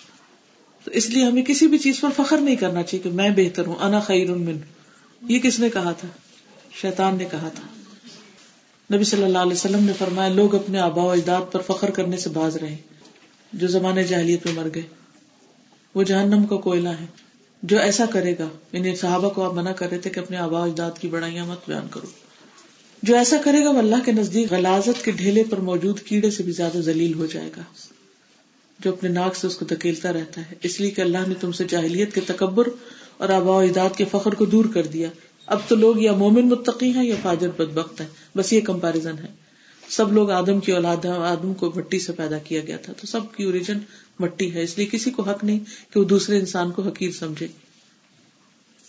تو 0.84 0.90
اس 0.90 1.10
لیے 1.10 1.24
ہمیں 1.24 1.42
کسی 1.42 1.66
بھی 1.66 1.78
چیز 1.78 2.00
پر 2.00 2.08
فخر 2.16 2.38
نہیں 2.38 2.56
کرنا 2.56 2.82
چاہیے 2.82 3.02
کہ 3.02 3.10
میں 3.10 3.30
بہتر 3.36 3.66
ہوں، 3.66 3.76
انا 3.80 4.00
خیر 4.00 4.34
من 4.34 4.56
یہ 5.22 5.38
کس 5.38 5.60
نے 5.60 5.70
کہا 5.70 5.92
تھا؟ 5.92 6.08
شیطان 6.72 7.16
نے 7.16 7.24
کہا 7.24 7.48
تھا۔ 7.54 7.62
نبی 8.94 9.04
صلی 9.04 9.22
اللہ 9.22 9.38
علیہ 9.38 9.52
وسلم 9.52 9.84
نے 9.84 9.92
فرمایا، 9.98 10.34
لوگ 10.34 10.54
اپنے 10.54 10.78
آبا 10.78 11.02
و 11.02 11.10
اجداد 11.10 11.52
پر 11.52 11.60
فخر 11.60 11.90
کرنے 11.90 12.16
سے 12.16 12.30
باز 12.30 12.56
رہے 12.56 12.76
جو 13.52 13.66
زمانے 13.66 14.04
جاہلیت 14.04 14.46
میں 14.46 14.54
مر 14.54 14.68
گئے، 14.74 14.82
وہ 15.94 16.02
جہنم 16.02 16.46
کا 16.46 16.56
کوئلہ 16.56 16.88
ہے۔ 16.88 17.27
جو 17.62 17.78
ایسا 17.78 18.06
کرے 18.06 18.35
گا 18.39 18.48
یعنی 18.72 18.97
صحابہ 18.97 19.28
کو 19.28 19.43
آپ 19.43 19.55
منع 19.55 19.72
کر 19.72 19.89
رہے 19.90 19.98
تھے 19.98 20.10
کہ 20.10 20.20
اپنے 20.20 20.36
آبا 20.36 20.64
اجداد 20.64 20.90
کی 21.01 21.09
بڑائیاں 21.09 21.47
مت 21.47 21.59
بیان 21.68 21.86
کرو۔ 21.90 22.06
جو 23.02 23.16
ایسا 23.16 23.36
کرے 23.44 23.64
گا، 23.64 23.70
وہ 23.70 23.78
اللہ 23.78 23.97
کے 24.05 24.12
نزدیک 24.12 24.52
غلازت 24.52 25.05
کے 25.05 25.10
ڈھیلے 25.10 25.43
پر 25.51 25.56
موجود 25.56 26.01
کیڑے 26.01 26.30
سے 26.30 26.43
بھی 26.43 26.52
زیادہ 26.52 26.78
ذلیل 26.78 27.14
ہو 27.14 27.26
جائے 27.26 27.51
گا۔ 27.56 27.62
جو 28.78 28.93
اپنے 28.93 29.09
ناک 29.09 29.36
سے 29.36 29.47
اس 29.47 29.56
کو 29.56 29.64
دکیلتا 29.64 30.12
رہتا 30.12 30.40
ہے۔ 30.40 30.55
اس 30.62 30.80
لیے 30.80 30.90
کہ 30.90 31.01
اللہ 31.01 31.18
نے 31.28 31.35
تم 31.40 31.52
سے 31.52 31.64
جاہلیت 31.68 32.14
کے 32.14 32.20
تکبر 32.26 32.68
اور 33.16 33.28
آبا 33.28 33.52
و 33.52 33.59
اجداد 33.59 33.90
کے 33.97 34.05
فخر 34.10 34.35
کو 34.35 34.44
دور 34.44 34.64
کر 34.74 34.86
دیا۔ 34.86 35.09
اب 35.47 35.59
تو 35.68 35.76
لوگ 35.76 36.02
یا 36.02 36.12
مومن 36.12 36.48
متقی 36.48 36.90
ہیں 36.90 37.05
یا 37.05 37.14
فاجر 37.22 37.48
بد 37.48 38.01
ہے 38.01 38.06
بس 38.36 38.52
یہ 38.52 38.60
کمپیرزن 38.60 39.14
ہے۔ 39.18 39.47
سب 39.89 40.12
لوگ 40.12 40.31
آدم 40.31 40.60
کی 40.60 40.73
اولاد 40.73 40.97
ہیں، 41.05 41.12
آدم 41.12 41.55
کو 41.55 41.73
مٹی 41.77 41.98
سے 41.98 42.12
پیدا 42.12 42.39
کیا 42.39 42.60
گیا 42.66 42.77
تھا، 42.77 42.93
تو 42.93 43.06
سب 43.06 43.20
کی 43.36 43.44
اوریجن 43.44 43.78
مٹی 44.19 44.55
ہے۔ 44.55 44.62
اس 44.62 44.78
لیے 44.78 44.86
کسی 44.86 45.10
کو 45.10 45.23
حق 45.23 45.44
نہیں 45.44 45.59
کہ 45.94 46.01
وہ 46.01 46.05
دوسرے 46.05 46.39
انسان 46.39 46.70
کو 46.70 46.82
حقیر 46.82 47.10
سمجھے۔ 47.10 47.47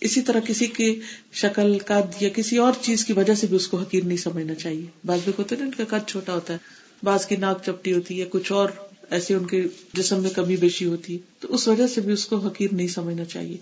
اسی 0.00 0.20
طرح 0.20 0.40
کسی 0.40 0.66
کی 0.66 1.00
شکل، 1.32 1.78
قد 1.86 2.22
یا 2.22 2.28
کسی 2.28 2.56
اور 2.56 2.72
چیز 2.80 3.04
کی 3.04 3.12
وجہ 3.12 3.34
سے 3.34 3.46
بھی 3.46 3.56
اس 3.56 3.68
کو 3.68 3.76
حقیر 3.76 4.04
نہیں 4.04 4.18
سمجھنا 4.18 4.54
چاہیے۔ 4.54 4.84
بعض 5.04 5.18
لوگ 5.26 5.34
ہوتے 5.38 5.56
نا، 5.56 5.64
ان 5.64 5.70
کا 5.70 5.98
قد 5.98 6.08
چھوٹا 6.08 6.34
ہوتا 6.34 6.52
ہے، 6.52 6.58
بعض 7.02 7.26
کی 7.26 7.36
ناک 7.36 7.64
چپٹی 7.64 7.92
ہوتی 7.92 8.20
ہے، 8.20 8.26
کچھ 8.30 8.52
اور 8.52 8.68
ایسے 9.10 9.34
ان 9.34 9.46
کے 9.46 9.62
جسم 9.92 10.22
میں 10.22 10.30
کمی 10.30 10.56
بیشی 10.56 10.84
ہوتی 10.84 11.12
ہے۔ 11.12 11.18
تو 11.38 11.54
اس 11.54 11.68
وجہ 11.68 11.86
سے 11.86 12.00
بھی 12.00 12.12
اس 12.12 12.26
کو 12.26 12.36
حقیر 12.36 12.68
نہیں 12.72 12.88
سمجھنا 12.88 13.24
چاہیے۔ 13.24 13.56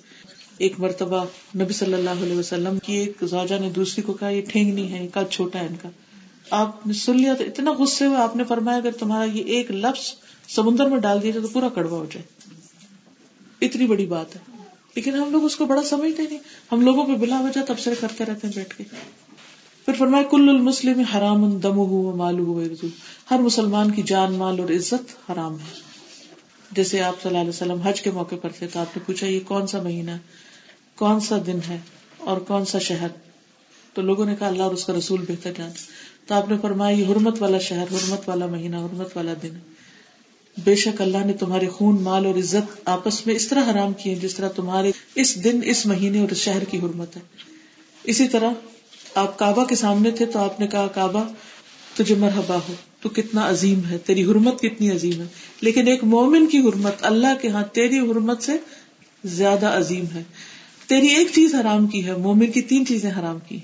ایک 0.58 0.80
مرتبہ 0.80 1.24
نبی 1.56 1.72
صلی 1.72 1.94
اللہ 1.94 2.10
علیہ 2.10 2.36
وسلم 2.36 2.78
کی 2.78 2.92
ایک 2.92 3.12
زوجہ 3.22 3.58
نے 3.60 3.70
دوسری 3.70 4.02
کو 4.02 4.12
کہا، 4.12 4.28
یہ 4.28 4.42
ٹھینگ 4.48 4.74
نہیں 4.74 4.88
ہے 4.88 5.08
قد 5.14 5.32
چھوٹا 5.32 5.60
ہے 5.60 5.66
ان 5.66 5.74
کا۔ 5.82 5.88
آپ 6.50 6.86
نے 6.86 6.92
سن 6.92 7.16
لیا 7.16 7.34
تو 7.34 7.44
اتنا 7.44 7.72
غصے 7.72 8.06
ہوئے 8.06 8.16
آپ 8.16 8.36
نے 8.36 8.44
فرمایا 8.44 8.78
اگر 8.78 8.90
تمہارا 8.90 9.24
یہ 9.24 9.42
ایک 9.42 9.70
لفظ 9.70 10.14
سمندر 10.48 10.86
میں 10.86 10.98
ڈال 10.98 11.22
دیا 11.22 11.30
جائے 11.30 11.42
تو 11.42 11.48
پورا 11.48 11.68
کڑوا 11.68 11.98
ہو 11.98 12.06
جائے۔ 12.12 12.52
اتنی 13.66 13.86
بڑی 13.86 14.06
بات 14.06 14.36
ہے۔ 14.36 14.40
لیکن 14.94 15.14
ہم 15.14 15.30
لوگ 15.30 15.44
اس 15.44 15.56
کو 15.56 15.64
بڑا 15.64 15.82
سمجھتے 15.82 16.22
نہیں۔ 16.22 16.38
ہم 16.72 16.80
لوگوں 16.80 17.06
پہ 17.06 17.12
بلا 17.12 17.40
وجہ 17.40 17.60
تبصرے 17.66 17.94
کرتے 18.00 18.24
رہتے 18.24 18.46
ہیں 18.46 18.54
بیٹھ 18.54 18.76
کے۔ 18.76 18.84
پھر 19.84 19.94
فرمایا، 19.98 20.24
کل 20.30 20.48
المسلم 20.48 21.00
حرام 21.00 21.58
دم 21.58 21.76
ہو 21.76 22.16
مالو 22.16 22.62
ہر 23.30 23.38
مسلمان 23.38 23.90
کی 23.90 24.02
جان، 24.02 24.32
مال 24.32 24.60
اور 24.60 24.68
عزت 24.68 25.30
حرام 25.30 25.54
ہے۔ 25.54 25.80
جیسے 26.70 27.02
آپ 27.02 27.14
صلی 27.22 27.28
اللہ 27.28 27.40
علیہ 27.40 27.48
وسلم 27.48 27.80
حج 27.80 28.02
کے 28.02 28.10
موقع 28.10 28.34
پر 28.42 28.48
تھے 28.48 28.66
تو 28.66 28.80
آپ 28.80 28.96
نے 28.96 29.02
پوچھا، 29.06 29.26
یہ 29.26 29.40
کون 29.46 29.66
سا 29.66 29.82
مہینہ 29.82 30.10
کون 30.96 31.20
سا 31.20 31.38
دن 31.46 31.58
ہے؟ 31.68 31.78
اور 32.18 32.36
کون 32.36 32.64
سا 32.64 32.78
شہر؟ 32.78 33.08
تو 33.94 34.02
لوگوں 34.02 34.26
نے 34.26 34.36
کہا، 34.36 34.46
اللہ 34.46 34.62
اور 34.62 34.72
اس 34.72 34.84
کا 34.84 34.92
رسول 34.98 35.24
بہتر 35.28 35.52
جان 35.58 35.70
تو 36.28 36.34
آپ 36.34 36.48
نے 36.48 36.56
فرمایا، 36.62 36.96
یہ 36.96 37.06
حرمت 37.08 37.42
والا 37.42 37.58
شہر، 37.58 37.82
حرمت 37.82 38.28
والا 38.28 38.46
مہینہ، 38.46 38.76
حرمت 38.76 39.16
والا 39.16 39.34
دن 39.42 39.58
بے 40.64 40.74
شک 40.74 41.00
اللہ 41.00 41.18
نے 41.26 41.32
تمہارے 41.32 41.68
خون، 41.68 42.02
مال 42.02 42.26
اور 42.26 42.34
عزت 42.34 42.80
آپس 42.84 43.26
میں 43.26 43.34
اس 43.34 43.48
طرح 43.48 43.70
حرام 43.70 43.92
کیے 43.92 44.14
جس 44.14 44.34
طرح 44.34 44.48
تمہارے 44.48 44.90
اس 45.14 45.44
دن، 45.44 45.60
اس 45.64 45.86
مہینے 45.86 46.20
اور 46.20 46.28
اس 46.28 46.38
شہر 46.38 46.64
کی 46.64 46.78
حرمت 46.78 47.16
ہے۔ 47.16 47.20
اسی 48.04 48.28
طرح 48.28 48.50
آپ 49.14 49.38
کعبہ 49.38 49.64
کے 49.64 49.74
سامنے 49.74 50.10
تھے 50.10 50.26
تو 50.26 50.38
آپ 50.38 50.60
نے 50.60 50.66
کہا، 50.66 50.86
کعبہ، 50.86 51.24
تجھے 51.96 52.14
مرحبا 52.14 52.56
ہو۔ 52.56 52.74
تو 53.00 53.08
کتنا 53.08 53.48
عظیم 53.48 53.84
ہے، 53.84 53.98
تیری 53.98 54.24
حرمت 54.24 54.60
کتنی 54.60 54.90
عظیم 54.90 55.20
ہے۔ 55.20 55.26
لیکن 55.60 55.88
ایک 55.88 56.04
مومن 56.04 56.46
کی 56.46 56.58
حرمت 56.58 56.94
اللہ 57.00 57.34
کے 57.42 57.48
ہاں 57.48 57.64
تیری 57.72 57.98
حرمت 57.98 58.42
سے 58.42 58.52
زیادہ 59.24 59.66
عظیم 59.66 60.04
ہے۔ 60.14 60.22
تیری 60.86 61.06
ایک 61.06 61.28
چیز 61.34 61.54
حرام 61.54 61.86
کی 61.86 62.06
ہے، 62.06 62.16
مومن 62.16 62.52
کی 62.52 62.62
تین 62.62 62.86
چیزیں 62.86 63.10
حرام 63.10 63.38
کی 63.48 63.58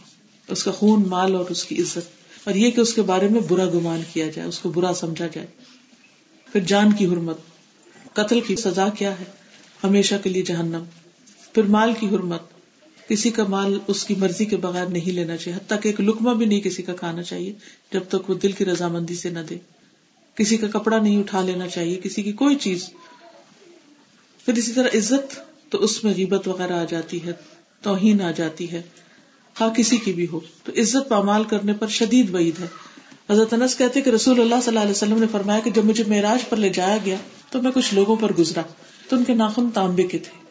اس 0.48 0.64
کا 0.64 0.70
خون، 0.70 1.08
مال 1.08 1.34
اور 1.34 1.44
اس 1.48 1.64
کی 1.64 1.82
عزت۔ 1.82 2.23
اور 2.44 2.54
یہ 2.54 2.70
کہ 2.70 2.80
اس 2.80 2.94
کے 2.94 3.02
بارے 3.02 3.28
میں 3.28 3.40
برا 3.40 3.64
گمان 3.64 4.00
کیا 4.12 4.26
جائے، 4.26 4.48
اس 4.48 4.58
کو 4.58 4.70
برا 4.70 4.94
سمجھا 4.94 5.26
جائے۔ 5.26 5.46
پھر 6.52 6.60
جان 6.60 6.92
کی 6.92 7.06
حرمت، 7.06 7.38
قتل 8.12 8.40
کی 8.40 8.56
سزا 8.56 8.88
کیا 8.88 9.20
ہے؟ 9.20 9.24
ہمیشہ 9.84 10.14
کے 10.22 10.30
لیے 10.30 10.42
جہنم۔ 10.42 10.84
پھر 11.54 11.62
مال 11.62 11.92
کی 12.00 12.06
حرمت۔ 12.06 12.42
کسی 13.08 13.30
کا 13.30 13.44
مال 13.44 13.78
اس 13.86 14.04
کی 14.04 14.14
مرضی 14.14 14.44
کے 14.44 14.56
بغیر 14.56 14.86
نہیں 14.86 15.12
لینا 15.12 15.36
چاہیے، 15.36 15.56
حتیٰ 15.56 15.80
کہ 15.80 15.88
ایک 15.88 16.00
لکما 16.00 16.32
بھی 16.32 16.46
نہیں 16.46 16.60
کسی 16.60 16.82
کا 16.82 16.94
کھانا 16.94 17.22
چاہیے، 17.22 17.52
جب 17.92 18.00
تک 18.08 18.30
وہ 18.30 18.34
دل 18.34 18.52
کی 18.52 18.64
رضامندی 18.64 19.14
سے 19.14 19.30
نہ 19.30 19.38
دے۔ 19.50 19.58
کسی 20.34 20.56
کا 20.56 20.66
کپڑا 20.66 20.98
نہیں 20.98 21.18
اٹھا 21.18 21.42
لینا 21.42 21.68
چاہیے، 21.68 22.00
کسی 22.04 22.22
کی 22.22 22.32
کوئی 22.32 22.56
چیز۔ 22.56 22.90
پھر 24.44 24.54
اسی 24.54 24.72
طرح 24.72 24.88
عزت، 24.94 25.40
تو 25.70 25.78
اس 25.78 26.04
میں 26.04 26.14
غیبت 26.16 26.48
وغیرہ 26.48 26.72
آ 26.72 26.84
جاتی 26.84 27.24
ہے، 27.24 27.32
توہین 27.82 28.20
آ 28.20 28.30
جاتی 28.30 28.72
ہے۔ 28.72 28.82
ہاں 29.56 29.68
کسی 29.70 29.96
کی 29.96 30.12
بھی 30.12 30.26
ہو، 30.32 30.40
تو 30.64 30.72
عزت 30.76 31.08
پامال 31.08 31.44
کرنے 31.44 31.72
پر 31.72 31.88
شدید 31.88 32.34
وعید 32.34 32.60
ہے۔ 32.60 32.66
حضرت 33.30 33.52
انس 33.52 33.76
کہتے 33.76 34.00
کہ 34.00 34.10
رسول 34.10 34.40
اللہ 34.40 34.60
صلی 34.62 34.68
اللہ 34.68 34.80
علیہ 34.80 34.90
وسلم 34.90 35.18
نے 35.18 35.26
فرمایا 35.32 35.60
کہ 35.60 35.70
جب 35.70 35.84
مجھے 35.84 36.04
معراج 36.06 36.48
پر 36.48 36.56
لے 36.56 36.68
جایا 36.68 36.96
گیا 37.04 37.16
تو 37.50 37.62
میں 37.62 37.70
کچھ 37.74 37.92
لوگوں 37.94 38.16
پر 38.16 38.32
گزرا۔ 38.32 38.62
تو 39.08 39.16
ان 39.16 39.24
کے 39.24 39.34
ناخن 39.34 39.70
تانبے 39.70 40.02
کے 40.02 40.18
تھے 40.18 40.42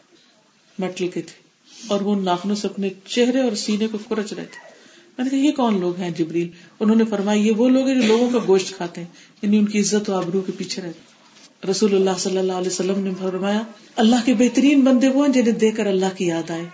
مٹل 0.78 1.08
کے 1.08 1.22
تھے، 1.22 1.42
اور 1.86 2.00
وہ 2.00 2.14
ناخنوں 2.20 2.56
سے 2.56 2.68
اپنے 2.68 2.90
چہرے 3.06 3.40
اور 3.40 3.54
سینے 3.56 3.86
کو 3.86 3.98
کورچ 4.08 4.32
رہے 4.32 4.44
تھے۔ 4.44 4.72
میں 5.18 5.24
نے 5.24 5.30
کہا، 5.30 5.38
یہ 5.38 5.52
کون 5.52 5.80
لوگ 5.80 5.98
ہیں 5.98 6.10
جبریل؟ 6.10 6.48
انہوں 6.80 6.96
نے 6.96 7.04
فرمایا، 7.04 7.40
یہ 7.40 7.52
وہ 7.56 7.68
لوگ 7.68 7.86
ہیں 7.86 7.94
جو 7.94 8.06
لوگوں 8.06 8.28
کا 8.30 8.38
گوشت 8.46 8.76
کھاتے 8.76 9.00
ہیں 9.00 9.08
یعنی 9.42 9.58
ان 9.58 9.66
کی 9.66 9.80
عزت 9.80 10.10
و 10.10 10.14
آبرو 10.14 10.40
کے 10.40 10.52
پیچھے 10.56 10.82
رہتے 10.82 11.70
رسول 11.70 11.94
اللہ 11.94 12.16
صلی 12.18 12.38
اللہ 12.38 12.52
علیہ 12.52 12.70
وسلم 12.70 12.98
نے 13.00 13.10
فرمایا، 13.18 13.62
اللہ 13.96 14.24
کے 14.24 14.34
بہترین 14.34 14.80
بندے 14.80 15.08
وہ 15.08 15.24
ہیں 15.26 15.32
جنہیں 15.32 15.52
دیکھ 15.52 15.76
کر 15.76 15.86
اللہ 15.86 16.16
کی 16.16 16.26
یاد 16.26 16.50
آئے۔ 16.50 16.64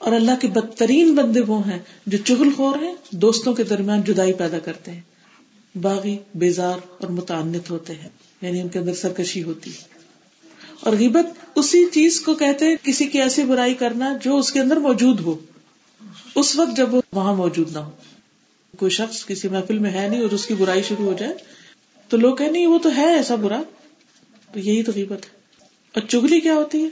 اور 0.00 0.12
اللہ 0.12 0.30
کے 0.40 0.48
بدترین 0.48 1.14
بندے 1.14 1.40
وہ 1.40 1.66
ہیں 1.68 1.78
جو 2.06 2.18
چغل 2.18 2.48
خور 2.56 2.82
ہیں، 2.82 2.94
دوستوں 3.10 3.54
کے 3.54 3.62
درمیان 3.62 4.02
جدائی 4.02 4.32
پیدا 4.32 4.58
کرتے 4.58 4.90
ہیں۔ 4.90 5.00
باغی، 5.82 6.18
بیزار 6.34 6.78
اور 6.98 7.08
متعنت 7.08 7.70
ہوتے 7.70 7.94
ہیں 7.94 8.08
یعنی 8.42 8.60
ان 8.60 8.68
کے 8.68 8.78
اندر 8.78 8.94
سرکشی 8.94 9.42
ہوتی 9.42 9.70
ہے۔ 9.70 10.00
اور 10.80 10.92
غیبت 10.92 11.26
اسی 11.54 11.84
چیز 11.92 12.20
کو 12.20 12.34
کہتے 12.34 12.64
ہیں، 12.64 12.76
کسی 12.82 13.06
کی 13.06 13.20
ایسی 13.20 13.44
برائی 13.44 13.74
کرنا 13.74 14.16
جو 14.22 14.38
اس 14.38 14.52
کے 14.52 14.60
اندر 14.60 14.76
موجود 14.76 15.20
ہو۔ 15.20 15.38
اس 16.34 16.56
وقت 16.56 16.76
جب 16.76 16.94
وہ 16.94 17.02
وہاں 17.12 17.34
موجود 17.34 17.72
نہ 17.72 17.78
ہو۔ 17.78 17.90
کوئی 18.78 18.90
شخص 18.90 19.26
کسی 19.26 19.48
محفل 19.48 19.78
میں 19.78 19.90
ہے 19.90 20.08
نہیں 20.08 20.22
اور 20.22 20.30
اس 20.30 20.46
کی 20.46 20.54
برائی 20.54 20.82
شروع 20.82 21.04
ہو 21.04 21.14
جائے، 21.18 21.32
تو 22.08 22.16
لوگ 22.16 22.36
کہ 22.36 22.48
نہیں 22.48 22.66
وہ 22.66 22.78
تو 22.78 22.96
ہے 22.96 23.16
ایسا 23.16 23.34
برا۔ 23.34 23.62
تو 24.52 24.60
یہی 24.60 24.82
تو 24.82 24.92
غیبت 24.94 25.24
ہے۔ 25.24 25.40
اور 25.92 26.02
چگلی 26.02 26.40
کیا 26.40 26.54
ہوتی 26.54 26.84
ہے؟ 26.84 26.88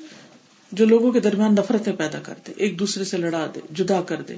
جو 0.72 0.84
لوگوں 0.84 1.12
کے 1.12 1.20
درمیان 1.20 1.54
نفرتیں 1.54 1.92
پیدا 1.92 2.18
کر 2.18 2.34
دے، 2.46 2.52
ایک 2.56 2.78
دوسرے 2.78 3.04
سے 3.04 3.16
لڑا 3.16 3.46
دے، 3.54 3.60
جدا 3.70 4.02
کر 4.02 4.22
دے۔ 4.22 4.36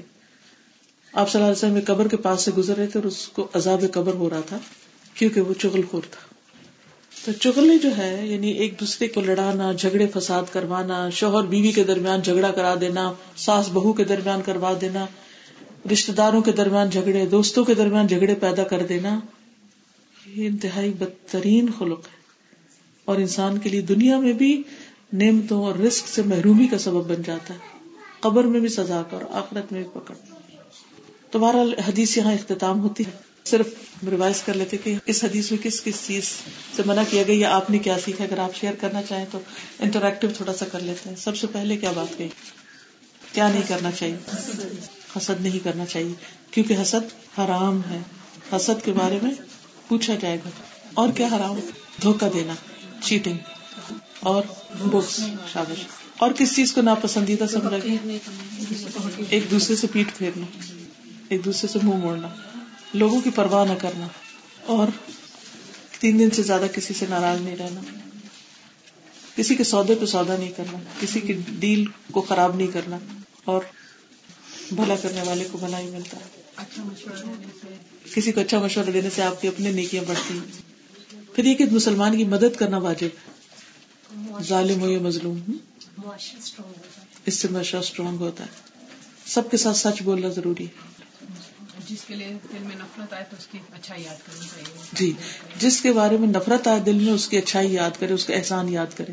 آپ 1.13 1.31
صلی 1.31 1.41
اللہ 1.41 1.53
علیہ 1.53 1.71
وسلم 1.71 1.95
قبر 1.95 2.07
کے 2.07 2.17
پاس 2.17 2.41
سے 2.41 2.51
گزر 2.57 2.77
رہے 2.77 2.87
تھے 2.87 2.99
اور 2.99 3.07
اس 3.07 3.27
کو 3.27 3.47
عذاب 3.53 3.83
قبر 3.91 4.13
ہو 4.13 4.29
رہا 4.29 4.41
تھا، 4.47 4.57
کیونکہ 5.13 5.41
وہ 5.41 5.53
چغل 5.53 5.81
خور 5.91 6.01
تھا۔ 6.11 6.33
تو 7.25 7.31
چغلے 7.31 7.77
جو 7.77 7.97
ہے 7.97 8.27
یعنی 8.27 8.51
ایک 8.51 8.79
دوسرے 8.79 9.07
کو 9.07 9.21
لڑانا، 9.21 9.71
جھگڑے 9.71 10.07
فساد 10.07 10.43
کروانا، 10.51 11.09
شوہر 11.09 11.45
بیوی 11.45 11.71
کے 11.71 11.83
درمیان 11.83 12.21
جھگڑا 12.21 12.51
کرا 12.51 12.75
دینا، 12.81 13.13
ساس 13.37 13.69
بہو 13.69 13.93
کے 13.93 14.03
درمیان 14.03 14.41
کروا 14.45 14.73
دینا 14.81 15.05
رشتے 15.91 16.13
داروں 16.13 16.41
کے 16.41 16.51
درمیان 16.51 16.89
جھگڑے، 16.89 17.25
دوستوں 17.25 17.65
کے 17.65 17.73
درمیان 17.73 18.07
جھگڑے 18.07 18.35
پیدا 18.35 18.63
کر 18.63 18.85
دینا، 18.85 19.19
یہ 20.25 20.47
انتہائی 20.47 20.91
بدترین 20.91 21.65
خلق 21.79 21.99
ہے۔ 21.99 22.21
اور 23.05 23.17
انسان 23.17 23.57
کے 23.57 23.69
لیے 23.69 23.81
دنیا 23.81 24.19
میں 24.19 24.33
بھی 24.33 24.63
نعمتوں 25.13 25.63
اور 25.63 25.75
رسک 25.75 26.07
سے 26.07 26.21
محرومی 26.21 26.67
کا 26.67 26.77
سبب 26.77 27.15
بن 27.15 27.21
جاتا 27.25 27.53
ہے۔ 27.53 27.59
قبر 28.19 28.43
میں 28.43 28.59
بھی 28.59 28.69
سزا 28.69 29.03
کر 29.11 29.17
آخرت 29.31 29.71
میں 29.71 29.83
بھی 29.83 29.89
پکڑ۔ 29.93 30.15
تمہارا 31.31 31.61
حدیث 31.87 32.17
یہاں 32.17 32.33
اختتام 32.33 32.79
ہوتی 32.79 33.05
ہے۔ 33.05 33.31
صرف 33.45 33.67
ریوائز 34.11 34.41
کر 34.41 34.53
لیتے 34.53 34.77
کہ 34.77 34.95
اس 35.05 35.23
حدیث 35.23 35.51
میں 35.51 35.63
کس 35.63 35.83
کس 35.83 35.95
چیز 36.07 36.23
سے 36.75 36.83
منع 36.85 37.01
کیا 37.09 37.23
گیا 37.23 37.49
یا 37.49 37.55
آپ 37.55 37.69
نے 37.69 37.79
کیا 37.79 37.97
سیکھا 38.05 38.23
اگر 38.23 38.37
آپ 38.37 38.55
شیئر 38.55 38.73
کرنا 38.73 39.01
چاہیں 39.03 39.25
تو 39.31 39.39
انٹریکٹو 39.79 40.27
تھوڑا 40.37 40.53
سا 40.53 40.65
کر 40.71 40.79
لیتے 40.79 41.09
ہیں۔ 41.09 41.15
سب 41.15 41.37
سے 41.37 41.47
پہلے 41.47 41.77
کیا 41.77 41.91
بات 41.91 42.17
کہی؟ 42.17 42.27
کیا 43.33 43.49
نہیں 43.49 43.61
کرنا 43.67 43.91
چاہیے؟ 43.91 44.17
حسد 45.17 45.41
نہیں 45.41 45.63
کرنا 45.63 45.85
چاہیے۔ 45.85 46.13
کیونکہ 46.51 46.73
حسد 46.81 47.39
حرام 47.39 47.81
ہے۔ 47.89 47.99
حسد 48.55 48.85
کے 48.85 48.91
بارے 48.91 49.19
میں 49.21 49.31
پوچھا 49.87 50.15
جائے 50.21 50.37
گا۔ 50.45 50.49
اور 50.93 51.09
کیا 51.09 51.27
حرام؟ 51.27 51.55
دھوکا 52.01 52.27
دینا 52.33 52.53
چیٹنگ 53.01 53.37
اور 54.21 54.43
بکس 54.79 55.19
شابش 55.53 55.83
اور 56.17 56.31
کس 56.31 56.55
چیز 56.55 56.73
کو 56.73 56.81
ناپسندیدہ 56.81 57.45
سمجھا 57.51 57.77
گیا؟ 57.77 58.17
ایک 59.29 59.51
دوسرے 59.51 59.75
سے 59.75 59.87
پیٹ 59.91 60.17
پھیرنا، 60.17 60.45
ایک 61.29 61.45
دوسرے 61.45 61.67
سے 61.67 61.79
منہ 61.83 61.95
موڑنا، 61.95 62.27
لوگوں 62.93 63.21
کی 63.21 63.29
پرواہ 63.29 63.65
نہ 63.65 63.77
کرنا، 63.79 64.07
اور 64.65 64.87
تین 65.99 66.19
دن 66.19 66.31
سے 66.31 66.43
زیادہ 66.43 66.65
کسی 66.73 66.93
سے 66.93 67.05
ناراض 67.09 67.41
نہیں 67.41 67.55
رہنا۔ 67.55 67.81
کسی 69.35 69.55
کے 69.55 69.63
سودے 69.63 69.95
پہ 69.95 70.05
سودا 70.05 70.35
نہیں 70.37 70.51
کرنا، 70.51 70.77
کسی 70.99 71.19
کی 71.19 71.33
ڈیل 71.49 71.85
کو 72.11 72.21
خراب 72.21 72.55
نہیں 72.55 72.67
کرنا، 72.67 72.97
اور 73.45 73.61
بھلا 74.71 74.95
کرنے 74.95 75.21
والے 75.25 75.47
کو 75.51 75.57
بھلا 75.57 75.79
ہی 75.79 75.89
ملتا۔ 75.89 76.17
ہے 76.17 76.41
کسی 78.13 78.31
کو 78.31 78.41
اچھا 78.41 78.59
مشورہ 78.59 78.91
دینے 78.91 79.09
سے 79.09 79.21
آپ 79.21 79.41
کی 79.41 79.47
اپنی 79.47 79.71
نیکیاں 79.71 80.03
بڑھتی 80.07 80.33
ہیں۔ 80.33 80.61
پھر 81.35 81.45
یہ 81.45 81.53
کہ 81.53 81.65
مسلمان 81.71 82.17
کی 82.17 82.23
مدد 82.23 82.55
کرنا 82.57 82.77
واجب 82.77 83.09
ہے۔ 83.17 83.30
ظالم 84.43 84.81
ہو 84.81 84.89
یا 84.89 84.99
مظلوم 84.99 85.39
اس 87.25 87.33
سے 87.33 87.47
معاشرہ 87.51 87.79
اسٹرانگ 87.79 88.17
ہوتا 88.17 88.43
ہے۔ 88.43 88.49
سب 89.25 89.51
کے 89.51 89.57
ساتھ 89.57 89.77
سچ 89.77 90.01
بولنا 90.01 90.27
ضروری 90.27 90.65
ہے۔ 90.65 90.91
جس 91.87 92.03
کے 92.07 92.15
لیے 92.15 92.27
دل 92.27 92.63
میں 92.63 92.75
نفرت 92.75 93.13
آئے 93.13 93.23
تو 93.29 93.35
اس 93.39 93.47
کی 93.47 93.57
اچھائی 93.73 94.03
یاد 94.03 94.15
کرنی 94.25 94.45
چاہیے۔ 94.45 94.83
جی۔ 94.93 95.13
جس 95.59 95.81
کے 95.81 95.91
بارے 95.91 96.17
میں 96.17 96.27
نفرت 96.27 96.67
آئے 96.67 96.79
دل 96.79 96.95
میں 96.95 97.13
اس 97.13 97.27
کی 97.27 97.37
اچھائی 97.37 97.73
یاد 97.73 97.91
کرے 97.99 98.13
اس 98.13 98.25
کا 98.25 98.33
احسان 98.33 98.69
یاد 98.69 98.97
کرے۔ 98.97 99.11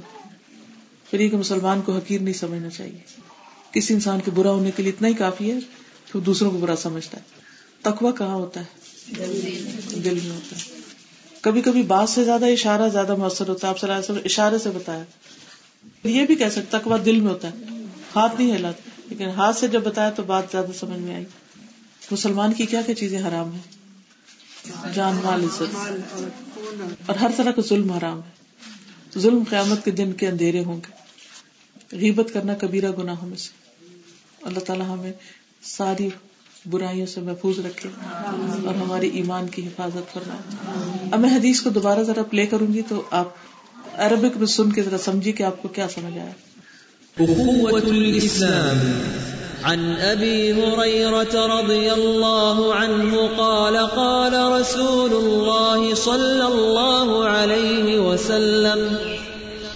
پھر 1.11 1.21
یہ 1.21 1.29
کہ 1.29 1.37
مسلمان 1.37 1.81
کو 1.81 1.97
حقیر 1.97 2.21
نہیں 2.21 2.35
سمجھنا 2.35 2.71
چاہیے۔ 2.71 2.99
کسی 3.73 3.95
انسان 3.95 4.21
کے 4.25 4.31
برا 4.31 4.51
ہونے 4.51 4.71
کے 4.71 4.83
لیے 4.83 4.93
اتنا 4.93 5.09
ہی 5.09 5.15
کافی 5.15 5.51
ہے 5.51 5.59
کہ 6.13 6.19
وہ 6.19 6.21
دوسروں 6.21 6.51
کو 6.51 6.59
برا 6.59 6.77
سمجھتا 6.77 7.19
ہے۔ 7.19 7.23
تقوا 7.83 8.13
کہاں 8.13 8.35
ہوتا 8.35 8.61
ہے؟ 8.61 8.89
دل 10.05 10.19
میں 10.23 10.31
ہوتا 10.31 10.57
ہے۔ 10.57 10.78
کبھی 11.41 11.61
کبھی 11.61 11.83
بات 11.83 12.09
سے 12.09 12.25
زیادہ 12.25 12.47
اشارہ 12.47 12.89
زیادہ 12.89 13.17
مؤثر 13.17 13.49
ہوتا 13.49 13.67
ہے، 13.67 13.71
آپ 13.71 13.81
صلی 13.81 13.91
اللہ 13.91 14.01
علیہ 14.01 14.13
وسلم 14.13 14.25
اشارے 14.25 14.59
سے 14.59 14.71
بتایا۔ 14.71 15.05
یہ 16.05 16.27
بھی 16.27 16.35
کہہ 16.35 16.49
سکتا 16.53 16.79
تقوا 16.79 16.97
دل 17.05 17.21
میں 17.21 17.31
ہوتا 17.31 17.49
ہے۔ 17.49 17.57
ہاتھ 18.17 18.41
نہیں 18.41 18.57
ہلاتا۔ 18.57 18.91
لیکن 19.09 19.29
ہاتھ 19.29 19.57
سے 19.57 19.69
جب 19.69 19.83
بتایا 19.83 20.11
تو 20.11 20.23
بات 20.23 20.45
زیادہ 20.53 20.73
سمجھ 20.79 20.99
میں 20.99 21.15
آئی۔ 21.15 21.25
مسلمان 22.11 22.53
کی 22.53 22.67
کیا 22.67 22.83
کیا 22.83 22.95
چیزیں 22.95 23.29
حرام 23.29 23.55
ہے 23.55 23.79
جان، 24.95 25.21
مال، 25.25 25.45
عزت۔ 25.45 25.77
اور 27.07 27.17
ہر 27.17 27.31
طرح 27.37 27.51
کا 27.51 27.63
ظلم 27.69 27.91
حرام 27.91 28.21
ہے۔ 28.23 28.31
ظلم 29.19 29.43
قیامت 29.51 29.85
کے 29.85 29.91
دن 29.91 30.13
کے 30.13 30.29
اندھیرے 30.29 30.65
ہوں 30.65 30.77
گے۔ 30.77 30.93
غیبت 31.97 32.33
کرنا 32.33 32.55
کبیرہ 32.55 32.91
گناہوں 32.91 33.29
میں 33.29 33.37
سے۔ 33.37 33.51
اللہ 34.43 34.59
تعالیٰ 34.59 34.87
ہمیں 34.89 35.13
ساری 35.63 36.09
برائیوں 36.71 37.07
سے 37.07 37.21
محفوظ 37.21 37.59
رکھے 37.59 37.89
اور 38.65 38.75
ہماری 38.75 39.09
ایمان 39.13 39.49
کی 39.49 39.67
حفاظت 39.67 40.13
فرمائے 40.13 40.57
اب 41.13 41.21
میں 41.21 41.31
حدیث 41.31 41.61
کو 41.61 41.71
دوبارہ 41.71 42.03
ذرا 42.03 42.23
پلے 42.31 42.47
کروں 42.47 42.73
گی 42.75 42.83
تو 42.89 43.03
آپ 43.11 43.29
عربک 43.99 44.37
میں 44.37 44.47
سن 44.47 44.73
کے 44.73 44.83
ذرا 44.83 44.99
سمجھیے 44.99 45.33
کہ 45.33 45.43
آپ 45.43 45.63
کو 45.63 45.69
کیا 45.69 45.87
سمجھ 45.95 46.19
آیا۔ 46.19 46.33
عن 49.65 49.81
ابي 50.01 50.53
هريره 50.53 51.47
رضي 51.53 51.87
الله 51.93 52.75
عنه 52.75 53.23
قال 53.39 53.77
قال 53.95 54.35
رسول 54.53 55.13
الله 55.13 55.95
صلى 55.95 56.45
الله 56.47 57.29
عليه 57.29 57.99
وسلم 58.01 58.85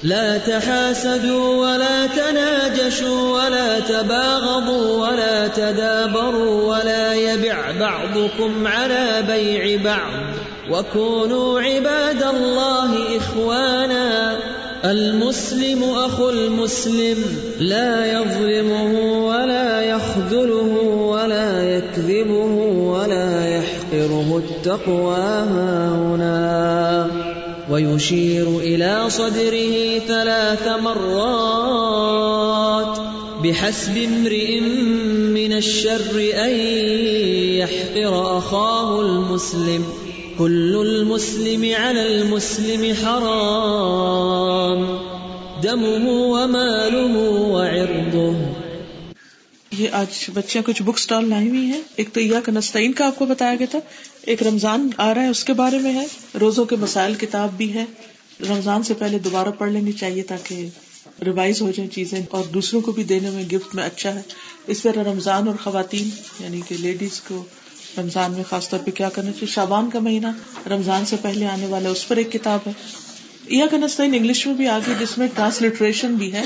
لا 0.02 0.38
تحاسدوا 0.38 1.56
ولا 1.56 2.06
تناجشوا 2.06 3.44
ولا 3.44 3.80
تباغضوا 3.80 5.08
ولا 5.08 5.48
تدابروا 5.48 6.76
ولا 6.76 7.14
يبع 7.14 7.70
بعضكم 7.80 8.66
على 8.66 9.22
بيع 9.26 9.82
بعض 9.84 10.22
وكونوا 10.70 11.60
عباد 11.60 12.22
الله 12.22 13.16
اخوانا 13.16 14.36
المسلم 14.84 15.84
اخو 15.84 16.30
المسلم 16.30 17.16
لا 17.58 18.12
يظلمه 18.12 19.26
ولا 19.26 19.80
يخذله 19.80 20.78
ولا 20.86 21.76
يكذبه 21.76 22.54
ولا 22.76 23.56
يحقره 23.56 24.42
التقوى 24.44 25.16
هنا 25.96 27.31
ويشير 27.70 28.58
الى 28.58 29.04
صدره 29.08 29.98
ثلاث 29.98 30.68
مرات 30.68 32.32
بحسب 33.44 33.96
امرئ 33.96 34.60
من 35.34 35.52
الشر 35.52 36.32
ان 36.34 36.50
يحقر 37.58 38.38
اخاه 38.38 39.00
المسلم. 39.00 39.84
كل 40.38 40.76
المسلم 40.76 41.74
على 41.74 42.06
المسلم 42.06 42.94
حرام. 42.94 44.98
دمه 45.62 46.10
وماله 46.10 47.16
وعرضه. 47.50 48.34
یہ 49.72 49.88
آج 49.92 50.30
بچیاں 50.34 50.62
کچھ 50.64 50.82
بک 50.82 50.92
اسٹال 50.96 51.28
لائی 51.28 51.48
ہوئی 51.48 51.64
ہیں۔ 51.66 51.80
ایک 51.96 52.08
تو 52.12 52.20
یا 52.20 52.40
کا 52.40 52.52
کا 52.96 53.06
آپ 53.06 53.18
کو 53.18 53.26
بتایا 53.26 53.54
گیا 53.54 53.66
تھا۔ 53.70 53.78
ایک 54.22 54.42
رمضان 54.42 54.90
آ 54.96 55.14
رہا 55.14 55.22
ہے، 55.22 55.28
اس 55.28 55.44
کے 55.44 55.52
بارے 55.52 55.78
میں 55.78 55.94
ہے۔ 55.94 56.06
روزوں 56.40 56.64
کے 56.64 56.76
مسائل 56.76 57.14
کتاب 57.14 57.52
بھی 57.56 57.74
ہے۔ 57.74 57.84
رمضان 58.40 58.82
سے 58.82 58.94
پہلے 58.94 59.18
دوبارہ 59.18 59.48
پڑھ 59.48 59.72
لینی 59.72 59.92
چاہیے 59.92 60.22
تاکہ 60.22 60.68
ریوائز 61.24 61.62
ہو 61.62 61.70
جائیں 61.70 61.90
چیزیں۔ 61.90 62.20
اور 62.30 62.44
دوسروں 62.44 62.80
کو 62.80 62.92
بھی 62.92 63.04
دینے 63.04 63.30
میں 63.30 63.44
گفٹ 63.44 63.74
میں 63.74 63.84
اچھا 63.84 64.14
ہے۔ 64.14 64.22
اس 64.66 64.82
طرح 64.82 65.04
رمضان 65.04 65.48
اور 65.48 65.56
خواتین 65.64 66.10
یعنی 66.40 66.60
کہ 66.68 66.76
لیڈیز 66.80 67.20
کو 67.20 67.44
رمضان 67.98 68.32
میں 68.32 68.44
خاص 68.48 68.68
طور 68.68 68.78
پہ 68.84 68.90
کیا 68.90 69.08
کرنا 69.08 69.30
چاہیے؟ 69.30 69.46
شابان 69.46 69.90
کا 69.90 69.98
مہینہ، 69.98 70.26
رمضان 70.68 71.06
سے 71.06 71.16
پہلے 71.22 71.46
آنے 71.46 71.66
والا 71.66 71.88
اس 71.88 72.08
پر 72.08 72.16
ایک 72.16 72.32
کتاب 72.32 72.58
ہے۔ 72.66 72.72
یا 73.48 73.66
کنستین 73.70 74.14
انگلش 74.14 74.46
میں 74.46 74.54
بھی 74.54 74.68
آگے، 74.68 74.92
جس 75.00 75.18
میں 75.18 75.26
ٹرانسلیٹریشن 75.34 76.14
بھی 76.14 76.32
ہے۔ 76.32 76.42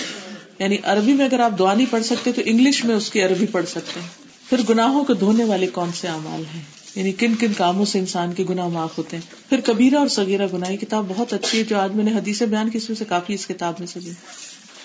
یعنی 0.59 0.77
عربی 0.83 1.12
میں 1.12 1.24
اگر 1.24 1.41
آپ 1.41 1.59
دعا 1.59 1.74
نہیں 1.74 1.87
پڑھ 1.91 2.05
سکتے 2.05 2.33
تو 2.33 2.43
انگلش 2.45 2.85
میں 2.85 2.95
اس 2.95 3.11
کی 3.11 3.23
عربی 3.23 3.47
پڑھ 3.47 3.66
سکتے 3.66 4.01
ہیں۔ 4.01 4.09
پھر 4.51 4.61
گناہوں 4.69 5.05
کو 5.05 5.12
دھونے 5.12 5.45
والے 5.45 5.66
کون 5.66 5.91
سے 5.93 6.09
اعمال 6.09 6.43
ہیں؟ 6.55 6.62
یعنی 6.95 7.12
کن 7.12 7.35
کن 7.35 7.53
کاموں 7.57 7.85
سے 7.85 7.99
انسان 7.99 8.33
کے 8.33 8.45
گناہ 8.51 8.69
معاف 8.69 8.99
ہوتے 8.99 9.16
ہیں؟ 9.16 9.49
پھر 9.49 9.61
کبیرہ 9.65 9.97
اور 9.97 10.09
سگیرہ 10.09 10.47
گناہ 10.53 10.77
کتاب 10.77 11.05
بہت 11.09 11.33
اچھی 11.33 11.59
ہے 11.59 11.65
جو 11.65 11.78
آج 11.78 11.93
میں 11.93 12.05
نے 12.05 12.12
حدیث 12.12 12.43
بیان 12.43 12.70
کی، 12.70 12.78
اس 12.78 12.89
میں 12.89 12.97
سے 12.97 13.05
کافی 13.05 13.35
اس 13.35 13.47
کتاب 13.47 13.74
میں 13.78 13.87
سے 13.87 14.01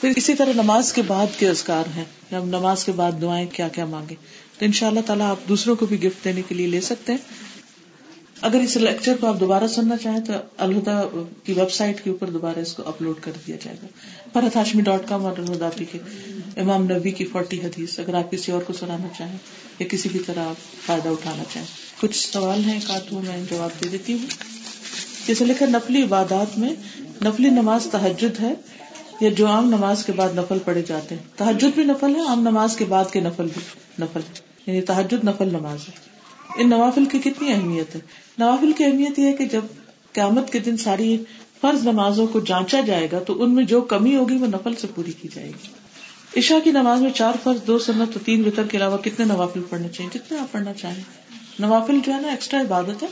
پھر 0.01 0.11
اسی 0.15 0.33
طرح 0.33 0.53
نماز 0.55 0.93
کے 0.93 1.01
بعد 1.01 1.39
کے 1.39 1.49
ازکار 1.49 1.83
ہیں۔ 1.95 2.05
جب 2.31 2.45
نماز 2.45 2.83
کے 2.83 2.91
بعد 2.91 3.11
دعائیں 3.21 3.47
کیا 3.53 3.67
کیا 3.67 3.85
مانگے 3.85 4.15
تو 4.59 4.65
ان 4.65 4.71
شاء 4.71 4.87
اللہ 4.87 4.99
تعالیٰ 5.05 5.29
آپ 5.29 5.49
دوسروں 5.49 5.75
کو 5.75 5.85
بھی 5.85 6.03
گفٹ 6.03 6.25
دینے 6.25 6.41
کے 6.47 6.55
لیے 6.55 6.67
لے 6.67 6.81
سکتے 6.81 7.11
ہیں۔ 7.11 7.19
اگر 8.41 8.59
اس 8.59 8.77
لیکچر 8.77 9.15
کو 9.19 9.27
آپ 9.27 9.39
دوبارہ 9.39 9.67
سننا 9.67 9.97
چاہیں 9.97 10.19
تو 10.19 10.33
الہدا 10.57 11.03
کی 11.43 11.53
ویب 11.53 11.71
سائٹ 11.71 12.03
کے 12.03 12.09
اوپر 12.09 12.29
دوبارہ 12.29 12.59
اس 12.59 12.73
کو 12.73 12.83
اپلوڈ 12.85 13.15
کر 13.19 13.31
دیا 13.47 13.55
جائے 13.63 13.77
گا۔ 13.83 13.87
فرحت 14.33 14.55
ہاشمی 14.55 14.81
ڈاٹ 14.81 15.01
کام 15.09 15.25
اور 15.25 15.37
الہدا 15.37 15.69
کے 15.77 15.97
امام 16.57 16.83
نبی 16.83 17.11
کی 17.11 17.25
فورٹی 17.25 17.61
حدیث، 17.61 17.99
اگر 17.99 18.13
آپ 18.13 18.31
کسی 18.31 18.51
اور 18.51 18.61
کو 18.61 18.73
سنانا 18.73 19.07
چاہیں 19.17 19.37
یا 19.79 19.87
کسی 19.87 20.09
بھی 20.09 20.19
طرح 20.25 20.39
آپ 20.39 20.85
فائدہ 20.85 21.09
اٹھانا 21.09 21.43
چاہیں۔ 21.53 21.67
کچھ 22.01 22.31
سوال 22.33 22.63
ہیں 22.63 22.79
کاتوں 22.87 23.21
میں 23.21 23.43
جواب 23.49 23.83
دے 23.83 23.89
دیتی 23.89 24.13
ہوں۔ 24.13 24.25
جیسے 25.27 25.45
لکھا، 25.45 25.65
نفلی 25.65 26.03
عبادات 26.03 26.57
میں 26.57 26.69
نفلی 27.25 27.49
نماز 27.49 27.87
تحجد 27.91 28.39
ہے 28.39 28.53
یا 29.21 29.29
جو 29.29 29.47
عام 29.47 29.67
نماز 29.67 30.05
کے 30.05 30.11
بعد 30.11 30.29
نفل 30.35 30.57
پڑے 30.65 30.81
جاتے 30.81 31.15
ہیں۔ 31.15 31.23
تحجد 31.35 31.75
بھی 31.75 31.83
نفل 31.83 32.15
ہے، 32.15 32.21
عام 32.27 32.41
نماز 32.41 32.75
کے 32.75 32.85
بعد 32.85 33.05
کے 33.11 33.19
نفل 33.19 33.47
بھی 33.53 33.61
نفل 33.99 34.19
یعنی 34.65 34.81
تحجد 34.81 35.23
نفل 35.23 35.47
نماز 35.47 35.79
ہے۔ 35.89 36.10
ان 36.55 36.69
نوافل 36.69 37.05
کی 37.05 37.19
کتنی 37.19 37.53
اہمیت 37.53 37.95
ہے؟ 37.95 37.99
نوافل 38.37 38.71
کی 38.71 38.83
اہمیت 38.83 39.19
یہ 39.19 39.25
ہے 39.25 39.33
کہ 39.33 39.45
جب 39.45 39.61
قیامت 40.13 40.51
کے 40.51 40.59
دن 40.59 40.77
ساری 40.77 41.23
فرض 41.61 41.87
نمازوں 41.87 42.27
کو 42.27 42.39
جانچا 42.39 42.79
جائے 42.81 43.07
گا، 43.11 43.19
تو 43.19 43.43
ان 43.43 43.55
میں 43.55 43.63
جو 43.63 43.81
کمی 43.81 44.15
ہوگی، 44.15 44.35
وہ 44.35 44.47
نفل 44.47 44.75
سے 44.75 44.87
پوری 44.95 45.11
کی 45.11 45.27
جائے 45.35 45.47
گی۔ 45.47 45.67
عشاء 46.39 46.59
کی 46.63 46.71
نماز 46.71 47.01
میں 47.01 47.11
چار 47.11 47.33
فرض، 47.43 47.67
دو 47.67 47.79
سنت 47.79 48.13
تو 48.13 48.19
تین 48.25 48.45
وطر 48.45 48.63
کے 48.63 48.77
علاوہ 48.77 48.97
کتنے 48.97 49.25
نوافل 49.25 49.61
پڑھنے 49.69 49.87
چاہیے؟ 49.89 50.19
جتنے 50.19 50.39
آپ 50.39 50.51
پڑھنا 50.51 50.73
چاہیں۔ 50.73 51.03
نوافل 51.59 51.99
جو 52.05 52.13
ہے 52.13 52.21
نا 52.21 52.27
ایکسٹرا 52.27 52.61
عبادت 52.61 53.03
ہے، 53.03 53.07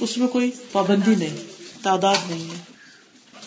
اس 0.00 0.18
میں 0.18 0.28
کوئی 0.28 0.50
پابندی 0.72 1.14
نہیں، 1.14 1.36
تعداد 1.82 2.30
نہیں 2.30 2.44
ہے۔ 2.44 2.70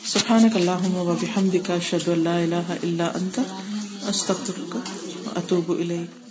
سبحانك 0.06 0.56
اللهم 0.56 0.96
وبحمدك 0.96 1.72
اشهد 1.72 2.08
ان 2.08 2.24
لا 2.24 2.38
اله 2.38 2.74
الا 2.84 3.12
انت 3.16 3.40
استغفرك 4.10 4.76
واتوب 4.76 5.72
اليك 5.72 6.23